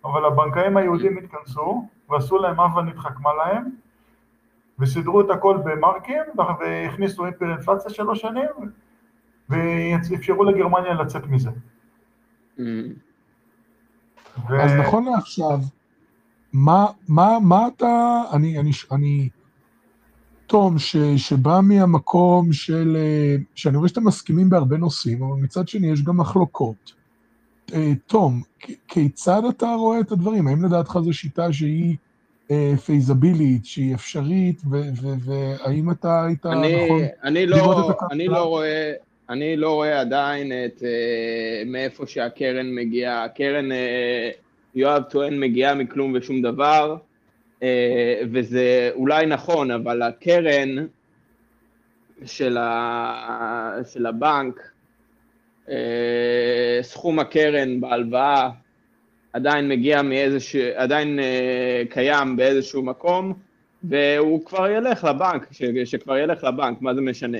אבל 0.05 0.25
הבנקאים 0.25 0.77
היהודים 0.77 1.17
התכנסו 1.17 1.87
ועשו 2.09 2.37
להם 2.37 2.59
אב 2.59 2.75
ונתחכמה 2.75 3.33
להם, 3.33 3.69
וסידרו 4.79 5.21
את 5.21 5.29
הכל 5.29 5.57
במרקים, 5.65 6.23
והכניסו 6.37 7.25
היפר-אינפלציה 7.25 7.91
שלוש 7.91 8.21
שנים, 8.21 8.49
ואפשרו 10.09 10.43
לגרמניה 10.43 10.93
לצאת 10.93 11.27
מזה. 11.27 11.49
ו... 14.49 14.61
אז 14.61 14.71
נכון 14.71 15.05
לעכשיו, 15.05 15.59
מה, 16.53 16.85
מה, 17.07 17.37
מה 17.41 17.67
אתה, 17.67 18.21
אני, 18.33 18.59
אני, 18.59 18.71
אני, 18.91 19.29
תום, 20.47 20.79
ש, 20.79 20.95
שבא 21.17 21.59
מהמקום 21.63 22.53
של, 22.53 22.97
שאני 23.55 23.77
רואה 23.77 23.89
שאתם 23.89 24.07
מסכימים 24.07 24.49
בהרבה 24.49 24.77
נושאים, 24.77 25.23
אבל 25.23 25.41
מצד 25.41 25.67
שני 25.67 25.87
יש 25.87 26.03
גם 26.03 26.17
מחלוקות. 26.17 26.93
אה, 27.73 27.91
תום, 28.07 28.41
כיצד 28.87 29.41
אתה 29.49 29.73
רואה 29.73 29.99
את 29.99 30.11
הדברים? 30.11 30.47
האם 30.47 30.65
לדעתך 30.65 30.99
זו 31.03 31.13
שיטה 31.13 31.53
שהיא 31.53 31.95
פייזבילית, 32.85 33.65
שהיא 33.65 33.95
אפשרית, 33.95 34.61
והאם 35.19 35.91
אתה 35.91 36.23
היית 36.25 36.45
נכון 36.45 37.01
אני 37.23 37.45
לא, 37.45 37.91
אני 38.11 38.27
לא 38.27 38.43
רואה, 38.43 38.93
אני 39.33 39.57
לא 39.57 39.73
רואה 39.73 39.99
עדיין 40.01 40.51
את 40.65 40.77
uh, 40.77 40.85
מאיפה 41.65 42.07
שהקרן 42.07 42.75
מגיעה. 42.75 43.23
הקרן, 43.23 43.71
uh, 43.71 43.75
יואב 44.75 45.03
טוען, 45.03 45.39
מגיעה 45.39 45.75
מכלום 45.75 46.13
ושום 46.15 46.41
דבר, 46.41 46.95
uh, 47.59 47.63
וזה 48.31 48.89
אולי 48.93 49.25
נכון, 49.25 49.71
אבל 49.71 50.01
הקרן 50.01 50.85
של, 52.25 52.57
ה, 52.57 53.75
של 53.93 54.05
הבנק, 54.05 54.71
uh, 55.67 55.71
סכום 56.81 57.19
הקרן 57.19 57.81
בהלוואה 57.81 58.49
עדיין 59.33 59.67
מגיע 59.67 60.01
מאיזשהו, 60.01 60.61
עדיין 60.75 61.19
אה, 61.19 61.83
קיים 61.89 62.35
באיזשהו 62.35 62.83
מקום, 62.83 63.33
והוא 63.83 64.45
כבר 64.45 64.69
ילך 64.69 65.03
לבנק, 65.03 65.47
ש, 65.51 65.63
שכבר 65.85 66.17
ילך 66.17 66.43
לבנק, 66.43 66.81
מה 66.81 66.95
זה 66.95 67.01
משנה? 67.01 67.37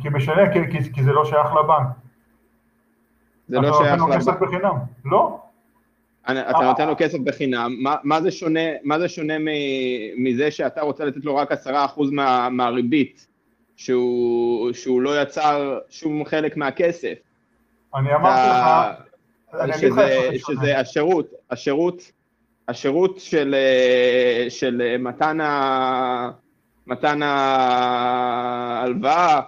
כי 0.00 0.08
משנה, 0.08 0.52
כי, 0.52 0.58
כי, 0.70 0.92
כי 0.92 1.02
זה 1.02 1.12
לא 1.12 1.24
שייך 1.24 1.46
לבנק. 1.64 1.86
זה 3.48 3.60
לא 3.60 3.72
שייך 3.78 4.02
לבנק. 4.02 4.38
בחינם. 4.40 4.74
לא. 5.04 5.38
אתה 6.24 6.58
נותן 6.64 6.86
לו 6.88 6.94
כסף 6.98 7.18
בחינם, 7.18 7.74
מה- 7.78 7.96
מה 8.04 8.20
זה 8.22 8.30
שונה, 8.30 8.60
מה 8.84 8.98
זה 8.98 9.08
שונה 9.08 9.38
מ- 9.38 9.44
מזה 10.24 10.50
שאתה 10.50 10.80
רוצה 10.82 11.04
לתת 11.04 11.24
לו 11.24 11.36
רק 11.36 11.52
עשרה 11.52 11.84
אחוז 11.84 12.10
מה- 12.10 12.48
מהריבית, 12.48 13.26
שהוא 13.76 14.72
שהוא 14.72 15.02
לא 15.02 15.22
יצר 15.22 15.78
שום 15.90 16.24
חלק 16.24 16.56
מהכסף? 16.56 17.14
אני 17.96 18.14
אמרתי 18.14 18.40
אתה- 18.40 18.92
לך, 19.54 19.60
אני 19.60 19.74
אגיד 19.76 19.92
לך 19.92 19.98
שזה, 19.98 20.06
איפה. 20.08 20.52
שזה 20.52 20.78
השירות, 20.78 21.26
השירות, 21.50 22.02
השירות 22.68 23.18
של, 23.20 23.54
אה, 23.54 24.46
של 24.50 24.96
מתן, 24.98 25.40
ה, 25.40 26.30
מתן 26.86 27.20
ההלוואה 28.02 29.40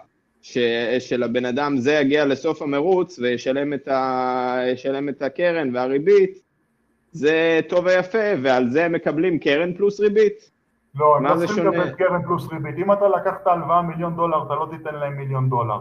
ש, 0.44 0.58
של 0.98 1.22
הבן 1.22 1.44
אדם, 1.44 1.76
זה 1.76 1.92
יגיע 1.92 2.24
לסוף 2.24 2.62
המרוץ 2.62 3.18
וישלם 3.18 3.72
את, 3.72 3.88
ה, 3.88 4.60
את 5.08 5.22
הקרן 5.22 5.76
והריבית, 5.76 6.38
זה 7.12 7.60
טוב 7.68 7.84
ויפה, 7.84 8.18
ועל 8.42 8.70
זה 8.70 8.84
הם 8.84 8.92
מקבלים 8.92 9.38
קרן 9.38 9.74
פלוס 9.74 10.00
ריבית. 10.00 10.50
לא, 10.94 11.16
הם 11.16 11.26
לא 11.26 11.36
צריכים? 11.36 11.66
לקבל 11.66 11.90
קרן 11.90 12.22
פלוס 12.22 12.48
ריבית. 12.52 12.78
אם 12.78 12.92
אתה 12.92 13.08
לקחת 13.08 13.46
הלוואה 13.46 13.82
מיליון 13.82 14.16
דולר, 14.16 14.46
אתה 14.46 14.54
לא 14.54 14.68
תיתן 14.70 14.94
להם 14.94 15.16
מיליון 15.16 15.50
דולר. 15.50 15.78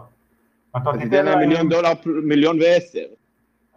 אתה 0.78 0.92
תיתן 1.00 1.26
להם 1.26 1.40
מיליון 1.40 1.70
דולר, 1.70 1.92
מיליון 2.06 2.60
ועשר, 2.62 3.06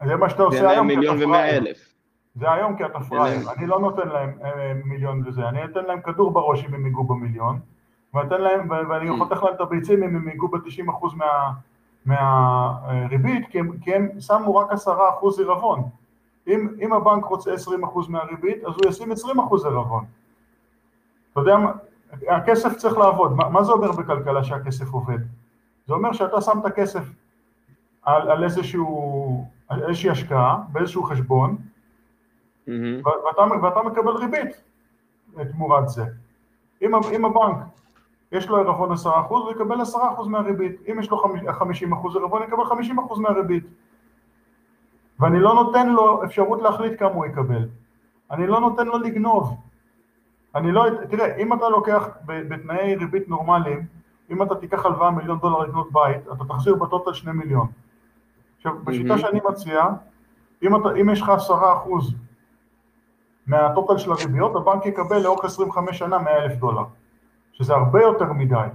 זה 0.07 0.17
מה 0.17 0.31
שאתה 0.31 0.43
עושה 0.43 0.71
היום, 0.71 0.87
מיליון 0.87 1.23
ומאה. 1.23 1.57
אלף. 1.57 1.95
זה 2.35 2.53
היום 2.53 2.77
כי 2.77 2.85
אתה 2.85 3.01
פראייר. 3.01 3.41
אני 3.57 3.67
לא 3.67 3.81
נותן 3.81 4.09
להם 4.09 4.33
אה, 4.45 4.73
מיליון 4.85 5.23
וזה, 5.27 5.49
אני 5.49 5.65
אתן 5.65 5.85
להם 5.85 6.01
כדור 6.01 6.31
בראש 6.31 6.65
אם 6.65 6.75
הם 6.75 6.87
ייגעו 6.87 7.05
במיליון, 7.05 7.59
ואתן 8.17 8.41
להם, 8.41 8.71
ואני 8.71 9.11
Mm. 9.11 9.19
חותך 9.19 9.43
להם 9.43 9.55
את 9.55 9.61
הביצים 9.61 10.03
אם 10.03 10.17
הם 10.17 10.29
ייגעו 10.29 10.49
ב-90% 10.49 11.07
מהריבית, 12.07 13.49
כי 13.51 13.59
הם, 13.59 13.79
כי 13.79 13.95
הם 13.95 14.21
שמו 14.21 14.57
רק 14.57 14.73
10% 14.73 15.39
עירבון. 15.39 15.83
אם, 16.47 16.69
אם 16.81 16.93
הבנק 16.93 17.25
רוצה 17.25 17.55
20% 17.55 18.09
מהריבית, 18.09 18.65
אז 18.65 18.73
הוא 18.75 18.89
ישים 18.91 19.13
20% 19.13 19.65
עירבון. 19.65 20.05
אתה 21.33 21.41
יודע 21.41 21.57
מה, 21.57 21.73
הכסף 22.29 22.77
צריך 22.77 22.99
לעבוד. 22.99 23.37
מה, 23.37 23.49
מה 23.49 23.65
זה 23.65 23.73
אומר 23.73 23.93
בכלכלה 23.93 24.45
שהכסף 24.45 24.89
עובד? 24.93 25.19
זה 25.87 25.95
אומר 25.95 26.13
שאתה 26.13 26.41
שם 26.41 26.61
את 26.61 26.65
הכסף 26.65 27.03
על, 28.03 28.31
על 28.31 28.45
איזשהו, 28.45 29.45
על 29.69 29.83
איזושהי 29.83 30.11
השקעה, 30.11 30.59
באיזשהו 30.73 31.03
חשבון, 31.03 31.57
מהמם. 32.67 33.01
ואתה, 33.05 33.43
ואתה 33.63 33.83
מקבל 33.83 34.13
ריבית 34.13 34.63
תמורת 35.53 35.89
זה. 35.89 36.05
אם, 36.83 36.95
אם 36.95 37.25
הבנק 37.25 37.57
יש 38.33 38.49
לו 38.49 38.57
עירבון 38.57 38.93
10%, 38.93 39.07
הוא 39.29 39.51
יקבל 39.51 39.81
10% 39.81 40.29
מהריבית. 40.29 40.81
אם 40.93 41.01
יש 41.01 41.11
לו 41.11 41.23
50% 41.25 42.15
עירבון, 42.15 42.43
יקבל 42.43 42.65
50% 42.65 43.21
מהריבית. 43.21 43.65
ואני 45.21 45.41
לא 45.41 45.55
נותן 45.55 45.89
לו 45.89 46.25
אפשרות 46.25 46.63
להחליט 46.63 46.99
כמה 46.99 47.11
הוא 47.11 47.27
יקבל. 47.27 47.69
אני 48.31 48.47
לא 48.47 48.61
נותן 48.61 48.87
לו 48.87 48.99
לגנוב. 48.99 49.57
אני 50.55 50.73
לא, 50.73 50.85
תראה, 51.11 51.37
אם 51.37 51.53
אתה 51.53 51.69
לוקח 51.69 52.09
בתנאי 52.27 52.97
ריבית 52.97 53.29
נורמליים, 53.29 53.87
אם 54.31 54.43
אתה 54.43 54.55
תיקח 54.55 54.87
הלוואה 54.87 55.11
מיליון 55.11 55.39
דולר 55.39 55.59
לקנות 55.59 55.93
בית, 55.93 56.29
אתה 56.33 56.45
תחזיר 56.49 56.75
בטוטל 56.75 57.13
שני 57.13 57.33
מיליון. 57.33 57.67
עכשיו, 58.57 58.73
בשיטה 58.85 59.09
מהמם. 59.09 59.19
שאני 59.19 59.41
מציע, 59.49 59.87
אם, 60.63 60.77
אתה, 60.77 60.89
אם 61.01 61.11
יש 61.11 61.23
לך 61.23 61.29
עשרה 61.29 61.77
אחוז 61.77 62.15
מה 63.47 63.62
total 63.62 63.99
של 63.99 64.13
הריביות, 64.13 64.57
הבנק 64.57 64.87
יקבל 64.87 65.19
לאורך 65.19 65.45
25 65.45 65.99
שנה 65.99 66.19
100 66.19 66.45
אלף 66.45 66.59
דולר, 66.59 66.85
שזה 67.59 67.75
הרבה 67.75 68.03
יותר 68.03 68.33
מדי 68.33 68.67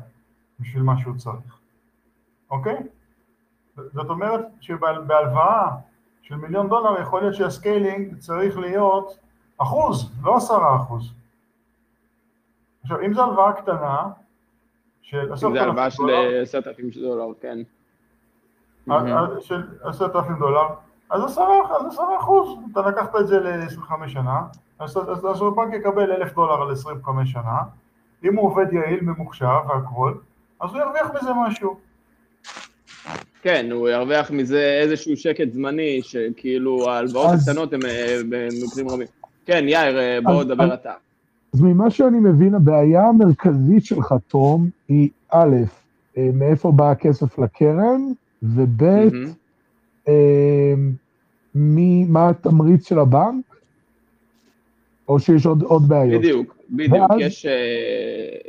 בשביל 0.59 0.83
מה 0.83 0.97
שהוא 0.97 1.17
צריך, 1.17 1.59
אוקיי? 2.51 2.77
זאת 3.75 4.09
אומרת 4.09 4.45
שבהלוואה 4.59 5.67
של 6.21 6.35
מיליון 6.35 6.69
דולר 6.69 7.01
יכול 7.01 7.21
להיות 7.21 7.35
שה 7.35 7.60
scaling 7.60 8.17
צריך 8.17 8.57
להיות 8.57 9.19
אחוז, 9.57 10.11
לא 10.23 10.35
עשרה 10.35 10.75
אחוז. 10.75 11.13
עכשיו, 12.83 13.01
אם 13.01 13.13
זו 13.13 13.23
הלוואה 13.23 13.53
קטנה, 13.53 14.09
של 15.01 15.33
עשרת 15.33 15.39
זה 15.39 15.45
אלפים 15.47 15.69
הלוואה 15.69 15.91
של 15.91 15.97
דולר, 16.03 16.41
עשרת 16.41 16.67
אלפים 16.67 16.89
דולר, 16.89 17.33
כן. 17.41 17.57
אה, 18.91 19.41
של 19.41 19.67
עשרת 19.81 20.15
אלפים 20.15 20.39
דולר, 20.39 20.67
אז 21.09 21.23
עשרה, 21.23 22.17
אחוז, 22.19 22.59
אתה 22.71 22.81
לקחת 22.81 23.15
את 23.15 23.27
זה 23.27 23.39
ל-25 23.39 24.07
שנה, 24.07 24.41
אז 24.79 24.97
הבנק 25.41 25.73
יקבל 25.73 26.11
אלף 26.11 26.33
דולר 26.33 26.61
על 26.61 26.71
25 26.71 27.31
שנה, 27.31 27.59
אם 28.25 28.35
הוא 28.35 28.45
עובד 28.49 28.73
יעיל, 28.73 28.99
ממוחשב 29.01 29.45
והכול, 29.69 30.17
אז 30.61 30.69
הוא 30.69 30.79
ירוויח 30.79 31.11
מזה 31.21 31.29
משהו. 31.47 31.75
כן, 33.41 33.67
הוא 33.71 33.89
ירוויח 33.89 34.31
מזה 34.31 34.79
איזשהו 34.83 35.17
שקט 35.17 35.53
זמני, 35.53 35.99
שכאילו 36.03 36.89
ההלוואות 36.89 37.33
אז- 37.33 37.49
הקטנות 37.49 37.73
הן 37.73 37.79
אה, 37.85 38.17
במקרים 38.29 38.89
רבים. 38.89 39.07
כן, 39.45 39.63
יאיר, 39.67 39.99
אה, 39.99 40.19
בוא 40.23 40.41
אז- 40.41 40.47
דבר 40.47 40.63
אז- 40.73 40.79
אתה. 40.79 40.93
אז 41.53 41.61
ממה 41.61 41.89
שאני 41.89 42.19
מבין, 42.19 42.55
הבעיה 42.55 43.07
המרכזית 43.07 43.85
שלך, 43.85 44.13
תום, 44.27 44.69
היא 44.87 45.09
א', 45.29 45.55
אה, 46.17 46.29
מאיפה 46.33 46.71
בא 46.71 46.91
הכסף 46.91 47.39
לקרן, 47.39 48.01
וב', 48.43 48.83
מי, 51.55 52.05
מה 52.05 52.29
התמריץ 52.29 52.87
של 52.87 52.99
הבנק, 52.99 53.55
או 55.07 55.19
שיש 55.19 55.45
עוד, 55.45 55.61
עוד 55.63 55.87
בעיות. 55.87 56.21
בדיוק, 56.21 56.55
בדיוק, 56.71 57.09
ואז- 57.09 57.19
יש... 57.19 57.45
אה, 57.45 57.51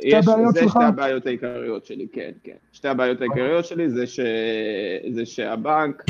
יש, 0.03 0.27
הבעיות 0.27 0.53
זה 0.53 0.59
שלך? 0.59 0.71
שתי 0.71 0.83
הבעיות 0.83 1.25
העיקריות 1.25 1.85
שלי, 1.85 2.07
כן, 2.13 2.31
כן. 2.43 2.55
שתי 2.71 2.87
הבעיות 2.87 3.21
העיקריות 3.21 3.65
שלי 3.65 3.89
זה, 3.89 4.07
ש... 4.07 4.19
זה 5.13 5.25
שהבנק, 5.25 6.03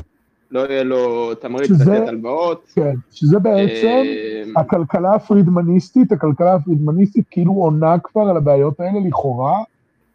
לא 0.51 0.69
יהיה 0.69 0.83
לו 0.83 1.35
תמריץ 1.35 1.71
לתת 1.71 2.07
הלוואות. 2.07 2.67
כן, 2.75 2.95
שזה 3.11 3.39
בעצם 3.39 4.01
אה, 4.05 4.61
הכלכלה 4.61 5.15
הפרידמניסטית, 5.15 6.11
הכלכלה 6.11 6.55
הפרידמניסטית 6.55 7.25
כאילו 7.31 7.51
עונה 7.51 7.95
כבר 8.03 8.21
על 8.21 8.37
הבעיות 8.37 8.79
האלה 8.79 8.99
לכאורה, 9.07 9.57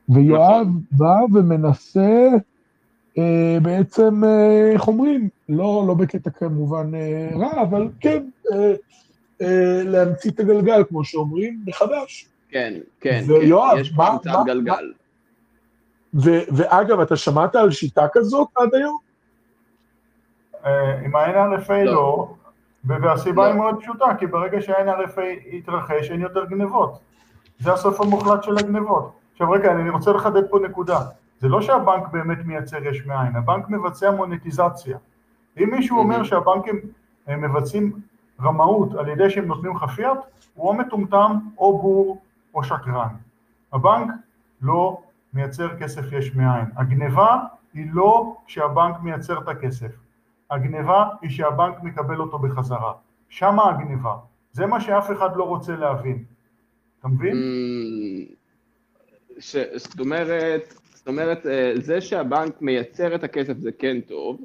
ויואב 0.08 0.66
נכון. 0.66 0.80
בא 0.92 1.16
ומנסה 1.32 2.28
אה, 3.18 3.58
בעצם, 3.62 4.22
איך 4.72 4.88
אומרים, 4.88 5.28
לא, 5.48 5.84
לא 5.88 5.94
בקטע 5.94 6.30
כמובן 6.30 6.94
אה, 6.94 7.28
רע, 7.36 7.62
אבל 7.62 7.88
כן, 8.00 8.22
אה, 8.52 8.72
להמציא 9.84 10.30
את 10.30 10.40
הגלגל, 10.40 10.84
כמו 10.88 11.04
שאומרים, 11.04 11.60
מחדש. 11.66 12.28
כן, 12.50 12.74
כן, 13.00 13.24
ויואב, 13.28 13.74
כן, 13.74 13.80
יש 13.80 13.90
פה 13.90 14.02
מה- 14.02 14.08
המצאת 14.08 14.32
מה- 14.32 14.44
גלגל. 14.46 14.92
ו- 16.14 16.42
ואגב, 16.56 17.00
אתה 17.00 17.16
שמעת 17.16 17.56
על 17.56 17.70
שיטה 17.70 18.06
כזאת 18.12 18.48
עד 18.56 18.74
היום? 18.74 18.98
אה, 20.66 20.98
עם 21.04 21.16
ה-NRFA 21.16 21.72
לא. 21.84 21.84
לא, 21.84 22.28
והסיבה 23.02 23.42
לא. 23.42 23.48
היא 23.52 23.56
מאוד 23.60 23.80
פשוטה, 23.80 24.04
כי 24.18 24.26
ברגע 24.26 24.60
שה-NRFA 24.60 25.20
יתרחש, 25.54 26.10
אין 26.10 26.20
יותר 26.20 26.44
גנבות. 26.44 26.98
זה 27.58 27.72
הסוף 27.72 28.00
המוחלט 28.00 28.42
של 28.42 28.58
הגנבות. 28.58 29.12
עכשיו 29.32 29.50
רגע, 29.50 29.72
אני 29.72 29.90
רוצה 29.90 30.12
לחדד 30.12 30.48
פה 30.50 30.58
נקודה. 30.68 31.00
זה 31.40 31.48
לא 31.48 31.62
שהבנק 31.62 32.08
באמת 32.12 32.38
מייצר 32.44 32.86
יש 32.86 33.06
מאין, 33.06 33.36
הבנק 33.36 33.68
מבצע 33.68 34.10
מונטיזציה. 34.10 34.98
אם 35.58 35.70
מישהו 35.70 35.98
אומר. 35.98 36.22
שהבנקים 36.24 36.80
אה, 37.28 37.36
מבצעים 37.36 37.92
רמאות 38.42 38.94
על 38.94 39.08
ידי 39.08 39.30
שהם 39.30 39.44
נותנים 39.44 39.76
לך 39.76 39.84
פיאט, 39.96 40.18
הוא 40.54 40.68
או 40.68 40.74
מטומטם, 40.74 41.38
או 41.58 41.78
בור, 41.78 42.20
או 42.54 42.64
שקרן. 42.64 43.08
הבנק 43.72 44.10
לא 44.62 45.00
מייצר 45.34 45.76
כסף 45.78 46.12
יש 46.12 46.34
מאין. 46.34 46.64
הגניבה 46.76 47.36
היא 47.74 47.86
לא 47.92 48.36
שהבנק 48.46 48.96
מייצר 49.02 49.38
את 49.38 49.48
הכסף. 49.48 49.90
הגניבה 50.50 51.08
היא 51.22 51.30
שהבנק 51.30 51.82
מקבל 51.82 52.20
אותו 52.20 52.38
בחזרה. 52.38 52.92
שמה 53.28 53.70
הגניבה. 53.70 54.16
זה 54.52 54.66
מה 54.66 54.80
שאף 54.80 55.10
אחד 55.12 55.36
לא 55.36 55.44
רוצה 55.44 55.76
להבין. 55.76 56.24
אתה 57.00 57.08
מבין? 57.08 57.36
ש- 59.38 59.56
זאת 59.76 60.00
אומרת, 60.00 60.74
זאת 60.94 61.08
אומרת, 61.08 61.46
אה, 61.46 61.72
זה 61.76 62.00
שהבנק 62.00 62.62
מייצר 62.62 63.14
את 63.14 63.24
הכסף 63.24 63.56
זה 63.58 63.70
כן 63.78 64.00
טוב, 64.00 64.40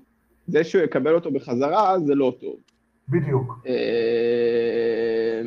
זה 0.48 0.64
שהוא 0.64 0.82
יקבל 0.84 1.16
אותו 1.16 1.32
בחזרה 1.32 2.00
זה 2.00 2.16
לא 2.16 2.34
טוב. 2.42 2.56
בדיוק. 3.10 3.64
אה, 3.68 5.42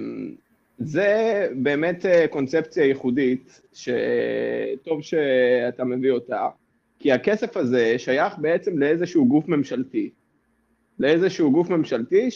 זה 0.79 1.49
באמת 1.57 2.07
אה, 2.07 2.29
קונספציה 2.29 2.85
ייחודית, 2.85 3.61
שטוב 3.73 5.03
שאתה 5.03 5.85
מביא 5.85 6.11
אותה, 6.11 6.49
כי 6.99 7.13
הכסף 7.13 7.57
הזה 7.57 7.99
שייך 7.99 8.39
בעצם 8.39 8.79
לאיזשהו 8.79 9.29
גוף 9.29 9.49
ממשלתי. 9.49 10.11
לאיזשהו 10.99 11.53
גוף 11.53 11.71
ממשלתי 11.71 12.31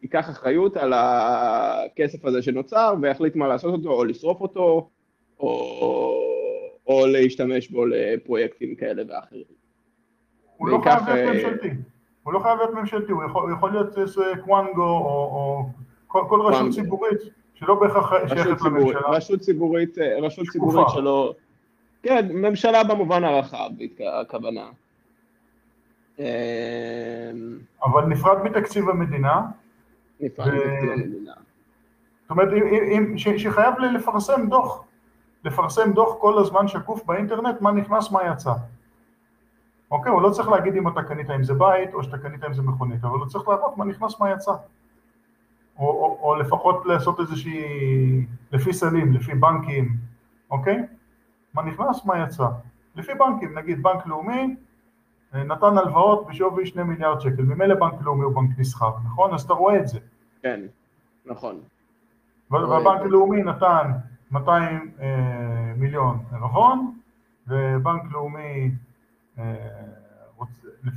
שייקח 0.00 0.30
אחריות 0.30 0.76
על 0.76 0.92
הכסף 0.96 2.24
הזה 2.24 2.42
שנוצר 2.42 2.94
ויחליט 3.02 3.36
מה 3.36 3.48
לעשות 3.48 3.74
אותו, 3.74 3.92
או 3.92 4.04
לשרוף 4.04 4.40
אותו, 4.40 4.90
או, 5.40 5.50
או 6.86 7.06
להשתמש 7.06 7.68
בו 7.70 7.86
לפרויקטים 7.86 8.74
כאלה 8.74 9.02
ואחרים. 9.08 9.44
הוא 10.56 10.68
לא 10.68 10.78
חייב 10.82 10.98
להיות 11.08 11.28
אה, 11.28 11.32
ממשלתי. 11.34 11.68
הוא 12.22 12.32
לא 12.32 12.38
חייב 12.38 12.58
להיות 12.58 12.74
ממשלתי, 12.74 13.12
הוא 13.12 13.24
יכול, 13.24 13.42
הוא 13.42 13.50
יכול 13.52 13.70
להיות 13.70 13.98
אה, 13.98 14.04
קוואנגו 14.44 14.82
או, 14.82 15.04
או 15.32 15.64
כל, 16.06 16.24
כל 16.28 16.40
רשות 16.40 16.52
קוואנגו. 16.58 16.72
ציבורית 16.74 17.18
שלא 17.54 17.80
בהכרח 17.80 18.10
שייכת 18.28 18.62
לממשלה. 18.62 19.00
רשות 19.08 19.40
ציבורית, 19.40 19.98
אה, 19.98 20.18
רשות 20.22 20.44
שקופה. 20.44 20.52
ציבורית 20.70 20.88
שלא... 20.88 21.34
כן, 22.02 22.28
ממשלה 22.32 22.84
במובן 22.84 23.24
הרחב, 23.24 23.70
הכוונה. 24.20 24.66
אה, 26.20 27.30
אבל 27.84 28.04
נפרד 28.06 28.42
מתקציב 28.44 28.88
המדינה, 28.88 29.40
נפרד 30.20 30.46
ו- 30.48 30.50
מתקציב 30.56 30.90
המדינה. 30.90 31.32
זאת 32.22 32.30
אומרת, 32.30 32.48
אם- 32.96 33.18
ש- 33.18 33.28
שחייב 33.28 33.74
לפרסם 33.78 34.46
דוח, 34.48 34.84
לפרסם 35.44 35.92
דוח 35.92 36.14
כל 36.18 36.38
הזמן 36.38 36.68
שקוף 36.68 37.04
באינטרנט, 37.04 37.60
מה 37.60 37.72
נכנס, 37.72 38.10
מה 38.12 38.20
יצא. 38.32 38.52
אוקיי, 39.90 40.12
הוא 40.12 40.22
לא 40.22 40.30
צריך 40.30 40.48
להגיד 40.48 40.76
אם 40.76 40.88
אתה 40.88 41.02
קנית 41.02 41.30
עם 41.30 41.42
זה 41.42 41.54
בית, 41.54 41.94
או 41.94 42.02
שאתה 42.02 42.18
קנית 42.18 42.44
עם 42.44 42.54
זה 42.54 42.62
מכונית, 42.62 43.04
אבל 43.04 43.18
הוא 43.18 43.26
צריך 43.26 43.48
להראות 43.48 43.76
מה 43.76 43.84
נכנס, 43.84 44.20
מה 44.20 44.30
יצא. 44.30 44.52
או, 45.78 45.86
או, 45.86 46.18
או 46.22 46.34
לפחות 46.34 46.86
לעשות 46.86 47.20
איזושהי, 47.20 48.26
לפי 48.52 48.72
סלים, 48.72 49.12
לפי 49.12 49.34
בנקים, 49.34 49.96
אוקיי? 50.50 50.82
מה 51.54 51.62
נכנס, 51.62 52.04
מה 52.04 52.18
יצא. 52.18 52.46
לפי 52.96 53.12
בנקים, 53.14 53.58
נגיד 53.58 53.82
בנק 53.82 54.06
לאומי 54.06 54.56
אה, 55.34 55.44
נתן 55.44 55.78
הלוואות 55.78 56.26
בשווי 56.26 56.66
2 56.66 56.86
מיליארד 56.86 57.20
שקל, 57.20 57.42
ממילא 57.42 57.74
בנק 57.74 58.02
לאומי 58.02 58.24
הוא 58.24 58.34
בנק 58.34 58.58
נסחר, 58.58 58.92
נכון? 59.04 59.34
אז 59.34 59.42
אתה 59.42 59.54
רואה 59.54 59.76
את 59.78 59.88
זה. 59.88 59.98
כן, 60.42 60.60
נכון. 61.26 61.60
והבנק 62.50 63.00
הלאומי 63.00 63.42
נתן 63.42 63.90
200 64.30 64.90
אה, 65.00 65.72
מיליון 65.76 66.18
ערבון, 66.32 66.92
ובנק 67.48 68.02
לאומי 68.12 68.70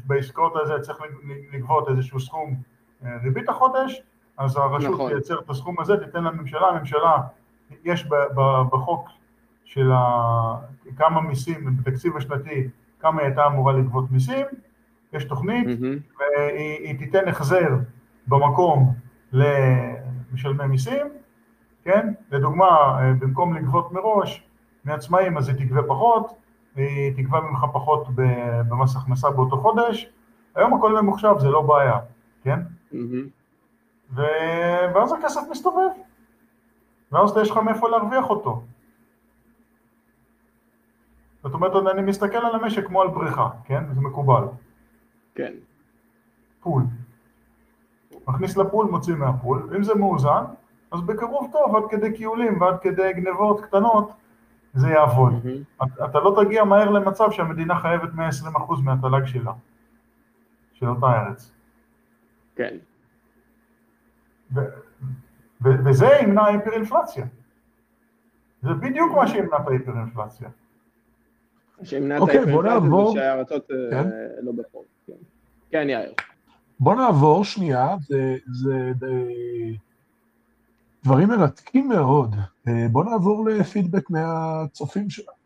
בעסקאות 0.05 0.53
הזה 0.55 0.73
צריך 0.81 0.97
לגבות 1.53 1.89
איזשהו 1.89 2.19
סכום 2.19 2.55
אה, 3.05 3.17
ריבית 3.23 3.49
החודש, 3.49 4.01
אז 4.37 4.57
הרשות 4.57 4.93
נכון. 4.93 5.11
תייצר 5.11 5.39
את 5.39 5.49
הסכום 5.49 5.79
הזה, 5.79 5.97
תיתן 6.05 6.23
לממשלה, 6.23 6.67
הממשלה, 6.67 7.17
יש 7.83 8.05
בחוק 8.71 9.09
של 9.65 9.91
ה- 9.91 10.55
כמה 10.97 11.21
מיסים, 11.21 11.77
בתקציב 11.77 12.17
השנתי, 12.17 12.67
כמה 12.99 13.21
היא 13.21 13.27
הייתה 13.27 13.47
אמורה 13.47 13.73
לגבות 13.73 14.11
מיסים, 14.11 14.45
יש 15.13 15.23
תוכנית, 15.25 15.67
מהמם. 15.81 15.97
והיא 16.19 16.87
היא 16.87 16.99
תיתן 16.99 17.27
החזר 17.27 17.69
במקום 18.27 18.93
למשלמי 19.31 20.67
מיסים, 20.67 21.07
כן? 21.83 22.13
לדוגמה, 22.31 22.65
אה, 22.99 23.13
במקום 23.19 23.53
לגבות 23.53 23.91
מראש 23.91 24.43
מעצמאים 24.85 25.37
אז 25.37 25.49
היא 25.49 25.57
תגבה 25.57 25.81
פחות, 25.87 26.33
היא 26.75 27.13
תגבה 27.15 27.41
ממך 27.41 27.65
פחות 27.73 28.07
במס 28.69 28.95
הכנסה 28.95 29.29
באותו 29.29 29.57
חודש, 29.57 30.09
היום 30.55 30.73
הכל 30.73 31.01
ממוחשב, 31.01 31.35
זה 31.39 31.49
לא 31.49 31.61
בעיה, 31.61 31.99
כן? 32.43 32.59
מהמם. 32.91 33.27
ו- 34.15 34.93
ואז 34.95 35.13
הכסף 35.13 35.41
מסתובב, 35.51 35.89
ואז 37.11 37.37
יש 37.41 37.51
לך 37.51 37.57
מאיפה 37.57 37.89
להרוויח 37.89 38.29
אותו. 38.29 38.63
זאת 41.43 41.53
אומרת, 41.53 41.87
אני 41.91 42.01
מסתכל 42.01 42.37
על 42.37 42.55
המשק 42.55 42.87
כמו 42.87 43.01
על 43.01 43.07
בריכה, 43.07 43.49
כן? 43.65 43.83
זה 43.93 44.01
מקובל. 44.01 44.43
כן. 45.35 45.53
פול. 46.61 46.83
מכניס 48.27 48.57
לפול, 48.57 48.85
מוציא 48.85 49.15
מהפול. 49.15 49.69
אם 49.75 49.83
זה 49.83 49.95
מאוזן, 49.95 50.43
אז 50.91 51.01
בקירוב 51.01 51.49
טוב, 51.51 51.75
עד 51.75 51.83
כדי 51.89 52.13
קיולים 52.13 52.61
ועד 52.61 52.79
כדי 52.81 53.13
גנבות 53.13 53.61
קטנות, 53.61 54.11
זה 54.73 54.87
יעבוד. 54.87 55.33
מהמם. 55.33 55.63
אתה 55.83 56.05
אתה 56.05 56.19
לא 56.19 56.43
תגיע 56.43 56.63
מהר 56.63 56.89
למצב 56.89 57.31
שהמדינה 57.31 57.79
חייבת 57.79 58.09
120% 58.13 58.81
מהתל"ג 58.83 59.25
שלה, 59.25 59.51
של 60.73 60.89
אותה 60.89 61.05
ארץ. 61.05 61.51
כן. 62.55 62.77
ו- 64.55 64.59
ו- 65.63 65.85
וזה 65.85 66.07
ימנע 66.21 66.45
היפר-אינפלציה. 66.45 67.25
זה 68.61 68.73
בדיוק 68.73 69.15
מה 69.15 69.27
שימנע 69.27 69.57
את 69.57 69.67
ההיפר-אינפלציה. 69.67 70.49
שימנע 71.83 72.17
את 72.17 72.21
אוקיי, 72.21 72.45
בוא 72.45 72.63
ההיפרינפלציה 72.63 72.79
זה 72.79 72.85
נעבור. 72.85 73.13
שהארצות 73.13 73.71
אה, 73.71 74.03
כן. 74.03 74.09
לא 74.41 74.51
בחוב. 74.51 74.83
כן. 75.07 75.13
כן, 75.69 75.87
יאיר. 75.89 76.13
בוא 76.79 76.95
נעבור 76.95 77.43
שנייה, 77.43 77.95
זה, 78.07 78.35
זה, 78.51 78.91
זה 78.99 79.07
דברים 81.03 81.29
מרתקים 81.29 81.89
מאוד. 81.89 82.35
אה, 82.67 82.87
בוא 82.91 83.03
נעבור 83.03 83.45
לפידבק 83.45 84.09
מהצופים 84.09 85.09
שלנו. 85.09 85.43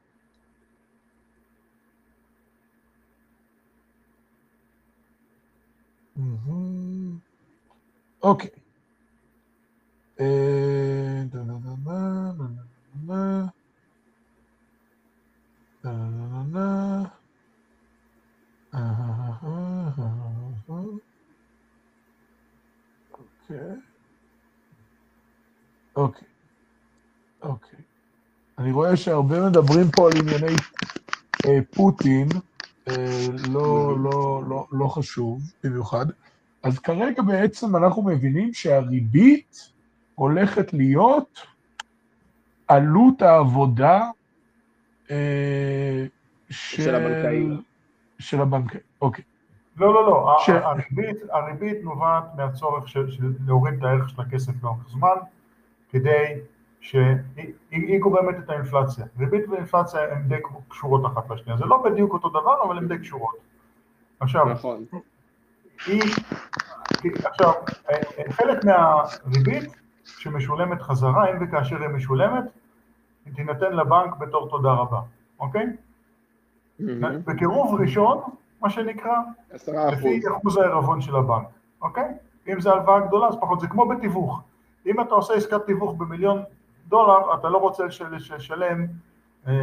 אוקיי. 8.24 8.50
אה, 10.20 11.24
דה, 11.32 11.40
דה, 11.44 11.54
דה, 11.54 11.70
דה, 11.86 12.32
דה, 12.38 12.46
דה, 12.94 13.06
דה. 13.08 13.48
דה, 15.84 15.92
דה, 15.92 16.28
דה, 16.32 16.44
דה. 16.54 17.04
אה, 18.74 18.80
אה, 18.80 19.32
אה, 19.44 19.92
אה, 20.70 20.78
אה. 23.52 23.76
אוקיי. 25.98 26.28
אוקיי. 27.42 27.80
אני 28.58 28.72
רואה 28.72 28.98
שהרבה 28.98 29.50
מדברים 29.50 29.88
פה 29.96 30.08
על 30.08 30.18
ענייני 30.18 30.56
אה, 31.46 31.60
פוטין, 31.76 32.28
אה, 32.88 33.26
לא, 33.50 33.98
לא, 34.00 34.44
לא, 34.50 34.68
לא 34.72 34.88
חשוב 34.88 35.42
במיוחד. 35.64 36.06
אז 36.64 36.80
כרגע 36.80 37.22
בעצם 37.22 37.76
אנחנו 37.76 38.02
מבינים 38.04 38.54
שהריבית 38.54 39.72
הולכת 40.16 40.74
להיות 40.74 41.40
עלות 42.68 43.22
העבודה 43.22 44.02
אה, 45.12 46.06
של 46.50 46.96
הבנקאים. 46.96 47.62
של 48.20 48.42
הבנקאים, 48.42 48.82
אוקיי. 49.02 49.24
לא, 49.78 49.94
לא, 49.94 50.08
לא, 50.08 50.36
ש- 50.46 50.50
הריבית, 50.50 51.18
הריבית 51.32 51.78
נובעת 51.84 52.24
מהצורך 52.38 52.88
של, 52.88 53.12
של 53.12 53.34
להוריד 53.46 53.74
את 53.74 53.84
הערך 53.84 54.10
של 54.10 54.22
הכסף 54.22 54.64
לאורך 54.64 54.90
זמן, 54.90 55.16
כדי 55.90 56.26
שהיא 56.80 57.02
היא- 57.36 57.54
היא 57.72 58.00
גורמת 58.00 58.36
את 58.44 58.50
האינפלציה. 58.50 59.06
ריבית 59.20 59.50
ואינפלציה 59.50 60.12
הן 60.12 60.22
די 60.28 60.36
קשורות 60.70 61.06
אחת 61.06 61.30
לשנייה, 61.30 61.58
זה 61.58 61.66
לא 61.66 61.84
בדיוק 61.84 62.14
אותו 62.14 62.30
דבר, 62.30 62.64
אבל 62.64 62.78
הן 62.78 62.88
די 62.88 62.98
קשורות. 63.00 63.36
עכשיו, 64.20 64.46
נכון. 64.46 64.86
היא, 65.86 66.02
עכשיו, 67.26 67.52
חלק 68.32 68.66
מהריבית 68.66 69.70
שמשולמת 70.06 70.82
חזרה, 70.82 71.32
אם 71.32 71.36
וכאשר 71.42 71.78
היא 71.82 71.88
משולמת, 71.88 72.44
היא 73.26 73.34
תינתן 73.36 73.74
לבנק 73.74 74.16
בתור 74.18 74.50
תודה 74.50 74.72
רבה, 74.72 75.00
אוקיי? 75.40 75.66
בקירוב 77.26 77.82
ראשון, 77.82 78.22
מה 78.62 78.70
שנקרא. 78.70 79.12
לפי 79.92 80.04
אחוז 80.38 80.58
העירבון 80.58 81.02
של 81.02 81.16
הבנק, 81.16 81.48
אוקיי? 81.82 82.06
אם 82.48 82.62
זו 82.62 82.72
הלוואה 82.74 83.00
גדולה, 83.00 83.28
אז 83.28 83.36
פחות, 83.42 83.60
זה 83.60 83.68
כמו 83.68 83.88
בתיווך. 83.88 84.42
אם 84.88 85.02
אתה 85.02 85.16
עושה 85.16 85.34
עסקת 85.34 85.66
תיווך 85.66 85.94
במיליון 85.98 86.44
דולר, 86.88 87.34
אתה 87.34 87.50
לא 87.50 87.58
רוצה 87.58 87.86
לש- 87.86 88.02
לש- 88.02 88.32
לשלם 88.32 88.86
אה, 89.48 89.54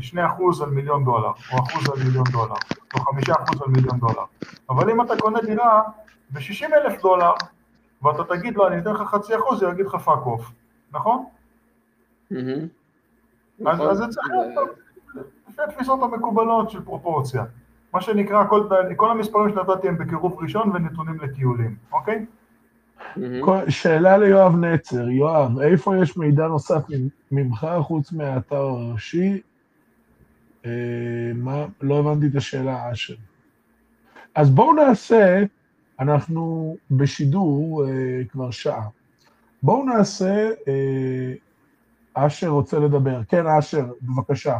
שני 0.00 0.26
אחוז 0.26 0.62
על 0.62 0.70
מיליון 0.70 1.04
דולר, 1.04 1.28
או 1.52 1.58
אחוז 1.58 1.88
על 1.88 2.04
מיליון 2.06 2.24
דולר, 2.32 2.54
או 2.94 3.00
חמישה 3.00 3.32
אחוז 3.34 3.62
על 3.62 3.68
מיליון 3.68 3.98
דולר. 3.98 4.24
אבל 4.70 4.90
אם 4.90 5.02
אתה 5.02 5.14
קונה 5.20 5.38
דירה 5.40 5.82
ב-60 6.30 6.74
אלף 6.74 7.02
דולר, 7.02 7.32
ואתה 8.02 8.24
תגיד 8.24 8.56
לו, 8.56 8.66
אני 8.68 8.78
אתן 8.78 8.92
לך 8.94 9.02
חצי 9.02 9.36
אחוז, 9.36 9.62
הוא 9.62 9.72
יגיד 9.72 9.86
לך 9.86 9.94
fuck 9.94 10.26
off, 10.26 10.50
נכון? 10.92 11.24
אז 13.66 13.76
נכון. 13.76 13.88
אז 13.90 13.98
זה 13.98 14.04
צריך 14.08 14.28
להיות 14.30 14.68
לפי 15.48 15.62
התפיסות 15.62 16.02
המקובלות 16.02 16.70
של 16.70 16.84
פרופורציה. 16.84 17.44
מה 17.92 18.00
שנקרא, 18.00 18.44
כל 18.96 19.10
המספרים 19.10 19.50
שנתתי 19.50 19.88
הם 19.88 19.98
בקירוב 19.98 20.38
ראשון 20.42 20.70
ונתונים 20.74 21.18
לטיולים, 21.20 21.76
אוקיי? 21.92 22.26
כל- 23.40 23.70
שאלה 23.70 24.18
ליואב 24.18 24.56
נצר, 24.56 25.08
יואב, 25.08 25.58
איפה 25.58 25.96
יש 26.02 26.16
מידע 26.16 26.46
נוסף 26.46 26.82
ממך 27.32 27.66
חוץ 27.82 28.12
מהאתר 28.12 28.56
הראשי? 28.56 29.40
אה, 30.66 30.70
מה, 31.34 31.66
לא 31.80 31.98
הבנתי 31.98 32.26
את 32.26 32.36
השאלה, 32.36 32.92
אשר. 32.92 33.14
אז 34.34 34.50
בואו 34.50 34.74
נעשה, 34.74 35.42
אנחנו 36.00 36.76
בשידור 36.90 37.84
אה, 37.86 38.24
כבר 38.28 38.50
שעה. 38.50 38.88
בואו 39.62 39.84
נעשה, 39.84 40.50
אה, 40.68 41.32
אשר 42.14 42.48
רוצה 42.48 42.78
לדבר. 42.78 43.20
כן, 43.28 43.46
אשר, 43.46 43.84
בבקשה. 44.02 44.58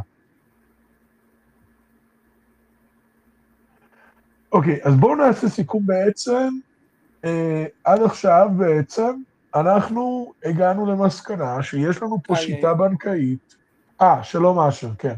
אוקיי, 4.53 4.79
אז 4.85 4.95
בואו 4.95 5.15
נעשה 5.17 5.49
סיכום 5.49 5.87
בעצם. 5.87 6.49
אה, 7.25 7.65
עד 7.85 8.03
עכשיו 8.03 8.49
בעצם 8.57 9.23
אנחנו 9.55 10.33
הגענו 10.45 10.87
למסקנה 10.87 11.63
שיש 11.63 12.03
לנו 12.03 12.19
פה 12.25 12.35
היי, 12.37 12.47
שיטה 12.47 12.69
היי. 12.69 12.79
בנקאית. 12.79 13.57
אה, 14.01 14.23
שלום 14.23 14.59
אשר, 14.59 14.89
כן. 14.99 15.15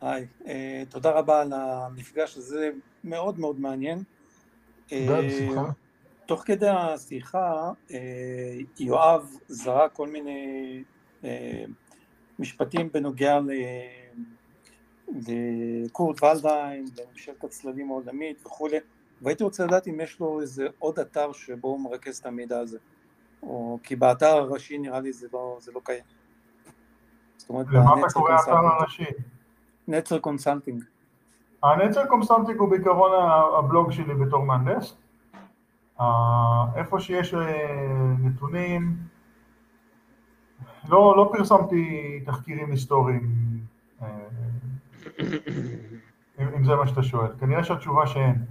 היי, 0.00 0.26
אה, 0.46 0.82
תודה 0.88 1.10
רבה 1.10 1.40
על 1.40 1.52
המפגש 1.52 2.36
הזה, 2.36 2.70
מאוד 3.04 3.38
מאוד 3.40 3.60
מעניין. 3.60 4.02
תודה, 4.88 5.16
אה, 5.18 5.22
בשמחה. 5.28 5.70
תוך 6.26 6.42
כדי 6.46 6.68
השיחה, 6.68 7.72
אה, 7.90 7.98
יואב 8.78 9.30
זרק 9.48 9.92
כל 9.92 10.08
מיני 10.08 10.82
אה, 11.24 11.64
משפטים 12.38 12.88
בנוגע 12.92 13.38
ל- 13.40 13.50
לקורט 15.28 16.22
ולדהיים, 16.22 16.84
לממשלת 16.98 17.44
הצללים 17.44 17.90
העולמית 17.90 18.46
וכולי, 18.46 18.76
והייתי 19.22 19.44
רוצה 19.44 19.64
לדעת 19.64 19.88
אם 19.88 20.00
יש 20.00 20.20
לו 20.20 20.40
איזה 20.40 20.66
עוד 20.78 20.98
אתר 20.98 21.32
שבו 21.32 21.68
הוא 21.68 21.80
מרכז 21.80 22.16
את 22.16 22.26
המידע 22.26 22.58
הזה. 22.58 22.78
או 23.42 23.78
כי 23.82 23.96
באתר 23.96 24.26
הראשי 24.26 24.78
נראה 24.78 25.00
לי 25.00 25.12
זה 25.12 25.26
לא, 25.32 25.56
זה 25.60 25.72
לא 25.74 25.80
קיים. 25.84 26.04
זאת 27.36 27.48
אומרת, 27.48 27.66
למה 27.72 28.00
אתה 28.00 28.12
קורא 28.12 28.32
האתר 28.32 28.44
consulting. 28.44 28.72
הראשי? 28.80 29.04
נצר 29.88 30.18
consulting. 30.18 30.84
הנצר 31.62 32.06
consulting 32.06 32.56
הוא 32.58 32.68
בעיקרון 32.68 33.10
הבלוג 33.58 33.90
שלי 33.90 34.14
בתור 34.14 34.44
מהנדס. 34.44 34.96
אה, 36.00 36.06
איפה 36.76 37.00
שיש 37.00 37.34
אה, 37.34 38.12
נתונים, 38.18 38.96
לא, 40.88 41.14
לא 41.16 41.30
פרסמתי 41.32 42.20
תחקירים 42.26 42.70
היסטוריים, 42.70 43.30
אה, 44.02 44.08
אם, 46.38 46.48
אם 46.56 46.64
זה 46.64 46.74
מה 46.74 46.86
שאתה 46.86 47.02
שואל. 47.02 47.30
כנראה 47.40 47.64
שהתשובה 47.64 48.06
שאין. 48.06 48.44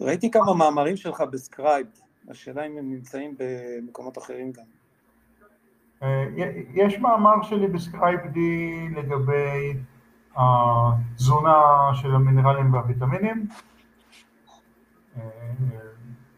ראיתי 0.00 0.30
כמה 0.30 0.54
מאמרים 0.54 0.96
שלך 0.96 1.20
ב-Scribd, 1.20 1.86
השאלה 2.28 2.66
אם 2.66 2.78
הם 2.78 2.90
נמצאים 2.90 3.34
במקומות 3.38 4.18
אחרים 4.18 4.52
גם. 4.52 4.64
אה, 6.02 6.26
יש 6.74 6.98
מאמר 6.98 7.42
שלי 7.42 7.66
ב-Scribd 7.66 8.88
לגבי 8.96 9.74
התזונה 10.36 11.60
של 11.94 12.14
המינרלים 12.14 12.74
והוויטמינים. 12.74 13.46
אה, 15.16 15.22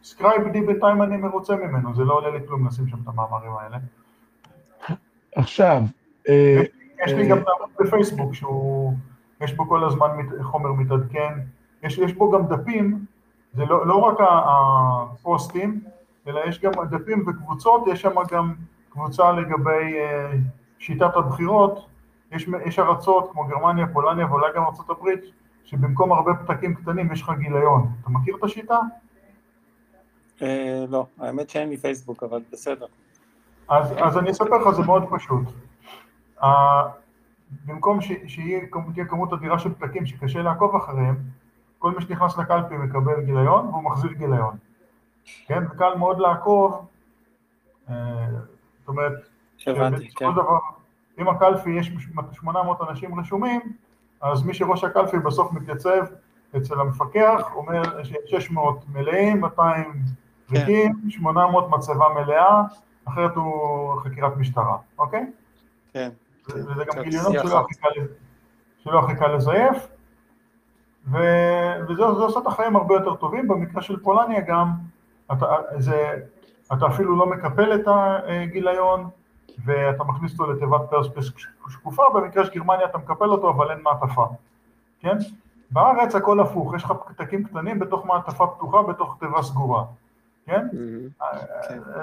Scribd 0.05 0.60
בינתיים 0.60 1.02
אני 1.02 1.16
מרוצה 1.16 1.56
ממנו, 1.56 1.94
זה 1.94 2.04
לא 2.04 2.14
עולה 2.14 2.30
לי 2.30 2.46
כלום 2.46 2.66
לשים 2.66 2.88
שם 2.88 2.96
את 3.02 3.08
המאמרים 3.08 3.52
האלה. 3.52 3.78
עכשיו, 5.34 5.82
אה, 6.28 6.62
יש 7.06 7.12
לי 7.12 7.28
גם 7.28 7.38
הערוץ 7.46 7.70
בפייסבוק 7.80 8.34
שהוא, 8.34 8.94
יש 9.40 9.52
בו 9.52 9.68
כל 9.68 9.84
הזמן 9.84 10.08
חומר 10.42 10.72
מתעדכן, 10.72 11.32
יש, 11.82 11.98
יש 11.98 12.12
בו 12.12 12.30
גם 12.30 12.46
דפים, 12.46 13.04
זה 13.52 13.64
לא, 13.64 13.86
לא 13.86 13.97
רק 13.97 14.18
הפוסטים, 14.20 15.81
אלא 16.27 16.40
יש 16.48 16.60
גם 16.60 16.72
דפים 16.90 17.24
וקבוצות, 17.28 17.85
יש 17.86 18.02
שם 18.02 18.14
גם 18.31 18.55
קבוצה 18.90 19.32
לגבי 19.32 19.98
אה, 19.98 20.32
שיטת 20.78 21.16
הבחירות, 21.16 21.86
יש, 22.32 22.48
יש 22.66 22.78
ארצות 22.78 23.31
כמו 23.32 23.44
גרמניה, 23.44 23.86
פולניה 23.93 24.27
ואולי 24.27 24.47
גם 24.56 24.62
הברית, 24.90 25.20
שבמקום 25.64 26.12
הרבה 26.12 26.35
פתקים 26.35 26.74
קטנים 26.74 27.12
יש 27.12 27.22
לך 27.22 27.31
גיליון. 27.39 27.89
אתה 28.01 28.10
מכיר 28.10 28.36
את 28.39 28.44
השיטה? 28.44 28.78
אה, 30.43 30.85
לא, 30.89 31.06
האמת 31.18 31.51
שאין 31.51 31.68
לי 31.68 31.77
פייסבוק, 31.77 32.22
אבל 32.22 32.40
בסדר. 32.52 32.86
אז, 33.68 33.94
אז 34.02 34.18
אני 34.18 34.31
אספר 34.31 34.59
לך, 34.59 34.70
זה 34.77 34.82
מאוד 34.82 35.05
פשוט. 35.10 35.43
Uh, 36.40 36.47
במקום 37.64 38.01
ש, 38.01 38.12
שיהיה 38.27 38.60
כמ- 38.70 38.93
תהיה 38.93 39.06
כמות 39.06 39.32
אדירה 39.32 39.59
של 39.59 39.74
פתקים 39.74 40.06
שקשה 40.06 40.43
לעקוב 40.43 40.77
אחריהם, 40.77 41.16
כל 41.81 41.90
מי 41.90 42.02
שנכנס 42.02 42.39
לקלפי 42.39 42.77
מקבל 42.77 43.20
גיליון 43.24 43.66
והוא 43.66 43.82
מחזיר 43.82 44.12
גיליון. 44.12 44.57
כן, 45.47 45.62
וקל 45.70 45.94
מאוד 45.94 46.19
לעקוב, 46.19 46.86
uh, 47.89 47.90
זאת 48.78 48.89
אומרת, 48.89 49.12
הבנתי, 49.66 50.11
כן. 50.11 50.32
דבר, 50.32 50.59
אם 51.19 51.28
הקלפי 51.28 51.70
יש 51.70 51.93
800 52.32 52.81
אנשים 52.90 53.20
רשומים, 53.20 53.61
אז 54.20 54.43
מי 54.43 54.55
שראש 54.55 54.85
הקלפי 54.85 55.19
בסוף 55.19 55.52
מתייצב 55.52 56.05
אצל 56.57 56.81
המפקח, 56.81 57.51
אומר 57.55 58.05
שיש 58.05 58.31
600 58.31 58.85
מלאים, 58.89 59.40
200 59.40 60.02
ריקים, 60.51 60.94
800 61.09 61.70
מצבה 61.70 62.05
מלאה, 62.15 62.62
אחרת 63.05 63.36
הוא 63.36 64.01
חקירת 64.01 64.36
משטרה, 64.36 64.77
אוקיי? 64.98 65.27
כן. 65.93 66.11
וזה 66.48 66.85
גם 66.85 67.02
גיליונות 67.02 67.32
שלא 68.85 68.98
הכי 68.98 69.16
קל 69.16 69.27
לזייף, 69.36 69.86
ו- 71.06 71.81
וזה 71.89 71.94
זה 71.94 72.02
עושה 72.02 72.40
את 72.40 72.47
החיים 72.47 72.77
הרבה 72.77 72.94
יותר 72.94 73.14
טובים, 73.14 73.48
במקרה 73.48 73.82
של 73.82 74.01
פולניה 74.01 74.40
גם, 74.40 74.72
אתה, 75.32 75.47
זה, 75.78 76.14
אתה 76.72 76.86
אפילו 76.86 77.16
לא 77.16 77.27
מקפל 77.27 77.74
את 77.74 77.89
הגיליון, 77.89 79.09
ואתה 79.64 80.05
מכניס 80.05 80.32
אותו 80.32 80.52
לתיבת 80.52 80.81
פרספס 80.90 81.31
שקופה, 81.68 82.02
במקרה 82.14 82.44
של 82.44 82.55
גרמניה 82.55 82.86
אתה 82.86 82.98
מקפל 82.98 83.24
אותו, 83.28 83.51
אבל 83.51 83.70
אין 83.70 83.82
מעטפה, 83.82 84.27
כן? 85.01 85.16
בארץ 85.70 86.14
הכל 86.14 86.40
הפוך, 86.40 86.74
יש 86.74 86.85
לך 86.85 86.93
פתקים 87.09 87.44
קטנים 87.44 87.78
בתוך 87.78 88.06
מעטפה 88.06 88.47
פתוחה, 88.47 88.82
בתוך 88.82 89.16
תיבה 89.20 89.43
סגורה, 89.43 89.85
כן? 90.47 90.68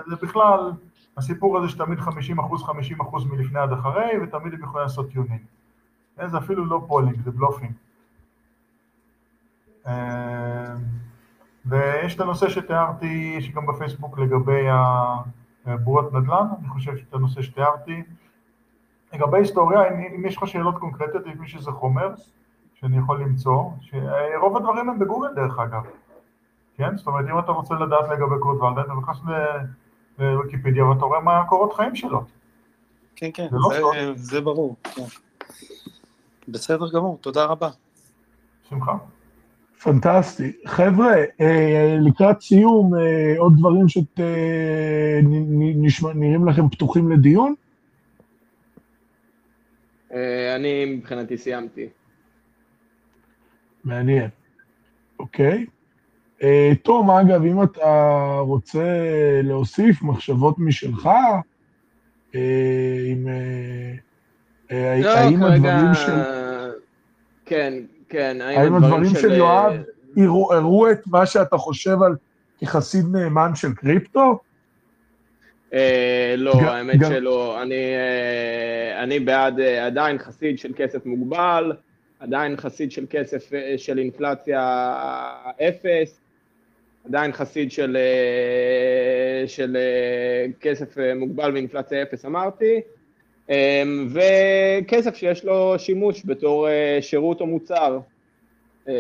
זה 0.07 0.15
בכלל, 0.22 0.72
הסיפור 1.18 1.57
הזה 1.57 1.69
שתמיד 1.69 1.99
50 1.99 2.40
אחוז, 2.40 2.64
50 2.64 3.02
אחוז 3.02 3.26
מלפני 3.26 3.60
עד 3.60 3.72
אחרי, 3.74 4.11
ותמיד 4.24 4.53
הם 4.53 4.64
יכולים 4.64 4.84
לעשות 4.84 5.11
tuning. 5.11 5.41
אה, 6.19 6.28
זה 6.28 6.38
אפילו 6.38 6.65
לא 6.65 6.82
fooling, 6.88 7.22
זה 7.26 7.32
bluffing. 7.31 7.72
אה, 9.88 10.73
ויש 11.65 12.15
את 12.15 12.19
הנושא 12.22 12.49
שתיארתי, 12.49 13.34
יש 13.38 13.51
גם 13.51 13.65
בפייסבוק 13.65 14.19
לגבי 14.19 14.65
הבועות 15.65 16.14
נדל"ן, 16.14 16.47
אני 16.59 16.69
חושב 16.69 16.97
שאת 16.97 17.14
הנושא 17.14 17.41
שתיארתי. 17.41 18.03
לגבי 19.14 19.38
היסטוריה, 19.38 19.88
אם, 19.89 20.15
אם 20.15 20.26
יש 20.26 20.38
לך 20.38 20.47
שאלות 20.47 20.77
קונקרטיות, 20.77 21.23
אם 21.27 21.43
יש 21.43 21.55
איזה 21.55 21.72
חומר 21.72 22.09
שאני 22.73 22.97
יכול 22.97 23.22
למצוא, 23.22 23.64
שרוב 23.81 24.57
הדברים 24.57 24.89
הם 24.89 24.99
בגוגל 24.99 25.34
דרך 25.35 25.59
אגב, 25.59 25.84
כן? 26.77 26.97
זאת 26.97 27.07
אומרת, 27.07 27.26
אם 27.30 27.39
אתה 27.39 27.51
רוצה 27.51 27.76
לדעת 27.76 28.09
לגבי 28.09 28.35
קוד 28.39 28.61
ולדה, 28.61 28.81
אתה 28.81 28.93
נכנס 28.93 29.18
לוויקיפדיה 30.19 30.85
ואתה 30.85 31.05
רואה 31.05 31.19
מה 31.19 31.39
הקורות 31.39 31.73
חיים 31.73 31.95
שלו. 31.95 32.23
כן, 33.15 33.30
כן, 33.34 33.47
זה 33.51 33.57
לא 33.57 33.91
זה-. 33.93 34.14
זה 34.15 34.41
ברור. 34.41 34.76
כן. 34.84 35.01
בסדר 36.47 36.91
גמור, 36.93 37.18
תודה 37.22 37.45
רבה. 37.45 37.69
בשמחה. 38.65 38.97
פנטסטי. 39.82 40.52
חבר'ה, 40.66 41.16
אה, 41.41 41.98
לקראת 42.02 42.41
סיום, 42.41 42.95
אה, 42.95 43.34
עוד 43.38 43.54
דברים 43.58 43.88
שנראים 45.88 46.48
לכם 46.48 46.70
פתוחים 46.70 47.12
לדיון? 47.12 47.54
אה, 50.14 50.56
אני 50.56 50.86
מבחינתי 50.86 51.38
סיימתי. 51.38 51.88
מעניין. 53.84 54.30
אוקיי. 55.20 55.66
אה, 56.44 56.72
תום, 56.84 57.12
אגב, 57.12 57.44
אם 57.44 57.64
אתה 57.64 58.26
רוצה 58.40 59.02
להוסיף 59.44 60.02
מחשבות 60.02 60.60
משלך, 60.60 61.06
אה. 61.06 61.40
אה, 62.36 62.41
אה, 64.72 64.99
לא, 65.02 65.10
האם 65.10 65.40
כרגע... 65.40 65.76
הדברים 65.76 65.94
של... 65.94 66.12
כן, 67.45 67.74
כן, 68.09 68.38
האם 68.41 68.75
הדברים 68.75 69.15
של 69.21 69.31
יואב 69.34 69.73
הראו 70.17 70.53
הראו 70.53 70.91
את 70.91 71.07
מה 71.07 71.25
שאתה 71.25 71.57
חושב 71.57 72.01
על 72.01 72.15
כחסיד 72.59 73.05
נאמן 73.11 73.55
של 73.55 73.73
קריפטו? 73.73 74.39
אה, 75.73 76.35
לא, 76.38 76.53
האמת 76.53 76.99
שלא. 77.07 77.61
אני, 77.61 77.75
אה, 77.75 79.03
אני 79.03 79.19
בעד 79.19 79.59
אה, 79.59 79.85
עדיין 79.85 80.17
חסיד 80.17 80.59
של 80.59 80.71
כסף 80.75 81.05
מוגבל, 81.05 81.73
עדיין 82.19 82.57
חסיד 82.57 82.91
של 82.91 83.05
כסף, 83.09 83.53
אה, 83.53 83.73
של 83.77 83.99
אינפלציה 83.99 84.93
אפס, 85.61 86.19
עדיין 87.07 87.34
חסיד 87.34 87.71
של, 87.71 87.97
אה, 87.97 89.47
של 89.47 89.77
אה, 89.77 90.45
כסף 90.59 90.97
אה, 90.97 91.15
מוגבל 91.15 91.53
ואינפלציה 91.53 92.01
אפס, 92.03 92.25
אמרתי, 92.25 92.75
אה, 92.75 92.79
וכסף 94.10 95.15
שיש 95.15 95.45
לו 95.45 95.80
שימוש 95.80 96.22
בתור 96.26 96.69
אה, 96.69 96.98
שירות 97.02 97.41
או 97.41 97.48
מוצר. 97.48 97.99
אה, 98.90 98.94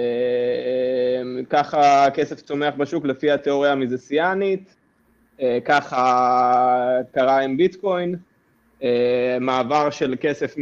ככה 1.49 2.05
הכסף 2.05 2.41
צומח 2.41 2.73
בשוק 2.77 3.05
לפי 3.05 3.31
התיאוריה 3.31 3.71
המזסיאנית. 3.71 4.75
אה, 5.41 5.57
ככה 5.65 6.99
קרה 7.11 7.39
עם 7.39 7.57
ביטקוין, 7.57 8.15
מעבר 9.39 9.89
של 9.89 10.15
כסף 10.21 10.55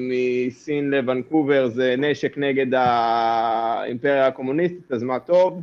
מסין 0.00 0.90
לוונקובר 0.90 1.68
זה 1.68 1.94
נשק 1.98 2.38
נגד 2.38 2.66
האימפריה 2.74 4.26
הקומוניסטית, 4.26 4.92
אז 4.92 5.02
מה 5.02 5.18
טוב. 5.18 5.62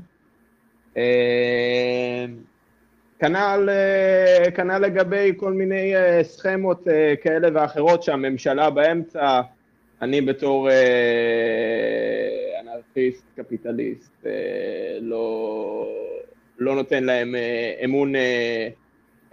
כנ"ל, 3.22 3.70
אה, 3.70 4.52
כנ"ל 4.52 4.78
לגבי 4.78 5.34
כל 5.38 5.54
מיני 5.54 5.96
אה, 5.96 6.24
סכמות 6.24 6.88
אה, 6.88 7.14
כאלה 7.24 7.48
ואחרות 7.54 8.04
שהממשלה 8.04 8.70
באמצע, 8.70 9.42
אני 10.02 10.22
בתור 10.22 10.70
אנרכיסט, 12.62 13.24
קפיטליסט, 13.36 14.26
לא, 15.02 15.88
לא 16.60 16.76
נותן 16.76 17.04
להם 17.04 17.36
אמון, 17.86 18.14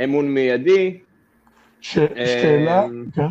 אמון 0.05 0.35
מיידי. 0.35 0.99
ש... 1.81 1.99
שאלה, 1.99 2.87
כן. 3.15 3.23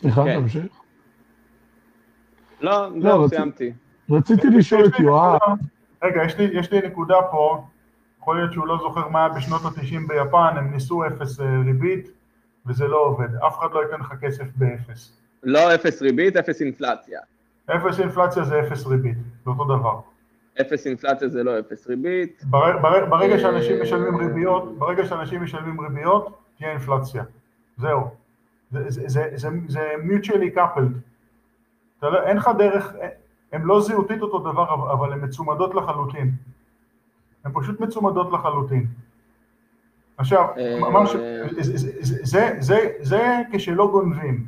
סליחה, 0.00 0.24
כן. 0.24 0.40
תמשיך. 0.40 0.64
לא, 2.60 2.88
לא, 2.96 3.24
רציתי- 3.24 3.36
סיימתי. 3.36 3.72
רציתי 4.10 4.46
לשאול 4.58 4.86
את 4.86 5.00
יואב, 5.00 5.38
רגע, 6.02 6.24
יש 6.24 6.38
לי, 6.38 6.44
יש 6.52 6.72
לי 6.72 6.80
נקודה 6.88 7.16
פה, 7.30 7.64
יכול 8.20 8.36
להיות 8.36 8.52
שהוא 8.52 8.66
לא 8.66 8.78
זוכר 8.82 9.08
מה 9.08 9.18
היה 9.24 9.28
בשנות 9.28 9.62
ה-90 9.64 10.08
ביפן, 10.08 10.54
הם 10.56 10.70
ניסו 10.72 11.06
אפס 11.06 11.40
אה, 11.40 11.46
ריבית, 11.64 12.10
וזה 12.66 12.88
לא 12.88 12.96
עובד. 12.96 13.34
אף 13.46 13.58
אחד 13.58 13.68
לא 13.72 13.82
ייתן 13.82 14.00
לך 14.00 14.12
כסף 14.20 14.44
באפס. 14.56 15.16
לא 15.42 15.74
אפס 15.74 16.02
ריבית, 16.02 16.36
אפס 16.36 16.60
אינפלציה. 16.60 17.20
אפס 17.76 18.00
אינפלציה 18.00 18.44
זה 18.44 18.60
אפס 18.60 18.86
ריבית, 18.86 19.16
זה 19.44 19.50
אותו 19.50 19.64
דבר. 19.64 20.00
אפס 20.60 20.86
אינפלציה 20.86 21.28
זה 21.28 21.42
לא 21.44 21.58
אפס 21.58 21.86
ריבית. 21.86 22.42
בר- 22.44 22.78
בר- 22.82 23.06
ברגע 23.06 23.34
אה, 23.34 23.38
שאנשים 23.38 23.82
משלמים 23.82 24.16
ריביות, 24.16 24.78
ברגע 24.78 25.04
שאנשים 25.06 25.42
משלמים 25.42 25.80
ריביות, 25.80 26.38
תהיה 26.58 26.70
אינפלציה. 26.70 27.24
זהו. 27.78 28.00
זה- 28.72 28.90
זה- 28.90 29.02
זה- 29.08 29.30
זה- 29.34 29.48
זה 29.68 29.92
mutually 30.04 30.56
coupled. 30.56 30.92
אתה 31.98 32.08
לא- 32.10 32.22
אין 32.22 32.36
לך 32.36 32.50
דרך, 32.58 32.92
הן 33.52 33.62
לא 33.62 33.80
זהותית 33.80 34.22
אותו 34.22 34.38
דבר, 34.38 34.92
אבל- 34.92 35.12
הן 35.12 35.24
מצומדות 35.24 35.74
לחלוטין. 35.74 36.30
הן 37.44 37.52
פשוט 37.54 37.80
מצומדות 37.80 38.32
לחלוטין. 38.32 38.86
עכשיו, 40.18 40.46
אה, 40.58 40.78
ממש, 40.80 41.16
זה- 42.22 42.56
זה- 42.60 42.96
זה- 43.00 43.38
כשלא 43.52 43.88
גונבים. 43.90 44.46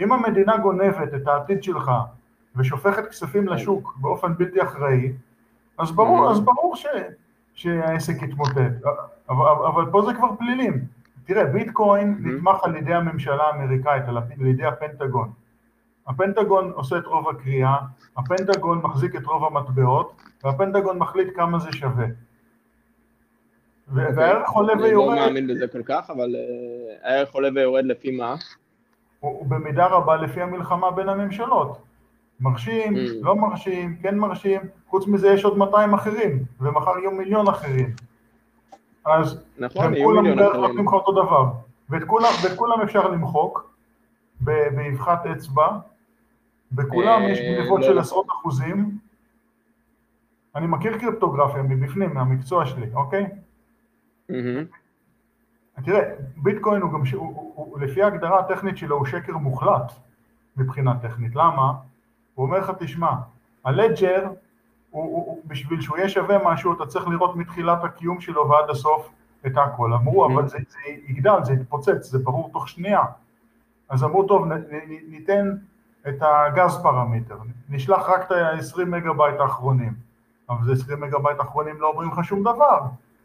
אם 0.00 0.12
המדינה 0.12 0.56
גונבת 0.58 1.14
את 1.14 1.28
העתיד 1.28 1.62
שלך 1.62 1.90
ושופכת 2.56 3.06
כספים 3.08 3.48
לשוק 3.48 3.96
באופן 4.00 4.34
בלתי 4.38 4.62
אחראי, 4.62 5.12
אז 5.78 5.92
ברור, 5.92 6.30
אז 6.30 6.40
ברור 6.40 6.76
ש, 6.76 6.86
שהעסק 7.54 8.22
יתמוטט, 8.22 8.56
אבל, 9.28 9.46
אבל 9.66 9.90
פה 9.90 10.02
זה 10.02 10.14
כבר 10.14 10.36
פלילים. 10.38 10.84
תראה, 11.24 11.44
ביטקוין 11.44 12.14
Mhm. 12.24 12.28
נתמך 12.28 12.64
על 12.64 12.76
ידי 12.76 12.94
הממשלה 12.94 13.42
האמריקאית, 13.44 14.04
על 14.08 14.16
ידי 14.46 14.64
הפנטגון. 14.64 15.30
הפנטגון 16.08 16.70
עושה 16.74 16.98
את 16.98 17.06
רוב 17.06 17.28
הקריאה, 17.28 17.76
הפנטגון 18.16 18.78
מחזיק 18.82 19.16
את 19.16 19.26
רוב 19.26 19.44
המטבעות, 19.44 20.12
והפנטגון 20.44 20.98
מחליט 20.98 21.28
כמה 21.36 21.58
זה 21.58 21.72
שווה. 21.72 22.06
ו- 23.88 24.06
והערך 24.16 24.50
עולה 24.50 24.72
אני 24.72 24.82
לא 24.82 24.86
ויורד, 24.86 25.14
מאמין 25.14 25.46
בזה 25.46 25.66
כל 25.68 25.82
כך, 25.86 26.10
אבל 26.10 26.36
אה, 26.36 27.10
הערך 27.10 27.32
עולה 27.32 27.48
ויורד 27.54 27.84
לפי 27.84 28.16
מה? 28.16 28.34
הוא 29.20 29.46
במידה 29.46 29.86
רבה 29.86 30.16
לפי 30.16 30.42
המלחמה 30.42 30.90
בין 30.90 31.08
הממשלות. 31.08 31.78
מרשים, 32.40 32.94
Mm. 32.96 32.98
לא 33.22 33.36
מרשים, 33.36 33.96
כן 34.02 34.18
מרשים, 34.18 34.60
חוץ 34.88 35.06
מזה 35.06 35.28
יש 35.28 35.44
עוד 35.44 35.58
200 35.58 35.94
אחרים, 35.94 36.42
ומחר 36.60 36.98
יהיו 36.98 37.10
מיליון 37.10 37.48
אחרים. 37.48 37.90
אז 39.06 39.44
נכון, 39.58 39.84
הם 39.84 39.94
יהיו 39.94 40.04
כולם 40.04 40.22
מיליון 40.22 40.38
בערך 40.38 40.50
אחרים. 40.50 40.64
נותנים 40.66 40.86
לך 40.86 40.92
אותו 40.92 41.12
דבר. 41.12 41.44
ואת 41.90 42.04
כולם, 42.04 42.28
ואת 42.44 42.56
כולם 42.56 42.80
אפשר 42.80 43.08
למחוק 43.08 43.72
באבחת 44.40 45.26
אצבע, 45.26 45.68
בכולם 46.72 47.22
אה, 47.22 47.30
יש 47.30 47.38
גנבות 47.40 47.80
לא 47.80 47.86
של 47.86 47.90
נכון. 47.90 47.98
עשרות 47.98 48.26
אחוזים. 48.30 48.98
אני 50.56 50.66
מכיר 50.66 50.98
קריפטוגרפיה 50.98 51.62
מבפנים, 51.62 52.14
מהמקצוע 52.14 52.66
שלי, 52.66 52.86
אוקיי? 52.94 53.26
תראה, 55.84 56.00
ביטקוין 56.36 56.82
הוא 56.82 56.92
גם, 56.92 57.04
ש... 57.04 57.12
הוא, 57.12 57.52
הוא, 57.54 57.80
לפי 57.80 58.02
ההגדרה 58.02 58.38
הטכנית 58.40 58.78
שלו 58.78 58.96
הוא 58.96 59.06
שקר 59.06 59.36
מוחלט 59.36 59.92
מבחינה 60.56 60.98
טכנית. 60.98 61.34
למה? 61.34 61.72
הוא 62.34 62.46
אומר 62.46 62.58
לך, 62.58 62.72
תשמע, 62.78 63.12
ה 63.64 63.72
ledger, 63.72 64.26
הוא, 64.90 65.04
הוא, 65.04 65.42
בשביל 65.44 65.80
שהוא 65.80 65.96
יהיה 65.98 66.08
שווה 66.08 66.38
משהו, 66.44 66.72
אתה 66.72 66.86
צריך 66.86 67.08
לראות 67.08 67.36
מתחילת 67.36 67.84
הקיום 67.84 68.20
שלו 68.20 68.48
ועד 68.48 68.70
הסוף 68.70 69.10
את 69.46 69.52
הכל. 69.56 69.92
אמרו. 69.92 70.26
אבל 70.26 70.48
זה, 70.48 70.58
זה 70.68 70.78
יגדל, 71.06 71.38
זה 71.42 71.52
יתפוצץ, 71.52 72.10
זה 72.10 72.18
ברור 72.18 72.50
תוך 72.52 72.68
שנייה. 72.68 73.02
אז 73.88 74.04
אמרו, 74.04 74.24
טוב, 74.28 74.46
נ, 74.46 74.52
נ, 74.52 75.10
ניתן 75.10 75.56
את 76.08 76.16
ה 76.20 76.36
gas 76.36 76.82
parameter, 76.82 77.36
נשלח 77.68 78.08
רק 78.08 78.26
את 78.26 78.30
ה-20 78.30 78.84
מגה 78.84 79.12
בייט 79.12 79.40
האחרונים. 79.40 79.92
אבל 80.48 80.64
זה 80.64 80.72
20 80.72 81.00
מגה 81.00 81.18
בייט 81.18 81.38
האחרונים 81.38 81.80
לא 81.80 81.88
אומרים 81.88 82.10
לך 82.10 82.24
שום 82.24 82.40
דבר. 82.40 82.80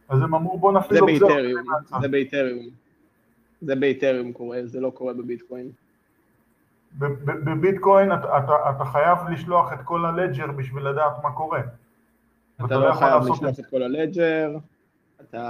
אז 0.10 0.22
הם 0.22 0.36
אמרו, 0.36 0.60
בוא 0.60 0.72
נפעיל 0.72 0.99
זה 0.99 1.06
באיתריום, 1.06 1.64
מהצד." 1.66 2.02
זה 2.02 2.08
באיתריום. 2.08 2.66
זה 3.62 3.76
באיתריום 3.76 4.34
קורה, 4.34 4.60
זה 4.66 4.80
לא 4.80 4.90
קורה 4.90 5.14
בביטקוין. 5.14 5.70
בביטקוין 6.98 8.14
אתה, 8.14 8.38
אתה, 8.38 8.70
אתה 8.70 8.86
חייב 8.86 9.18
לשלוח 9.30 9.74
את 9.74 9.80
כל 9.84 10.06
הלג'ר 10.06 10.52
בשביל 10.52 10.88
לדעת 10.88 11.24
מה 11.24 11.32
קורה. 11.32 11.62
אתה 12.66 12.78
לא 12.78 12.86
יכול 12.86 12.99
חייב 12.99 13.22
לשלוח 13.22 13.54
את 13.54 13.60
את 13.60 13.66
כל 13.66 13.84
הלג'ר, 13.84 14.58
אתה, 15.22 15.44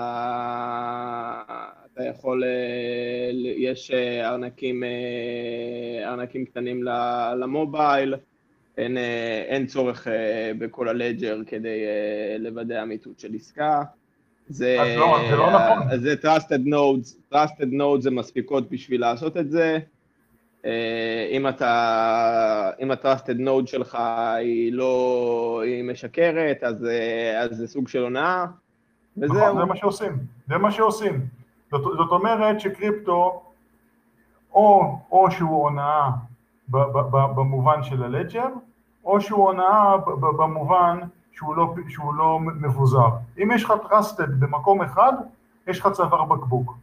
אתה 1.97 2.05
יכול, 2.05 2.43
אה, 2.43 3.29
יש 3.57 3.91
אה, 3.91 4.29
ארנקים, 4.29 4.83
אה, 4.83 6.09
ארנקים 6.09 6.45
קטנים 6.45 6.83
למובייל, 7.39 8.15
אין, 8.77 8.97
אין 9.47 9.65
צורך 9.65 10.07
בכל 10.59 10.89
הלג'ר 10.89 11.39
כדי 11.47 11.79
לוודא 12.39 12.83
אמיתות 12.83 13.19
של 13.19 13.35
עסקה. 13.35 13.83
זה, 14.49 14.81
אז 14.81 14.97
לא, 14.97 15.17
זה 15.29 15.35
לא 15.35 15.49
נכון. 15.51 15.99
זה 15.99 16.15
trusted 16.23 16.67
nodes, 16.67 17.33
trusted 17.33 17.71
nodes 17.73 17.99
זה 17.99 18.11
מספיקות 18.11 18.69
בשביל 18.69 19.01
לעשות 19.01 19.37
את 19.37 19.51
זה. 19.51 19.79
אם 21.31 21.47
אתה, 21.49 22.71
אם 22.81 22.91
ה-trusted 22.91 23.39
node 23.39 23.67
שלך 23.67 23.97
היא 24.37 24.73
לא, 24.73 25.61
היא 25.65 25.83
משקרת, 25.83 26.63
אז, 26.63 26.87
אז 27.37 27.57
זה 27.57 27.67
סוג 27.67 27.87
של 27.87 28.03
הונאה, 28.03 28.45
נכון, 29.17 29.37
וזהו. 29.37 29.57
זה 29.59 29.65
מה 29.65 29.75
שעושים, 29.75 30.17
זה 30.47 30.57
מה 30.57 30.71
שעושים. 30.71 31.36
זאת, 31.71 31.97
זאת 31.97 32.11
אומרת 32.11 32.59
שקריפטו, 32.59 33.41
או, 34.53 34.99
או 35.11 35.31
שהוא 35.31 35.63
הונאה 35.63 36.09
במובן 37.35 37.83
של 37.83 38.03
הלג'ר, 38.03 38.47
או 39.05 39.21
שהוא 39.21 39.47
הונאה 39.47 39.97
במובן 40.37 40.99
שהוא 41.31 41.55
לא, 41.55 41.73
שהוא 41.89 42.13
לא 42.13 42.39
מבוזר. 42.39 43.07
אם 43.43 43.51
יש 43.55 43.63
לך 43.63 43.73
trusted 43.83 44.29
במקום 44.39 44.81
אחד, 44.81 45.13
יש 45.67 45.79
לך 45.79 45.87
צוואר 45.87 46.25
בקבוק. 46.25 46.73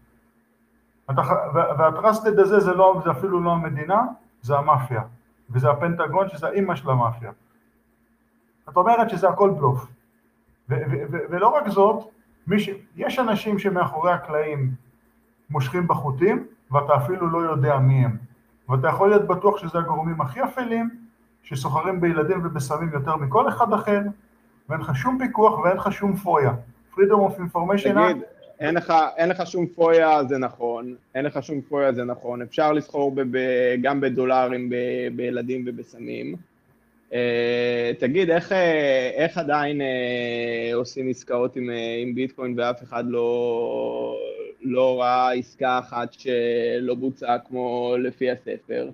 והטרסטד 1.54 2.38
הזה 2.38 2.60
זה, 2.60 2.74
לא, 2.74 3.00
זה 3.04 3.10
אפילו 3.10 3.40
לא 3.40 3.50
המדינה, 3.50 4.02
זה 4.42 4.58
המאפיה. 4.58 5.02
וזה 5.50 5.70
הפנטגון 5.70 6.28
שזה 6.28 6.46
האימא 6.46 6.74
של 6.74 6.90
המאפיה. 6.90 7.30
זאת 8.66 8.76
אומרת 8.76 9.10
שזה 9.10 9.28
הכל 9.28 9.50
בלוף. 9.50 9.86
ולא 10.68 11.48
רק 11.48 11.68
זאת, 11.68 12.04
ש... 12.58 12.70
יש 12.96 13.18
אנשים 13.18 13.58
שמאחורי 13.58 14.12
הקלעים 14.12 14.70
מושכים 15.50 15.88
בחוטים, 15.88 16.46
ואתה 16.70 16.96
אפילו 16.96 17.30
לא 17.30 17.38
יודע 17.38 17.78
מי 17.78 18.04
הם. 18.04 18.16
ואתה 18.68 18.88
יכול 18.88 19.08
להיות 19.08 19.26
בטוח 19.26 19.58
שזה 19.58 19.78
הגורמים 19.78 20.20
הכי 20.20 20.44
אפלים, 20.44 20.90
שסוחרים 21.42 22.00
בילדים 22.00 22.40
ובסמים 22.44 22.90
יותר 22.92 23.16
מכל 23.16 23.48
אחד 23.48 23.72
אחר, 23.72 24.00
ואין 24.68 24.80
לך 24.80 24.96
שום 24.96 25.18
פיקוח 25.18 25.58
ואין 25.58 25.76
לך 25.76 25.92
שום 25.92 26.16
פויה. 26.16 26.52
freedom 26.94 26.98
of 26.98 27.38
information 27.38 27.82
תגיד, 27.82 28.22
אין 28.60 28.74
לך, 28.74 28.92
אין 29.16 29.28
לך 29.28 29.46
שום 29.46 29.66
פויה, 29.66 30.24
זה 30.24 30.38
נכון, 30.38 30.94
אין 31.14 31.24
לך 31.24 31.42
שום 31.42 31.60
פויה, 31.60 31.92
זה 31.92 32.04
נכון, 32.04 32.42
אפשר 32.42 32.72
לסחור 32.72 33.14
גם 33.82 34.00
בדולרים 34.00 34.70
ב, 34.70 34.74
בילדים 35.16 35.64
ובסמים. 35.66 36.34
Uh, 37.10 37.14
תגיד, 37.98 38.30
איך, 38.30 38.52
אה, 38.52 39.10
איך 39.14 39.38
עדיין 39.38 39.80
uh, 39.80 40.74
עושים 40.74 41.08
עסקאות 41.08 41.56
עם, 41.56 41.70
עם 42.02 42.14
ביטקוין 42.14 42.54
ואף 42.58 42.82
אחד 42.82 43.04
לא, 43.06 44.16
לא 44.62 45.00
ראה 45.00 45.32
עסקה 45.32 45.78
אחת 45.78 46.12
שלא 46.12 46.94
בוצעה 46.94 47.38
כמו 47.38 47.94
לפי 47.98 48.30
הספר? 48.30 48.90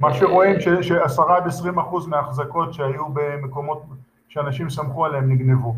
מה 0.00 0.14
שרואים 0.14 0.60
ש- 0.60 0.88
שעשרה 0.88 1.36
עד 1.36 1.46
עשרים 1.46 1.78
אחוז 1.78 2.06
מההחזקות 2.06 2.74
שהיו 2.74 3.04
במקומות 3.14 3.82
שאנשים 4.28 4.70
סמכו 4.70 5.06
עליהם 5.06 5.32
נגנבו 5.32 5.74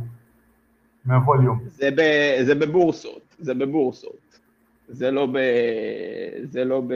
מהווליום. 1.04 1.60
זה, 1.66 1.90
ב, 1.96 2.00
זה 2.42 2.54
בבורסות, 2.54 3.36
זה 3.38 3.54
בבורסות. 3.54 4.38
זה 4.88 5.10
לא 5.10 5.26
ב... 5.26 5.38
זה 6.44 6.64
לא 6.64 6.80
ב... 6.80 6.92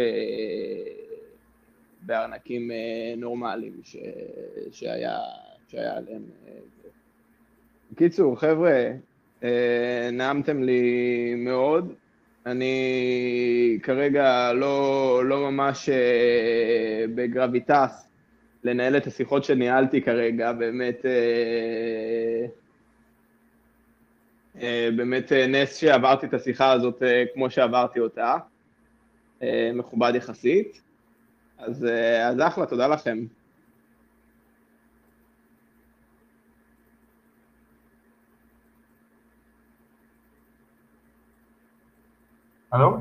בארנקים 2.06 2.70
אה, 2.70 3.14
נורמליים 3.16 3.80
ש, 3.82 3.96
שהיה, 4.72 5.18
שהיה 5.68 5.96
עליהם. 5.96 6.22
אה. 6.46 6.52
בקיצור, 7.92 8.40
חבר'ה, 8.40 8.90
אה, 9.44 10.08
נעמתם 10.12 10.62
לי 10.62 11.34
מאוד. 11.36 11.92
אני 12.46 13.78
כרגע 13.82 14.52
לא, 14.52 15.22
לא 15.24 15.50
ממש 15.50 15.88
בגרביטס 17.14 18.08
לנהל 18.64 18.96
את 18.96 19.06
השיחות 19.06 19.44
שניהלתי 19.44 20.02
כרגע, 20.02 20.52
באמת... 20.52 21.04
באמת 24.96 25.32
נס 25.32 25.76
שעברתי 25.76 26.26
את 26.26 26.34
השיחה 26.34 26.72
הזאת 26.72 27.02
כמו 27.34 27.50
שעברתי 27.50 28.00
אותה, 28.00 28.36
מכובד 29.74 30.12
יחסית. 30.14 30.83
אז, 31.58 31.84
אה, 31.84 32.28
אז 32.28 32.40
אחלה, 32.40 32.66
תודה 32.66 32.86
לכם. 32.88 33.18
הלו? 42.72 42.96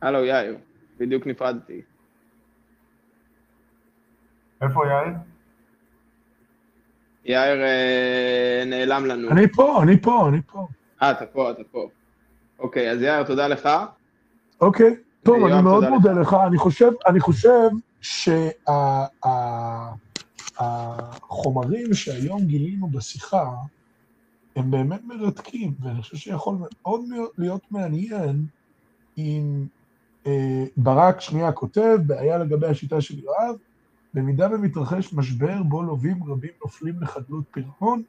הלו, 0.00 0.24
יאיר, 0.24 0.56
בדיוק 0.98 1.26
נפרדתי. 1.26 1.82
איפה 4.62 4.80
יאיר? 4.86 5.14
יאיר 7.24 7.62
אה, 7.62 8.62
נעלם 8.66 9.06
לנו. 9.06 9.30
אני 9.30 9.48
פה, 9.48 9.82
אני 9.82 10.00
פה, 10.00 10.28
אני 10.28 10.42
פה. 10.46 10.66
אה, 11.02 11.10
אתה 11.10 11.26
פה, 11.26 11.50
אתה 11.50 11.62
פה. 11.70 11.88
אוקיי, 12.58 12.90
אז 12.90 13.02
יאיר, 13.02 13.24
תודה 13.24 13.48
לך. 13.48 13.68
אוקיי, 14.62 14.94
טוב, 15.22 15.36
יואב, 15.36 15.52
אני 15.52 15.62
מאוד 15.62 15.88
מודה 15.88 16.12
לך. 16.12 16.36
אני 16.46 16.58
חושב, 16.58 16.90
אני 17.06 17.20
חושב 17.20 17.68
שהחומרים 20.90 21.94
שהיום 21.94 22.46
גילינו 22.46 22.88
בשיחה 22.90 23.50
הם 24.56 24.70
באמת 24.70 25.00
מרתקים, 25.04 25.74
ואני 25.80 26.02
חושב 26.02 26.16
שיכול 26.16 26.56
מאוד 26.60 27.00
להיות- 27.08 27.32
להיות 27.38 27.62
מעניין 27.70 28.46
אם 29.18 29.66
אה, 30.26 30.64
ברק 30.76 31.20
שנייה 31.20 31.52
כותב, 31.52 31.98
בעיה 32.06 32.38
לגבי 32.38 32.66
השיטה 32.66 33.00
של 33.00 33.18
יואב, 33.18 33.54
במידה 34.14 34.48
ומתרחש 34.54 35.12
משבר 35.12 35.62
בו 35.62 35.82
לווים 35.82 36.24
רבים 36.24 36.50
נופלים 36.64 36.94
לחדלות 37.00 37.44
פירעון, 37.50 38.02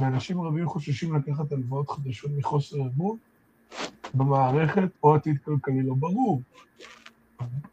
ואנשים 0.00 0.40
רבים 0.40 0.66
חוששים 0.68 1.16
לקחת 1.16 1.52
הלוואות 1.52 1.90
חדשות 1.90 2.30
מחוסר 2.36 2.76
אמון 2.76 3.16
במערכת 4.14 4.88
או 5.02 5.14
עתיד 5.14 5.38
כלכלי 5.44 5.82
לא 5.82 5.94
ברור. 5.94 6.42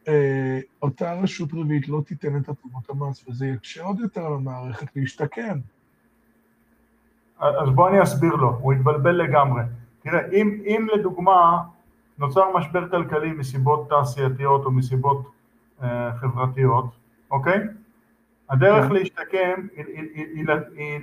אה, 0.08 0.60
אותה 0.82 1.14
רשות 1.14 1.50
רביעית 1.54 1.88
לא 1.88 2.02
תיתן 2.06 2.38
את 2.38 2.50
הטבות 2.50 2.90
המס, 2.90 3.28
וזה 3.28 3.48
יקשה 3.48 3.84
עוד 3.84 4.00
יותר 4.00 4.26
על 4.26 4.34
המערכת 4.34 4.96
להשתקם. 4.96 5.60
אז 7.40 7.70
בוא 7.76 7.90
אני 7.90 8.04
אסביר 8.04 8.36
לו, 8.36 8.58
הוא 8.62 8.74
התבלבל 8.74 9.12
לגמרי. 9.12 9.64
תראה, 10.04 10.28
אם, 10.32 10.62
אם 10.66 10.88
לדוגמה 10.94 11.64
נוצר 12.18 12.58
משבר 12.58 12.90
כלכלי 12.90 13.32
מסיבות 13.32 13.90
תעשייתיות 13.90 14.66
או 14.66 14.72
מסיבות 14.72 15.32
אה, 15.84 16.12
חברתיות, 16.18 16.86
אוקיי? 17.32 17.60
הדרך 18.50 18.86
כן. 18.86 18.94
להשתקם 18.94 19.68
היא, 19.76 19.86
היא, 19.88 20.10
היא, 20.14 20.26
היא, 20.36 20.46
היא 20.76 21.00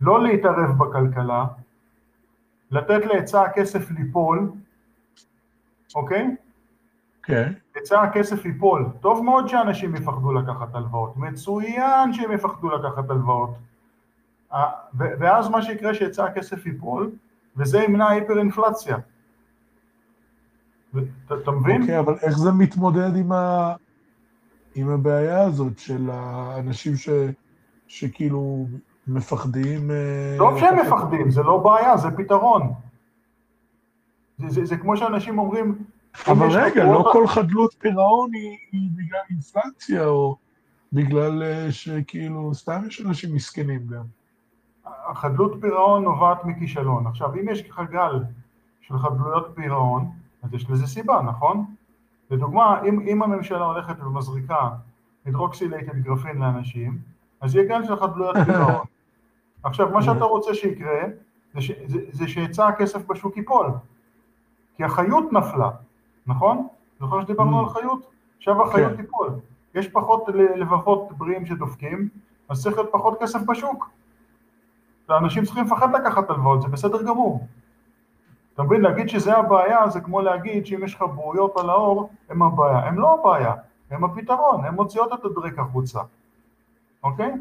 לא 0.00 0.22
להתערב 0.22 0.78
בכלכלה, 0.78 1.44
לתת 2.72 3.06
להיצע 3.06 3.42
הכסף 3.42 3.90
ליפול, 3.90 4.52
אוקיי? 5.94 6.36
כן. 7.22 7.52
היצע 7.74 8.02
הכסף 8.02 8.44
ייפול. 8.44 8.86
טוב 9.00 9.24
מאוד 9.24 9.48
שאנשים 9.48 9.96
יפחדו 9.96 10.32
לקחת 10.32 10.74
הלוואות, 10.74 11.16
מצוין 11.16 12.12
שהם 12.12 12.32
יפחדו 12.32 12.70
לקחת 12.70 13.10
הלוואות. 13.10 13.54
ואז 14.92 15.48
מה 15.48 15.62
שיקרה 15.62 15.94
שהיצע 15.94 16.24
הכסף 16.24 16.66
ייפול, 16.66 17.10
וזה 17.56 17.78
ימנע 17.78 18.08
היפר-אינפלציה. 18.08 18.96
אתה- 21.26 21.34
אתה 21.42 21.50
מבין? 21.50 21.80
אוקיי, 21.82 21.98
אבל 21.98 22.14
איך 22.22 22.38
זה 22.38 22.52
מתמודד 22.52 23.16
עם, 23.16 23.32
ה... 23.32 23.74
עם 24.74 24.88
הבעיה 24.88 25.40
הזאת 25.44 25.78
של 25.78 26.10
האנשים 26.12 26.96
ש... 26.96 27.08
שכאילו 27.86 28.66
מפחדים... 29.06 29.90
אה, 29.90 30.34
טוב 30.38 30.58
שהם 30.58 30.78
מפחדים, 30.86 31.30
זה 31.30 31.42
לא 31.42 31.56
בעיה, 31.58 31.96
זה 31.96 32.08
פתרון. 32.16 32.72
זה, 34.38 34.48
זה, 34.48 34.64
זה 34.64 34.76
כמו 34.76 34.96
שאנשים 34.96 35.38
אומרים... 35.38 35.84
אבל 36.28 36.46
רגע, 36.50 36.84
לא 36.84 36.92
פרוטה- 36.92 37.10
כל 37.12 37.26
חדלות 37.26 37.74
פירעון 37.78 38.30
היא, 38.34 38.56
היא 38.72 38.90
בגלל 38.96 39.20
אינפלציה, 39.30 40.06
או 40.06 40.36
בגלל 40.92 41.42
אה, 41.42 41.66
שכאילו, 41.72 42.54
סתם 42.54 42.82
יש 42.86 43.00
אנשים 43.06 43.34
מסכנים 43.34 43.86
גם. 43.86 44.02
החדלות 45.06 45.52
פירעון 45.60 46.04
נובעת 46.04 46.44
מכישלון. 46.44 47.06
עכשיו, 47.06 47.34
אם 47.34 47.48
יש 47.48 47.70
לך 47.70 47.80
גל 47.90 48.22
של 48.80 48.98
חדלויות 48.98 49.52
פירעון, 49.54 50.10
אז 50.42 50.54
יש 50.54 50.70
לזה 50.70 50.86
סיבה, 50.86 51.22
נכון? 51.22 51.64
לדוגמה, 52.30 52.80
אם, 52.88 53.00
אם 53.00 53.22
הממשלה 53.22 53.64
הולכת 53.64 53.94
ומזריקה 54.02 54.68
hydroxylated 55.24 55.96
graphene 56.02 56.36
לאנשים, 56.38 56.98
אז 57.40 57.54
יהיה 57.54 57.68
גל 57.68 57.84
של 57.86 57.96
חדלויות 57.96 58.36
פירעון. 58.46 58.84
עכשיו, 59.62 59.88
מה 59.92 60.02
שאתה 60.02 60.24
רוצה 60.24 60.54
שיקרה, 60.54 61.00
זה, 61.54 61.60
ש, 61.60 61.70
זה, 61.86 61.98
זה 62.12 62.28
שהיצע 62.28 62.66
הכסף 62.68 63.06
בשוק 63.06 63.36
ייפול. 63.36 63.66
כי 64.76 64.84
החיות 64.84 65.32
נפלה, 65.32 65.70
נכון? 66.26 66.66
זוכר 67.00 67.20
שדיברנו 67.22 67.60
Mm. 67.60 67.62
על 67.64 67.68
חיות? 67.68 68.06
עכשיו 68.38 68.62
החיות 68.62 68.90
כן. 68.90 68.96
תיפול. 69.02 69.28
יש 69.74 69.88
פחות 69.88 70.24
לבבות 70.56 71.12
בריאים 71.18 71.46
שדופקים, 71.46 72.08
אז 72.48 72.62
צריך 72.62 72.76
להיות 72.76 72.92
פחות 72.92 73.22
כסף 73.22 73.40
בשוק. 73.42 73.90
ואנשים 75.08 75.44
צריכים 75.44 75.64
לפחד 75.64 75.94
לקחת 75.94 76.30
הלוואות, 76.30 76.62
זה 76.62 76.68
בסדר 76.68 77.02
גמור. 77.02 77.46
אתה 78.54 78.62
מבין, 78.62 78.80
להגיד 78.80 79.08
שזה 79.08 79.36
הבעיה, 79.36 79.88
זה 79.88 80.00
כמו 80.00 80.20
להגיד 80.20 80.66
שאם 80.66 80.84
יש 80.84 80.94
לך 80.94 81.02
בוריות 81.02 81.56
על 81.56 81.70
האור, 81.70 82.10
הם 82.28 82.42
הבעיה. 82.42 82.78
הם 82.78 82.98
לא 82.98 83.14
הבעיה, 83.20 83.54
הם 83.90 84.04
הפתרון, 84.04 84.64
הם 84.64 84.74
מוציאות 84.74 85.12
את 85.12 85.24
הדרק 85.24 85.58
החוצה, 85.58 86.00
אוקיי? 87.04 87.32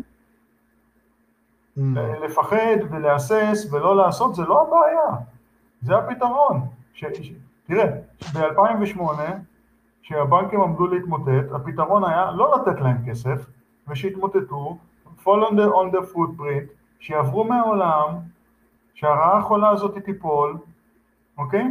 Mm. 1.77 1.81
לפחד 2.25 2.77
ולהסס 2.89 3.67
ולא 3.71 3.95
לעשות 3.95 4.35
זה 4.35 4.43
לא 4.43 4.61
הבעיה, 4.61 5.23
זה 5.81 5.97
הפתרון. 5.97 6.61
ש... 6.93 7.05
ש... 7.21 7.31
תראה, 7.63 7.85
ב-2008, 8.33 9.01
כשהבנקים 10.03 10.61
עמדו 10.61 10.87
להתמוטט, 10.87 11.51
הפתרון 11.55 12.03
היה 12.03 12.31
לא 12.31 12.55
לתת 12.55 12.81
להם 12.81 12.97
כסף, 13.07 13.45
ושיתמוטטו, 13.87 14.77
fall 15.19 15.49
on 15.49 15.51
the, 15.51 15.73
on 15.73 15.95
the 15.95 16.15
footprint, 16.15 16.71
שיעברו 16.99 17.43
מהעולם, 17.43 18.15
שהרעה 18.93 19.37
החולה 19.37 19.69
הזאת 19.69 19.97
תיפול, 19.97 20.57
אוקיי? 21.37 21.67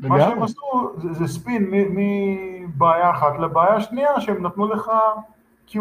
מה 0.00 0.20
שהם. 0.20 0.42
עשו 0.42 0.92
זה, 0.96 1.12
זה 1.12 1.26
ספין 1.26 1.70
מבעיה 1.70 3.10
אחת 3.10 3.38
לבעיה 3.38 3.80
שנייה, 3.80 4.20
שהם 4.20 4.46
נתנו 4.46 4.68
לך 4.68 4.90
QE, 5.68 5.78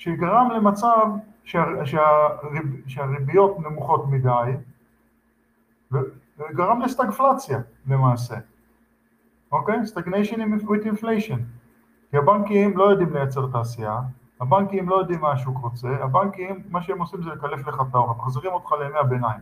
שגרם 0.00 0.50
למצב 0.50 1.06
שה, 1.44 1.64
שהריב, 1.86 2.82
שהריביות 2.86 3.58
נמוכות 3.60 4.04
מדי, 4.08 4.52
וגרם 6.38 6.80
לסטגפלציה 6.82 7.58
למעשה, 7.86 8.34
אוקיי? 9.52 9.74
stagnation 9.94 10.36
with 10.62 10.84
inflation. 10.84 11.38
כי 12.10 12.16
הבנקים 12.16 12.76
לא 12.76 12.90
יודעים 12.90 13.12
לייצר 13.12 13.46
תעשייה, 13.52 14.00
הבנקים 14.40 14.88
לא 14.88 14.94
יודעים 14.96 15.20
מה 15.20 15.32
השוק 15.32 15.58
רוצה, 15.58 15.88
הבנקים, 15.88 16.62
מה 16.70 16.82
שהם 16.82 16.98
עושים 17.00 17.22
זה 17.22 17.30
לקלף 17.30 17.66
לך 17.66 17.82
את 17.88 17.94
האור, 17.94 18.10
הם 18.10 18.16
מחזירים 18.18 18.52
אותך 18.52 18.72
לימי 18.72 18.98
הביניים. 18.98 19.40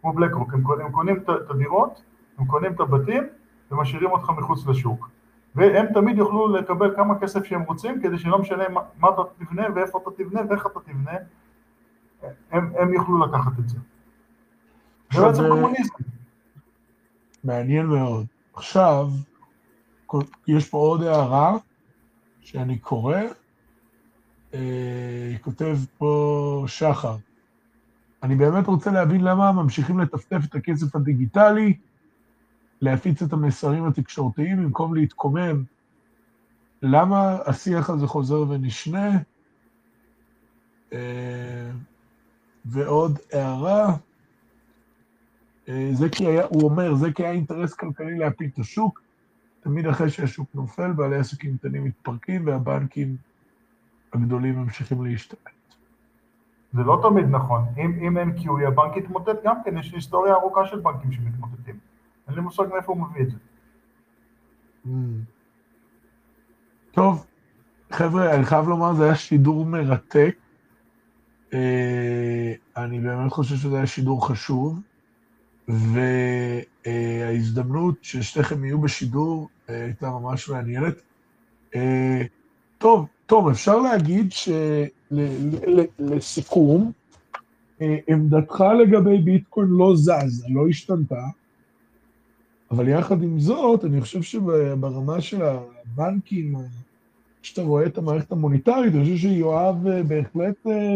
כמו 0.00 0.12
בלקרוק, 0.12 0.54
הם, 0.54 0.62
קונים- 0.92 1.16
את 1.16 1.50
הדירות, 1.50 2.02
הם 2.38 2.46
קונים 2.46 2.72
את 2.72 2.80
הבתים 2.80 3.22
ומשאירים 3.70 4.10
אותך 4.10 4.30
מחוץ 4.30 4.66
לשוק. 4.66 5.10
והם 5.54 5.86
תמיד 5.94 6.18
יוכלו 6.18 6.56
לקבל 6.56 6.96
כמה 6.96 7.18
כסף 7.18 7.44
שהם 7.44 7.62
רוצים, 7.62 8.02
כדי 8.02 8.18
שלא 8.18 8.38
משנה 8.38 8.68
מה, 8.68 8.80
מה 8.98 9.08
אתה 9.08 9.22
תבנה 9.38 9.66
ואיפה 9.74 9.98
אתה 10.02 10.10
תבנה 10.22 10.40
ואיך 10.50 10.66
אתה 10.66 10.80
תבנה, 10.80 11.12
הם, 12.50 12.72
הם 12.78 12.94
יוכלו 12.94 13.26
לקחת 13.26 13.52
את 13.58 13.68
זה. 13.68 13.78
זה 15.12 15.20
בעצם 15.20 15.44
אה, 15.44 15.48
קומוניזם. 15.48 15.94
מעניין 17.44 17.86
מאוד. 17.86 18.26
עכשיו, 18.54 19.08
יש 20.48 20.68
פה 20.68 20.78
עוד 20.78 21.02
הערה 21.02 21.56
שאני 22.40 22.78
קורא. 22.78 23.16
אה, 24.54 25.34
כותב 25.40 25.76
פה 25.98 26.64
שחר. 26.66 27.16
אני 28.22 28.34
באמת 28.34 28.66
רוצה 28.66 28.90
להבין 28.90 29.24
למה 29.24 29.52
ממשיכים 29.52 29.98
לטפטף 29.98 30.40
את 30.48 30.54
הכסף 30.54 30.96
הדיגיטלי, 30.96 31.76
להפיץ 32.82 33.22
את 33.22 33.32
המסרים 33.32 33.84
התקשורתיים 33.84 34.56
במקום 34.56 34.94
להתקומם. 34.94 35.64
למה 36.82 37.38
השיח 37.46 37.90
הזה 37.90 38.06
חוזר 38.06 38.44
ונשנה? 38.48 39.18
אה, 40.92 41.70
ועוד 42.64 43.18
הערה, 43.32 43.96
אה, 45.68 45.90
זה 45.92 46.08
כי 46.08 46.26
היה, 46.26 46.44
הוא 46.44 46.62
אומר, 46.62 46.94
זה 46.94 47.12
כי 47.12 47.22
היה 47.22 47.32
אינטרס 47.32 47.74
כלכלי 47.74 48.18
להפיל 48.18 48.50
את 48.54 48.58
השוק, 48.58 49.02
תמיד 49.60 49.86
אחרי 49.86 50.10
שהשוק 50.10 50.48
נופל, 50.54 50.92
בעלי 50.92 51.16
עסקים 51.16 51.56
קטנים 51.56 51.84
מתפרקים 51.84 52.46
והבנקים 52.46 53.16
הגדולים 54.12 54.58
ממשיכים 54.58 55.04
להשתמש. 55.04 55.52
זה 56.72 56.82
לא 56.82 57.00
תמיד 57.02 57.26
נכון. 57.30 57.64
אם, 57.76 57.98
אם 58.06 58.18
אין 58.18 58.32
QE, 58.36 58.68
הבנק 58.68 58.96
יתמוטט 58.96 59.44
גם 59.44 59.56
כן, 59.64 59.78
יש 59.78 59.92
היסטוריה 59.92 60.34
ארוכה 60.34 60.66
של 60.66 60.80
בנקים 60.80 61.12
שמתמוטטים. 61.12 61.91
אין 62.28 62.34
לי 62.34 62.40
מושג 62.40 62.64
מאיפה 62.72 62.92
הוא 62.92 63.00
מביא 63.02 63.22
את 63.22 63.30
זה. 63.30 63.36
Mm. 64.86 64.88
טוב, 66.92 67.26
חבר'ה, 67.90 68.34
אני 68.34 68.44
חייב 68.44 68.68
לומר, 68.68 68.94
זה 68.94 69.04
היה 69.04 69.14
שידור 69.14 69.66
מרתק. 69.66 70.36
אה, 71.54 72.52
אני 72.76 73.00
באמת 73.00 73.32
חושב 73.32 73.56
שזה 73.56 73.76
היה 73.76 73.86
שידור 73.86 74.28
חשוב, 74.28 74.80
וההזדמנות 76.84 77.94
ששתיכם 78.02 78.64
יהיו 78.64 78.80
בשידור 78.80 79.48
אה, 79.68 79.84
הייתה 79.84 80.10
ממש 80.10 80.48
מעניינת. 80.48 80.94
אה, 81.74 82.22
טוב, 82.78 83.06
טוב, 83.26 83.48
אפשר 83.48 83.78
להגיד 83.78 84.32
שלסיכום, 86.00 86.92
עמדתך 88.08 88.64
לגבי 88.80 89.18
ביטקוין 89.18 89.68
לא 89.68 89.96
זזה, 89.96 90.46
לא 90.48 90.68
השתנתה, 90.68 91.22
אבל 92.72 92.88
יחד 92.88 93.22
עם 93.22 93.38
זאת, 93.38 93.84
אני 93.84 94.00
חושב 94.00 94.22
שברמה 94.22 95.20
של 95.20 95.42
הבנקים, 95.42 96.54
כשאתה 97.42 97.62
רואה 97.62 97.86
את 97.86 97.98
המערכת 97.98 98.32
המוניטרית, 98.32 98.94
אני 98.94 99.04
חושב 99.04 99.16
שיואב 99.16 99.86
אה, 99.86 100.02
בהחלט 100.02 100.66
אה, 100.66 100.94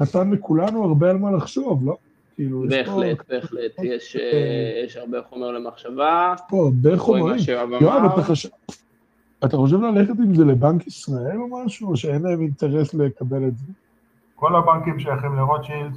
נתן 0.00 0.30
לכולנו 0.30 0.84
הרבה 0.84 1.10
על 1.10 1.18
מה 1.18 1.30
לחשוב, 1.30 1.86
לא? 1.86 1.96
כאילו, 2.34 2.66
יש 2.66 2.72
פה- 2.88 2.94
בהחלט, 2.96 3.28
בהחלט, 3.30 3.72
יש, 3.82 4.16
אה, 4.16 4.82
יש 4.84 4.96
הרבה 4.96 5.18
חומר 5.28 5.50
למחשבה. 5.52 6.34
פה 6.48 6.56
הרבה 6.64 6.96
חומרים. 6.98 7.36
יואב. 7.80 8.04
אתה 8.12 8.22
חושב... 8.22 8.48
אתה 9.44 9.56
חושב 9.56 9.80
ללכת 9.80 10.14
עם 10.24 10.34
זה 10.34 10.44
לבנק 10.44 10.86
ישראל 10.86 11.36
או 11.40 11.64
משהו, 11.64 11.88
או 11.90 11.96
שאין 11.96 12.22
להם 12.22 12.40
אינטרס 12.40 12.94
לקבל 12.94 13.48
את 13.48 13.58
זה? 13.58 13.64
כל 14.34 14.56
הבנקים 14.56 15.00
שייכים 15.00 15.36
לרוטשילד, 15.36 15.92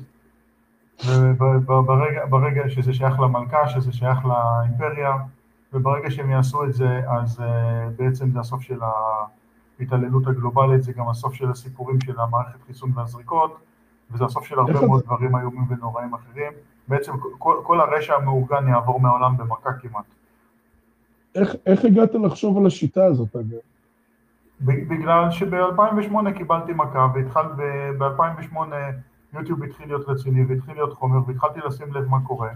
וברגע 1.06 2.26
ברגע 2.30 2.70
שזה 2.70 2.94
שייך 2.94 3.20
למלכה, 3.20 3.68
שזה 3.70 3.92
שייך 3.92 4.20
לאימפריה, 4.26 5.18
וברגע 5.74 6.12
שהם 6.12 6.30
יעשו 6.30 6.64
את 6.64 6.74
זה, 6.74 7.02
אז 7.10 7.40
אה, 7.40 7.90
בעצם 7.98 8.32
זה 8.32 8.40
הסוף 8.40 8.62
של 8.62 8.80
ההתעללות 9.80 10.28
הגלובלית, 10.28 10.84
זה 10.84 10.94
גם 10.94 11.10
הסוף 11.10 11.34
של 11.34 11.50
הסיפורים 11.50 12.02
של 12.02 12.20
המערכת 12.20 12.62
חיסון 12.68 12.92
והזריקות, 12.96 13.58
וזה 14.12 14.26
הסוף 14.26 14.46
של 14.46 14.60
הרבה 14.60 14.74
איך 14.74 14.84
מאוד 14.84 15.04
דברים 15.04 15.36
איומים 15.36 15.66
ונוראים 15.70 16.14
אחרים. 16.14 16.52
בעצם 16.88 17.12
כל, 17.38 17.56
כל 17.64 17.82
הרשע 17.82 18.16
המאורגן 18.16 18.68
יעבור 18.68 19.00
מהעולם 19.00 19.38
במכה 19.38 19.74
כמעט. 19.74 20.06
איך, 21.36 21.56
איך 21.66 21.86
הגעת 21.86 22.16
לחשוב 22.16 22.58
על 22.58 22.66
השיטה 22.66 23.06
הזאת, 23.06 23.36
אגב? 23.36 23.58
בגלל 24.62 25.32
שב-2008 25.32 26.32
קיבלתי 26.38 26.74
מכה, 26.74 27.08
והתחל 27.16 27.46
ב-2008 27.98 28.58
יוטיוב 29.34 29.64
התחיל 29.64 29.88
להיות 29.88 30.10
רציני 30.10 30.46
והתחיל 30.46 30.74
להיות 30.74 30.94
חומר, 30.94 31.20
והתחלתי 31.28 31.60
לשים 31.60 31.94
לב 31.94 32.10
מה 32.10 32.18
קורה, 32.28 32.50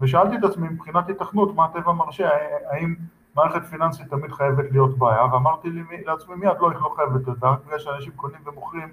ושאלתי 0.00 0.36
את 0.36 0.44
עצמי 0.44 0.68
מבחינת 0.68 1.08
התכנות, 1.08 1.54
מה 1.54 1.64
הטבע 1.64 1.92
מרשה, 1.92 2.28
האם 2.70 2.94
מערכת 3.36 3.64
פיננסית 3.64 4.08
תמיד 4.08 4.32
חייבת 4.32 4.72
להיות 4.72 4.98
בעיה, 4.98 5.24
ואמרתי 5.24 5.68
לעצמי 6.06 6.34
מיד, 6.34 6.56
לא, 6.60 6.70
היא 6.70 6.78
לא 6.80 6.92
חייבת 6.96 7.26
להיות 7.26 7.38
בעיה, 7.38 7.56
בגלל 7.66 7.78
שאנשים 7.78 8.12
קונים 8.16 8.40
ומוכרים, 8.44 8.88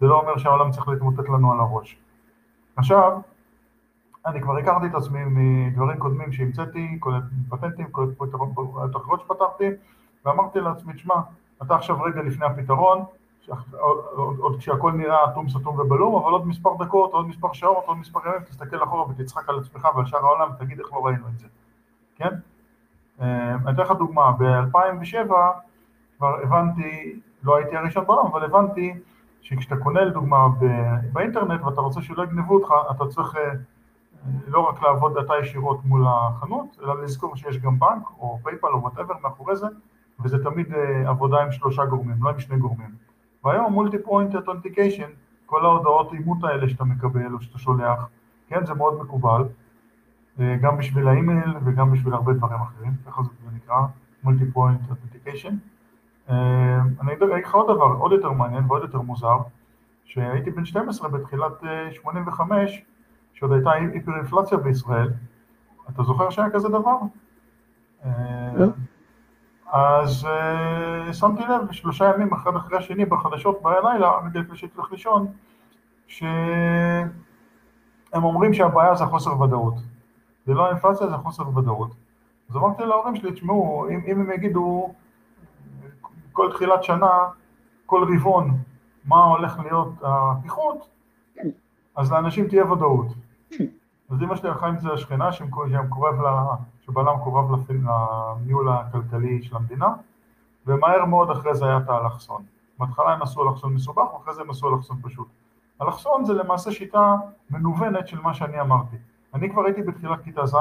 זה 0.00 0.06
לא 0.06 0.20
אומר 0.20 0.36
שהעולם 0.36 0.70
צריך 0.70 0.88
להתמוטט 0.88 1.28
לנו 1.28 1.52
על 1.52 1.60
הראש. 1.60 1.98
עכשיו, 2.76 3.20
אני 4.26 4.40
כבר 4.40 4.56
הכרתי 4.58 4.86
את 4.86 4.94
עצמי 4.94 5.20
מדברים 5.26 5.98
קודמים 5.98 6.32
שהמצאתי, 6.32 6.96
כל 7.00 7.14
הפטנטים, 7.52 7.86
כל 7.90 8.06
התחרות 8.84 9.20
שפתחתי, 9.20 9.68
ואמרתי 10.24 10.60
לעצמי, 10.60 10.92
תשמע, 10.92 11.14
אתה 11.62 11.74
עכשיו 11.74 12.02
רגע 12.02 12.22
לפני 12.22 12.46
הפתרון, 12.46 13.04
עוד, 13.78 14.38
עוד 14.38 14.58
כשהכל 14.58 14.92
נראה 14.92 15.24
אטום 15.24 15.48
סתום 15.48 15.78
ובלום, 15.78 16.22
אבל 16.22 16.32
עוד 16.32 16.46
מספר 16.46 16.70
דקות, 16.78 17.12
עוד 17.12 17.28
מספר 17.28 17.52
שעות, 17.52 17.84
עוד 17.86 17.98
מספר 17.98 18.20
ימים, 18.26 18.40
תסתכל 18.40 18.84
אחורה 18.84 19.10
ותצחק 19.10 19.48
על 19.48 19.58
עצמך 19.58 19.88
ועל 19.94 20.06
שאר 20.06 20.18
העולם 20.18 20.50
ותגיד 20.54 20.78
איך 20.78 20.92
לא 20.92 21.06
ראינו 21.06 21.28
את 21.28 21.38
זה, 21.38 21.46
כן? 22.16 22.34
אה, 23.20 23.54
אני 23.54 23.74
אתן 23.74 23.82
לך 23.82 23.90
דוגמה, 23.90 24.32
ב-2007 24.32 25.32
כבר 26.16 26.36
הבנתי, 26.42 27.20
לא 27.42 27.56
הייתי 27.56 27.76
הראשון 27.76 28.04
בעולם, 28.06 28.26
אבל 28.26 28.44
הבנתי 28.44 28.94
שכשאתה 29.42 29.76
קונה 29.76 30.00
לדוגמה 30.04 30.48
באינטרנט 31.12 31.62
ואתה 31.62 31.80
רוצה 31.80 32.02
שלא 32.02 32.22
יגנבו 32.22 32.54
אותך, 32.54 32.72
אתה 32.90 33.06
צריך 33.06 33.36
אה, 33.36 33.52
לא 34.46 34.60
רק 34.60 34.82
לעבוד 34.82 35.18
אתה 35.18 35.32
ישירות 35.42 35.84
מול 35.84 36.04
החנות, 36.06 36.76
אלא 36.82 37.02
לזכור 37.02 37.36
שיש 37.36 37.58
גם 37.58 37.78
בנק 37.78 38.02
או 38.18 38.38
PayPal 38.42 38.66
או 38.66 38.82
whatever 38.82 39.14
מאחורי 39.22 39.56
זה, 39.56 39.66
וזה 40.20 40.44
תמיד 40.44 40.74
אה, 40.74 41.08
עבודה 41.08 41.42
עם 41.42 41.52
שלושה 41.52 41.84
גורמים, 41.84 42.16
לא 42.22 42.30
עם 42.30 42.40
שני 42.40 42.56
גורמים. 42.56 43.01
והיום 43.44 43.72
multi-point 43.72 44.34
authentication, 44.34 45.10
כל 45.46 45.64
ההודעות 45.64 46.12
אימות 46.12 46.44
האלה 46.44 46.68
שאתה 46.68 46.84
מקבל 46.84 47.32
או 47.32 47.40
שאתה 47.40 47.58
שולח, 47.58 48.08
כן, 48.48 48.66
זה 48.66 48.74
מאוד 48.74 49.00
מקובל, 49.02 49.44
אה, 50.40 50.56
גם 50.56 50.76
בשביל 50.76 51.08
האימייל 51.08 51.54
וגם 51.64 51.92
בשביל 51.92 52.14
הרבה 52.14 52.32
דברים 52.32 52.60
אחרים, 52.60 52.92
ככה 53.06 53.22
זה 53.22 53.50
נקרא, 53.56 53.76
multi-point 54.24 54.80
authentication. 54.90 55.56
אני 56.28 57.12
אגיד 57.12 57.22
לך 57.22 57.54
עוד 57.54 57.76
דבר, 57.76 57.96
עוד 57.98 58.12
יותר 58.12 58.32
מעניין 58.32 58.64
ועוד 58.68 58.82
יותר 58.82 59.00
מוזר, 59.00 59.38
שהייתי 60.04 60.50
בן 60.50 60.64
12 60.64 61.08
בתחילת 61.08 61.64
אה, 61.64 61.92
85, 61.92 62.84
שעוד 63.32 63.52
הייתה 63.52 63.70
היפר-אינפלציה 63.70 64.58
בישראל, 64.58 65.10
אתה 65.90 66.02
זוכר 66.02 66.30
שהיה 66.30 66.50
כזה 66.50 66.68
דבר? 66.68 66.96
כן. 69.72 69.78
אז 69.78 70.26
אה, 70.26 71.12
שמתי 71.12 71.42
לב 71.42 71.72
שלושה 71.72 72.12
ימים 72.14 72.32
אחד 72.32 72.56
אחרי 72.56 72.78
השני 72.78 73.04
בחדשות 73.04 73.62
בלילה, 73.62 74.12
רגע 74.26 74.40
לפני 74.40 74.56
שהייתי 74.56 74.76
הולך 74.76 74.92
לישון, 74.92 75.26
שהם 76.06 77.08
אומרים 78.14 78.54
שהבעיה 78.54 78.94
זה 78.94 79.04
חוסר 79.04 79.40
ודאות. 79.40 79.74
זה 80.46 80.54
לא 80.54 80.66
האינפלציה, 80.66 81.06
זה 81.06 81.16
חוסר 81.16 81.58
ודאות. 81.58 81.94
אז 82.50 82.56
אמרתי 82.56 82.82
להורים 82.84 83.16
שלי, 83.16 83.32
תשמעו, 83.32 83.88
אם, 83.90 84.00
אם 84.06 84.20
הם 84.20 84.32
יגידו 84.32 84.92
כל 86.32 86.50
תחילת 86.52 86.84
שנה, 86.84 87.10
כל 87.86 88.14
רבעון, 88.14 88.58
מה 89.04 89.24
הולך 89.24 89.58
להיות 89.58 89.92
הפיחות, 90.02 90.88
אז 91.96 92.12
לאנשים 92.12 92.48
תהיה 92.48 92.72
ודאות. 92.72 93.06
אז 94.10 94.22
אמא 94.22 94.36
שלי 94.36 94.48
הלכה 94.48 94.66
עם 94.66 94.78
זה 94.78 94.88
לשכנה, 94.88 95.32
שמקורב 95.32 96.20
לה, 96.20 96.44
שבעלה 96.86 97.14
מקורב 97.16 97.52
לפ- 97.52 97.70
לניהול 97.70 98.68
הכלכלי 98.68 99.42
של 99.42 99.56
המדינה, 99.56 99.94
ומהר 100.66 101.04
מאוד 101.04 101.30
אחרי 101.30 101.54
זה 101.54 101.64
היה 101.66 101.78
את 101.78 101.88
האלכסון. 101.88 102.42
בהתחלה 102.78 103.12
הם 103.12 103.22
עשו 103.22 103.48
אלכסון 103.48 103.74
מסובך, 103.74 104.14
ואחרי 104.14 104.34
זה 104.34 104.40
הם 104.42 104.50
עשו 104.50 104.74
אלכסון 104.74 104.96
פשוט. 105.02 105.26
אלכסון 105.82 106.24
זה 106.24 106.32
למעשה 106.32 106.72
שיטה 106.72 107.16
מנוונת 107.50 108.08
של 108.08 108.20
מה 108.20 108.34
שאני 108.34 108.60
אמרתי. 108.60 108.96
אני 109.34 109.50
כבר 109.50 109.64
הייתי 109.64 109.82
בתחילת 109.82 110.22
כיתה 110.22 110.46
ז', 110.46 110.54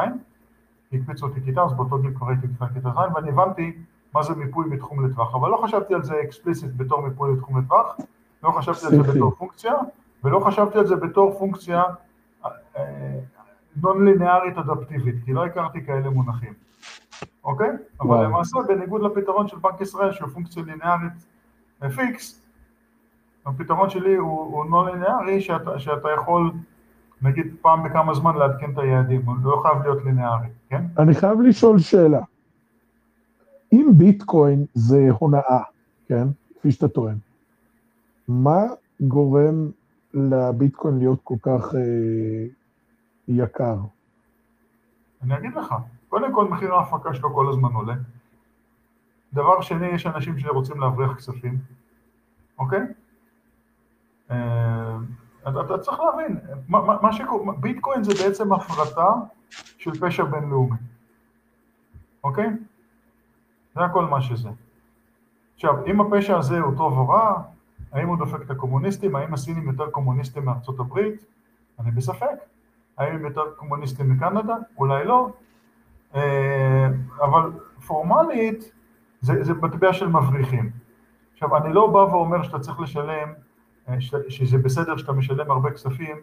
הקפיצו 0.93 1.26
אותי 1.26 1.41
כיתה, 1.43 1.61
אז 1.64 1.73
באותו 1.73 1.99
גיל 1.99 2.14
כבר 2.15 2.30
הייתי 2.30 2.48
בתחילת 2.48 2.73
כיתה 2.73 2.89
ז', 2.89 3.15
ואני 3.15 3.30
הבנתי 3.30 3.77
מה 4.14 4.23
זה 4.23 4.35
מיפוי 4.35 4.65
מתחום 4.69 5.06
לטווח, 5.06 5.35
אבל 5.35 5.49
לא 5.49 5.57
חשבתי 5.64 5.93
על 5.93 6.03
זה 6.03 6.22
explicit 6.23 6.72
בתור 6.77 7.02
מיפוי 7.02 7.34
לתחום 7.34 7.57
לטווח, 7.57 7.95
לא 8.43 8.52
חשבתי 8.52 8.85
על 8.85 8.91
זה. 8.91 9.14
בתור 9.14 9.31
פונקציה, 9.38 9.73
ולא 10.23 10.39
חשבתי 10.39 10.77
על 10.80 10.85
זה 10.88 10.95
בתור 10.95 11.35
פונקציה 11.39 11.84
נון 13.76 14.06
ליניארית 14.06 14.57
אדפטיבית, 14.57 15.15
כי 15.26 15.34
לא 15.34 15.45
הכרתי 15.45 15.85
כאלה 15.85 16.10
מונחים, 16.10 16.53
אוקיי? 17.43 17.69
אבל. 18.02 18.26
למעשה, 18.26 18.57
בניגוד 18.68 19.02
לפתרון 19.02 19.48
של 19.48 19.57
בנק 19.57 19.81
ישראל, 19.81 20.11
שהוא 20.11 20.30
פונקציה 20.30 20.64
ליניארית 20.64 21.14
אה, 21.84 21.89
פיקס, 21.89 22.41
הפתרון 23.45 23.89
שלי 23.89 24.15
הוא, 24.15 24.39
הוא 24.39 24.65
נון 24.65 24.89
ליניארי, 24.89 25.41
שאתה, 25.41 25.80
שאתה 25.80 26.07
יכול, 26.18 26.52
נגיד, 27.22 27.56
פעם 27.61 27.84
בכמה 27.84 28.14
זמן 28.14 28.35
לעדכן 28.35 28.72
את 28.73 28.77
היעדים, 28.77 29.22
הוא 29.26 29.35
לא 29.43 29.61
חייב 29.64 29.81
להיות 29.84 30.06
ליניארי, 30.06 30.48
כן? 30.69 30.84
אני 30.98 31.15
חייב 31.15 31.41
לשאול 31.41 31.80
שאלה. 31.80 32.22
אם 33.73 33.91
ביטקוין 33.98 34.65
זה 34.73 35.07
הונאה, 35.19 35.64
כן? 36.07 36.27
כפי 36.60 36.72
שאתה 36.72 36.88
טוען, 36.88 37.18
מה 38.27 38.61
גורם 39.02 39.69
לביטקוין 40.14 40.98
להיות 40.98 41.19
כל 41.23 41.35
כך 41.41 41.76
אה, 41.76 41.81
יקר? 43.32 43.76
אני 45.22 45.38
אגיד 45.38 45.56
לך, 45.56 45.76
קודם 46.10 46.34
כל 46.34 46.48
מחיר 46.48 46.74
ההפקה 46.74 47.14
שלו 47.14 47.34
כל 47.34 47.49
הזמן 47.49 47.74
עולה. 47.74 47.94
דבר 49.34 49.62
שני, 49.62 49.88
יש 49.88 50.08
אנשים 50.08 50.40
שרוצים 50.40 50.80
להבריח 50.80 51.18
כספים, 51.18 51.58
אוקיי? 52.60 52.82
אה, 54.32 54.98
אתה, 55.49 55.62
אתה 55.62 55.78
צריך 55.78 55.99
להבין, 55.99 56.40
מה, 56.68 56.82
מה, 56.82 56.98
מה 57.02 57.14
שקורה, 57.14 57.53
ביטקוין 57.53 58.03
זה 58.03 58.12
בעצם 58.24 58.53
הפרטה 58.53 59.14
של 59.78 59.91
פשע 59.99 60.24
בינלאומי, 60.24 60.78
אוקיי? 62.24 62.49
זה 63.76 63.82
הכל 63.82 64.06
מה 64.06 64.22
שזה. 64.22 64.49
עכשיו, 65.56 65.86
אם 65.86 66.02
הפשע 66.02 66.38
הזה 66.38 66.60
הוא 66.60 66.78
טוב 66.78 66.98
או 66.98 67.10
רע, 67.10 67.44
האם 67.91 68.08
הוא 68.08 68.18
דופק 68.18 68.41
את 68.41 68.52
הקומוניסטים, 68.52 69.16
האם 69.16 69.34
הסינים 69.34 69.68
יותר 69.68 69.90
קומוניסטים 69.90 70.45
מארצות 70.45 70.80
הברית? 70.80 71.26
אני 71.80 71.91
בספק. 71.91 72.51
האם 73.02 73.15
הם 73.15 73.26
יותר 73.26 73.41
קומוניסטים 73.56 74.10
מקנדה? 74.10 74.56
אולי 74.78 75.06
לא. 75.06 75.30
אה, 76.15 76.88
אבל 77.22 77.52
פורמלית 77.88 78.72
זה, 79.22 79.44
זה 79.44 79.53
מטבע 79.53 79.94
של 79.94 80.07
מבריחים. 80.07 80.69
עכשיו, 81.34 81.57
אני 81.57 81.73
לא 81.73 81.88
בא 81.88 81.98
ואומר 81.98 82.44
שאתה 82.44 82.60
צריך 82.60 82.80
לשלם, 82.80 83.34
אה, 83.90 84.02
שזה 84.30 84.57
בסדר 84.57 84.98
שאתה 84.98 85.11
משלם 85.11 85.52
הרבה 85.52 85.72
כספים 85.72 86.18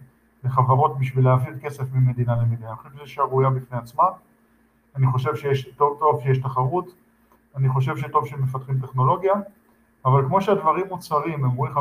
לחברות 0.44 0.98
בשביל 0.98 1.24
להעביר 1.24 1.58
כסף 1.58 1.92
ממדינה 1.92 2.36
למדינה. 2.42 2.68
אני 2.68 2.76
חושב 2.76 2.96
שזו 2.96 3.06
שערורייה 3.06 3.50
בפני 3.50 3.78
עצמה. 3.78 4.04
אני 4.96 5.06
חושב 5.12 5.36
שיש, 5.36 5.68
טוב, 5.76 5.96
טוב 6.00 6.20
שיש 6.22 6.38
תחרות, 6.38 6.94
אני 7.56 7.68
חושב 7.68 7.96
שטוב 7.96 8.26
שמפתחים 8.26 8.78
טכנולוגיה, 8.80 9.34
אבל 10.04 10.24
כמו 10.26 10.40
שהדברים 10.40 10.84
מוצהרים, 10.88 11.44
הם 11.44 11.50
אומרים 11.50 11.72
לך, 11.72 11.78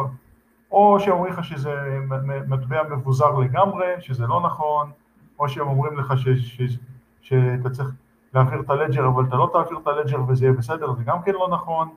או 0.72 1.00
שהם 1.00 1.14
אומרים 1.14 1.34
לך 1.34 1.44
שזה 1.44 2.00
מטבע 2.48 2.84
מבוזר 2.96 3.32
לגמרי, 3.40 3.86
שזה 4.00 4.28
לא 4.28 4.42
נכון, 4.42 4.92
או 5.40 5.50
שהם 5.50 5.68
אומרים 5.68 5.98
לך 5.98 6.14
ש, 6.18 6.28
ש, 6.30 6.62
שאתה 7.22 7.70
צריך 7.70 7.90
להעביר 8.34 8.60
את 8.60 8.70
הלג'ר, 8.70 9.08
אבל 9.08 9.24
אתה 9.24 9.36
לא 9.36 9.50
תעביר 9.54 9.78
את 9.78 9.88
הלג'ר 9.88 10.20
וזה 10.28 10.46
יהיה 10.46 10.54
בסדר, 10.54 10.94
זה 10.94 11.04
גם 11.04 11.22
כן 11.22 11.32
לא 11.32 11.48
נכון. 11.52 11.90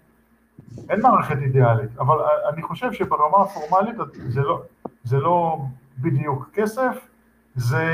אין 0.88 1.02
מערכת 1.02 1.36
אידיאלית, 1.36 1.98
אבל 1.98 2.16
אני 2.52 2.62
חושב 2.62 2.92
שברמה 2.92 3.38
הפורמלית 3.42 3.96
זה 4.28 4.40
לא, 4.40 4.62
זה 5.04 5.18
לא 5.18 5.58
בדיוק 5.98 6.50
כסף, 6.52 7.08
זה 7.54 7.86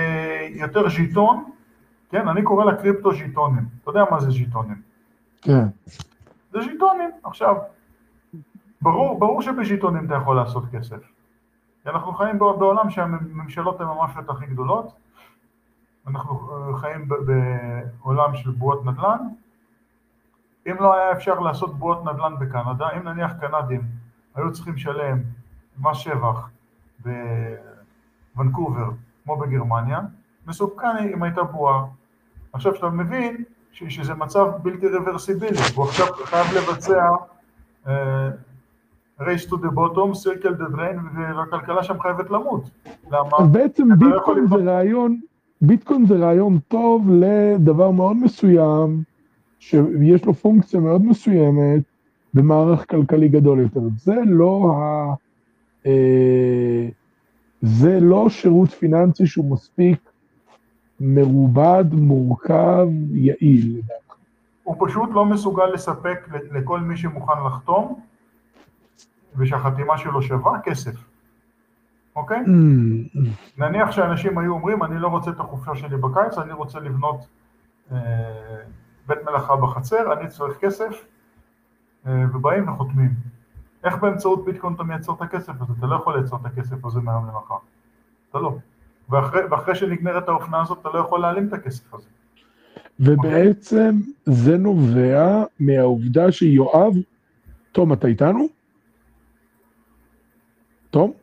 יותר 0.55 0.89
ז'יטון, 0.89 1.45
כן? 2.11 2.29
אני 2.29 2.43
קורא 2.43 2.65
לקריפטו 2.65 3.13
ז'יטונים. 3.15 3.65
אתה 3.83 3.91
יודע 3.91 4.05
מה 4.11 4.21
זה 4.21 4.31
ז'יטונים? 4.31 4.83
כן. 5.43 5.67
זה 6.53 6.61
ז'יטונים. 6.63 7.11
עכשיו, 7.25 7.57
ברור, 8.83 9.19
ברור 9.19 9.43
שבז'יטונים 9.43 10.07
אתה 10.07 10.15
יכול 10.15 10.37
לעשות 10.37 10.65
כסף. 10.73 10.99
אנחנו 11.87 12.13
חיים 12.13 12.39
בעולם 12.39 12.91
שהממשלות 12.91 13.81
הן 13.81 13.87
המאפיות 13.87 14.31
הכי 14.31 14.47
גדולות, 14.47 14.93
אנחנו 16.07 16.51
אה, 16.53 16.79
חיים 16.79 17.09
בעולם 17.09 18.37
של 18.37 18.51
בועות 18.51 18.85
נדל"ן. 18.85 19.19
אם 20.67 20.77
לא 20.81 20.95
היה 20.95 21.13
אפשר 21.13 21.41
לעשות 21.41 21.79
בועות 21.79 22.05
נדל"ן 22.05 22.35
בקנדה, 22.39 22.89
אם 22.97 23.09
נניח 23.09 23.33
קנדים 23.41 23.83
היו 24.35 24.53
צריכים 24.53 24.75
לשלם 24.75 25.19
מס 25.79 25.97
שבח 25.97 26.49
בוונקובר, 28.35 28.91
כמו 29.25 29.37
בגרמניה, 29.37 30.01
מסופקני 30.47 31.15
אם 31.15 31.23
הייתה 31.23 31.43
בועה. 31.43 31.85
עכשיו 32.53 32.75
שאתה 32.75 32.89
מבין 32.89 33.45
שזה 33.73 34.15
מצב 34.15 34.47
בלתי 34.63 34.87
רוורסיבילי, 34.89 35.59
הוא 35.75 35.85
עכשיו 35.85 36.07
חייב 36.25 36.47
לבצע 36.57 37.11
אה, 37.87 38.31
race 39.21 39.47
to 39.47 39.57
the 39.57 39.71
bottom, 39.71 40.15
circle 40.15 40.55
the 40.55 40.69
drain, 40.77 40.99
והכלכלה 41.37 41.83
שם 41.83 42.01
חייבת 42.01 42.31
למות. 42.31 42.71
למה? 43.11 43.31
אז 43.39 43.49
בעצם 43.49 43.89
לא 43.91 43.97
ביטקוין 43.97 44.47
זה 44.47 44.57
רעיון, 44.57 45.21
ביטקוין 45.61 46.07
זה 46.07 46.17
רעיון 46.17 46.59
טוב 46.69 47.11
לדבר 47.11 47.91
מאוד 47.91 48.17
מסוים, 48.17 49.03
שיש 49.59 50.25
לו 50.25 50.35
פונקציה 50.35 50.81
מאוד 50.81 51.05
מסוימת 51.05 51.83
במערך 52.35 52.91
כלכלי 52.91 53.29
גדול 53.29 53.61
יותר. 53.61 53.81
זה 53.97 54.15
לא 54.27 54.75
ה... 54.77 55.15
אה, 55.87 56.89
זה 57.63 58.01
לא 58.01 58.29
שירות 58.29 58.71
פיננסי 58.71 59.27
שהוא 59.27 59.51
מספיק 59.51 59.99
מרובד, 61.01 61.85
מורכב, 61.93 62.89
יעיל. 63.13 63.81
הוא 64.63 64.77
פשוט 64.79 65.11
לא 65.13 65.25
מסוגל 65.25 65.67
לספק 65.67 66.29
לכל 66.53 66.81
מי 66.81 66.97
שמוכן 66.97 67.33
לחתום, 67.47 68.01
ושהחתימה 69.37 69.99
שלו 69.99 70.23
שווה 70.23 70.61
כסף, 70.65 70.95
אוקיי? 72.17 72.43
Mm, 72.47 73.19
נניח 73.59 73.91
שאנשים 73.91 74.39
היו 74.39 74.53
אומרים, 74.53 74.83
אני 74.83 74.99
לא 74.99 75.09
רוצה 75.09 75.31
את 75.31 75.41
החופשה 75.41 75.77
שלי 75.77 75.97
בקיץ, 75.97 76.39
אני 76.39 76.53
רוצה 76.53 76.81
לבנות 76.81 77.27
אה, 77.93 77.99
בית 79.07 79.19
מלאכה 79.25 79.57
בחצר, 79.57 80.13
אני 80.13 80.29
צריך 80.29 80.59
כסף, 80.61 81.05
אה, 82.07 82.25
ובאים 82.33 82.69
וחותמים. 82.69 83.11
איך 83.85 83.97
באמצעות 83.97 84.45
ביטקוין 84.45 84.75
אתה 84.75 84.83
מייצר 84.83 85.13
את 85.13 85.23
הכסף 85.23 85.53
הזה? 85.61 85.73
אתה 85.79 85.87
לא 85.87 85.97
יכול 85.97 86.17
לייצר 86.17 86.37
את 86.37 86.47
הכסף 86.47 86.85
הזה 86.85 87.01
מהיום 87.01 87.27
למחר. 87.29 87.57
אתה 88.31 88.39
לא. 88.39 88.57
ואחרי, 89.11 89.41
ואחרי 89.51 89.75
שנגמרת 89.75 90.29
האופנה 90.29 90.63
הזאת, 90.63 90.79
אתה 90.81 90.89
לא 90.89 90.99
יכול 90.99 91.21
להעלים 91.21 91.49
את 91.49 91.53
הכסף 91.53 91.95
הזה. 91.95 92.09
ובעצם 93.01 94.01
זה 94.25 94.59
נובע 94.59 95.45
מהעובדה 95.61 96.33
שיואב, 96.33 96.95
תום, 97.73 97.93
אתה 97.93 98.07
איתנו? 98.07 98.47
טוב, 100.91 101.15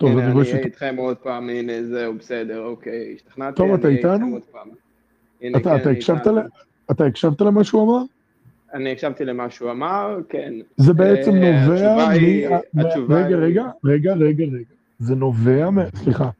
הנה, 0.00 0.26
אני 0.26 0.40
אהיה. 0.40 0.56
איתכם 0.64 0.94
עוד 0.98 1.16
פעם, 1.16 1.48
הנה, 1.48 1.84
זהו, 1.84 2.14
בסדר, 2.14 2.64
אוקיי, 2.64 3.12
השתכנעתי, 3.16 3.56
טוב, 3.56 3.72
אתה 3.72 3.88
איתנו? 3.88 4.38
אתה- 5.56 5.70
כן, 6.98 7.04
הקשבת 7.04 7.40
למה 7.40 7.64
שהוא 7.64 7.82
אמר? 7.82 8.02
אני 8.74 8.92
הקשבתי 8.92 9.24
למה 9.24 9.50
שהוא 9.50 9.70
אמר, 9.70 10.18
כן. 10.28 10.54
זה 10.76 10.92
בעצם 10.92 11.30
אה, 11.34 11.66
נובע 11.66 12.08
מ... 12.08 12.10
רגע, 13.12 13.36
רגע, 13.36 13.64
רגע, 13.84 14.12
רגע, 14.14 14.44
רגע. 14.44 14.64
זה 14.98 15.14
נובע, 15.14 15.70
מה- 15.70 15.84
סליחה. 15.96 16.30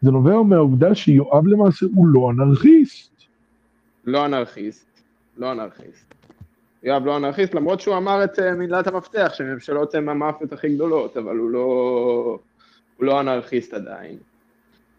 זה 0.00 0.10
נובע 0.10 0.42
מהעובדה 0.42 0.94
שיואב 0.94 1.46
למעשה 1.46 1.86
הוא 1.94 2.06
לא 2.08 2.30
אנרכיסט. 2.30 3.12
לא 4.04 4.26
אנרכיסט, 4.26 4.86
לא 5.36 5.52
אנרכיסט. 5.52 6.11
יואב 6.82 7.06
לא 7.06 7.16
אנרכיסט, 7.16 7.54
למרות 7.54 7.80
שהוא 7.80 7.96
אמר 7.96 8.24
את 8.24 8.38
אה, 8.38 8.54
מילת 8.54 8.86
המפתח, 8.86 9.32
שממשלות 9.34 9.94
הן 9.94 10.08
המאפיות 10.08 10.52
הכי 10.52 10.74
גדולות, 10.74 11.16
אבל 11.16 11.36
הוא 11.36 11.50
לא, 11.50 12.38
הוא 12.96 13.06
לא 13.06 13.20
אנרכיסט 13.20 13.74
עדיין. 13.74 14.18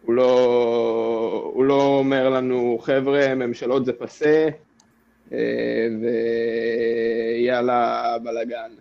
הוא 0.02 0.14
לא, 0.14 1.52
הוא 1.54 1.66
לא 1.66 1.84
אומר 1.84 2.30
לנו, 2.30 2.78
חבר'ה, 2.82 3.36
ממשלות 3.36 3.86
זה 3.86 3.94
פסה, 3.94 4.50
אה, 5.34 5.88
ויאללה 7.42 8.16
בלאגן. 8.24 8.72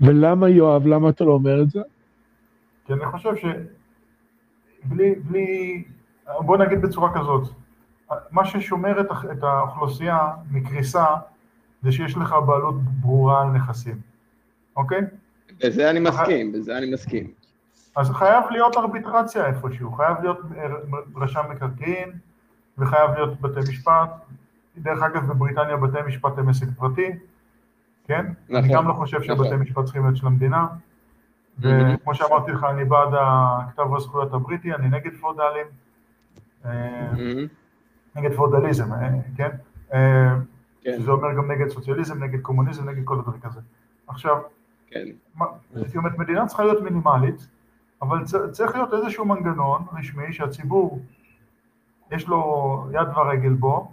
ולמה 0.00 0.48
יואב, 0.48 0.86
למה 0.86 1.10
אתה 1.10 1.24
לא 1.24 1.32
אומר 1.32 1.62
את 1.62 1.70
זה? 1.70 1.80
כי 2.86 2.92
אני 2.92 3.04
חושב 3.04 3.30
שבלי, 3.36 5.14
בלי, 5.14 5.82
בוא 6.40 6.56
נגיד 6.56 6.82
בצורה 6.82 7.14
כזאת, 7.14 7.48
מה 8.30 8.44
ששומר 8.44 9.00
את, 9.00 9.42
האוכלוסייה 9.42 10.28
מקריסה 10.50 11.06
זה 11.82 11.92
שיש 11.92 12.16
לך 12.16 12.34
בעלות 12.46 12.74
ברורה 12.82 13.42
על 13.42 13.48
נכסים, 13.48 14.00
אוקיי? 14.76 15.00
בזה 15.64 15.90
אני 15.90 16.00
מסכים, 16.00 16.52
בזה 16.52 16.78
אני 16.78 16.92
מסכים. 16.92 17.30
אז 17.96 18.10
חייב 18.10 18.44
להיות 18.50 18.76
ארביטרציה 18.76 19.46
איפשהו, 19.46 19.92
חייב 19.92 20.16
להיות 20.22 20.38
רשם 21.16 21.40
מקרקעין 21.50 22.12
וחייב 22.78 23.10
להיות 23.10 23.40
בתי 23.40 23.60
משפט. 23.70 24.10
דרך 24.78 25.02
אגב, 25.02 25.26
בבריטניה 25.26 25.76
בתי 25.76 25.98
משפט 26.06 26.38
הם 26.38 26.48
עסק 26.48 26.66
פרטי, 26.76 27.10
כן? 28.06 28.26
נכון, 28.48 28.56
אני 28.56 28.74
גם 28.74 28.88
לא 28.88 28.92
חושב 28.92 29.22
שבתי 29.22 29.48
נכון. 29.48 29.54
משפט 29.54 29.84
צריכים 29.84 30.02
להיות 30.02 30.16
של 30.16 30.26
המדינה. 30.26 30.66
וכמו 31.58 32.14
שאמרתי 32.14 32.52
לך, 32.52 32.64
אני 32.64 32.84
בעד 32.84 33.08
הכתב 33.12 33.94
הזכויות 33.94 34.34
הבריטי, 34.34 34.74
אני 34.74 34.88
נגד 34.88 35.10
פאודלים, 35.20 35.66
אה, 36.64 36.70
מהמם, 37.12 37.46
נגד 38.16 38.32
פאודליזם, 38.32 38.92
אה, 38.92 39.08
כן? 39.36 39.48
אה, 39.92 40.34
כן, 40.82 40.90
שזה 40.98 41.10
אומר 41.10 41.32
גם 41.36 41.50
נגד 41.50 41.68
סוציאליזם, 41.68 42.22
נגד 42.24 42.40
קומוניזם, 42.40 42.88
נגד 42.88 43.04
כל 43.04 43.14
הדברים 43.18 43.40
כזה. 43.40 43.60
עכשיו, 44.08 44.36
כן. 44.90 45.04
מה- 45.34 45.46
זאת 45.74 45.96
אומרת, 45.96 46.18
מדינה 46.18 46.46
צריכה 46.46 46.64
להיות 46.64 46.82
מינימלית, 46.82 47.48
אבל 48.02 48.24
צריך 48.52 48.74
להיות 48.74 48.94
איזשהו 48.94 49.24
מנגנון 49.24 49.82
רשמי 49.98 50.32
שהציבור, 50.32 51.00
יש 52.10 52.28
לו 52.28 52.40
יד 52.92 53.08
ורגל 53.16 53.52
בו, 53.52 53.92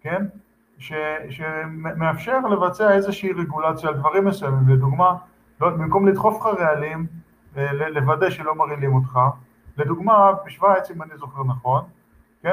כן? 0.00 0.26
ש- 0.78 0.92
שמאפשר 1.30 2.38
לבצע 2.40 2.92
איזושהי 2.94 3.32
רגולציה 3.32 3.88
על 3.88 3.94
דברים 3.96 4.24
מסוימים. 4.24 4.68
לדוגמה, 4.68 5.16
לא, 5.60 5.70
במקום 5.70 6.08
לדחוף 6.08 6.36
לך 6.40 6.60
רעלים, 6.60 7.06
אה, 7.56 7.72
לוודא 7.72 8.30
שלא 8.30 8.54
מרעילים 8.54 8.94
אותך. 8.94 9.18
לדוגמה, 9.76 10.30
בשוויץ, 10.46 10.90
אם 10.90 11.02
אני 11.02 11.10
זוכר 11.16 11.44
נכון, 11.44 11.84
כן, 12.42 12.52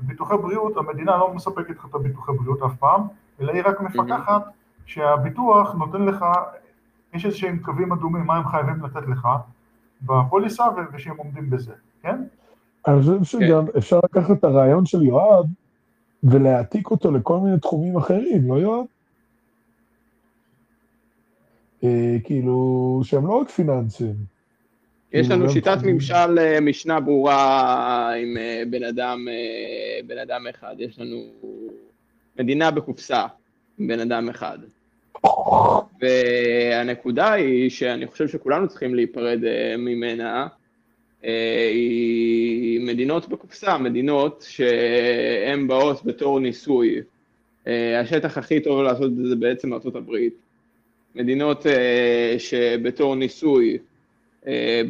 ביטוחי 0.00 0.34
בריאות, 0.42 0.76
המדינה 0.76 1.16
לא 1.16 1.34
מספקת 1.34 1.70
לך 1.70 1.86
את 1.90 1.94
הביטוחי 1.94 2.32
בריאות 2.32 2.62
אף 2.62 2.76
פעם, 2.78 3.00
אלא 3.40 3.52
היא 3.52 3.62
רק 3.64 3.80
מפקחת 3.80 4.42
שהביטוח 4.86 5.74
נותן 5.74 6.02
לך, 6.02 6.24
יש 7.14 7.26
איזה 7.26 7.36
שהם 7.36 7.58
קווים 7.58 7.92
אדומים, 7.92 8.26
מה 8.26 8.36
הם 8.36 8.48
חייבים 8.48 8.84
לתת 8.84 9.08
לך 9.08 9.28
בפוליסה 10.02 10.64
ושהם 10.92 11.16
עומדים 11.16 11.50
בזה, 11.50 11.72
כן? 12.02 12.22
אני 12.86 13.00
חושב 13.00 13.22
שגם 13.24 13.64
אפשר 13.78 14.00
לקחת 14.04 14.38
את 14.38 14.44
הרעיון 14.44 14.86
של 14.86 15.02
יואב 15.02 15.44
ולהעתיק 16.24 16.90
אותו 16.90 17.10
לכל 17.10 17.38
מיני 17.38 17.58
תחומים 17.58 17.96
אחרים, 17.96 18.48
לא 18.48 18.54
יואב? 18.54 18.84
אה, 21.84 22.16
כאילו, 22.24 23.00
שהם 23.04 23.26
לא 23.26 23.40
רק 23.40 23.50
פיננסיים. 23.50 24.14
יש 25.12 25.30
לנו 25.30 25.46
גם 25.46 25.52
שיטת 25.52 25.78
ממשל 25.82 26.38
אה, 26.38 26.60
משנה 26.60 27.00
ברורה 27.00 28.14
עם 28.14 28.36
אה, 28.36 28.62
בן 28.70 28.84
אדם, 28.84 29.28
אה, 29.30 30.00
בן 30.06 30.18
אדם 30.18 30.46
אחד, 30.50 30.76
יש 30.78 30.98
לנו 30.98 31.24
מדינה 32.38 32.70
בקופסה 32.70 33.26
עם 33.78 33.88
בן 33.88 34.00
אדם 34.00 34.28
אחד. 34.28 34.58
והנקודה 36.00 37.32
היא 37.32 37.70
שאני 37.70 38.06
חושב 38.06 38.28
שכולנו 38.28 38.68
צריכים 38.68 38.94
להיפרד 38.94 39.38
ממנה, 39.78 40.46
היא 41.22 42.80
מדינות 42.80 43.28
בקופסה, 43.28 43.78
מדינות 43.78 44.44
שהן 44.48 45.68
באות 45.68 46.04
בתור 46.04 46.40
ניסוי. 46.40 47.00
השטח 48.00 48.38
הכי 48.38 48.60
טוב 48.60 48.82
לעשות 48.82 49.10
את 49.20 49.26
זה 49.28 49.36
בעצם 49.36 49.72
ארצות 49.72 49.96
הברית. 49.96 50.34
מדינות 51.14 51.66
שבתור 52.38 53.16
ניסוי 53.16 53.78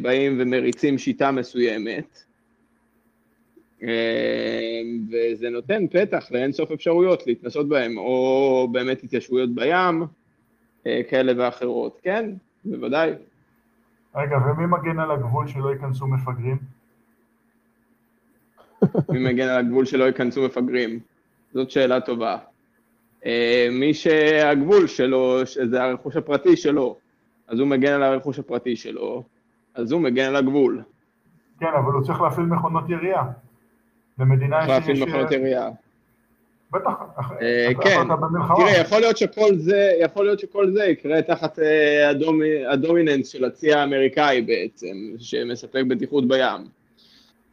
באים 0.01 0.37
ומריצים 0.39 0.97
שיטה 0.97 1.31
מסוימת, 1.31 2.23
אה, 3.83 4.81
וזה 5.11 5.49
נותן 5.49 5.87
פתח 5.87 6.31
לאינסוף 6.31 6.71
אפשרויות 6.71 7.27
להתנסות 7.27 7.69
בהם, 7.69 7.97
או 7.97 8.67
באמת 8.71 9.03
התיישבויות 9.03 9.55
בים, 9.55 10.03
אה, 10.87 11.01
כאלה 11.09 11.33
ואחרות, 11.37 11.99
כן, 12.03 12.29
בוודאי. 12.65 13.11
רגע, 14.15 14.37
ומי 14.37 14.65
מגן 14.65 14.99
על 14.99 15.11
הגבול 15.11 15.47
שלא 15.47 15.69
ייכנסו 15.69 16.07
מפגרים? 16.07 16.57
מי 19.09 19.19
מגן 19.19 19.47
על 19.47 19.57
הגבול 19.59 19.85
שלא 19.85 20.03
ייכנסו 20.03 20.45
מפגרים? 20.45 20.99
זאת 21.53 21.71
שאלה 21.71 22.01
טובה. 22.01 22.37
אה, 23.25 23.67
מי 23.71 23.93
שהגבול 23.93 24.87
שלו, 24.87 25.45
שזה 25.45 25.83
הרכוש 25.83 26.15
הפרטי 26.15 26.57
שלו, 26.57 26.97
אז 27.47 27.59
הוא 27.59 27.67
מגן 27.67 27.93
על 27.93 28.03
הרכוש 28.03 28.39
הפרטי 28.39 28.75
שלו, 28.75 29.23
אז 29.75 29.91
הוא 29.91 30.01
מגן 30.01 30.23
על 30.25 30.35
הגבול. 30.35 30.81
כן, 31.59 31.65
אבל 31.83 31.91
הוא 31.93 32.03
צריך 32.03 32.21
להפעיל 32.21 32.45
מכונות 32.45 32.89
ירייה. 32.89 33.21
למדינה 34.19 34.57
צריך 34.57 34.69
להפעיל 34.69 34.95
יש- 34.95 35.01
מכונות 35.03 35.31
ירייה. 35.31 35.69
בטח, 36.71 36.91
אה, 37.41 37.67
כן. 37.83 37.97
תראה, 38.57 38.77
יכול 38.81 38.99
להיות 38.99 39.17
שכל 39.17 39.55
זה, 39.57 39.91
יכול 40.01 40.25
להיות 40.25 40.39
שכל 40.39 40.71
זה 40.71 40.85
יקרה 40.85 41.21
תחת 41.21 41.59
אה, 41.59 42.09
הדומי, 42.09 42.65
הדומיננס 42.65 43.27
של 43.27 43.45
הצי 43.45 43.73
האמריקאי 43.73 44.41
בעצם, 44.41 44.95
שמספק 45.19 45.83
בטיחות 45.87 46.27
בים. 46.27 46.67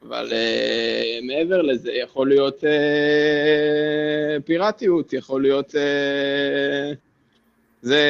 אבל 0.09 0.29
אה, 0.33 1.19
מעבר 1.23 1.63
לזה, 1.63 1.93
יכול 1.93 2.29
להיות 2.29 2.65
אה, 2.65 2.71
פיראטיות, 4.45 5.13
יכול 5.13 5.43
להיות... 5.43 5.75
אה, 5.77 6.93
זה 7.83 8.01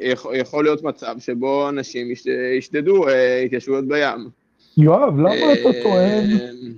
יכול, 0.00 0.36
יכול 0.36 0.64
להיות 0.64 0.82
מצב 0.82 1.16
שבו 1.18 1.68
אנשים 1.68 2.10
יש, 2.10 2.26
ישדדו 2.58 3.08
אה, 3.08 3.42
התיישבויות 3.42 3.88
בים. 3.88 4.28
יואב, 4.76 5.18
למה 5.18 5.52
אתה 5.52 5.68
אה, 5.68 5.82
טוען... 5.82 6.26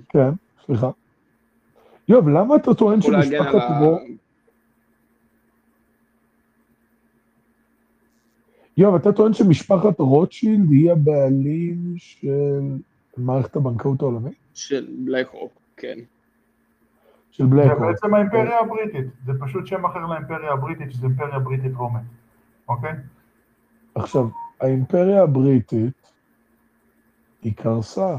כן, 0.09 0.29
סליחה. 0.65 0.89
יואב, 2.07 2.27
למה 2.27 2.55
אתה 2.55 2.73
טוען 2.73 3.01
שמשפחת 3.01 3.61
רו... 3.81 3.99
יואב, 8.77 8.95
אתה 8.95 9.11
טוען 9.11 9.33
שמשפחת 9.33 9.99
רוטשילד 9.99 10.71
היא 10.71 10.91
הבעלים 10.91 11.93
של 11.97 12.59
מערכת 13.17 13.55
הבנקאות 13.55 14.01
העולמית? 14.01 14.33
של 14.53 14.87
בלק 14.89 15.29
רוק, 15.29 15.51
כן. 15.77 15.99
של 17.33 17.43
זה 17.43 17.49
בלק 17.49 17.77
בעצם 17.77 18.13
האימפריה 18.13 18.59
הבריטית, 18.59 19.05
זה 19.25 19.33
פשוט 19.39 19.67
שם 19.67 19.85
אחר 19.85 19.99
לאימפריה 19.99 20.51
הבריטית, 20.51 20.91
שזה 20.91 21.07
אימפריה 21.07 21.39
בריטית 21.39 21.75
רומית, 21.75 22.03
אוקיי? 22.67 22.93
עכשיו, 23.95 24.27
האימפריה 24.61 25.23
הבריטית 25.23 26.11
היא 27.41 27.53
קרסה. 27.55 28.17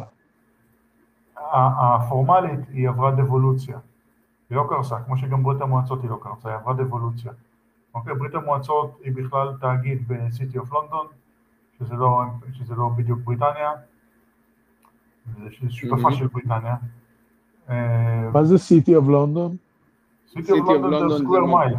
הפורמלית 1.52 2.60
היא 2.68 2.88
עברה 2.88 3.10
דבולוציה. 3.10 3.78
היא 4.50 4.56
לא 4.56 4.66
קרסה, 4.68 5.00
כמו 5.06 5.16
שגם 5.16 5.42
ברית 5.42 5.60
המועצות 5.60 6.02
היא 6.02 6.10
לא 6.10 6.18
קרסה, 6.22 6.48
היא 6.48 6.56
עברה 6.56 6.74
דבולוציה. 6.74 7.32
אוקיי, 7.94 8.14
ברית 8.14 8.34
המועצות 8.34 8.98
היא 9.04 9.12
בכלל 9.16 9.56
תאגיד 9.60 10.08
ב-City 10.08 10.58
of 10.58 10.72
London, 10.72 11.06
שזה 11.78 11.94
לא, 11.94 12.22
שזה 12.52 12.74
לא 12.74 12.88
בדיוק 12.88 13.18
בריטניה, 13.24 13.70
זה 15.38 15.70
שותפה 15.70 15.96
מהמם. 15.96 16.14
של 16.14 16.26
בריטניה. 16.26 16.76
אה, 17.70 18.30
מה 18.32 18.44
זה 18.44 18.58
City 18.58 18.96
of 18.96 19.08
London? 19.08 19.56
City 20.28 20.70
of 20.70 20.72
City 20.72 20.95
of 20.95 21.06
London 21.08 21.10
London 21.10 21.12
זה 21.12 21.18
square 21.18 21.40
מה- 21.44 21.58
מייל. 21.64 21.74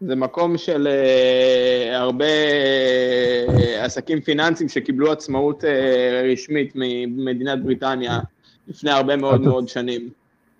זה 0.00 0.16
מקום 0.16 0.56
של 0.58 0.86
אה, 0.86 1.98
הרבה 1.98 2.24
אה, 2.24 3.84
עסקים 3.84 4.20
פיננסיים 4.20 4.68
שקיבלו 4.68 5.12
עצמאות 5.12 5.64
אה, 5.64 6.22
רשמית 6.32 6.72
ממדינת 6.76 7.62
בריטניה 7.62 8.20
לפני 8.68 8.90
הרבה 8.90 9.16
מאוד 9.16 9.40
מאוד 9.40 9.68
שנים. 9.68 10.08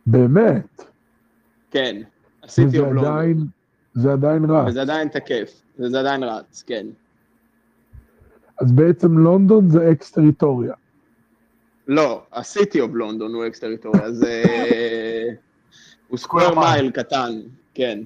באמת. 0.07 0.83
כן, 1.71 1.97
ה 2.45 2.49
City 2.49 2.69
וזה 2.69 2.79
of 2.79 2.87
London. 2.93 3.05
עדיין, 3.13 3.39
זה 3.95 4.13
עדיין 4.13 4.45
רע. 4.45 4.65
וזה 4.69 4.81
עדיין 4.83 5.09
תקף, 5.09 5.63
וזה 5.79 6.01
עדיין 6.01 6.23
רץ, 6.23 6.65
כן. 6.67 6.87
אז 8.61 8.73
בעצם 8.73 9.19
לונדון 9.19 9.69
זה 9.69 9.91
ex 9.93 10.11
territory. 10.11 10.75
לא, 11.91 12.23
ה 12.33 12.42
City 12.42 12.81
of 12.81 12.91
London 12.95 13.35
הוא 13.35 13.47
ex 13.47 13.61
territory, 13.61 14.13
זה... 14.13 14.43
הוא 16.09 16.19
square. 16.19 16.55
mile 16.55 16.91
קטן, 16.91 17.31
כן. 17.75 18.01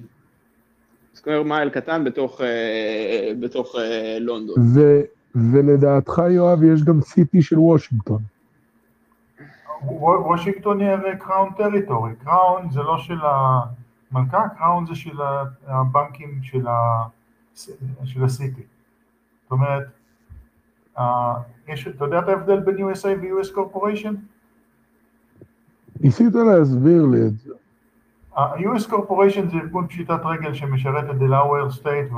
square 1.15 1.43
mile 1.43 1.69
קטן 1.69 2.03
בתוך, 2.03 2.41
אה, 2.41 3.31
בתוך 3.39 3.75
אה, 3.75 4.17
לונדון. 4.19 4.55
ו, 4.75 5.01
ולדעתך, 5.35 6.21
יואב, 6.29 6.63
יש 6.63 6.83
גם 6.83 7.01
City 7.01 7.41
של 7.41 7.59
וושינגטון. 7.59 8.21
וו- 9.83 10.23
וושינגטון 10.25 10.81
היא 10.81 10.89
הרי 10.89 11.17
crown 11.19 11.49
territory, 11.57 12.11
crown 12.23 12.69
זה 12.71 12.79
לא 12.79 12.97
של 12.97 13.19
המלכה, 14.11 14.43
crown 14.57 14.85
זה 14.85 14.95
של 14.95 15.17
הבנקים 15.67 16.39
של, 16.43 16.67
ה, 16.67 17.03
של 18.05 18.23
ה 18.23 18.29
City. 18.29 18.61
זאת 19.43 19.51
אומרת, 19.51 19.83
אה, 19.83 19.87
יש, 21.67 21.87
אתה 21.87 22.05
יודע 22.05 22.19
את 22.19 22.27
ההבדל 22.27 22.59
בין 22.59 22.75
USA 22.75 23.07
ו-US 23.07 23.55
Corporation? 23.55 24.15
ניסית 25.99 26.33
להסביר 26.35 27.05
לי 27.05 27.27
את 27.27 27.37
זה. 27.37 27.53
ה-US 28.35 28.89
Corporation 28.89 29.49
זה 29.51 29.57
ארגון 29.57 29.87
פשיטת 29.87 30.19
רגל 30.23 30.53
שמשרת 30.53 31.09
את 31.09 31.15
Delaware 31.17 31.71
State 31.71 32.11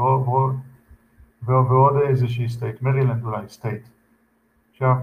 ועוד, 1.43 1.95
איזושהי 2.07 2.49
state, 2.49 2.81
Maryland 2.81 3.23
אולי 3.23 3.49
State. 3.49 3.87
עכשיו, 4.71 4.95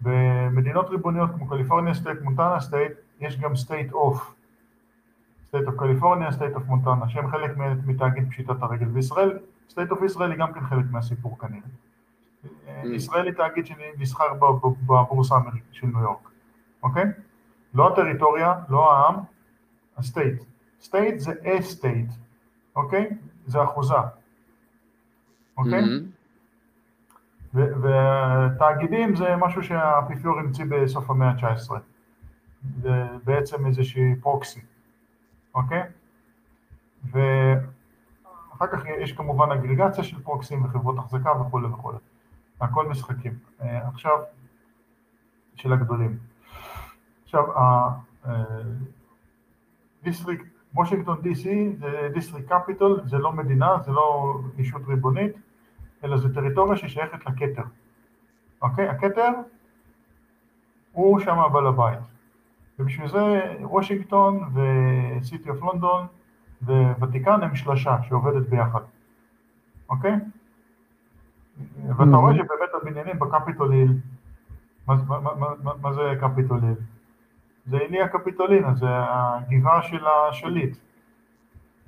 במדינות 0.00 0.90
ריבוניות 0.90 1.30
כמו 1.30 1.48
California 1.48 1.94
State, 1.94 2.20
Montana 2.22 2.60
State, 2.60 2.92
יש 3.20 3.40
גם 3.40 3.56
State 3.56 3.92
of. 3.92 4.34
State 5.48 5.66
of 5.66 5.74
California, 5.78 6.32
State 6.32 6.54
of 6.54 6.66
Montana, 6.66 7.08
שהם 7.08 7.30
חלק 7.30 7.50
מתאגיד 7.86 8.28
פשיטת 8.30 8.62
הרגל. 8.62 8.88
וישראל, 8.92 9.38
State 9.68 9.90
of 9.90 10.02
Israel 10.02 10.30
היא 10.30 10.38
גם 10.38 10.52
כן 10.52 10.60
חלק 10.60 10.84
מהסיפור 10.90 11.38
כנראה. 11.38 11.68
ישראל 12.84 13.26
היא 13.26 13.34
תאגיד 13.34 13.66
שנסחר 13.66 14.34
בבורסה 14.34 15.34
של 15.72 15.86
ניו 15.86 16.00
יורק, 16.00 16.30
אוקיי? 16.82 17.04
לא 17.74 17.92
הטריטוריה, 17.92 18.54
לא 18.68 18.92
העם, 18.92 19.14
ה 19.96 20.03
state. 20.03 20.42
state 20.80 21.18
זה 21.18 21.32
estate, 21.44 22.10
אוקיי? 22.76 23.10
זה 23.46 23.64
אחוזה, 23.64 23.94
אוקיי? 25.56 25.82
ו- 27.54 27.72
ותאגידים 27.82 29.16
זה 29.16 29.36
משהו 29.36 29.62
שהאפיפיור 29.62 30.38
המציא 30.38 30.64
בסוף 30.68 31.10
המאה 31.10 31.28
ה-19. 31.28 31.72
זה 32.82 33.04
בעצם 33.24 33.66
איזושהי 33.66 34.14
פרוקסי, 34.20 34.60
אוקיי? 35.54 35.82
ואחר 37.04 38.66
כך 38.72 38.82
יש 39.00 39.12
כמובן 39.12 39.50
אגרגציה 39.52 40.04
של 40.04 40.22
פרוקסים 40.22 40.64
וחברות 40.64 40.98
החזקה 40.98 41.32
וכולי 41.40 41.66
וכולי. 41.66 41.98
הכל 42.62 42.88
משחקים. 42.88 43.32
אה, 43.62 43.88
עכשיו, 43.88 44.18
של 45.54 45.72
הגדולים. 45.72 46.18
עכשיו, 47.24 47.44
district, 50.02 50.44
וושינגטון 50.74 51.18
DC 51.18 51.48
זה 51.78 52.08
district 52.14 52.52
capital, 52.52 53.00
זה 53.04 53.18
לא 53.18 53.32
מדינה, 53.32 53.76
זה 53.84 53.92
לא 53.92 54.38
אישות 54.58 54.82
ריבונית, 54.88 55.32
אלא 56.04 56.16
זו 56.16 56.28
טריטוריה 56.34 56.76
ששייכת 56.76 57.26
לכתר. 57.26 57.62
אוקיי? 58.62 58.88
הכתר 58.88 59.30
הוא 60.92 61.20
שם 61.20 61.38
הבעל 61.38 61.66
הבית. 61.66 61.98
ובשביל 62.78 63.08
זה 63.08 63.56
וושינגטון 63.60 64.52
ו 64.54 64.73
City 64.73 65.50
of 65.50 65.62
London 65.62 66.06
וותיקן 66.98 67.42
הם 67.42 67.56
שלושה 67.56 67.96
שעובדת 68.02 68.48
ביחד. 68.48 68.80
אוקיי? 69.88 70.14
ואתה 71.88 72.16
רואה 72.16 72.34
שבאמת 72.34 72.68
הבניינים 72.74 73.18
ב 73.18 73.25
Capitol 73.25 73.72
Hill, 73.72 73.92
מה, 74.86 75.92
זה 75.92 76.14
Capitol 76.20 76.60
Hill? 76.62 76.74
זה 77.66 77.78
איליה 77.78 78.08
קפיטולינה, 78.08 78.74
זה 78.74 78.86
הגבעה 78.90 79.82
של 79.82 80.04
השליט. 80.06 80.76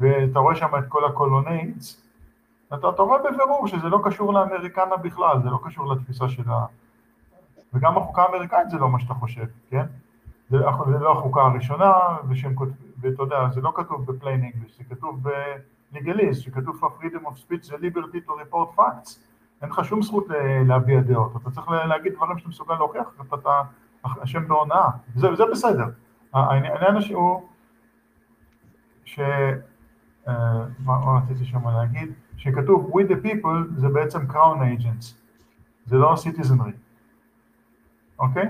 ואתה 0.00 0.38
רואה 0.38 0.54
שם 0.54 0.68
את 0.78 0.84
כל 0.88 1.04
ה 1.04 1.13
colonnades, 1.13 2.02
אתה, 2.74 2.88
אתה 2.88 3.02
רואה 3.02 3.18
בבירור 3.18 3.66
שזה 3.66 3.88
לא 3.88 4.00
קשור 4.04 4.32
ל 4.34 4.41
Americana 4.41 4.96
בכלל, 4.96 5.42
זה 5.42 5.50
לא 5.50 5.58
קשור 5.64 5.94
לתפיסה 5.94 6.28
של 6.28 6.50
ה... 6.50 6.66
וגם 7.74 7.98
החוקה 7.98 8.22
האמריקאית 8.22 8.70
זה 8.70 8.78
לא 8.78 8.88
מה 8.88 9.00
שאתה 9.00 9.14
חושב, 9.14 9.46
כן? 9.70 9.84
זה, 10.50 10.58
זה 10.86 10.98
לא 10.98 11.12
החוקה 11.12 11.42
הראשונה, 11.42 11.92
ושהם 12.28 12.54
כותבים, 12.54 12.90
ואתה 13.00 13.22
יודע, 13.22 13.48
זה 13.54 13.60
לא 13.60 13.72
כתוב 13.74 14.06
ב 14.06 14.13
plain 14.13 14.44
English, 14.44 14.78
זה 14.78 14.84
כתוב 14.84 15.22
ב 15.92 15.97
legalese, 15.97 16.42
שכתוב 16.42 16.84
for 16.84 17.02
freedom 17.02 17.26
of 17.26 17.38
speech 17.38 17.62
זה 17.62 17.74
liberty 17.76 18.28
to 18.28 18.30
report 18.30 18.78
facts. 18.78 19.18
אין 19.62 19.70
לך 19.70 19.84
שום 19.84 20.02
זכות 20.02 20.26
להביע 20.66 21.00
דעות, 21.00 21.36
אתה 21.36 21.50
צריך 21.50 21.68
להגיד 21.68 22.12
דברים 22.12 22.38
שאתה 22.38 22.48
מסוגל 22.48 22.74
להוכיח, 22.74 23.06
אתה, 23.34 23.62
אשם 24.22 24.48
בהונאה, 24.48 24.90
זה, 25.14 25.28
זה 25.36 25.44
בסדר. 25.52 25.84
העניין 26.32 26.94
הוא 27.14 27.48
ש... 29.04 29.20
Uh, 30.26 30.30
מה, 30.78 31.18
רציתי 31.18 31.44
שם 31.44 31.68
להגיד? 31.68 32.12
שכתוב 32.36 32.92
We 32.92 33.10
the 33.10 33.26
people 33.26 33.80
זה 33.80 33.88
בעצם 33.88 34.30
crown 34.30 34.58
agents, 34.58 35.14
זה 35.86 35.96
לא 35.96 36.14
citizenry, 36.14 36.72
אוקיי? 38.18 38.46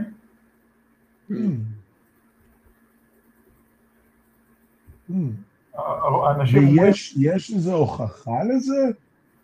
אנשים 6.30 6.58
אומרים... 6.58 6.84
ויש 6.84 7.16
יש 7.16 7.52
איזו 7.54 7.74
הוכחה 7.74 8.44
לזה? 8.54 8.90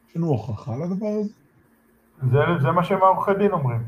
יש 0.08 0.16
לנו 0.16 0.26
הוכחה 0.26 0.76
לדבר 0.76 1.06
הזה? 1.20 1.32
זה, 2.22 2.38
זה 2.60 2.70
מה 2.70 2.84
שהם 2.84 3.02
העורכי 3.02 3.34
דין 3.34 3.52
אומרים. 3.52 3.82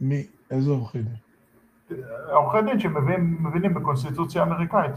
מי? 0.00 0.26
איזה 0.50 0.70
עורכי 0.70 0.98
דין? 1.02 1.16
עורכי 2.32 2.62
דין 2.62 2.80
שמבינים 2.80 3.74
בקונסטיטוציה 3.74 4.42
האמריקאית. 4.42 4.94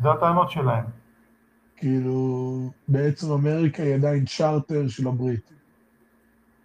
זה 0.00 0.10
הטענות 0.10 0.50
שלהם. 0.50 0.84
כאילו, 1.76 2.70
בעצם 2.88 3.32
אמריקה 3.32 3.82
היא 3.82 3.94
עדיין 3.94 4.24
צ'רטר 4.24 4.88
של 4.88 5.08
הבריטים. 5.08 5.56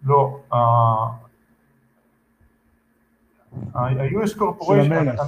לא, 0.02 0.40
ה-US 3.74 4.38
Corporation, 4.38 5.20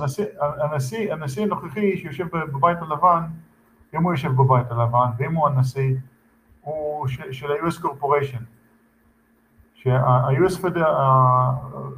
הנשיא 1.11 1.43
הנוכחי 1.43 1.97
שיושב 1.97 2.27
בבית 2.33 2.79
הלבן, 2.81 3.23
אם 3.95 4.03
הוא 4.03 4.13
יושב 4.13 4.31
בבית 4.31 4.71
הלבן, 4.71 5.07
ואם 5.19 5.35
הוא 5.35 5.49
הנשיא, 5.49 5.95
הוא 6.63 7.09
של 7.09 7.53
ה-US 7.53 7.83
Corporation, 7.83 8.43
שה-US, 9.75 10.81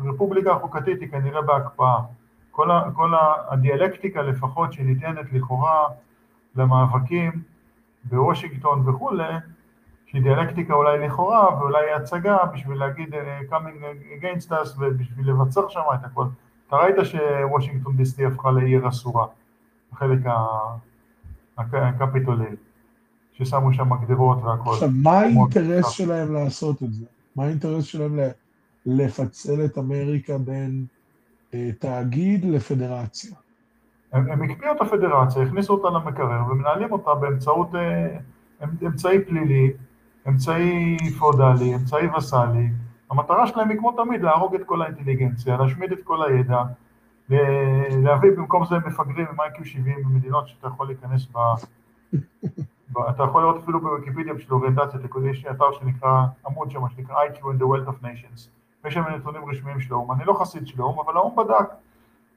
הרפובליקה 0.05 0.53
החוקתית 0.53 1.01
היא 1.01 1.11
כנראה 1.11 1.43
בהקפאה. 1.43 1.99
כל, 2.51 3.13
הדיאלקטיקה 3.49 4.23
לפחות 4.23 4.73
שניתנת 4.73 5.33
לכאורה 5.33 5.89
למאבקים 6.57 7.43
בוושינגטון 8.05 8.89
וכולי, 8.89 9.35
שהיא 10.07 10.23
דיאלקטיקה 10.23 10.75
אולי 10.75 11.07
לכאורה 11.07 11.59
ואולי 11.59 11.93
הצגה 11.93 12.37
בשביל 12.55 12.79
להגיד 12.79 13.15
uh, 13.15 13.19
coming 13.53 13.83
against 14.21 14.51
us 14.51 14.79
ובשביל 14.79 15.31
לבצר 15.31 15.69
שם 15.69 15.81
את 15.95 16.05
הכל. 16.05 16.27
אתה 16.69 16.77
ראית 16.77 16.97
שוושינגטון 17.03 17.97
דיסטי 17.97 18.27
הפכה 18.27 18.51
לעיר 18.51 18.89
אסורה, 18.89 19.27
החלק 19.93 20.19
הקפיטולי, 21.59 22.57
ששמו 23.35 23.75
שם 23.75 23.91
גדרות 24.05 24.43
והכל. 24.43 24.71
עכשיו, 24.73 24.89
מה 24.93 25.19
האינטרס 25.19 25.91
שלהם 25.91 26.33
לעשות 26.33 26.83
את 26.83 26.93
זה? 26.93 27.05
מה 27.37 27.45
האינטרס 27.45 27.85
שלהם 27.85 28.19
לפצל 28.87 29.65
את 29.65 29.79
אמריקה 29.79 30.39
בין 30.39 30.87
אה, 31.55 31.71
תאגיד 31.79 32.45
לפדרציה? 32.45 33.37
הם, 34.13 34.31
הם 34.31 34.43
הקפיאו 34.43 34.73
את 34.73 34.81
הפדרציה, 34.81 35.43
הכניסו 35.43 35.73
אותה 35.73 35.89
למקרר 35.89 36.43
ומנהלים 36.51 36.93
אותה 36.93 37.15
באמצעות 37.15 37.75
אה, 37.75 38.19
אמצעי 38.87 39.25
פלילי, 39.25 39.73
אמצעי 40.29 40.97
פאודלי, 41.19 41.75
אמצעי 41.75 42.07
וסאלי. 42.19 42.69
המטרה 43.11 43.47
שלהם 43.47 43.71
היא 43.71 43.79
כמו 43.79 43.93
תמיד 43.93 44.23
להרוג 44.23 44.55
את 44.55 44.61
כל 44.67 44.83
האינטליגנציה, 44.83 45.57
להשמיד 45.57 45.93
את 45.93 45.99
כל 46.05 46.31
הידע, 46.31 46.63
להביא 48.03 48.31
במקום 48.37 48.65
זה 48.67 48.75
מפגרים 48.87 49.27
עם 49.33 49.41
איי-קיו 49.41 49.65
70 49.65 50.05
במדינות 50.05 50.49
שאתה 50.49 50.67
יכול 50.67 50.87
להיכנס 50.87 51.27
ב... 51.33 51.39
אתה 52.93 53.23
יכול 53.23 53.43
לראות 53.43 53.63
אפילו 53.63 53.81
בוויקיפדיה 53.81 54.35
בשביל 54.35 54.55
אוריינטציה, 54.55 55.01
יש 55.31 55.47
אתר 55.47 55.73
שנקרא, 55.73 56.25
עמוד 56.47 56.71
שם 56.71 56.89
שנקרא 56.89 57.17
IQ 57.17 57.39
in 57.39 57.61
the 57.61 57.65
Wealth 57.65 57.89
of 57.89 58.05
Nations, 58.05 58.49
ויש 58.85 58.95
שם 58.95 59.03
נתונים 59.17 59.51
רשמיים 59.51 59.81
של 59.81 59.95
האו"ם, 59.95 60.13
אני 60.13 60.25
לא 60.25 60.35
חסיד 60.41 60.67
של 60.67 60.81
האו"ם, 60.81 61.01
אבל 61.01 61.17
האו"ם 61.17 61.37
בדק, 61.37 61.69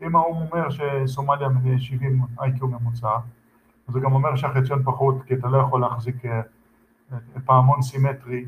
אם 0.01 0.15
האו"ם 0.15 0.37
אומר 0.37 0.69
שסומליה 0.69 1.47
70 1.77 2.21
IQ 2.39 2.65
ממוצע, 2.65 3.15
אז 3.87 3.93
זה 3.93 3.99
גם 3.99 4.13
אומר 4.13 4.35
שהחציון 4.35 4.83
פחות, 4.83 5.15
כי 5.25 5.33
אתה 5.33 5.47
לא 5.47 5.57
יכול 5.57 5.81
להחזיק 5.81 6.25
אה, 6.25 6.41
פעמון 7.45 7.81
סימטרי 7.81 8.45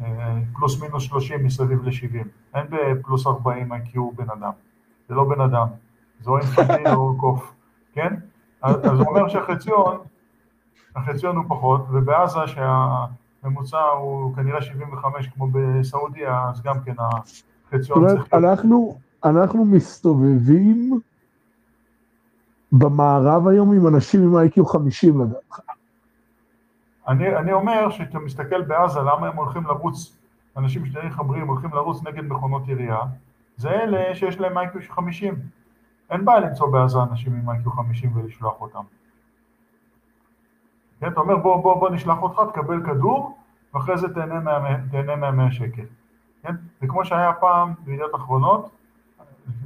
אה, 0.00 0.38
פלוס 0.54 0.82
מינוס 0.82 1.02
30 1.02 1.44
מסביב 1.44 1.84
ל-70, 1.84 2.26
אין 2.54 2.66
בפלוס 2.70 3.26
40 3.26 3.72
IQ 3.72 3.98
בן 4.16 4.30
אדם, 4.30 4.52
זה 5.08 5.14
לא 5.14 5.24
בן 5.24 5.40
אדם, 5.40 5.66
זה 6.20 6.30
או 6.30 6.38
אינפנטי 6.38 6.92
או 6.94 7.16
קוף, 7.18 7.52
כן? 7.92 8.14
אז 8.62 9.00
הוא 9.00 9.08
אומר 9.08 9.28
שהחציון 9.28 9.98
החציון 10.96 11.36
הוא 11.36 11.44
פחות, 11.48 11.86
ובעזה 11.90 12.40
שהממוצע 12.46 13.80
הוא 13.80 14.36
כנראה 14.36 14.62
75 14.62 15.28
כמו 15.28 15.48
בסעודיה, 15.52 16.48
אז 16.48 16.62
גם 16.62 16.80
כן 16.84 16.94
החציון 16.98 18.08
צריך... 18.08 18.34
אנחנו, 18.34 18.98
אנחנו 19.24 19.64
מסתובבים 19.64 21.00
במערב 22.72 23.48
היום 23.48 23.72
עם 23.72 23.86
אנשים 23.86 24.22
עם 24.22 24.36
איי-קיו 24.36 24.66
50 24.66 25.20
לדעתך. 25.20 25.60
אני, 27.08 27.36
אני 27.36 27.52
אומר 27.52 27.90
שאתה 27.90 28.18
מסתכל 28.18 28.62
בעזה, 28.62 29.00
למה 29.00 29.28
הם 29.28 29.36
הולכים 29.36 29.64
לרוץ, 29.64 30.16
אנשים 30.56 30.86
שני 30.86 31.10
חברים 31.10 31.48
הולכים 31.48 31.70
לרוץ 31.70 32.02
נגד 32.06 32.24
מכונות 32.24 32.68
ירייה, 32.68 32.98
זה 33.56 33.70
אלה 33.70 34.14
שיש 34.14 34.40
להם 34.40 34.58
איי-קיו 34.58 34.80
50. 34.90 35.34
אין 36.10 36.24
בעיה 36.24 36.40
למצוא 36.40 36.72
בעזה 36.72 37.02
אנשים 37.02 37.34
עם 37.34 37.50
איי-קיו 37.50 37.70
50 37.72 38.16
ולשלוח 38.16 38.60
אותם. 38.60 38.82
כן, 41.04 41.12
אתה 41.12 41.20
אומר 41.20 41.36
בוא, 41.36 41.62
בוא, 41.62 41.80
בוא 41.80 41.90
נשלח 41.90 42.22
אותך, 42.22 42.42
תקבל 42.52 42.86
כדור, 42.86 43.38
ואחרי 43.74 43.98
זה 43.98 44.14
תהנה 44.14 45.16
מה-100 45.16 45.52
שקל. 45.52 45.82
כן? 46.42 46.54
וכמו 46.82 47.04
שהיה 47.04 47.32
פעם 47.32 47.74
בידיעות 47.78 48.14
אחרונות, 48.14 48.70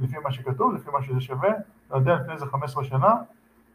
לפי 0.01 0.17
מה 0.23 0.31
שכתוב, 0.31 0.73
לפי 0.73 0.91
מה 0.91 1.01
שזה 1.01 1.21
שווה, 1.21 1.49
אתה 1.87 1.97
יודע, 1.97 2.15
לפני 2.15 2.33
איזה 2.33 2.45
15 2.45 2.83
שנה, 2.83 3.15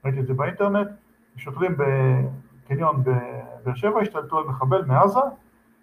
ראיתי 0.05 0.21
את 0.21 0.27
זה 0.27 0.35
באינטרנט, 0.35 0.89
שוטרים 1.37 1.77
בקניון 1.77 3.03
בבאר 3.05 3.75
שבע 3.75 4.01
השתלטו 4.01 4.39
על 4.39 4.45
מחבל 4.45 4.85
מעזה, 4.85 5.21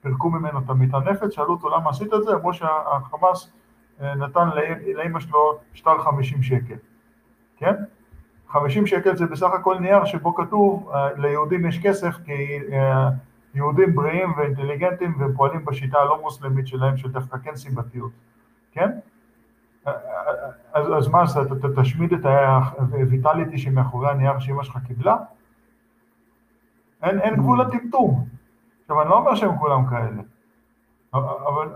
פירקו 0.01 0.29
ממנו 0.29 0.59
את 0.59 0.69
המטענפת, 0.69 1.31
שאלו 1.31 1.53
אותו 1.53 1.69
למה 1.69 1.89
עשית 1.89 2.13
את 2.13 2.23
זה, 2.23 2.33
אמרו 2.33 2.53
שהחמאס 2.53 3.51
אה, 4.01 4.15
נתן 4.15 4.49
לאמא 4.95 5.19
שלו 5.19 5.59
שטר 5.73 5.97
50 5.99 6.43
שקל, 6.43 6.75
כן? 7.57 7.75
50 8.51 8.87
שקל 8.87 9.15
זה 9.15 9.25
בסך 9.25 9.49
הכל 9.53 9.79
נייר 9.79 10.05
שבו 10.05 10.35
כתוב 10.35 10.89
אה, 10.93 11.13
ליהודים 11.13 11.65
יש 11.65 11.79
כסף 11.79 12.15
כי 12.25 12.59
אה, 12.71 13.09
יהודים 13.53 13.95
בריאים 13.95 14.33
ואינטליגנטים 14.37 15.15
והם 15.19 15.33
פועלים 15.33 15.65
בשיטה 15.65 15.97
הלא 15.97 16.21
מוסלמית 16.21 16.67
שלהם 16.67 16.97
של 16.97 17.11
דווקא 17.11 17.37
כן 17.37 17.55
סיבתיות, 17.55 18.11
כן? 18.71 18.91
אה, 19.87 19.93
אז, 20.73 20.87
אז 20.97 21.07
מה 21.07 21.25
זה, 21.25 21.41
אתה 21.41 21.81
תשמיד 21.81 22.13
את 22.13 22.25
הויטליטי 22.91 23.57
שמאחורי 23.57 24.09
הנייר 24.09 24.39
שאמא 24.39 24.63
שלך 24.63 24.77
קיבלה? 24.87 25.17
אין, 27.03 27.19
אין 27.19 27.35
גבול 27.35 27.61
לטמטום. 27.61 28.25
עכשיו, 28.81 29.01
אני 29.01 29.09
לא 29.09 29.17
אומר 29.17 29.35
שהם 29.35 29.57
כולם 29.57 29.85
כאלה, 29.85 30.21
אבל, 31.13 31.69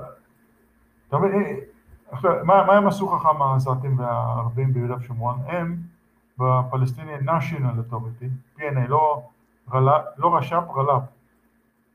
אתה 1.07 1.17
מבין, 1.17 1.59
מה, 2.23 2.39
מה 2.43 2.73
הם 2.73 2.87
עשו 2.87 3.07
חכם 3.07 3.41
העזתים 3.41 3.99
והערבים 3.99 4.73
ביהודה 4.73 4.95
ושומרון? 4.97 5.39
הם 5.47 5.94
בפלסטיני 6.37 7.15
national 7.15 7.91
authority, 7.91 8.59
PNA, 8.59 8.87
לא, 8.87 9.23
לא 10.17 10.37
רש"פ, 10.37 10.63
רל"פ, 10.75 11.03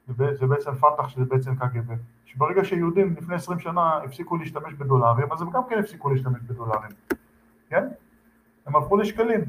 זה, 0.08 0.46
בעצם 0.46 0.74
פת"ח 0.74 1.08
שזה 1.08 1.24
בעצם 1.24 1.54
קג"ב, 1.54 1.94
שברגע 2.24 2.64
שיהודים 2.64 3.14
לפני 3.18 3.34
20 3.34 3.58
שנה 3.58 3.96
הפסיקו 3.96 4.36
להשתמש 4.36 4.74
בדולרים, 4.74 5.32
אז 5.32 5.42
הם 5.42 5.50
גם 5.50 5.62
כן 5.68 5.78
הפסיקו 5.78 6.10
להשתמש 6.10 6.40
בדולרים, 6.46 6.90
כן? 7.68 7.88
הם 8.66 8.76
הפכו 8.76 8.96
לשקלים, 8.96 9.40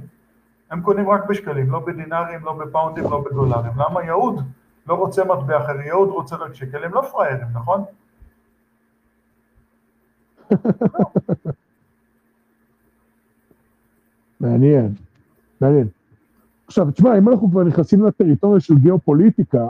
הם 0.72 0.82
קונים 0.82 1.10
רק 1.10 1.26
בשקלים, 1.30 1.72
לא 1.72 1.80
בדינרים, 1.80 2.46
לא 2.46 2.54
בפאונדים, 2.54 3.04
לא 3.04 3.24
בדולרים, 3.26 3.72
למה 3.76 4.04
יהוד 4.04 4.40
לא 4.88 4.94
רוצה 4.94 5.24
מטבע 5.24 5.58
אחר, 5.58 5.82
יהוד 5.82 6.10
רוצה 6.10 6.36
רק 6.36 6.54
שקל, 6.54 6.84
הם 6.84 6.94
לא 6.94 7.02
פראיירים, 7.12 7.48
נכון? 7.54 7.84
מעניין, 14.42 14.94
מעניין. 15.62 15.88
עכשיו, 16.68 16.92
תשמע, 16.92 17.18
אם 17.18 17.30
אנחנו 17.30 17.52
כבר 17.52 17.64
נכנסים 17.64 18.06
לטריטוריה 18.06 18.60
של 18.60 18.78
גיאופוליטיקה, 18.78 19.68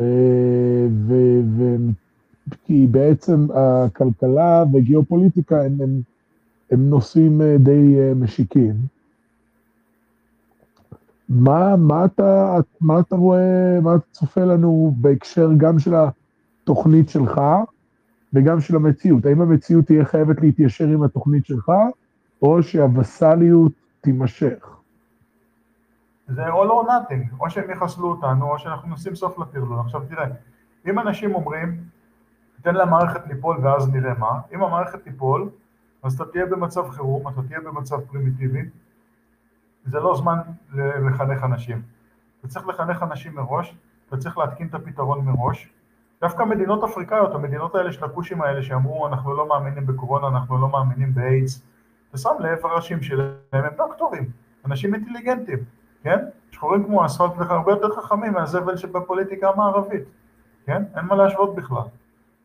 אה, 0.00 0.86
ו... 1.06 1.40
ו... 1.56 1.76
כי 2.64 2.86
בעצם 2.90 3.46
הכלכלה 3.54 4.64
וגיאופוליטיקה 4.74 5.62
הם, 5.62 5.72
הם, 5.80 6.00
הם 6.70 6.90
נושאים 6.90 7.42
אה, 7.42 7.56
די 7.58 7.96
אה, 7.98 8.14
משיקים. 8.14 8.74
מה, 11.28 11.76
מה, 11.76 12.04
אתה, 12.04 12.58
מה 12.80 13.00
אתה 13.00 13.16
רואה, 13.16 13.80
מה 13.82 13.94
אתה 13.94 14.04
צופה 14.12 14.44
לנו 14.44 14.94
בהקשר 14.96 15.50
גם 15.56 15.78
של 15.78 15.94
התוכנית 15.94 17.08
שלך 17.08 17.40
וגם 18.32 18.60
של 18.60 18.76
המציאות? 18.76 19.26
האם 19.26 19.40
המציאות 19.40 19.84
תהיה 19.84 20.04
חייבת 20.04 20.40
להתיישר 20.40 20.88
עם 20.88 21.02
התוכנית 21.02 21.46
שלך, 21.46 21.72
או 22.42 22.62
שהווסליות 22.62 23.72
תימשך. 24.00 24.76
זה 26.28 26.48
all 26.48 26.68
or 26.68 26.86
nothing, 26.88 27.40
או 27.40 27.50
שהם 27.50 27.70
יחסלו 27.70 28.10
אותנו, 28.10 28.50
או 28.50 28.58
שאנחנו 28.58 28.94
נשים 28.94 29.14
סוף 29.14 29.38
לטרלול. 29.38 29.80
עכשיו 29.80 30.02
תראה, 30.08 30.26
אם 30.86 30.98
אנשים 30.98 31.34
אומרים, 31.34 31.84
תן 32.62 32.74
למערכת 32.74 33.26
ליפול 33.26 33.58
ואז 33.62 33.88
נראה 33.88 34.14
מה, 34.18 34.40
אם 34.54 34.62
המערכת 34.62 35.02
תיפול, 35.02 35.50
אז 36.02 36.14
אתה 36.14 36.24
תהיה 36.24 36.46
במצב 36.46 36.90
חירום, 36.90 37.28
אתה 37.28 37.42
תהיה 37.42 37.60
במצב 37.60 38.00
פרימיטיבי, 38.00 38.62
זה 39.84 40.00
לא 40.00 40.16
זמן 40.16 40.38
לחנך 40.74 41.44
אנשים. 41.44 41.82
אתה 42.40 42.48
צריך 42.48 42.68
לחנך 42.68 43.02
אנשים 43.02 43.34
מראש, 43.34 43.76
אתה 44.08 44.16
צריך 44.16 44.38
להתקין 44.38 44.66
את 44.66 44.74
הפתרון 44.74 45.24
מראש. 45.24 45.70
דווקא 46.20 46.42
מדינות 46.42 46.84
אפריקאיות, 46.84 47.34
המדינות 47.34 47.74
האלה 47.74 47.92
של 47.92 48.04
הכושים 48.04 48.42
האלה 48.42 48.62
שאמרו 48.62 49.06
אנחנו 49.06 49.36
לא 49.36 49.48
מאמינים 49.48 49.86
בקורונה, 49.86 50.28
אנחנו 50.28 50.58
לא 50.58 50.68
מאמינים 50.68 51.14
באיידס, 51.14 51.62
ושם 52.16 52.30
לב, 52.40 52.66
הראשים 52.66 53.02
שלהם 53.02 53.30
הם 53.52 53.72
דוקטורים, 53.76 54.30
אנשים 54.66 54.94
אינטליגנטים, 54.94 55.58
כן? 56.02 56.24
שחורים 56.50 56.84
כמו 56.84 57.06
אספלט 57.06 57.30
והרבה 57.36 57.72
יותר 57.72 57.90
חכמים 57.90 58.32
מהזבל 58.32 58.76
שבפוליטיקה 58.76 59.48
המערבית, 59.48 60.04
כן? 60.66 60.82
אין 60.96 61.04
מה 61.04 61.16
להשוות 61.16 61.54
בכלל. 61.54 61.82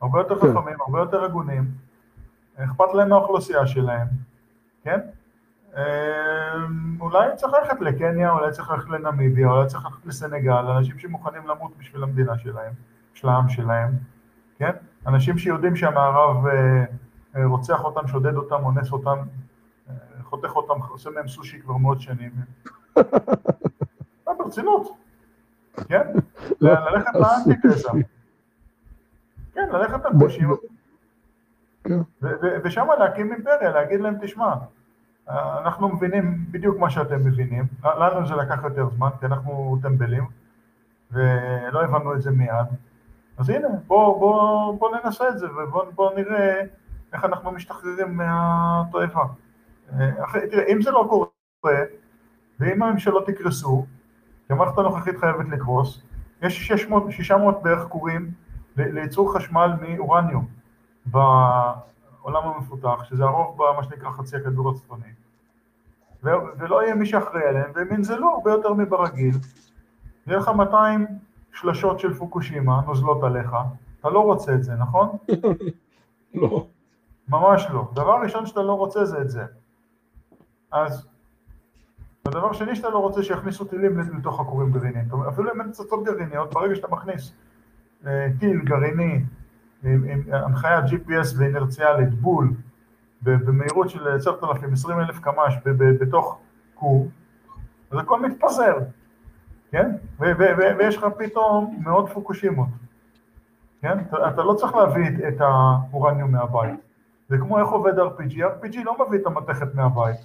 הרבה 0.02 0.20
יותר 0.20 0.40
כן. 0.40 0.48
חכמים, 0.48 0.76
הרבה 0.82 1.00
יותר 1.00 1.24
הגונים, 1.24 1.64
אכפת 2.58 2.94
להם 2.94 3.10
מהאוכלוסייה 3.10 3.68
שלהם, 3.68 4.08
כן? 4.84 5.00
אמ, 5.78 5.82
אולי 7.02 7.28
צריך 7.36 7.54
ללכת 7.54 7.82
לקניה, 7.82 8.32
אולי 8.32 8.52
צריך 8.52 8.72
ללכת 8.72 8.90
לנמיביה, 8.90 9.48
אולי 9.48 9.68
צריך 9.68 9.86
ללכת 9.86 10.06
לסנגל, 10.06 10.54
אנשים 10.54 11.00
שמוכנים 11.00 11.48
למות 11.48 11.72
בשביל 11.78 12.04
המדינה 12.04 12.38
שלהם, 12.38 12.74
של 13.14 13.30
העם 13.30 13.50
שלהם, 13.50 13.92
כן? 14.58 14.72
אנשים 15.08 15.38
שיודעים 15.38 15.76
שהמערב 15.76 16.46
אה, 16.48 16.84
אה, 17.36 17.46
רוצח 17.46 17.84
אותם, 17.84 18.08
שודד 18.08 18.36
אותם, 18.36 18.64
אונס 18.64 18.92
אותם, 18.92 19.18
חותך 20.32 20.56
אותם, 20.56 20.82
עושה 20.90 21.10
מהם 21.10 21.28
סושי 21.28 21.60
כבר 21.62 21.78
מאות 21.78 22.02
שנים. 22.02 22.32
ברצינות, 24.38 24.98
כן? 25.88 26.08
ללכת 26.62 27.16
לאנטיתזה. 27.16 27.90
כן, 29.54 29.70
ללכת 29.72 30.06
על 30.06 30.14
ב- 30.14 30.20
פושים, 30.20 30.50
ב- 30.50 30.56
כן. 31.84 32.00
ושם 32.64 32.88
להקים 33.00 33.34
אימפריה, 33.34 33.72
להגיד 33.72 34.00
להם, 34.02 34.16
תשמע, 34.22 34.54
אה, 35.30 35.60
אנחנו 35.60 35.90
מבינים 35.90 36.46
בדיוק 36.52 36.78
מה 36.80 36.90
שאתם 36.90 37.20
מבינים, 37.20 37.64
לנו 37.84 38.28
זה 38.28 38.36
לקח 38.36 38.64
יותר 38.64 38.90
זמן, 38.90 39.10
כי 39.20 39.26
אנחנו 39.26 39.78
טמבלים, 39.82 40.24
ולא 41.12 41.84
הבנו 41.84 42.14
את 42.16 42.22
זה 42.22 42.32
מיד, 42.32 42.68
אז 43.38 43.50
הנה, 43.50 43.68
בוא, 43.88 44.20
בוא, 44.20 44.80
בוא 44.80 44.90
ננסה 45.04 45.30
את 45.30 45.40
זה, 45.40 45.48
ובוא 45.52 46.12
נראה 46.16 46.62
איך 47.14 47.26
אנחנו 47.26 47.52
משתחררים 47.52 48.18
מהתועבה. 48.18 49.24
אה, 50.00 50.26
אחרי- 50.26 50.50
תראה, 50.50 50.64
אם 50.74 50.82
זה 50.82 50.92
לא 50.92 51.06
קורה, 51.10 51.28
ואם 52.60 52.84
הממשלות 52.84 53.30
יקרסו, 53.30 53.86
כי 54.48 54.54
המערכת 54.54 54.78
הנוכחית 54.78 55.18
חייבת 55.18 55.50
לקרוס, 55.50 56.02
יש 56.42 56.68
600, 56.68 57.04
600 57.10 57.64
בערך 57.64 57.84
כורים 57.88 58.32
ל- 58.78 58.92
לייצור 58.94 59.36
חשמל 59.36 59.72
מאורניום 59.82 60.46
בעולם 61.06 62.44
המפותח, 62.48 63.04
שזה 63.04 63.24
הרוב 63.24 63.58
במה 63.58 63.84
שנקרא 63.84 64.12
חצי 64.12 64.38
הכדור 64.38 64.70
הצפוני, 64.70 65.04
ו- 66.24 66.30
ולא 66.58 66.84
יהיה 66.84 66.96
מי 66.96 67.06
שאחראי 67.06 67.44
עליהם, 67.44 67.72
והם 67.76 67.88
ינזלו 67.94 68.30
הרבה 68.30 68.52
יותר 68.52 68.74
מברגיל, 68.74 69.36
יהיה 70.28 70.38
לך 70.40 70.48
200 70.50 71.06
שלשות 71.54 72.00
של 72.00 72.14
פוקושימה 72.14 72.82
נוזלות 72.88 73.24
עליך, 73.24 73.56
אתה 74.00 74.10
לא 74.10 74.20
רוצה 74.20 74.54
את 74.54 74.64
זה, 74.64 74.76
נכון? 74.76 75.10
לא. 76.34 76.68
ממש 77.30 77.68
לא. 77.74 77.90
דבר 77.94 78.20
ראשון 78.24 78.46
שאתה 78.46 78.62
לא 78.62 78.74
רוצה 78.74 79.06
זה 79.06 79.22
את 79.22 79.30
זה. 79.30 79.44
אז, 80.72 81.08
הדבר 82.26 82.54
שני 82.54 82.76
שאתה 82.76 82.90
לא 82.90 82.98
רוצה 82.98 83.24
שיכניסו 83.24 83.66
טילים 83.66 84.00
לתוך 84.00 84.40
הכורים 84.40 84.72
גרעיניים. 84.72 85.06
אפילו 85.30 85.54
אם 85.54 85.62
אין 85.62 85.72
פצצות 85.72 86.04
גרעיניות, 86.06 86.54
ברגע 86.54 86.76
שאתה 86.76 86.88
מכניס 86.88 87.34
אה, 88.08 88.28
טיל 88.40 88.62
גרעיני 88.64 89.24
עם, 89.84 90.04
עם 90.04 90.22
הנחיית 90.32 90.86
GPS 90.86 91.38
ואינרציאלית 91.38 92.14
בול 92.14 92.54
במהירות 93.22 93.90
של 93.90 94.08
10,000, 94.08 94.74
20,000 94.74 95.20
קמ"ש 95.20 95.54
בתוך 96.00 96.40
כור, 96.74 97.08
אז 97.92 98.00
הכל 98.00 98.22
מתפזר, 98.22 98.78
כן? 99.72 99.92
ויש 100.20 100.98
לך 100.98 101.06
פתאום 101.18 101.80
מאות 101.84 102.10
פוקושימות, 102.10 102.68
כן? 103.82 104.00
אתה, 104.00 104.30
אתה 104.30 104.44
לא 104.44 104.54
צריך 104.54 104.76
להביא 104.76 105.28
את 105.28 105.42
האורניום 105.42 106.32
מהבית. 106.32 106.80
זה 107.30 107.38
כמו 107.38 107.60
איך 107.60 107.68
עובד 107.68 108.00
RPG, 108.00 108.34
RPG 108.34 108.84
לא 108.84 108.96
מביא 109.08 109.20
את 109.20 109.26
המתכת 109.26 109.76
מהבית, 109.76 110.16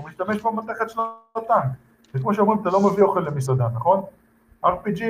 הוא 0.00 0.08
משתמש 0.08 0.42
במתכת 0.42 0.90
של 0.90 1.00
הטנק. 1.36 1.64
זה 2.12 2.18
כמו 2.18 2.34
שאומרים, 2.34 2.58
אתה 2.60 2.70
לא 2.70 2.90
מביא 2.92 3.04
אוכל 3.04 3.20
למסעדה, 3.20 3.68
נכון? 3.74 4.02
RPG, 4.64 5.02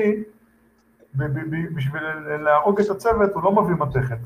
בשביל 1.75 2.03
להרוג 2.45 2.81
את 2.81 2.91
הצוות, 2.91 3.31
הוא 3.35 3.43
לא 3.43 3.53
מביא 3.63 3.75
מתכת. 3.75 4.19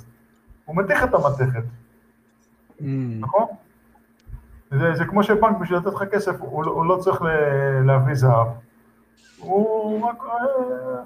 הוא 0.65 0.77
מתיך 0.77 1.05
את 1.05 1.15
המתכת, 1.15 1.62
Mm. 2.81 2.82
נכון? 3.20 3.45
זה, 4.70 4.95
זה 4.95 5.05
כמו 5.05 5.23
שבנק, 5.23 5.57
בשביל 5.61 5.78
לתת 5.78 5.86
לך 5.95 6.03
כסף, 6.03 6.36
הוא, 6.41 6.65
לא- 6.65 6.70
הוא 6.73 6.86
לא 6.86 6.97
צריך 6.97 7.23
להביא 7.85 8.15
זהב. 8.15 8.47
הוא 9.39 10.07
רק 10.09 10.16
אה, 10.24 10.36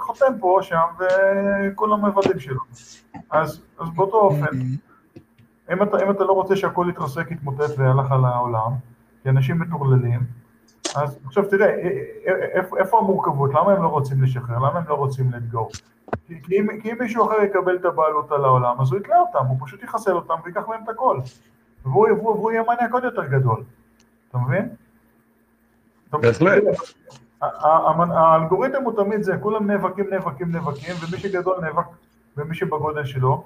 חותם 0.01 0.33
פה 0.41 0.47
או 0.51 0.63
שם, 0.63 0.81
וכולם 0.99 2.01
מוודאים 2.01 2.39
שלו. 2.41 2.61
אז, 3.31 3.61
אז 3.79 3.89
באותו 3.95 4.17
אופן, 4.17 4.47
Mm. 4.47 5.23
אם 5.73 5.83
אתה, 5.83 6.03
אם 6.05 6.11
אתה 6.11 6.25
לא 6.25 6.33
רוצה 6.33 6.57
שהכל 6.57 6.87
יתרסק, 6.91 7.31
יתמוטט 7.31 7.71
והלך 7.79 8.13
על 8.13 8.25
העולם, 8.25 8.73
כי 9.29 9.33
אנשים 9.33 9.59
מטורללים, 9.59 10.21
אז 10.97 11.19
עכשיו 11.27 11.45
תראה, 11.51 11.67
א- 11.69 12.31
א- 12.31 12.59
איפה, 12.59 12.79
איפה 12.79 12.99
המורכבות? 12.99 13.51
למה 13.51 13.73
הם 13.73 13.83
לא 13.83 13.89
רוצים 13.89 14.23
לשחרר? 14.23 14.57
למה 14.57 14.79
הם 14.79 14.85
לא 14.89 14.95
רוצים 14.95 15.31
לדגור? 15.33 15.71
כי, 16.27 16.43
כי, 16.43 16.61
אם, 16.61 16.81
כי 16.83 16.93
אם 16.93 16.97
מישהו 17.01 17.27
אחר 17.27 17.43
יקבל 17.43 17.77
את 17.77 17.85
הבעלות 17.85 18.33
על 18.33 18.45
העולם, 18.45 18.81
אז 18.81 18.93
הוא 18.93 19.01
יתלה 19.01 19.21
אותם, 19.21 19.47
הוא 19.47 19.57
פשוט 19.61 19.83
יחסל 19.83 20.13
אותם 20.13 20.35
ויקח 20.45 20.69
מהם 20.69 20.81
את 20.85 20.89
הכל. 20.89 21.19
והוא, 21.85 22.09
והוא, 22.09 22.31
והוא 22.31 22.51
יהיה 22.51 22.63
מניאק 22.63 22.93
עוד 22.93 23.05
יותר 23.05 23.25
גדול, 23.25 23.63
אתה 24.31 24.39
מבין? 24.39 24.69
בהחלט. 26.13 26.63
האלגוריתם 27.43 28.83
הוא 28.83 29.05
תמיד 29.05 29.23
זה, 29.23 29.39
כולם 29.41 29.67
נאבקים, 29.71 30.07
נאבקים, 30.11 30.53
נאבקים, 30.53 30.95
ומי 31.01 31.19
שגדול 31.19 31.57
נאבק 31.61 31.87
במי 32.37 32.55
שבגודל 32.55 33.05
שלו, 33.05 33.45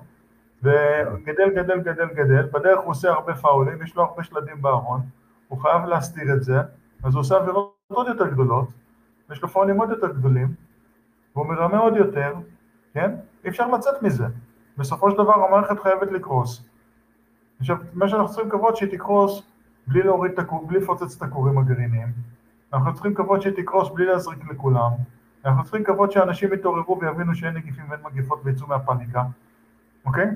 וגדל, 0.63 1.51
גדל, 1.55 1.81
גדל, 1.81 2.09
גדל, 2.15 2.49
בדרך 2.53 2.81
הוא 2.81 2.91
עושה 2.91 3.11
הרבה 3.11 3.35
פאולים, 3.35 3.83
יש 3.83 3.97
לו 3.97 4.03
הרבה 4.03 4.25
שלדים 4.25 4.63
בארון, 4.63 5.01
הוא 5.53 5.61
חייב 5.61 5.85
להסתיר 5.85 6.35
את 6.35 6.43
זה, 6.43 6.61
אז 7.05 7.15
הוא 7.15 7.21
עושה 7.21 7.37
עבירות 7.37 7.75
עוד 7.89 8.07
יותר 8.07 8.29
גדולות, 8.29 8.69
יש 9.33 9.43
לו 9.43 9.49
פאולים 9.49 9.81
עוד 9.81 9.91
יותר 9.91 10.13
גדולים, 10.13 10.55
והוא 11.35 11.47
מרמה 11.47 11.79
עוד 11.79 11.97
יותר, 11.97 12.35
כן? 12.95 13.15
אי 13.45 13.49
אפשר 13.49 13.69
לצאת 13.71 14.03
מזה. 14.03 14.27
בסופו 14.79 15.11
של 15.11 15.17
דבר 15.17 15.35
המערכת 15.35 15.81
חייבת 15.81 16.13
לקרוס. 16.13 16.65
עכשיו, 17.61 17.77
מה 17.93 18.09
שאנחנו 18.09 18.29
צריכים 18.29 18.49
לקוות 18.49 18.77
שהיא 18.77 18.91
תקרוס 18.99 19.43
בלי 19.87 20.03
להוריד 20.03 20.33
את 20.33 20.39
הכור, 20.39 20.67
בלי 20.67 20.79
לפוצץ 20.79 21.17
את 21.17 21.23
הכורים 21.23 21.59
הגרעיניים. 21.59 22.09
אנחנו 22.75 22.95
צריכים 22.95 23.13
לקוות 23.13 23.43
שהיא 23.43 23.55
תקרוס 23.57 23.89
בלי 23.95 24.07
להזריק 24.07 24.51
לכולם. 24.51 24.91
אנחנו 25.45 25.63
צריכים 25.65 25.83
לקוות 25.83 26.13
שאנשים 26.13 26.53
יתעוררו 26.53 27.01
ויבינו 27.01 27.35
שאין 27.35 27.55
נגיפים 27.55 27.85
ואין 27.91 28.01
מגיפות 28.05 28.41
ויצאו 28.45 28.67
מהפאניקה, 28.67 29.23
אוקיי? 30.07 30.27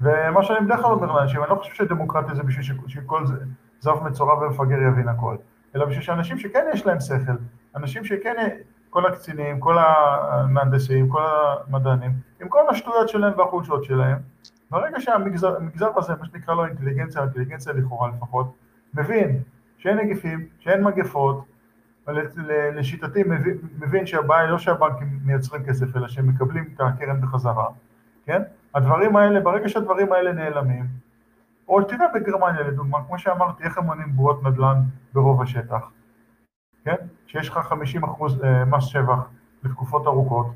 ומה 0.00 0.42
שאני 0.42 0.66
בדרך 0.66 0.80
כלל 0.80 0.90
אומר 0.92 1.12
לאנשים, 1.12 1.42
אני 1.42 1.50
לא 1.50 1.54
חושב 1.54 1.74
שדמוקרטיה 1.74 2.34
זה 2.34 2.42
בשביל 2.42 2.64
שכל 2.88 3.26
זה- 3.26 3.44
זב 3.80 4.04
מצורע 4.04 4.34
ומפגר 4.34 4.82
יבין 4.82 5.08
הכל, 5.08 5.36
אלא 5.76 5.84
בשביל 5.84 6.02
שאנשים 6.02 6.38
שכן 6.38 6.66
יש 6.72 6.86
להם 6.86 7.00
שכל, 7.00 7.32
אנשים 7.76 8.04
שכן, 8.04 8.34
כל 8.90 9.06
הקצינים, 9.06 9.60
כל 9.60 9.76
המהנדסים, 9.78 11.08
כל 11.08 11.22
המדענים, 11.22 12.12
עם 12.40 12.48
כל 12.48 12.68
השטויות 12.70 13.08
שלהם 13.08 13.32
והחולשות 13.38 13.84
שלהם, 13.84 14.18
ברגע 14.70 15.00
שהמגזר 15.00 15.56
המגזר 15.56 15.90
הזה, 15.96 16.12
מה 16.20 16.26
שנקרא 16.26 16.54
לו 16.54 16.66
אינטליגנציה, 16.66 17.22
אינטליגנציה 17.22 17.72
לכאורה 17.72 18.10
לפחות, 18.16 18.54
מבין 18.94 19.42
שאין 19.78 19.98
נגיפים, 19.98 20.46
שאין 20.58 20.84
מגפות, 20.84 21.44
לשיטתי 22.74 23.22
מבין, 23.22 23.58
מבין 23.78 24.06
שהבעיה 24.06 24.42
היא 24.42 24.50
לא 24.50 24.58
שהבנקים 24.58 25.20
מייצרים 25.24 25.64
כסף, 25.64 25.96
אלא 25.96 26.08
שהם 26.08 26.28
מקבלים 26.28 26.68
את 26.74 26.80
הקרן 26.80 27.20
בחזרה, 27.20 27.66
כן? 28.26 28.42
הדברים 28.74 29.16
האלה, 29.16 29.40
ברגע 29.40 29.68
שהדברים 29.68 30.12
האלה 30.12 30.32
נעלמים, 30.32 30.84
או 31.70 31.82
תראה 31.82 32.06
בגרמניה 32.14 32.62
לדוגמה, 32.62 32.98
כמו 33.06 33.18
שאמרתי, 33.18 33.64
איך 33.64 33.78
הם 33.78 33.84
מונים 33.84 34.12
בועות 34.12 34.42
נדל"ן 34.42 34.80
ברוב 35.12 35.42
השטח, 35.42 35.90
כן? 36.84 36.96
שיש 37.26 37.48
לך 37.48 37.58
50 37.58 38.04
אחוז 38.04 38.44
אה, 38.44 38.64
מס 38.64 38.84
שבח 38.84 39.28
לתקופות 39.62 40.06
ארוכות, 40.06 40.46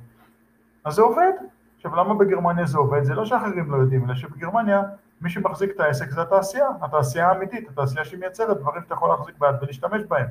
אז 0.85 0.95
זה 0.95 1.03
עובד. 1.03 1.33
עכשיו, 1.77 1.97
למה 1.97 2.15
בגרמניה 2.15 2.67
זה 2.67 2.79
עובד? 2.79 3.03
זה 3.03 3.15
לא 3.15 3.25
שאחרים 3.25 3.71
לא 3.71 3.77
יודעים, 3.77 4.05
אלא 4.05 4.15
שבגרמניה 4.15 4.83
מי 5.21 5.31
שמחזיק 5.31 5.71
את 5.71 5.81
העסק 5.81 6.11
זה 6.11 6.23
התעשייה, 6.23 6.67
התעשייה 6.83 7.29
האמיתית, 7.29 7.69
התעשייה 7.69 8.05
שמייצרת 8.05 8.57
דברים 8.61 8.83
שאתה 8.83 8.95
יכול 8.95 9.09
להחזיק 9.09 9.39
ביד 9.39 9.55
ולהשתמש 9.63 10.03
בהם. 10.09 10.27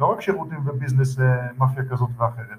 לא 0.00 0.06
רק 0.06 0.20
שירותים 0.20 0.58
וביזנס 0.64 1.20
אה, 1.20 1.48
מאפיה 1.58 1.84
כזאת 1.90 2.08
ואחרת. 2.16 2.58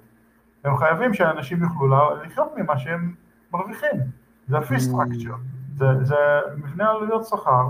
הם 0.63 0.77
חייבים 0.77 1.13
שאנשים 1.13 1.63
יוכלו 1.63 2.15
לחיות 2.23 2.53
ממה 2.57 2.77
שהם 2.77 3.13
מרוויחים. 3.53 3.99
זה 4.47 4.57
ה-fee 4.57 4.81
structure, 4.91 5.37
זה, 5.77 5.85
זה 6.03 6.15
מבנה 6.57 6.89
עלויות 6.89 7.25
שכר 7.25 7.69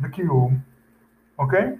וקיום, 0.00 0.58
אוקיי? 1.38 1.76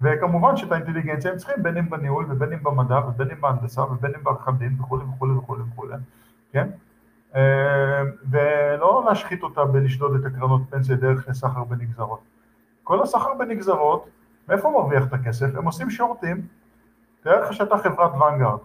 וכמובן 0.00 0.56
שאת 0.56 0.72
האינטליגנציה 0.72 1.30
הם 1.30 1.36
צריכים 1.36 1.62
בין 1.62 1.76
אם 1.76 1.90
בניהול 1.90 2.26
ובין 2.28 2.52
אם 2.52 2.62
במדע 2.62 2.98
ובין 3.08 3.30
אם 3.30 3.40
בהנדסה 3.40 3.82
ובין 3.82 4.12
אם 4.14 4.54
דין 4.58 4.76
וכולי 4.80 5.04
וכולי 5.04 5.32
וכולי 5.32 5.62
וכולי, 5.72 5.94
כן? 6.52 6.68
אה, 7.34 8.02
ולא 8.30 9.04
להשחית 9.08 9.42
אותה 9.42 9.64
בלשדוד 9.64 10.14
את 10.14 10.24
הקרנות 10.24 10.62
פנסיה 10.70 10.96
דרך 10.96 11.28
לסחר 11.28 11.64
בנגזרות. 11.64 12.20
כל 12.84 13.02
הסחר 13.02 13.34
בנגזרות, 13.38 14.08
מאיפה 14.48 14.70
מרוויח 14.70 15.06
את 15.06 15.12
הכסף? 15.12 15.46
הם 15.56 15.64
עושים 15.64 15.90
שורטים, 15.90 16.46
תאר 17.22 17.40
לך 17.40 17.52
שאתה 17.52 17.78
חברת 17.78 18.14
ונגארד, 18.14 18.58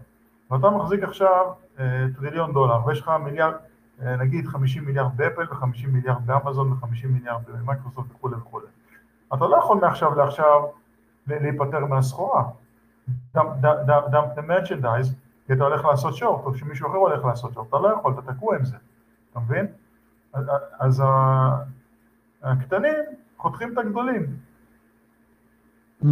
ואתה 0.52 0.70
מחזיק 0.70 1.04
עכשיו 1.04 1.46
אה, 1.80 2.06
טריליון 2.16 2.54
דולר, 2.54 2.88
ויש 2.88 3.02
לך 3.02 3.12
מיליארד, 3.24 3.54
נגיד 4.02 4.48
50 4.48 4.86
מיליארד 4.86 5.18
באפל 5.18 5.54
ו-50 5.54 5.88
מיליארד 5.88 6.26
באמזון 6.26 6.72
ו-50 6.72 7.08
מיליארד 7.08 7.42
במייקרוסופט 7.48 8.12
וכולי 8.12 8.36
וכולי. 8.36 8.66
אתה 9.34 9.46
לא 9.46 9.58
יכול 9.58 9.78
מעכשיו 9.78 10.16
לעכשיו 10.16 10.64
להיפטר 11.28 11.86
מהסחורה. 11.86 12.44
dump 13.36 14.36
the 14.36 14.42
merchandise, 14.42 15.10
כי 15.48 15.54
אתה 15.54 15.64
הולך 15.64 15.86
לעשות 15.86 16.16
שורט, 16.16 16.46
או 16.46 16.58
שמישהו 16.58 16.88
אחר 16.88 16.98
הולך 16.98 17.26
לעשות 17.26 17.54
שורט, 17.54 17.68
אתה 17.68 17.78
לא 17.78 17.88
יכול, 17.88 18.14
אתה 18.20 18.34
תקוע 18.34 18.56
עם 18.56 18.66
זה, 18.66 18.78
אתה 19.32 19.40
מבין? 19.40 19.68
אז, 20.80 21.04
הקטנים 22.44 22.94
חותכים 23.38 23.74
את 23.74 23.78
הגדולים. 23.78 24.26
Hmm. 26.02 26.06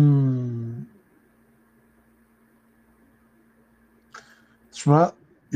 תשמע, 4.70 5.06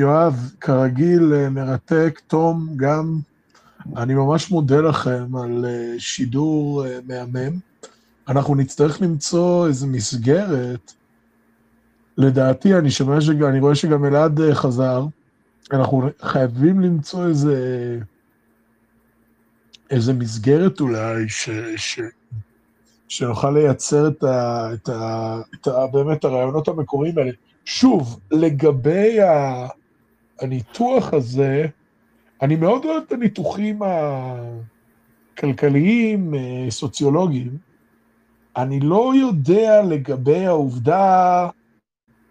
יואב, 0.02 0.52
כרגיל 0.62 1.34
אה, 1.34 1.50
מרתק, 1.50 2.22
תום, 2.28 2.68
גם 2.76 3.20
אני 3.98 4.14
ממש 4.14 4.52
מודה 4.52 4.82
לכם 4.82 5.36
על 5.36 5.66
אה, 5.66 6.00
שידור 6.00 6.86
אה, 6.86 7.00
מהמם. 7.08 7.58
אנחנו 8.28 8.56
נצטרך 8.56 9.02
למצוא 9.02 9.68
איזו 9.68 9.88
מסגרת, 9.88 10.94
לדעתי, 12.18 12.76
אני 12.76 12.92
שומע 12.92 13.22
שגם, 13.22 13.50
אני 13.50 13.60
רואה 13.60 13.76
שגם 13.76 14.06
אלעד 14.06 14.40
חזר, 14.54 15.06
אנחנו 15.72 16.10
חייבים 16.22 16.80
למצוא 16.80 17.28
איזה, 17.28 17.98
איזה 19.90 20.14
מסגרת 20.14 20.80
אולי, 20.80 21.30
ש, 21.30 21.50
ש, 21.76 22.00
שנוכל 23.08 23.52
לייצר 23.52 24.08
את, 24.08 24.24
ה, 24.24 24.70
את, 24.74 24.90
ה, 24.90 25.42
את 25.56 25.68
ה, 25.68 25.88
באמת 25.88 26.24
הרעיונות 26.24 26.68
המקוריים 26.68 27.18
האלה. 27.18 27.32
שוב, 27.66 28.20
לגבי 28.32 29.22
ה, 29.22 29.68
הניתוח 30.40 31.14
הזה, 31.14 31.66
אני 32.42 32.56
מאוד 32.56 32.86
אוהב 32.86 33.04
את 33.08 33.12
הניתוחים 33.12 33.80
הכלכליים, 35.34 36.36
אה, 36.36 36.66
סוציולוגיים. 36.70 37.58
אני 38.58 38.80
לא 38.80 39.14
יודע 39.16 39.82
לגבי 39.82 40.46
העובדה, 40.46 41.50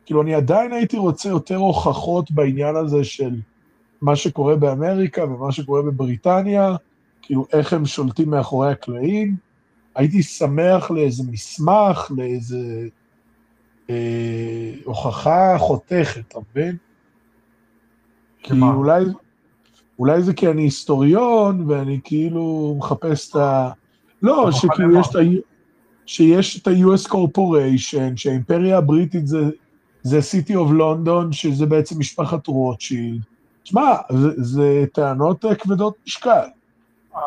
כאילו, 0.06 0.22
אני 0.22 0.34
עדיין 0.34 0.72
הייתי 0.72 0.96
רוצה 0.96 1.28
יותר 1.28 1.56
הוכחות 1.56 2.30
בעניין 2.30 2.76
הזה 2.76 3.04
של 3.04 3.40
מה 4.00 4.16
שקורה 4.16 4.56
באמריקה 4.56 5.24
ומה 5.24 5.52
שקורה 5.52 5.82
בבריטניה, 5.82 6.76
כאילו, 7.22 7.46
איך 7.52 7.72
הם 7.72 7.86
שולטים 7.86 8.30
מאחורי 8.30 8.70
הקלעים. 8.70 9.36
הייתי 9.94 10.22
שמח 10.22 10.90
לאיזה 10.90 11.22
מסמך, 11.30 12.10
לאיזה 12.16 12.88
אה, 13.90 14.72
הוכחה 14.84 15.58
חותכת, 15.58 16.24
אתה 16.28 16.38
מבין? 16.50 16.76
כי 18.42 18.48
שמה? 18.54 18.74
אולי, 18.74 19.04
אולי 19.98 20.22
זה 20.22 20.34
כי 20.34 20.48
אני 20.50 20.62
היסטוריון, 20.62 21.70
ואני 21.70 22.00
כאילו 22.04 22.74
מחפש 22.78 23.30
את 23.30 23.36
ה... 23.36 23.70
לא, 24.22 24.52
שכאילו? 24.52 25.00
יש 25.00 25.08
את 25.10 25.16
ה... 25.16 25.18
שיש 26.06 26.62
את 26.62 26.66
ה-US 26.66 27.10
Corporation, 27.12 28.16
שהאימפריה 28.16 28.78
הבריטית 28.78 29.26
זה, 29.26 29.50
זה 30.02 30.18
City 30.18 30.52
of 30.52 30.70
London, 30.80 31.32
שזה 31.32 31.66
בעצם 31.66 31.98
משפחת 31.98 32.46
רוטשילד. 32.46 33.20
שמע, 33.64 33.82
זה, 34.12 34.28
זה 34.36 34.84
טענות 34.92 35.44
כבדות 35.58 35.94
משקל. 36.06 36.30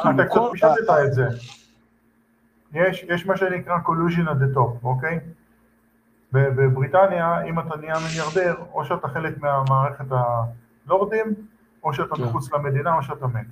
כאילו, 0.01 0.15
אתה 0.15 0.25
קצת 0.25 0.33
כל- 0.33 0.49
פישטת 0.51 0.69
את 1.05 1.13
זה. 1.13 1.27
יש, 2.73 3.05
יש 3.09 3.25
מה 3.25 3.37
שנקרא 3.37 3.75
collusion 3.85 4.27
at 4.27 4.41
the 4.43 4.55
top, 4.57 4.83
אוקיי? 4.83 5.19
בבריטניה, 6.33 7.43
אם 7.49 7.59
אתה 7.59 7.75
נהיה 7.81 7.93
מיליארדר, 8.07 8.55
או 8.73 8.85
שאתה 8.85 9.07
חלק 9.07 9.41
מהמערכת 9.41 10.05
הלורדים, 10.85 11.25
או 11.83 11.93
שאתה 11.93 12.15
כן. 12.15 12.23
מחוץ 12.23 12.53
למדינה, 12.53 12.97
או 12.97 13.03
שאתה 13.03 13.27
מת. 13.27 13.47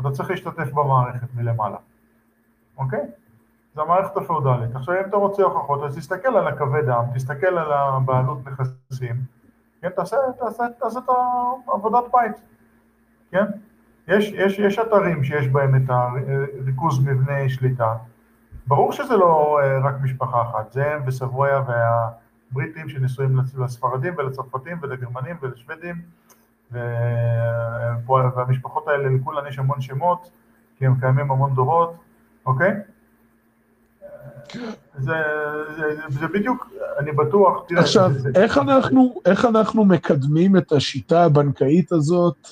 אתה 0.00 0.10
צריך 0.10 0.30
להשתתף 0.30 0.72
במערכת 0.72 1.34
מלמעלה, 1.34 1.76
אוקיי? 2.78 3.00
זה 3.74 3.80
המערכת 3.80 4.16
הפאודלית. 4.16 4.76
עכשיו, 4.76 4.94
אם 4.94 5.08
אתה 5.08 5.16
רוצה 5.16 5.42
הוכחות, 5.42 5.82
אז 5.82 5.96
תסתכל 5.96 6.36
על 6.36 6.48
הכבד 6.48 6.88
עם, 6.88 7.04
תסתכל 7.14 7.58
על 7.58 7.72
הבעלות 7.72 8.38
נכסים, 8.46 9.16
כן? 9.80 9.88
תעשה, 9.88 10.16
תעשה, 10.38 10.64
תעשה 10.78 10.98
את 10.98 11.08
העבודת 11.68 12.04
בית, 12.12 12.36
כן? 13.30 13.44
יש, 14.08 14.32
יש, 14.32 14.58
יש 14.58 14.78
אתרים 14.78 15.24
שיש 15.24 15.48
בהם 15.48 15.76
את 15.76 15.90
הריכוז 15.90 17.06
מבני 17.06 17.48
שליטה. 17.48 17.94
ברור 18.66 18.92
שזה 18.92 19.16
לא 19.16 19.60
אה, 19.62 19.78
רק 19.78 19.94
משפחה 20.02 20.42
אחת, 20.42 20.72
זה 20.72 20.94
הם 20.94 21.02
וסבויה 21.06 21.62
והבריטים 21.66 22.88
שנשואים 22.88 23.36
לספרדים 23.58 24.14
ולצרפתים 24.18 24.78
ולגרמנים 24.82 25.36
ולשוודים, 25.40 26.02
והמשפחות 28.36 28.88
האלה 28.88 29.08
לכולן 29.08 29.46
יש 29.48 29.58
המון 29.58 29.80
שמות, 29.80 30.30
כי 30.78 30.86
הם 30.86 30.94
קיימים 31.00 31.30
המון 31.30 31.54
דורות, 31.54 31.94
אוקיי? 32.46 32.70
זה, 34.98 35.12
זה, 35.76 35.84
זה 36.08 36.26
בדיוק, 36.28 36.70
אני 36.98 37.12
בטוח, 37.12 37.64
תראה, 37.68 37.80
עכשיו, 37.80 38.10
זה- 38.12 38.30
איך 38.34 38.58
אנחנו, 38.58 39.14
איך 39.26 39.44
אנחנו 39.44 39.84
מקדמים 39.84 40.56
את 40.56 40.72
השיטה 40.72 41.24
הבנקאית 41.24 41.92
הזאת, 41.92 42.48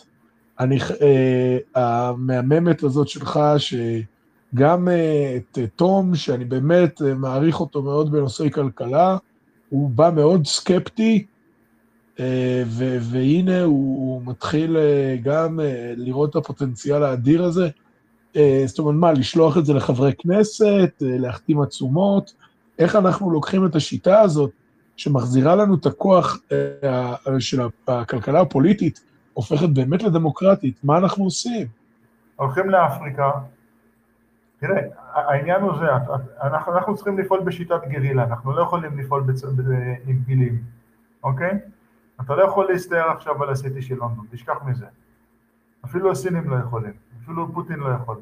אני, 0.60 0.78
אה, 1.02 1.58
המהממת 1.74 2.82
הזאת 2.82 3.08
שלך, 3.08 3.40
שגם 3.58 4.88
אה, 4.88 5.36
את 5.36 5.58
אה, 5.58 5.66
תום, 5.66 6.14
שאני 6.14 6.44
באמת 6.44 7.02
אה, 7.02 7.14
מעריך 7.14 7.60
אותו 7.60 7.82
מאוד 7.82 8.12
בנושאי 8.12 8.50
כלכלה, 8.50 9.16
הוא 9.68 9.90
בא 9.90 10.10
מאוד 10.14 10.46
סקפטי, 10.46 11.26
ו, 12.66 12.96
והנה 13.00 13.62
הוא, 13.62 13.96
הוא 13.96 14.22
מתחיל 14.24 14.76
אה, 14.76 15.16
גם 15.22 15.60
אה, 15.60 15.92
לראות 15.96 16.30
את 16.30 16.36
הפוטנציאל 16.36 17.02
האדיר 17.02 17.44
הזה. 17.44 17.68
אה, 18.36 18.62
זאת 18.66 18.78
אומרת, 18.78 18.94
מה, 18.94 19.12
לשלוח 19.12 19.58
את 19.58 19.66
זה 19.66 19.74
לחברי 19.74 20.12
כנסת, 20.18 21.02
אה, 21.02 21.18
להחתים 21.18 21.60
עצומות? 21.60 22.34
איך 22.78 22.96
אנחנו 22.96 23.30
לוקחים 23.30 23.66
את 23.66 23.74
השיטה 23.74 24.20
הזאת, 24.20 24.50
שמחזירה 24.96 25.56
לנו 25.56 25.74
את 25.74 25.86
הכוח 25.86 26.38
אה, 26.52 27.14
של 27.38 27.60
הכלכלה 27.88 28.40
הפוליטית, 28.40 29.00
הופכת 29.34 29.68
באמת 29.68 30.02
לדמוקרטית, 30.02 30.84
מה 30.84 30.98
אנחנו 30.98 31.24
עושים? 31.24 31.66
הולכים 32.36 32.70
לאפריקה, 32.70 33.30
תראה, 34.60 34.80
העניין 35.14 35.62
הוא 35.62 35.72
זה, 35.78 35.86
אנחנו, 36.42 36.72
אנחנו 36.72 36.94
צריכים 36.94 37.18
לפעול 37.18 37.40
בשיטת 37.40 37.80
גרילה, 37.88 38.24
אנחנו 38.24 38.52
לא 38.52 38.62
יכולים 38.62 38.98
לפעול 38.98 39.22
בצ... 39.22 39.44
עם 40.06 40.18
פילים, 40.26 40.62
אוקיי? 41.24 41.58
אתה 42.20 42.34
לא 42.36 42.42
יכול 42.42 42.66
להסתער 42.72 43.10
עכשיו 43.10 43.42
על 43.42 43.50
הסיטי 43.50 43.82
של 43.82 43.94
לונדון, 43.94 44.26
תשכח 44.30 44.62
מזה. 44.64 44.86
אפילו 45.84 46.10
הסינים 46.10 46.50
לא 46.50 46.56
יכולים, 46.56 46.92
אפילו 47.22 47.52
פוטין 47.52 47.78
לא 47.80 47.88
יכול, 47.88 48.16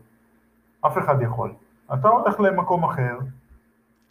אף 0.87 0.99
אחד 0.99 1.23
יכול. 1.23 1.53
אתה 1.95 2.09
הולך 2.09 2.41
למקום 2.41 2.85
אחר, 2.85 3.19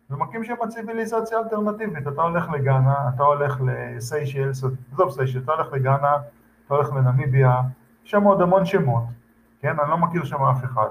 ומקים 0.10 0.44
שם 0.44 0.56
ציוויליזציה 0.70 1.40
אלטרנטיבית, 1.40 2.08
אתה 2.08 2.22
הולך 2.22 2.50
לגאנה, 2.50 2.96
אתה 3.16 3.24
הולך 3.24 3.62
לסיישלס, 3.66 4.64
עזוב 4.94 5.12
סיישלס, 5.12 5.44
אתה 5.44 5.52
הולך 5.52 5.74
לגאנה, 5.74 6.16
אתה 6.66 6.74
הולך 6.76 6.94
לנמיביה, 6.94 7.62
יש 8.06 8.12
שם 8.12 8.24
עוד 8.24 8.42
המון 8.42 8.66
שמות, 8.66 9.04
כן? 9.62 9.80
אני 9.80 9.90
לא 9.90 9.98
מכיר 9.98 10.24
שם 10.24 10.44
אף 10.44 10.64
אחד. 10.64 10.88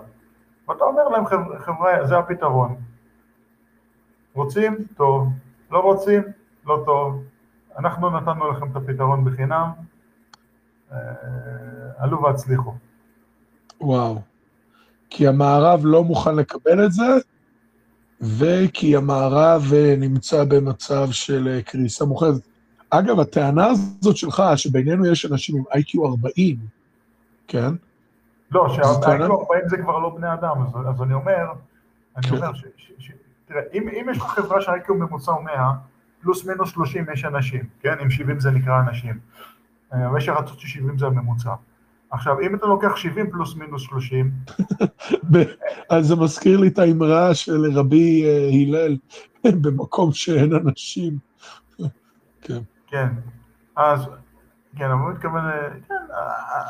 ואתה 0.68 0.84
אומר 0.84 1.08
להם, 1.08 1.26
"חבר'ה, 1.26 1.58
חבר'ה, 1.58 2.06
זה 2.06 2.18
הפתרון. 2.18 2.76
רוצים? 4.34 4.76
טוב. 4.96 5.28
לא 5.70 5.78
רוצים? 5.78 6.22
לא 6.66 6.82
טוב. 6.86 7.22
אנחנו 7.78 8.10
נתנו 8.10 8.50
לכם 8.50 8.70
את 8.70 8.76
הפתרון 8.76 9.24
בחינם, 9.24 9.70
אה, 10.92 10.98
עלו 11.98 12.22
והצליחו. 12.22 12.74
וואו. 13.80 14.20
כי 15.10 15.28
המערב 15.28 15.80
לא 15.84 16.04
מוכן 16.04 16.36
לקבל 16.36 16.86
את 16.86 16.92
זה, 16.92 17.06
וכי 18.20 18.96
המערב 18.96 19.62
אה, 19.74 19.94
נמצא 19.98 20.44
במצב 20.44 21.10
של 21.10 21.48
אה, 21.48 21.62
קריסה 21.62 22.04
מוחלטת. 22.04 22.46
אגב, 22.90 23.20
הטענה 23.20 23.66
הזאת 23.66 24.16
שלך, 24.16 24.42
שבינינו 24.56 25.06
יש 25.06 25.26
אנשים 25.26 25.56
עם 25.56 25.64
איי-קיו 25.72 26.06
40, 26.06 26.56
כן? 27.48 27.74
לא, 28.50 28.68
שה-IQ 28.68 29.06
40 29.06 29.68
זה 29.68 29.76
כבר 29.78 29.98
לא 29.98 30.14
בני 30.16 30.32
אדם, 30.32 30.62
אז, 30.62 30.88
אז 30.88 31.02
אני 31.02 31.14
אומר, 31.14 31.46
אני 32.16 32.26
כן. 32.26 32.36
אומר 32.36 32.54
ש... 32.54 32.64
ש, 32.76 32.92
ש 32.98 33.12
תראה, 33.46 33.62
אם, 33.74 33.88
אם 33.88 34.06
יש 34.10 34.18
לך 34.18 34.24
חברה 34.24 34.60
שה-IQ 34.60 34.92
ממוצע 34.92 35.32
הוא 35.32 35.44
100, 35.44 35.72
פלוס 36.24 36.44
מינוס 36.46 36.70
30 36.70 37.04
יש 37.12 37.24
אנשים, 37.24 37.64
כן? 37.80 37.94
אם 38.02 38.10
70 38.10 38.40
זה 38.40 38.50
נקרא 38.50 38.80
אנשים. 38.80 39.18
אה, 39.92 39.98
יש 40.18 40.28
ארצות 40.28 40.58
ש-70 40.58 40.98
זה 40.98 41.06
הממוצע. 41.06 41.54
עכשיו, 42.10 42.40
אם 42.40 42.54
אתה 42.54 42.66
לוקח 42.66 42.96
70 42.96 43.30
פלוס 43.30 43.56
מינוס 43.56 43.82
30, 43.82 44.30
ב- 45.32 45.44
אז 45.90 46.06
זה 46.06 46.16
מזכיר 46.16 46.58
לי 46.60 46.68
את 46.68 46.78
האמרה 46.78 47.34
של 47.34 47.64
רבי 47.74 48.24
אה, 48.24 48.48
הלל, 48.52 48.96
במקום 49.62 50.12
שאין 50.12 50.52
אנשים. 50.54 51.18
כן. 52.42 52.58
כן, 52.86 53.08
אז, 53.76 54.06
כן, 54.76 54.84
אבל 54.90 55.00
הוא 55.00 55.10
מתכוון, 55.10 55.44
ל- 55.46 55.70
כן, 55.88 55.94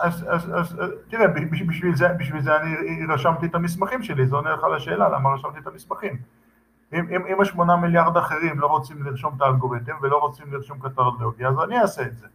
אז, 0.03 0.25
אז, 0.29 0.51
אז, 0.55 0.77
אז 0.81 0.93
תראה, 1.09 1.29
בש- 1.29 1.63
בשביל 1.69 1.97
זה, 1.97 2.09
בשביל 2.19 2.43
זה 2.43 2.57
אני 2.57 2.75
רשמתי 3.09 3.47
את 3.47 3.55
המסמכים 3.55 4.03
שלי, 4.03 4.27
זה 4.27 4.37
עונה 4.37 4.51
לך 4.53 4.65
על 4.65 4.75
השאלה, 4.75 5.09
למה 5.09 5.31
רשמתי 5.35 5.59
את 5.59 5.67
המסמכים. 5.67 6.17
אם, 6.95 7.07
אם, 7.17 7.27
אם 7.27 7.41
השמונה 7.41 7.77
מיליארד 7.77 8.17
אחרים 8.17 8.61
לא 8.61 8.67
רוצים 8.67 9.03
לרשום 9.03 9.35
את 9.37 9.43
האלגוריתם 9.43 9.93
ולא 10.03 10.17
רוצים 10.19 10.53
לרשום 10.53 10.79
קטרולוגיה, 10.79 11.49
אז 11.49 11.55
אני 11.65 11.81
אעשה 11.81 12.03
את 12.03 12.17
זה, 12.17 12.27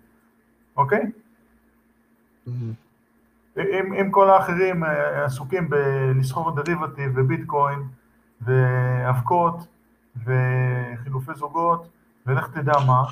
אוקיי? 0.78 1.12
אם, 3.58 3.94
אם 3.94 4.12
כל 4.12 4.30
האחרים 4.30 4.84
אה, 4.84 5.26
עסוקים 5.26 5.70
בלסחור 5.70 6.52
דריבטיב 6.52 7.12
וביטקוין 7.16 7.80
ואבקות 8.42 9.68
וחילופי 10.26 11.32
זוגות 11.36 11.88
ולך 12.26 12.48
תדע 12.54 12.74
מה, 12.88 13.04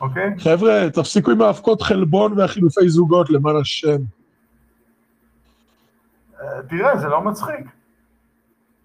אוקיי? 0.00 0.34
חבר'ה, 0.38 0.90
תפסיקו 0.90 1.30
עם 1.30 1.42
האבקות 1.42 1.82
חלבון 1.82 2.38
והחילופי 2.38 2.88
זוגות, 2.88 3.30
למען 3.30 3.56
השם. 3.56 3.96
אה, 6.42 6.62
תראה, 6.68 6.98
זה 6.98 7.08
לא 7.08 7.24
מצחיק. 7.24 7.66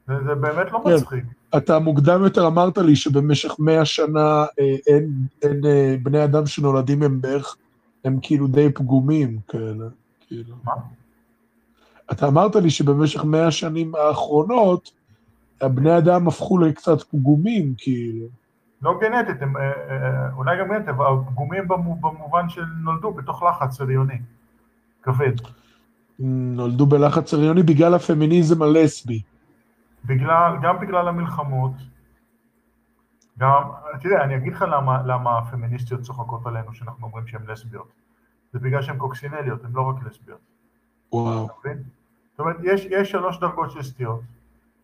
זה, 0.08 0.14
זה 0.28 0.36
באמת 0.36 0.72
לא 0.72 0.82
כן. 0.86 0.94
מצחיק. 0.96 1.24
אתה 1.58 1.80
מוקדם 1.80 2.24
יותר 2.24 2.48
אמרת 2.48 2.78
לי 2.78 2.96
שבמשך 2.96 3.56
מאה 3.60 3.86
שנה 3.86 4.46
אה, 4.60 4.76
אין, 4.88 5.10
אין 5.42 5.66
אה, 5.66 5.96
בני 6.04 6.24
אדם 6.24 6.46
שנולדים 6.46 7.04
הם 7.04 7.22
בערך, 7.22 7.56
הם 8.06 8.20
כאילו 8.22 8.48
די 8.48 8.72
פגומים 8.74 9.40
כאלה, 9.48 9.86
כאילו. 10.28 10.56
מה? 10.64 10.74
אתה 12.12 12.28
אמרת 12.28 12.56
לי 12.56 12.70
שבמשך 12.70 13.24
מאה 13.24 13.48
השנים 13.48 13.96
האחרונות, 13.96 14.92
הבני 15.62 15.98
אדם 15.98 16.28
הפכו 16.28 16.58
לקצת 16.58 17.02
פגומים, 17.04 17.74
כאילו. 17.78 18.26
לא 18.82 19.00
גנטית, 19.02 19.42
הם 19.42 19.54
אולי 20.38 20.60
גם 20.60 20.68
גנטית, 20.68 20.90
אבל 20.90 21.06
פגומים 21.32 21.68
במו- 21.68 21.96
במובן 22.02 22.50
של 22.50 22.64
נולדו 22.84 23.12
בתוך 23.14 23.44
לחץ 23.44 23.82
הריוני, 23.82 24.18
כבד. 25.04 25.34
נולדו 26.19 26.85
בלחץ 26.85 27.34
הריוני 27.34 27.64
בגלל 27.64 27.94
הפמיניזם 27.94 28.61
הלסבי. 28.61 29.22
בגלל, 30.06 30.57
גם 30.61 30.80
בגלל 30.80 31.07
המלחמות, 31.07 31.72
גם, 33.39 33.61
תראה, 34.02 34.23
אני 34.23 34.38
אגיד 34.38 34.53
לך 34.53 34.65
למה, 34.72 35.03
למה 35.06 35.38
הפמיניסטיות 35.38 36.02
צוחקות 36.02 36.45
עלינו 36.45 36.73
שאנחנו 36.73 37.07
אומרים 37.07 37.27
שהן 37.27 37.41
לסביות. 37.48 37.91
זה 38.53 38.60
בגלל 38.60 38.81
שהן 38.81 38.98
קוקסינליות, 38.98 39.64
הן 39.64 39.72
לא 39.73 39.81
רק 39.81 39.95
לסביות. 40.06 40.39
וואו. 41.11 41.45
אתה 41.45 41.53
מבין? 41.60 41.84
זאת 42.31 42.39
אומרת, 42.39 42.56
יש, 42.64 42.85
יש 42.85 43.11
שלוש 43.11 43.39
דרגות 43.39 43.72
של 43.72 43.84
סטיות. 43.84 44.22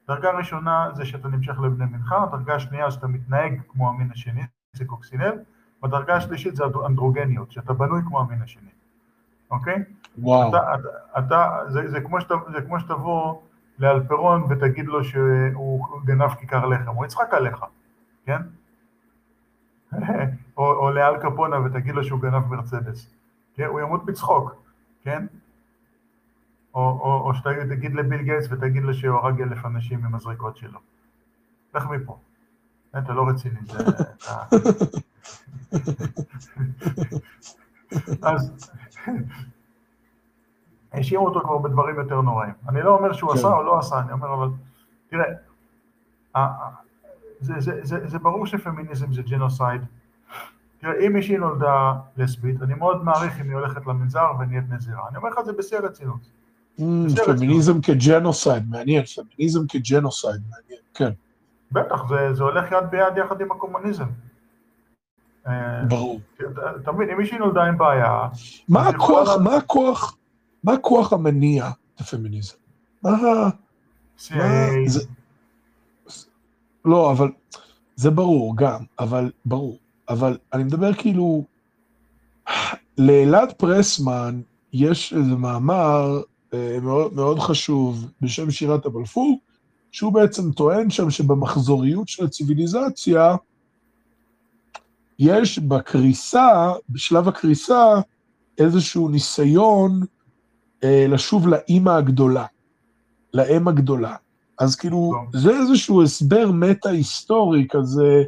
דרגה 0.08 0.32
ראשונה 0.32 0.90
זה 0.94 1.06
שאתה 1.06 1.28
נמשך 1.28 1.60
לבני 1.60 1.86
מנחה, 1.86 2.26
דרגה 2.32 2.60
שנייה 2.60 2.92
שאתה 2.92 3.08
מתנהג 3.08 3.62
כמו 3.68 3.90
המין 3.90 4.12
השני, 4.12 4.42
זה 4.74 4.86
קוקסינל, 4.86 5.34
והדרגה 5.84 6.16
השלישית 6.16 6.56
זה 6.56 6.64
אנדרוגניות, 6.86 7.52
שאתה 7.52 7.74
בנוי 7.74 8.02
כמו 8.08 8.20
המין 8.20 8.42
השני, 8.42 8.70
אוקיי? 9.54 9.84
וואו. 10.18 10.50
אתה, 10.50 10.76
אתה, 10.76 11.20
אתה, 11.20 11.60
זה, 11.68 11.92
זה, 11.92 12.02
כמו 12.02 12.22
שאתה, 12.22 12.34
זה 12.54 12.62
כמו 12.62 12.80
שתבוא 12.80 13.42
לאלפרון 13.80 14.44
ותגיד 14.50 14.86
לו 14.86 15.04
שהוא 15.04 15.88
גנב 16.06 16.34
כיכר 16.34 16.66
לחם, 16.66 16.92
הוא 16.92 17.06
יצחק 17.06 17.34
עליך, 17.34 17.66
כן? 18.26 18.42
או, 20.58 20.74
או 20.74 20.92
לאל 20.92 21.18
קפונה 21.18 21.60
ותגיד 21.66 21.96
לו 21.96 22.04
שהוא 22.04 22.22
גנב 22.22 22.48
מרצדס, 22.48 23.14
כן? 23.56 23.66
הוא 23.66 23.80
ימות 23.80 24.06
בצחוק, 24.06 24.64
כן? 25.04 25.26
או, 26.76 26.82
או, 26.82 27.28
או 27.28 27.34
שאתה 27.34 27.50
תגיד 27.70 27.96
לביל 27.96 28.22
גייטס 28.22 28.48
ותגיד 28.52 28.84
לו 28.84 28.94
שהוא 28.94 29.18
הרג 29.18 29.42
אלף 29.42 29.66
אנשים 29.66 30.06
עם 30.06 30.16
הזריקות 30.16 30.58
שלו. 30.58 30.80
לך 31.76 31.86
מפה. 31.86 32.18
אתה 32.98 33.14
לא 33.14 33.28
רציני, 33.28 33.60
זה... 33.66 33.78
אז 38.22 38.52
האשימו 40.92 41.26
אותו 41.26 41.40
כבר 41.40 41.58
בדברים 41.58 41.96
יותר 42.00 42.22
נוראים. 42.22 42.54
אני 42.70 42.82
לא 42.82 42.98
אומר 42.98 43.14
שהוא 43.14 43.32
כן. 43.32 43.38
עשה 43.38 43.48
או 43.48 43.64
לא 43.64 43.80
עשה, 43.80 44.00
אני 44.00 44.12
אומר 44.12 44.34
אבל, 44.34 44.48
תראה, 45.10 45.26
זה, 47.40 47.54
זה, 47.60 47.80
זה, 47.84 48.08
זה 48.08 48.20
ברור 48.20 48.46
שפמיניזם 48.46 49.14
זה 49.14 49.22
genocide. 49.22 49.82
תראה, 50.78 50.94
אם 51.08 51.14
מישהי 51.14 51.38
נולדה 51.38 51.94
לסבית, 52.18 52.62
אני 52.62 52.74
מאוד 52.74 53.04
מעריך 53.04 53.42
אם 53.42 53.46
היא 53.46 53.54
הולכת 53.54 53.88
למנזר 53.88 54.32
ונהיית 54.40 54.66
נזירה. 54.70 55.08
אני 55.10 55.18
אומר 55.18 55.30
לך 55.30 55.40
את 55.40 55.46
זה 55.46 55.54
בשיא 55.54 55.78
הרצינות. 55.78 56.20
Mm, 56.80 56.84
פמיניזם 57.26 57.82
כ 57.82 57.98
genocide, 57.98 58.70
מעניין, 58.70 59.04
פמיניזם 59.06 59.68
כ 59.68 59.81
genocide, 59.81 60.42
מעניין, 60.50 60.82
כן, 60.94 61.12
בטח, 61.72 62.08
זה, 62.10 62.34
זה 62.34 62.44
הולך 62.44 62.72
יד 62.72 62.84
ביד 62.92 63.18
יחד 63.18 63.42
עם 63.42 63.52
הקומוניזם. 63.52 64.06
אה, 65.48 65.84
ברור. 65.88 66.20
אתה 66.82 66.92
מבין, 66.92 67.10
אם 67.10 67.18
מישהי 67.18 67.38
נולדה 67.38 67.64
עם 67.64 67.78
בעיה, 67.78 68.28
מה 68.70 68.88
הכוח, 68.88 69.30
מה 69.44 69.56
הכוח, 69.56 70.18
מה 70.64 70.74
הכוח 70.74 71.14
המניע 71.14 71.70
את 71.96 72.02
הפמיניזם? 72.02 72.56
מה 73.04 73.10
ה... 73.10 73.50
לא, 76.86 77.12
אבל 77.12 77.32
זה 77.96 78.12
ברור 78.12 78.58
גם, 78.58 78.84
אבל 79.00 79.32
ברור. 79.46 79.78
אבל 80.10 80.38
אני 80.54 80.64
מדבר 80.64 80.94
כאילו, 80.94 81.44
לאלעד 82.98 83.54
פרסמן 83.54 84.42
יש 84.74 85.14
איזה 85.14 85.36
מאמר 85.36 86.22
אה, 86.54 86.78
מאוד, 86.82 87.14
מאוד 87.14 87.40
חשוב 87.40 88.12
בשם 88.22 88.52
שירת 88.52 88.86
הבלפור, 88.86 89.40
שהוא 89.92 90.14
בעצם 90.14 90.52
טוען 90.52 90.90
שם 90.90 91.10
שבמחזוריות 91.10 92.08
של 92.08 92.26
הציוויליזציה, 92.26 93.36
יש 95.20 95.60
בקריסה, 95.60 96.74
בשלב 96.90 97.28
הקריסה, 97.28 97.86
איזשהו 98.58 99.10
ניסיון 99.10 100.02
אה, 100.84 101.06
לשוב 101.10 101.48
לאימא 101.48 101.90
הגדולה, 101.90 102.46
לאם 103.34 103.68
הגדולה. 103.68 104.16
אז 104.60 104.76
כאילו, 104.76 105.12
טוב. 105.14 105.42
זה 105.42 105.52
איזשהו 105.52 106.04
הסבר 106.04 106.52
מטה-היסטורי 106.54 107.68
כזה, 107.72 108.24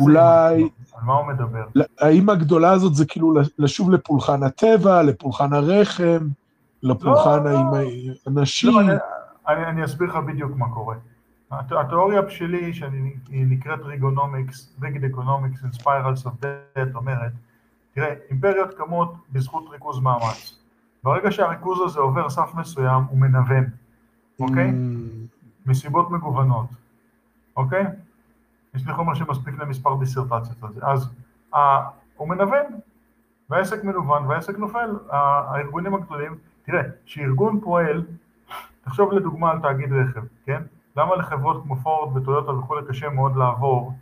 אולי-? 0.00 0.62
על 0.94 1.04
מה 1.04 1.14
הוא 1.14 1.26
מדבר? 1.26 1.82
האימא 2.00 2.32
הגדולה 2.32 2.70
הזאת 2.72 2.94
זה 2.94 3.06
כאילו 3.06 3.34
לשוב 3.58 3.90
לפולחן 3.90 4.42
הטבע, 4.42 5.02
לפולחן 5.02 5.52
הרחם, 5.52 6.28
לפולחן 6.82 7.44
לא, 7.44 7.52
לא. 7.52 7.78
הנשי. 8.26 8.66
לא, 8.66 8.80
אני, 8.80 8.92
אני, 9.48 9.66
אני 9.66 9.84
אסביר 9.84 10.08
לך 10.08 10.16
בדיוק 10.26 10.52
מה 10.56 10.66
קורה. 10.74 10.96
הת- 11.50 11.72
התיאוריה 11.72 12.20
שלי, 12.30 12.74
שהיא 12.74 13.16
נקראת 13.46 13.80
Rigonomics, 13.82 14.76
rigged 14.82 15.04
economics 15.04 15.62
and 15.64 15.80
spirals 15.82 16.26
of 16.26 16.44
death, 16.44 16.94
אומרת, 16.96 17.32
תראה, 17.94 18.14
אימפריות 18.30 18.74
קמות 18.74 19.14
בזכות 19.32 19.64
ריכוז 19.70 20.00
מאמץ. 20.00 20.58
ברגע 21.04 21.30
שהריכוז 21.30 21.78
הזה 21.84 22.00
עובר 22.00 22.30
סף 22.30 22.50
מסוים, 22.54 23.02
הוא 23.04 23.18
מנוון, 23.18 23.64
אוקיי? 24.40 24.70
Mm, 24.70 25.36
מסיבות 25.66 26.10
מגוונות, 26.10 26.66
אוקיי? 27.56 27.84
יש 28.74 28.86
לי 28.86 28.92
חומר 28.94 29.14
שמספיק 29.14 29.54
למספר 29.58 29.96
דיסרטציות 30.00 30.62
על 30.62 30.72
זה. 30.72 30.80
אז 30.86 31.08
ה- 31.54 31.88
הוא 32.16 32.28
מנוון, 32.28 32.62
והעסק 33.50 33.84
מנוון 33.84 34.26
והעסק 34.26 34.58
נופל. 34.58 34.90
הארגונים 35.10 35.94
הגדולים, 35.94 36.34
תראה, 36.62 36.82
כשארגון 37.06 37.60
פועל, 37.60 38.02
תחשוב 38.84 39.12
לדוגמה 39.12 39.50
על 39.50 39.60
תאגיד 39.60 39.92
רכב, 39.92 40.20
כן? 40.46 40.62
למה 40.96 41.16
לחברות 41.16 41.62
כמו 41.62 41.76
פורד 41.76 42.16
וטויוטה 42.16 42.52
וכולי 42.52 42.82
קשה 42.88 43.08
מאוד 43.08 43.36
לעבור 43.36 43.92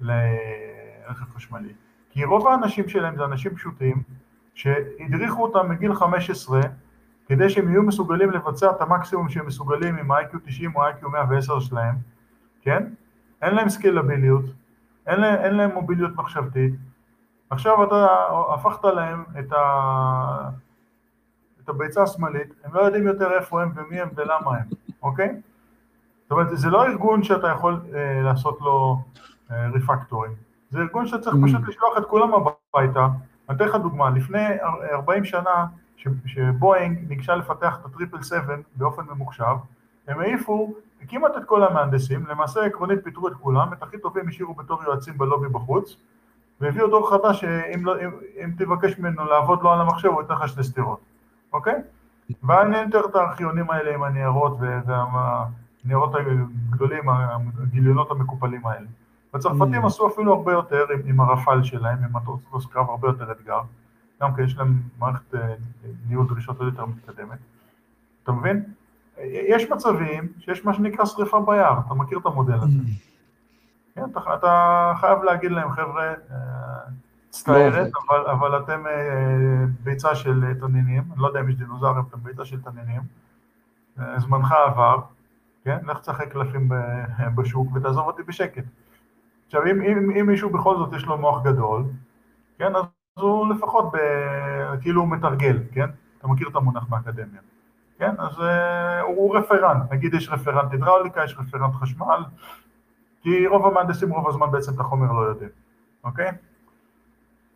לרכב 0.00 1.34
חשמלי? 1.36 1.72
כי 2.10 2.24
רוב 2.24 2.48
האנשים 2.48 2.88
שלהם 2.88 3.16
זה 3.16 3.24
אנשים 3.24 3.54
פשוטים, 3.54 4.02
שהדריכו 4.54 5.42
אותם 5.42 5.68
מגיל 5.68 5.94
15 5.94 6.60
כדי 7.26 7.50
שהם 7.50 7.68
יהיו 7.68 7.82
מסוגלים 7.82 8.30
לבצע 8.30 8.70
את 8.70 8.80
המקסימום 8.80 9.28
שהם 9.28 9.46
מסוגלים 9.46 9.96
עם 9.96 10.10
ה-IQ 10.10 10.36
90 10.44 10.76
או 10.76 10.82
ה-IQ 10.82 11.08
110 11.08 11.60
שלהם, 11.60 11.94
כן? 12.62 12.86
אין 13.42 13.54
להם 13.54 13.68
סקילביליות, 13.68 14.44
אין 15.06 15.20
להם, 15.20 15.38
אין 15.40 15.54
להם 15.54 15.70
מוביליות 15.70 16.16
מחשבתית. 16.16 16.74
עכשיו 17.50 17.84
אתה 17.84 18.06
הפכת 18.54 18.84
להם 18.84 19.24
את, 19.38 19.52
ה... 19.52 20.50
את 21.64 21.68
הביצה 21.68 22.02
השמאלית, 22.02 22.54
הם 22.64 22.74
לא 22.74 22.80
יודעים 22.80 23.06
יותר 23.06 23.32
איפה 23.32 23.62
הם 23.62 23.72
ומי 23.74 24.00
הם 24.00 24.08
ולמה 24.14 24.56
הם, 24.56 24.66
אוקיי? 25.02 25.40
אומרת, 26.34 26.58
זה 26.58 26.70
לא 26.70 26.86
ארגון 26.86 27.22
שאתה 27.22 27.48
יכול 27.48 27.80
אה, 27.94 28.22
לעשות 28.22 28.60
לו 28.60 28.98
אה, 29.50 29.68
ריפקטורים, 29.74 30.32
זה 30.70 30.78
ארגון 30.80 31.06
שאתה 31.06 31.22
צריך 31.22 31.36
Mm. 31.36 31.46
פשוט 31.46 31.68
לשלוח 31.68 31.98
את 31.98 32.04
כולם 32.04 32.30
הביתה. 32.34 33.08
אני 33.48 33.56
אתן 33.56 33.64
לך 33.64 33.74
דוגמה, 33.74 34.10
לפני 34.10 34.46
אר- 34.62 34.94
40 34.94 35.24
שנה, 35.24 35.66
ש- 35.96 36.08
שבואינג 36.26 36.98
ניגשה 37.08 37.34
לפתח 37.36 37.78
את 37.80 37.86
הטריפל 37.86 38.22
7 38.22 38.40
באופן 38.76 39.02
ממוחשב, 39.14 39.56
הם 40.08 40.20
העיפו 40.20 40.74
כמעט 41.08 41.32
את 41.36 41.44
כל 41.44 41.62
המהנדסים, 41.64 42.26
למעשה 42.28 42.64
עקרונית 42.64 43.04
פיטרו 43.04 43.28
את 43.28 43.32
כולם, 43.34 43.72
את 43.72 43.82
הכי 43.82 43.98
טובים 43.98 44.28
השאירו 44.28 44.54
בתור 44.54 44.82
יועצים 44.82 45.18
בלובי 45.18 45.48
בחוץ, 45.48 45.96
והביאו 46.60 46.86
דור 46.88 47.10
חדש 47.10 47.40
שאם 47.40 47.86
לא, 47.86 47.94
אם, 48.00 48.10
אם 48.44 48.50
תבקש 48.58 48.98
ממנו 48.98 49.24
לעבוד 49.24 49.62
לו 49.62 49.70
על 49.72 49.80
המחשב, 49.80 50.08
הוא 50.08 50.22
ייתן 50.22 50.34
לך 50.34 50.48
שתי 50.48 50.62
סטירות, 50.62 51.00
אוקיי? 51.52 51.74
ואני 52.42 52.76
אתאר 52.84 53.06
את 53.06 53.16
הארכיונים 53.16 53.70
האלה 53.70 53.94
עם 53.94 54.02
הניירות 54.02 54.56
והניירות 55.84 56.14
הגדולים, 56.70 57.08
הגיליונות 57.62 58.10
המקופלים 58.10 58.66
האלה. 58.66 58.86
הצרפתים 59.34 59.84
Mm. 59.84 59.86
עשו 59.86 60.08
אפילו 60.08 60.34
הרבה 60.34 60.52
יותר 60.52 60.84
עם, 60.94 61.00
עם 61.04 61.20
הרפ"ל 61.20 61.62
שלהם, 61.62 61.98
עם 62.04 62.16
מטוס 62.16 62.66
קרב 62.66 62.90
הרבה 62.90 63.08
יותר 63.08 63.32
אתגר. 63.32 63.60
גם 64.22 64.34
כן 64.34 64.42
יש 64.42 64.58
להם 64.58 64.82
מערכת 64.98 65.34
אה, 65.34 65.54
ניהול 66.08 66.26
דרישות 66.26 66.58
עוד 66.58 66.68
יותר 66.68 66.86
מתקדמת. 66.86 67.38
אתה 68.22 68.32
מבין? 68.32 68.64
יש 69.24 69.70
מצבים 69.70 70.28
שיש 70.38 70.64
מה 70.64 70.74
שנקרא 70.74 71.04
שריפה 71.04 71.40
ביער, 71.46 71.80
אתה 71.86 71.94
מכיר 71.94 72.18
את 72.18 72.26
המודל 72.26 72.54
הזה. 72.54 72.78
כן, 73.94 74.04
אתה, 74.12 74.20
אתה 74.34 74.92
חייב 75.00 75.22
להגיד 75.22 75.50
להם, 75.50 75.70
חבר'ה, 75.70 76.04
אה, 76.04 76.36
מצטערת, 77.28 77.90
לא 77.94 78.00
אבל, 78.08 78.30
אבל 78.30 78.58
אתם 78.58 78.86
אה, 78.86 79.64
ביצה 79.84 80.14
של 80.14 80.54
תנינים, 80.60 81.02
אני 81.12 81.22
לא 81.22 81.26
יודע 81.26 81.40
אם 81.40 81.48
יש 81.48 81.56
דינוזארים, 81.56 82.04
אתם 82.10 82.18
ביצה 82.22 82.44
של 82.44 82.62
תנינים, 82.62 83.00
זמנך 84.16 84.52
עבר, 84.52 84.98
כן, 85.64 85.78
לך 85.86 85.98
תשחק 85.98 86.32
קלפים 86.32 86.68
בשוק 87.36 87.68
ותעזוב 87.74 88.06
אותי 88.06 88.22
בשקט. 88.22 88.64
עכשיו, 89.46 89.66
אם, 89.66 89.82
אם, 89.82 90.10
אם 90.10 90.26
מישהו 90.26 90.50
בכל 90.50 90.76
זאת 90.76 90.92
יש 90.92 91.04
לו 91.04 91.18
מוח 91.18 91.42
גדול, 91.44 91.84
כן, 92.58 92.76
אז 92.76 92.84
הוא 93.14 93.54
לפחות 93.54 93.92
ב, 93.92 93.96
כאילו 94.80 95.00
הוא 95.00 95.08
מתרגל, 95.10 95.58
כן? 95.72 95.86
אתה 96.18 96.28
מכיר 96.28 96.48
את 96.48 96.56
המונח 96.56 96.86
מהאקדמיה. 96.88 97.40
כן, 97.98 98.14
אז 98.18 98.40
אה, 98.40 99.00
הוא 99.00 99.36
רפרנט, 99.36 99.92
נגיד 99.92 100.14
יש 100.14 100.28
רפרנט 100.28 100.72
הידראוליקה, 100.72 101.24
יש 101.24 101.36
רפרנט 101.38 101.74
חשמל, 101.74 102.24
כי 103.22 103.46
רוב 103.46 103.66
המהנדסים 103.66 104.12
רוב 104.12 104.28
הזמן 104.28 104.50
בעצם 104.50 104.74
את 104.74 104.80
החומר 104.80 105.12
לא 105.12 105.20
יודעים, 105.20 105.50
אוקיי? 106.04 106.30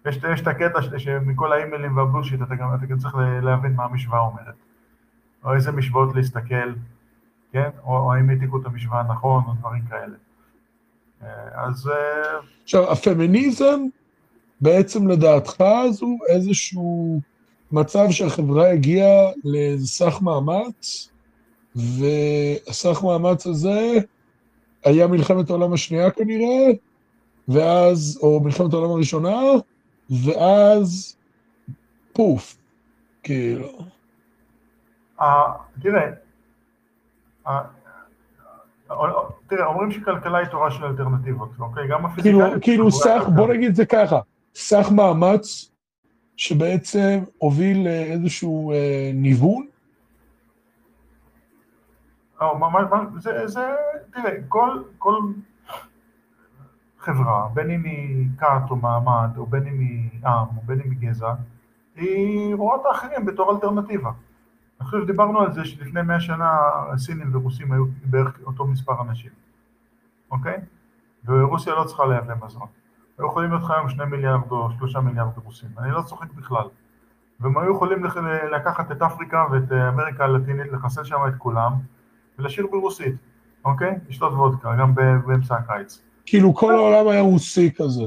יש, 0.07 0.20
יש 0.33 0.41
את 0.41 0.47
הקטע 0.47 0.83
ש- 0.83 0.95
שמכל 0.97 1.53
האימיילים 1.53 1.97
והבולשיט 1.97 2.43
אתה 2.43 2.55
גם, 2.55 2.75
אתה 2.75 2.87
גם 2.87 2.99
צריך 2.99 3.15
להבין 3.43 3.75
מה 3.77 3.85
המשוואה 3.85 4.20
אומרת, 4.20 4.55
או 5.45 5.55
איזה 5.55 5.73
משוואות 5.73 6.15
להסתכל, 6.15 6.73
כן? 7.52 7.68
או, 7.85 7.97
או 7.97 8.12
האם 8.12 8.31
העתיקו 8.31 8.60
את 8.60 8.67
המשוואה 8.67 9.02
נכון, 9.02 9.43
או 9.47 9.52
דברים 9.52 9.83
כאלה. 9.91 10.17
אה, 11.23 11.65
אז 11.67 11.89
אה, 11.89 12.39
עכשיו, 12.62 12.93
הפמיניזם, 12.93 13.81
בעצם 14.60 15.09
לדעתך, 15.09 15.65
זו 15.91 16.07
איזשהו 16.28 17.20
מצב 17.73 18.07
שהחברה 18.10 18.70
הגיעה 18.70 19.31
לאיזה 19.44 19.86
סך 19.86 20.18
מאמץ, 20.23 21.09
והסך 21.77 23.02
מאמץ 23.05 23.47
הזה 23.47 23.99
היה 24.85 25.07
מלחמת 25.07 25.51
העולם 25.51 25.73
השנייה 25.73 26.10
כנראה, 26.10 26.70
ואז, 27.49 28.18
או 28.23 28.41
מלחמת 28.41 28.73
העולם 28.73 28.91
הראשונה, 28.91 29.41
ואז 30.25 31.17
פוף, 32.12 32.57
כאילו. 33.23 33.68
אה, 35.20 35.52
תראה, 35.83 36.01
אה, 36.02 36.07
אה, 36.07 36.12
תראה, 39.47 39.67
אומרים 39.67 39.91
שכלכלה 39.91 40.39
היא 40.39 40.47
תורה 40.47 40.70
של 40.70 40.85
אלטרנטיבות, 40.85 41.51
אוקיי? 41.59 41.89
גם 41.89 41.99
כאילו, 41.99 42.43
הפיזיקאים... 42.44 42.60
כאילו 42.60 42.91
סך, 42.91 43.23
בוא 43.36 43.49
נגיד 43.49 43.68
את 43.68 43.77
זה 43.77 43.86
ככה, 43.86 44.20
סך 44.55 44.89
מאמץ 44.97 45.70
שבעצם 46.36 47.18
הוביל 47.39 47.85
לאיזשהו 47.85 48.73
אה, 48.73 49.10
ניוון, 49.15 49.67
לא, 52.41 52.59
מה- 52.59 53.05
זה, 53.17 53.47
זה, 53.47 53.75
תראה, 54.12 54.31
כל, 54.49 54.83
כל 54.99 55.17
חברה, 56.99 57.49
בין 57.55 57.70
אם 57.70 57.85
היא 57.85 58.27
כת 58.39 58.70
או 58.70 58.77
מעמד, 58.77 59.28
או 59.36 59.47
בין 59.47 59.67
אם 59.67 59.81
היא 59.81 60.10
עם, 60.25 60.57
או 60.57 60.62
בין 60.67 60.81
אם 60.81 60.91
היא 60.91 61.10
גזע, 61.10 61.35
היא 61.97 62.55
רואה 62.55 62.77
את 62.77 62.81
האחרים 62.86 63.27
בתור 63.27 63.52
אלטרנטיבה. 63.55 64.10
אני 64.81 64.87
חושב 64.87 65.03
שדיברנו 65.03 65.41
על 65.41 65.53
זה 65.53 65.65
שלפני 65.65 66.03
מאה 66.03 66.21
שנה 66.21 66.59
סינים 66.97 67.37
ורוסים 67.37 67.73
היו 67.73 67.85
בערך 68.05 68.41
אותו 68.47 68.67
מספר 68.67 69.03
אנשים, 69.03 69.31
אוקיי? 70.31 70.57
ורוסיה 71.25 71.75
לא 71.75 71.85
צריכה 71.85 72.07
לייבא 72.07 72.35
מזון. 72.47 72.67
היו 73.19 73.27
יכולים 73.27 73.51
להיות 73.51 73.63
לך 73.63 73.71
היום 73.71 73.89
שני 73.89 74.05
מיליארד 74.05 74.51
או 74.51 74.69
שלושה 74.79 75.01
מיליארד 75.01 75.31
רוסים, 75.45 75.69
אני 75.79 75.91
לא 75.91 76.03
צוחק 76.03 76.33
בכלל. 76.33 76.65
והם 77.41 77.59
היו 77.59 77.73
יכולים 77.75 78.05
לקחת 78.53 78.93
את 78.93 79.03
אפריקה 79.03 79.45
ואת 79.53 79.73
אמריקה 79.73 80.25
הלטינית, 80.25 80.73
לחסל 80.73 81.05
שם 81.05 81.17
את 81.29 81.35
כולם, 81.39 81.73
ולשיר 82.39 82.67
ברוסית, 82.71 83.15
אוקיי? 83.65 83.99
לשתות 84.09 84.33
וודקה, 84.33 84.77
גם 84.77 84.95
באמצע 84.95 85.57
הקיץ. 85.57 86.03
כאילו 86.27 86.55
כל 86.55 86.75
העולם 86.75 87.09
היה 87.09 87.21
רוסי 87.21 87.71
כזה. 87.77 88.05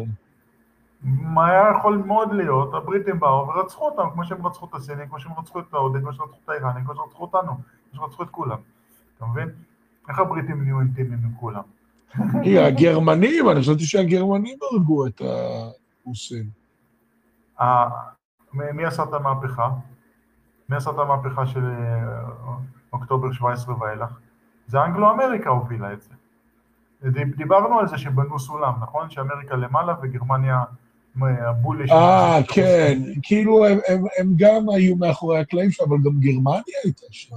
היה 1.38 1.63
יכול 1.77 2.03
מאוד 2.05 2.33
להיות, 2.33 2.73
הבריטים 2.73 3.19
באו 3.19 3.47
ורצחו 3.47 3.85
אותם, 3.89 4.09
כמו 4.13 4.25
שהם 4.25 4.47
רצחו 4.47 4.65
את 4.65 4.75
הסינים, 4.75 5.07
כמו 5.07 5.19
שהם 5.19 5.31
רצחו 5.38 5.59
את 5.59 5.73
ההודים, 5.73 6.01
כמו 6.01 6.13
שהם 6.13 6.25
רצחו 6.25 6.39
את 6.43 6.49
האיראנים, 6.49 6.83
כמו 6.85 6.95
שהם 6.95 7.03
רצחו 7.07 7.21
אותנו, 7.23 7.51
כמו 7.51 7.61
שהם 7.93 8.03
רצחו 8.03 8.23
את 8.23 8.30
כולם, 8.30 8.57
אתה 9.17 9.25
מבין? 9.25 9.49
איך 10.09 10.19
הבריטים 10.19 10.63
נהיו 10.63 10.80
אינטימיים 10.80 11.19
עם 11.23 11.31
כולם? 11.39 11.61
הגרמנים, 12.67 13.49
אני 13.49 13.59
חשבתי 13.59 13.83
שהגרמנים 13.83 14.57
הרגו 14.71 15.07
את 15.07 15.21
הרוסים. 16.05 16.45
מי 18.53 18.85
עשה 18.85 19.03
את 19.03 19.13
המהפכה? 19.13 19.69
מי 20.69 20.75
עשה 20.75 20.91
את 20.91 20.99
המהפכה 20.99 21.45
של 21.45 21.65
אה, 21.65 22.23
אוקטובר 22.93 23.31
17 23.31 23.75
ואילך? 23.80 24.19
זה 24.67 24.83
אנגלו-אמריקה 24.83 25.49
הובילה 25.49 25.93
את 25.93 26.01
זה. 26.01 26.09
דיב- 27.03 27.35
דיברנו 27.35 27.80
על 27.80 27.88
זה 27.88 27.97
שבנו 27.97 28.39
סולם, 28.39 28.73
נכון? 28.81 29.09
שאמריקה 29.09 29.55
למעלה 29.55 29.93
וגרמניה 30.01 30.63
של... 31.88 31.93
אה, 31.93 32.40
כן, 32.48 32.99
כאילו 33.23 33.65
הם, 33.65 33.77
הם, 33.88 34.03
הם 34.19 34.27
גם 34.35 34.69
היו 34.75 34.95
מאחורי 34.95 35.40
הקלעים 35.40 35.72
שם, 35.72 35.83
אבל 35.90 35.98
גם 35.98 36.19
גרמניה 36.19 36.61
הייתה 36.83 37.06
שם. 37.11 37.35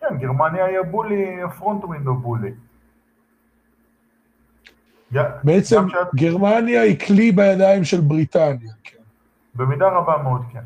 כן, 0.00 0.18
גרמניה 0.18 0.64
היא 0.64 0.78
הבולי, 0.78 1.42
הפרונט 1.42 1.84
ווינדו 1.84 2.14
בולי. 2.14 2.50
בעצם 5.44 5.76
גם 5.76 5.88
שאת- 5.88 6.14
גרמניה 6.14 6.82
היא 6.82 6.98
כלי 7.06 7.32
בידיים 7.32 7.84
של 7.84 8.00
בריטניה. 8.00 8.72
כן. 8.84 8.96
במידה 9.54 9.88
רבה 9.88 10.22
מאוד 10.22 10.42
כן. 10.52 10.62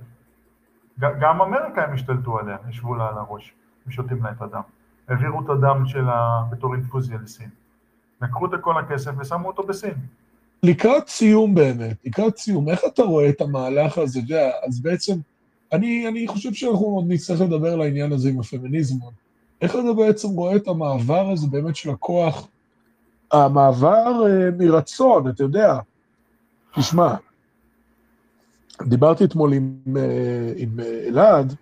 גם 1.01 1.43
אמריקה 1.43 1.85
הם 1.85 1.95
השתלטו 1.95 2.39
עליה, 2.39 2.57
ישבו 2.71 2.95
לה 2.95 3.09
על 3.09 3.15
הראש, 3.19 3.53
ושותים 3.87 4.23
לה 4.25 4.31
את 4.31 4.43
הדם. 4.43 4.61
העבירו 5.09 5.41
את 5.41 5.51
הדם 5.51 5.83
שלה 5.87 6.43
בתור 6.51 6.75
אינפוזיה 6.75 7.19
לסין. 7.23 7.49
לקחו 8.23 8.47
את 8.47 8.51
כל 8.61 8.79
הכסף 8.79 9.11
ושמו 9.19 9.47
אותו 9.49 9.63
בסין. 9.63 9.95
לקראת 10.63 11.09
סיום 11.09 11.55
באמת, 11.55 11.97
לקראת 12.05 12.37
סיום, 12.37 12.69
איך 12.69 12.81
אתה 12.87 13.03
רואה 13.03 13.29
את 13.29 13.41
המהלך 13.41 13.99
הזה? 13.99 14.19
יודע, 14.19 14.51
אז 14.67 14.81
בעצם, 14.81 15.15
אני, 15.73 16.09
אני 16.09 16.29
חושב 16.29 16.53
שאנחנו 16.53 16.87
עוד 16.87 17.05
נצטרך 17.09 17.41
לדבר 17.41 17.73
על 17.73 17.81
העניין 17.81 18.13
הזה 18.13 18.29
עם 18.29 18.41
הפמיניזם. 18.41 18.95
איך 19.61 19.75
אתה 19.75 19.93
בעצם 19.97 20.29
רואה 20.29 20.57
את 20.57 20.69
המעבר 20.69 21.31
הזה 21.31 21.47
באמת 21.47 21.77
של 21.77 21.91
הכוח, 21.91 22.49
המעבר 23.33 24.27
אה, 24.27 24.51
מרצון, 24.59 25.29
אתה 25.29 25.43
יודע, 25.43 25.79
תשמע, 26.75 27.15
דיברתי 28.83 29.25
אתמול 29.25 29.53
עם, 29.53 29.77
אה, 29.97 30.53
עם 30.57 30.81
אה, 30.81 31.05
אלעד 31.07 31.55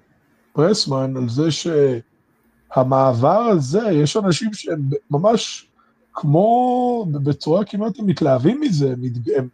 פרסמן 0.52 1.16
על 1.16 1.28
זה 1.28 1.48
שהמעבר 1.50 3.38
הזה, 3.38 3.90
יש 3.92 4.16
אנשים 4.16 4.54
שהם 4.54 4.90
ממש 5.10 5.68
כמו, 6.14 7.06
בצורה 7.12 7.64
כמעט 7.64 7.98
הם 7.98 8.06
מתלהבים 8.06 8.60
מזה, 8.60 8.92
הם, 8.92 9.00
מת, 9.02 9.44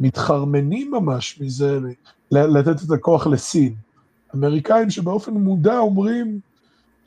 מתחרמנים 0.00 0.90
ממש 0.90 1.40
מזה, 1.40 1.78
לתת 2.30 2.82
את 2.86 2.90
הכוח 2.90 3.26
לסין. 3.26 3.74
אמריקאים 4.34 4.90
שבאופן 4.90 5.32
מודע 5.34 5.78
אומרים, 5.78 6.40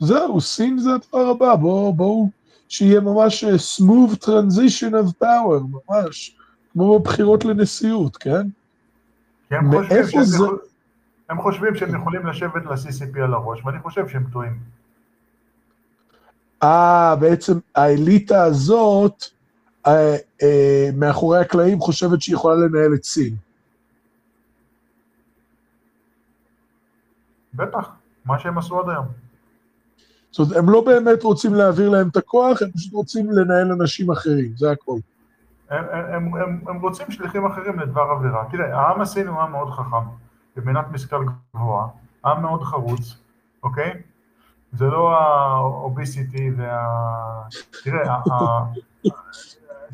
זהו, 0.00 0.40
סין 0.40 0.78
זה 0.78 0.90
הדבר 0.94 1.26
הבא, 1.30 1.54
בואו, 1.54 1.92
בואו, 1.92 2.28
שיהיה 2.68 3.00
ממש 3.00 3.44
אה, 3.44 3.54
smooth 3.54 4.16
transition 4.24 4.92
of 4.92 5.24
power, 5.24 5.62
ממש, 5.90 6.36
כמו 6.72 6.98
בבחירות 6.98 7.44
לנשיאות, 7.44 8.16
כן? 8.16 8.42
כי 9.48 9.54
הם 9.54 9.70
חושבים, 9.72 10.22
זה- 10.24 10.36
יכול... 10.36 10.58
הם 11.30 11.42
חושבים 11.42 11.74
שהם 11.76 11.94
יכולים 12.00 12.26
לשבת 12.26 12.62
ל-CCP 12.64 13.20
על 13.24 13.34
הראש, 13.34 13.64
ואני 13.64 13.78
חושב 13.78 14.08
שהם 14.08 14.24
טועים. 14.32 14.52
אה, 16.62 17.16
בעצם 17.20 17.58
האליטה 17.74 18.42
הזאת, 18.42 19.24
אה, 19.86 20.16
אה, 20.42 20.90
מאחורי 20.96 21.40
הקלעים 21.40 21.80
חושבת 21.80 22.22
שהיא 22.22 22.34
יכולה 22.34 22.54
לנהל 22.54 22.94
את 22.94 23.04
סין. 23.04 23.36
בטח, 27.54 27.90
מה 28.24 28.38
שהם 28.38 28.58
עשו 28.58 28.80
עד 28.80 28.88
היום. 28.88 29.06
זאת 30.30 30.38
אומרת, 30.38 30.56
הם 30.56 30.70
לא 30.70 30.80
באמת 30.80 31.22
רוצים 31.22 31.54
להעביר 31.54 31.90
להם 31.90 32.08
את 32.08 32.16
הכוח, 32.16 32.62
הם 32.62 32.70
פשוט 32.70 32.92
רוצים 32.92 33.30
לנהל 33.30 33.72
אנשים 33.72 34.10
אחרים, 34.10 34.52
זה 34.56 34.70
הכל. 34.70 34.98
הם, 35.70 35.84
הם, 35.92 36.34
הם, 36.34 36.60
הם 36.68 36.80
רוצים 36.80 37.10
שליחים 37.10 37.46
אחרים 37.46 37.80
לדבר 37.80 38.00
עבירה. 38.00 38.44
תראה, 38.50 38.78
העם 38.78 39.00
הסיני 39.00 39.28
הוא 39.28 39.40
עם 39.40 39.52
מאוד 39.52 39.70
חכם, 39.70 40.06
במנת 40.56 40.84
משכל 40.92 41.24
גבוהה, 41.54 41.86
עם 42.24 42.42
מאוד 42.42 42.62
חרוץ, 42.62 43.16
אוקיי? 43.62 44.02
זה 44.72 44.86
לא 44.86 45.16
האוביסיטי 45.18 46.50
וה... 46.56 46.88
תראה, 47.84 48.14
ה... 48.14 48.64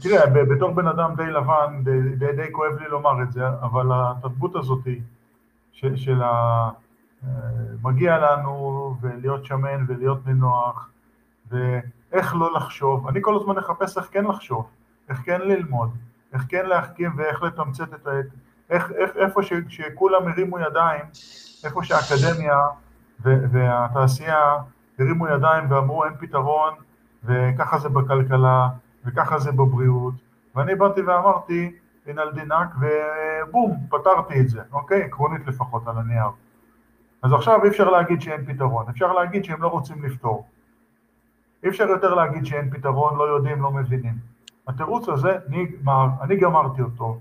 תראה, 0.00 0.26
בתור 0.26 0.70
בן 0.70 0.86
אדם 0.86 1.15
די 1.16 1.26
לבן, 1.26 1.81
די, 1.84 2.16
די, 2.16 2.32
די 2.32 2.52
כואב 2.52 2.73
לי 2.81 2.89
לומר 2.89 3.23
את 3.23 3.32
זה, 3.32 3.48
אבל 3.48 3.86
התרבות 3.92 4.57
הזאת 4.57 4.84
של, 5.73 5.97
של 5.97 6.23
ה... 6.23 6.70
אה, 7.24 7.31
מגיע 7.82 8.18
לנו 8.18 8.94
ולהיות 9.00 9.44
שמן 9.44 9.84
ולהיות 9.89 10.26
נינוח, 10.26 10.89
ואיך 11.50 12.34
לא 12.34 12.52
לחשוב. 12.55 13.08
אני 13.08 13.18
כל 13.23 13.36
הזמן 13.36 13.58
אחפש 13.58 13.98
איך 13.98 14.08
כן 14.12 14.24
לחשוב, 14.24 14.66
איך 15.08 15.23
כן 15.24 15.40
ללמוד, 15.40 15.90
איך 16.32 16.44
כן 16.48 16.66
להחכים 16.66 17.10
ואיך 17.16 17.42
לתמצת 17.42 17.94
את 17.94 18.07
ה... 18.07 18.10
איך, 18.70 18.92
איך, 18.92 19.10
איפה 19.16 19.42
ש, 19.42 19.52
שכולם 19.68 20.28
הרימו 20.28 20.58
ידיים, 20.58 21.05
איפה 21.65 21.84
שהאקדמיה 21.84 22.57
והתעשייה 23.20 24.56
הרימו 24.98 25.28
ידיים 25.28 25.70
ואמרו 25.70 26.05
אין 26.05 26.14
פתרון, 26.18 26.74
וככה 27.24 27.78
זה 27.78 27.88
בכלכלה, 27.88 28.68
וככה 29.05 29.38
זה 29.38 29.52
בבריאות, 29.52 30.14
ואני 30.55 30.74
באתי 30.74 31.02
ואמרתי, 31.02 31.76
הנה 32.06 32.22
על 32.22 32.32
דינק, 32.32 32.68
ובום, 32.80 33.76
פתרתי 33.88 34.40
את 34.40 34.48
זה, 34.48 34.62
אוקיי? 34.72 35.02
עקרונית 35.02 35.47
לפחות 35.47 35.88
על 35.88 35.98
הנייר. 35.98 36.28
אז 37.22 37.32
עכשיו 37.32 37.64
אי 37.64 37.68
אפשר 37.68 37.90
להגיד 37.90 38.20
שאין 38.20 38.44
פתרון, 38.44 38.86
אפשר 38.88 39.12
להגיד 39.12 39.44
שהם 39.44 39.62
לא 39.62 39.68
רוצים 39.68 40.05
לפתור. 40.05 40.47
אי 41.62 41.68
אפשר 41.68 41.88
יותר 41.88 42.14
להגיד 42.14 42.47
שאין 42.47 42.70
פתרון, 42.70 43.16
לא 43.16 43.24
יודעים, 43.24 43.62
לא 43.62 43.70
מבינים. 43.70 44.14
התירוץ 44.68 45.08
הזה, 45.08 45.38
נגמר, 45.48 46.06
אני 46.20 46.36
גמרתי 46.36 46.82
אותו, 46.82 47.20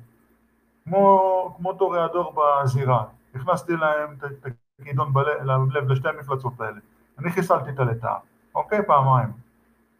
כמו, 0.85 1.53
כמו 1.57 1.73
טוריאדור 1.73 2.35
בזירה. 2.35 3.03
הכנסתי 3.35 3.75
להם 3.75 4.15
את 4.21 4.51
הכידון 4.81 5.13
בלב 5.13 5.71
לב 5.71 5.91
לשתי 5.91 6.09
המפלצות 6.09 6.61
האלה. 6.61 6.77
אני 7.19 7.31
חיסלתי 7.31 7.69
את 7.69 7.79
הלטאה, 7.79 8.15
אוקיי? 8.55 8.79
פעמיים. 8.87 9.29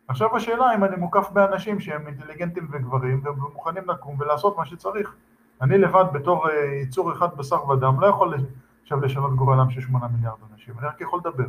עכשיו 0.07 0.35
השאלה 0.35 0.75
אם 0.75 0.83
אני 0.83 0.95
מוקף 0.95 1.29
באנשים 1.33 1.79
שהם 1.79 2.07
אינטליגנטים 2.07 2.67
וגברים 2.71 3.21
ומוכנים 3.25 3.83
לקום 3.87 4.15
ולעשות 4.19 4.57
מה 4.57 4.65
שצריך. 4.65 5.15
אני 5.61 5.77
לבד 5.77 6.05
בתור 6.13 6.49
אה, 6.49 6.65
יצור 6.65 7.13
אחד 7.13 7.27
בשר 7.37 7.69
ודם 7.69 7.99
לא 7.99 8.07
יכול 8.07 8.33
עכשיו 8.83 9.01
לשנות 9.01 9.35
גורלם 9.35 9.69
של 9.69 9.81
שמונה 9.81 10.07
מיליארד 10.07 10.37
אנשים, 10.53 10.73
אני 10.79 10.87
רק 10.87 11.01
יכול 11.01 11.19
לדבר 11.19 11.47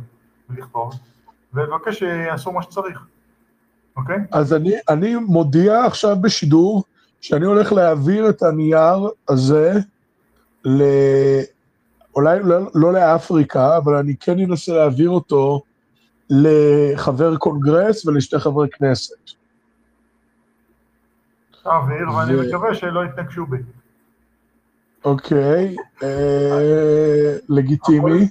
ולכתוב 0.49 0.93
ולבקש 1.53 1.99
שיעשו 1.99 2.51
מה 2.51 2.63
שצריך, 2.63 3.05
אוקיי? 3.95 4.17
אז 4.31 4.53
אני, 4.53 4.73
אני 4.89 5.15
מודיע 5.15 5.85
עכשיו 5.85 6.15
בשידור 6.21 6.83
שאני 7.21 7.45
הולך 7.45 7.71
להעביר 7.71 8.29
את 8.29 8.43
הנייר 8.43 9.09
הזה 9.29 9.73
ל... 10.65 10.81
אולי 12.15 12.39
לא, 12.43 12.57
לא 12.75 12.93
לאפריקה, 12.93 13.77
אבל 13.77 13.95
אני 13.95 14.15
כן 14.19 14.39
אנסה 14.39 14.73
להעביר 14.73 15.09
אותו 15.09 15.61
לחבר 16.29 17.37
קונגרס 17.37 18.05
ולשתי 18.05 18.39
חברי 18.39 18.69
כנסת. 18.69 19.15
תעביר, 21.63 22.11
ואני 22.11 22.47
מקווה 22.47 22.75
שלא 22.75 23.05
יתנגשו 23.05 23.45
בי. 23.45 23.57
אוקיי, 25.05 25.75
אה, 26.03 27.35
לגיטימי. 27.49 28.29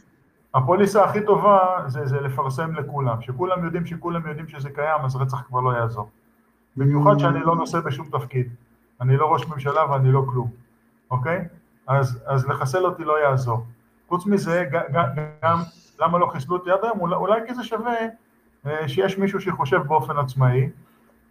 הפוליסה 0.54 1.04
הכי 1.04 1.18
טובה 1.26 1.58
זה, 1.86 2.06
זה 2.06 2.20
לפרסם 2.20 2.74
לכולם. 2.74 3.22
שכולם 3.22 3.64
יודעים 3.64 3.86
שכולם 3.86 4.28
יודעים 4.28 4.48
שזה 4.48 4.70
קיים, 4.70 5.04
אז 5.04 5.16
רצח 5.16 5.40
כבר 5.40 5.60
לא 5.60 5.70
יעזור. 5.70 6.08
במיוחד 6.76 7.18
שאני 7.18 7.40
לא 7.40 7.56
נושא 7.56 7.80
בשום 7.80 8.08
תפקיד. 8.12 8.48
אני 9.00 9.16
לא 9.16 9.32
ראש 9.32 9.46
ממשלה 9.46 9.90
ואני 9.90 10.12
לא 10.12 10.24
כלום, 10.30 10.50
אוקיי? 11.10 11.44
אז, 11.88 12.22
אז 12.26 12.46
לחסל 12.48 12.84
אותי 12.86 13.04
לא 13.04 13.22
יעזור. 13.22 13.66
חוץ 14.08 14.26
מזה, 14.26 14.64
ג- 14.72 14.96
ג- 14.96 15.22
גם, 15.42 15.58
למה 16.00 16.18
לא 16.18 16.26
חיסלו 16.26 16.56
אותי 16.56 16.70
עד 16.70 16.78
היום? 16.82 17.00
אולי, 17.00 17.14
אולי 17.14 17.40
כי 17.46 17.54
זה 17.54 17.64
שווה 17.64 17.94
אה, 18.66 18.88
שיש 18.88 19.18
מישהו 19.18 19.40
שחושב 19.40 19.78
באופן 19.86 20.18
עצמאי, 20.18 20.68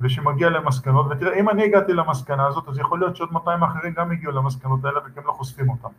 ושמגיע 0.02 0.50
למסקנות, 0.50 1.06
ותראה, 1.10 1.40
אם 1.40 1.50
אני 1.50 1.64
הגעתי 1.64 1.94
למסקנה 1.94 2.48
הזאת, 2.48 2.68
אז 2.68 2.78
יכול 2.80 3.00
להיות 3.00 3.16
שעוד 3.16 3.34
200 3.34 3.64
אחרים 3.64 3.94
גם 3.94 4.12
הגיעו 4.12 4.32
למסקנות 4.32 4.86
האלה, 4.86 5.00
הם 5.18 5.24
לא 5.26 5.32
חושפים 5.32 5.70
אותם, 5.70 5.90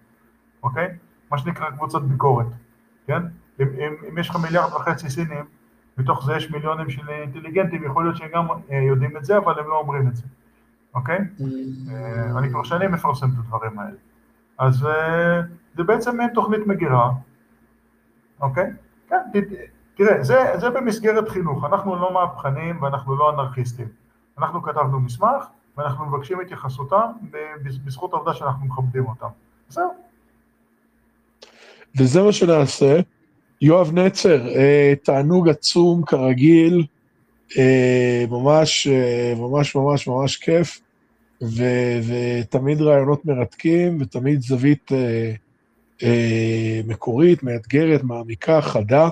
אוקיי? 0.63 0.89
מה 1.31 1.39
שנקרא 1.39 1.71
קבוצת 1.71 2.01
ביקורת, 2.03 2.47
כן? 3.07 3.23
אם, 3.61 3.67
אם, 3.79 3.95
אם 4.09 4.19
יש 4.19 4.31
לך 4.31 4.37
מיליארד 4.37 4.73
וחצי 4.73 5.11
סינים, 5.11 5.45
מתוך 5.99 6.25
זה 6.27 6.37
יש 6.37 6.51
מיליונים 6.51 6.91
של 6.91 7.09
אינטליגנטים, 7.11 7.85
יכול 7.85 8.05
להיות 8.05 8.17
שהם 8.17 8.29
גם 8.35 8.47
אה, 8.71 8.77
יודעים 8.77 9.17
את 9.17 9.25
זה, 9.25 9.39
אבל 9.39 9.59
הם 9.59 9.69
לא 9.69 9.79
אומרים 9.79 10.09
את 10.09 10.17
זה, 10.17 10.23
אוקיי? 10.95 11.19
אה, 11.91 12.39
אני 12.39 12.51
כבר 12.51 12.63
שנים 12.63 12.93
מפרסם 12.93 13.27
את 13.27 13.39
הדברים 13.39 13.79
האלה. 13.79 13.97
אז 14.59 14.87
אה, 14.87 15.41
זה 15.77 15.83
בעצם 15.83 16.17
מעין 16.17 16.31
תוכנית 16.35 16.67
מגירה, 16.67 17.11
אוקיי? 18.41 18.71
כן, 19.09 19.17
תראה, 19.95 20.23
זה, 20.25 20.39
זה 20.57 20.71
במסגרת 20.71 21.29
חינוך, 21.29 21.65
אנחנו 21.65 21.97
לא 21.97 22.13
מהפכנים 22.15 22.83
ואנחנו 22.83 23.17
לא 23.17 23.31
אנרכיסטים. 23.31 23.89
אנחנו 24.39 24.63
כתבנו 24.63 25.01
מסמך 25.01 25.45
ואנחנו 25.77 26.07
מבקשים 26.07 26.41
התייחסותם 26.41 27.11
בזכות 27.85 28.13
העובדה 28.13 28.35
שאנחנו 28.35 28.67
מכבדים 28.67 29.07
אותם. 29.07 29.27
זהו. 29.69 29.91
וזה 31.99 32.23
מה 32.23 32.33
שנעשה. 32.33 33.01
יואב 33.61 33.93
נצר, 33.93 34.49
אה, 34.49 34.95
תענוג 35.05 35.49
עצום 35.49 36.03
כרגיל, 36.05 36.87
אה, 37.59 38.25
ממש, 38.31 38.89
ממש 39.37 39.77
ממש 39.77 40.09
ממש 40.09 40.37
כיף, 40.37 40.81
ותמיד 41.43 42.81
רעיונות 42.81 43.25
מרתקים, 43.25 43.99
ותמיד 44.01 44.41
זווית 44.41 44.93
אה, 44.93 45.33
אה, 46.03 46.81
מקורית, 46.87 47.43
מאתגרת, 47.43 48.05
מעמיקה, 48.05 48.61
חדה. 48.61 49.09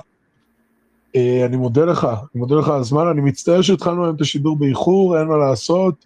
אה, 1.15 1.45
אני 1.45 1.57
מודה 1.57 1.85
לך, 1.85 2.05
אני 2.05 2.39
מודה 2.39 2.55
לך 2.55 2.69
על 2.69 2.79
הזמן, 2.79 3.07
אני 3.07 3.21
מצטער 3.21 3.61
שהתחלנו 3.61 4.03
היום 4.03 4.15
את 4.15 4.21
השידור 4.21 4.57
באיחור, 4.57 5.19
אין 5.19 5.27
מה 5.27 5.37
לעשות, 5.37 6.05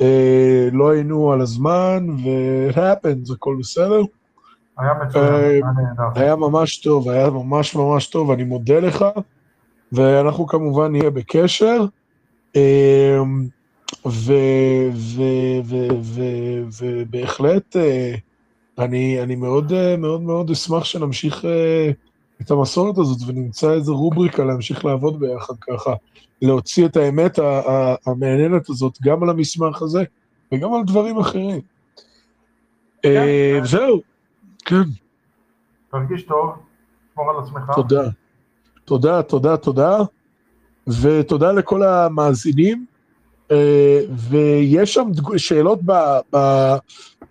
אה, 0.00 0.68
לא 0.72 0.90
היינו 0.90 1.32
על 1.32 1.40
הזמן, 1.40 2.06
ו- 2.24 2.70
it 2.70 2.74
happens, 2.74 3.34
הכל 3.34 3.56
בסדר. 3.58 4.02
היה 4.78 4.94
מצוין, 5.06 5.24
אה, 5.24 5.40
היה 5.40 5.60
נהדר. 5.76 6.20
היה 6.20 6.36
ממש 6.36 6.78
טוב, 6.78 7.08
היה 7.08 7.30
ממש 7.30 7.74
ממש 7.74 8.06
טוב, 8.06 8.30
אני 8.30 8.44
מודה 8.44 8.80
לך, 8.80 9.04
ואנחנו 9.92 10.46
כמובן 10.46 10.92
נהיה 10.92 11.10
בקשר. 11.10 11.84
ו- 12.56 13.59
ובהחלט, 16.80 17.76
אה, 17.76 18.14
אני, 18.78 19.22
אני 19.22 19.36
מאוד 19.36 19.72
אה, 19.72 19.96
מאוד 19.96 20.22
מאוד 20.22 20.50
אשמח 20.50 20.84
שנמשיך 20.84 21.44
אה, 21.44 21.90
את 22.40 22.50
המסורת 22.50 22.98
הזאת 22.98 23.18
ונמצא 23.26 23.72
איזה 23.72 23.92
רובריקה 23.92 24.44
להמשיך 24.44 24.84
לעבוד 24.84 25.20
ביחד 25.20 25.54
ככה, 25.60 25.94
להוציא 26.42 26.86
את 26.86 26.96
האמת 26.96 27.38
המעניינת 28.06 28.68
הזאת 28.68 28.98
גם 29.02 29.22
על 29.22 29.30
המסמך 29.30 29.82
הזה 29.82 30.04
וגם 30.52 30.74
על 30.74 30.84
דברים 30.86 31.18
אחרים. 31.18 31.60
אה, 33.04 33.60
זהו, 33.64 34.00
כן. 34.64 34.82
תרגיש 35.90 36.22
טוב, 36.22 36.50
שמור 37.14 37.30
על 37.30 37.36
עצמך. 37.42 37.70
תודה. 37.74 38.08
תודה, 38.84 39.22
תודה, 39.22 39.56
תודה. 39.56 39.98
ותודה 41.02 41.52
לכל 41.52 41.82
המאזינים. 41.82 42.86
אה, 43.50 44.00
ויש 44.30 44.94
שם 44.94 45.10
שאלות 45.36 45.80
ב- 45.86 46.18
ב- 46.36 46.76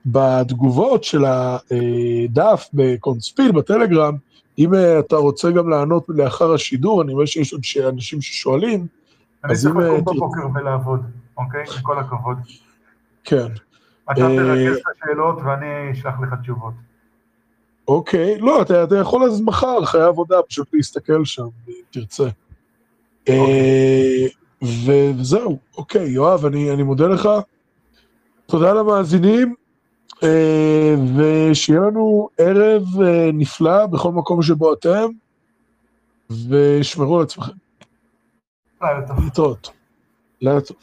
בתגובות 0.05 1.03
של 1.03 1.25
הדף 1.25 2.69
בקונספיל, 2.73 3.51
בטלגרם. 3.51 4.15
אם 4.59 4.73
אה, 4.73 4.99
אתה 4.99 5.15
רוצה 5.15 5.51
גם 5.51 5.69
לענות 5.69 6.05
לאחר 6.09 6.53
השידור, 6.53 7.01
אני 7.01 7.13
רואה 7.13 7.27
שיש 7.27 7.53
עוד 7.53 7.61
אנשים 7.87 8.21
ששואלים, 8.21 8.87
אני 9.43 9.55
צריך 9.55 9.75
אה, 9.75 9.97
לקום 9.97 10.17
בבוקר 10.17 10.47
ולעבוד, 10.55 11.01
אוקיי? 11.37 11.61
עם 11.61 11.81
כל 11.81 11.99
הכבוד. 11.99 12.37
כן. 13.23 13.47
אתה 14.11 14.21
אה, 14.21 14.35
תרכז 14.35 14.77
את 14.77 14.83
השאלות 14.95 15.37
ואני 15.45 15.91
אשלח 15.91 16.13
לך 16.21 16.33
תשובות. 16.41 16.73
אוקיי, 17.87 18.39
לא, 18.39 18.61
אתה, 18.61 18.83
אתה 18.83 18.95
יכול 18.95 19.23
אז 19.23 19.41
מחר, 19.41 19.85
חיי 19.85 20.01
עבודה, 20.01 20.35
פשוט 20.49 20.67
להסתכל 20.73 21.25
שם, 21.25 21.47
אם 21.67 21.73
תרצה. 21.91 22.27
אה, 23.29 23.33
ו- 23.33 24.39
וזהו, 24.61 25.57
אוקיי, 25.77 26.09
יואב, 26.09 26.45
אני, 26.45 26.71
אני 26.73 26.83
מודה 26.83 27.07
לך. 27.07 27.29
תודה 28.45 28.73
למאזינים, 28.73 29.55
אה, 30.23 30.95
ושיהיה 31.15 31.79
לנו 31.79 32.29
ערב 32.37 32.83
אה, 33.01 33.29
נפלא 33.33 33.85
בכל 33.85 34.11
מקום 34.11 34.41
שבו 34.41 34.73
אתם, 34.73 35.07
ושמרו 36.49 37.17
על 37.17 37.23
עצמכם. 37.23 37.51
לילה 38.81 39.07
טוב. 39.33 39.57
לילה 40.41 40.61
טוב. 40.61 40.77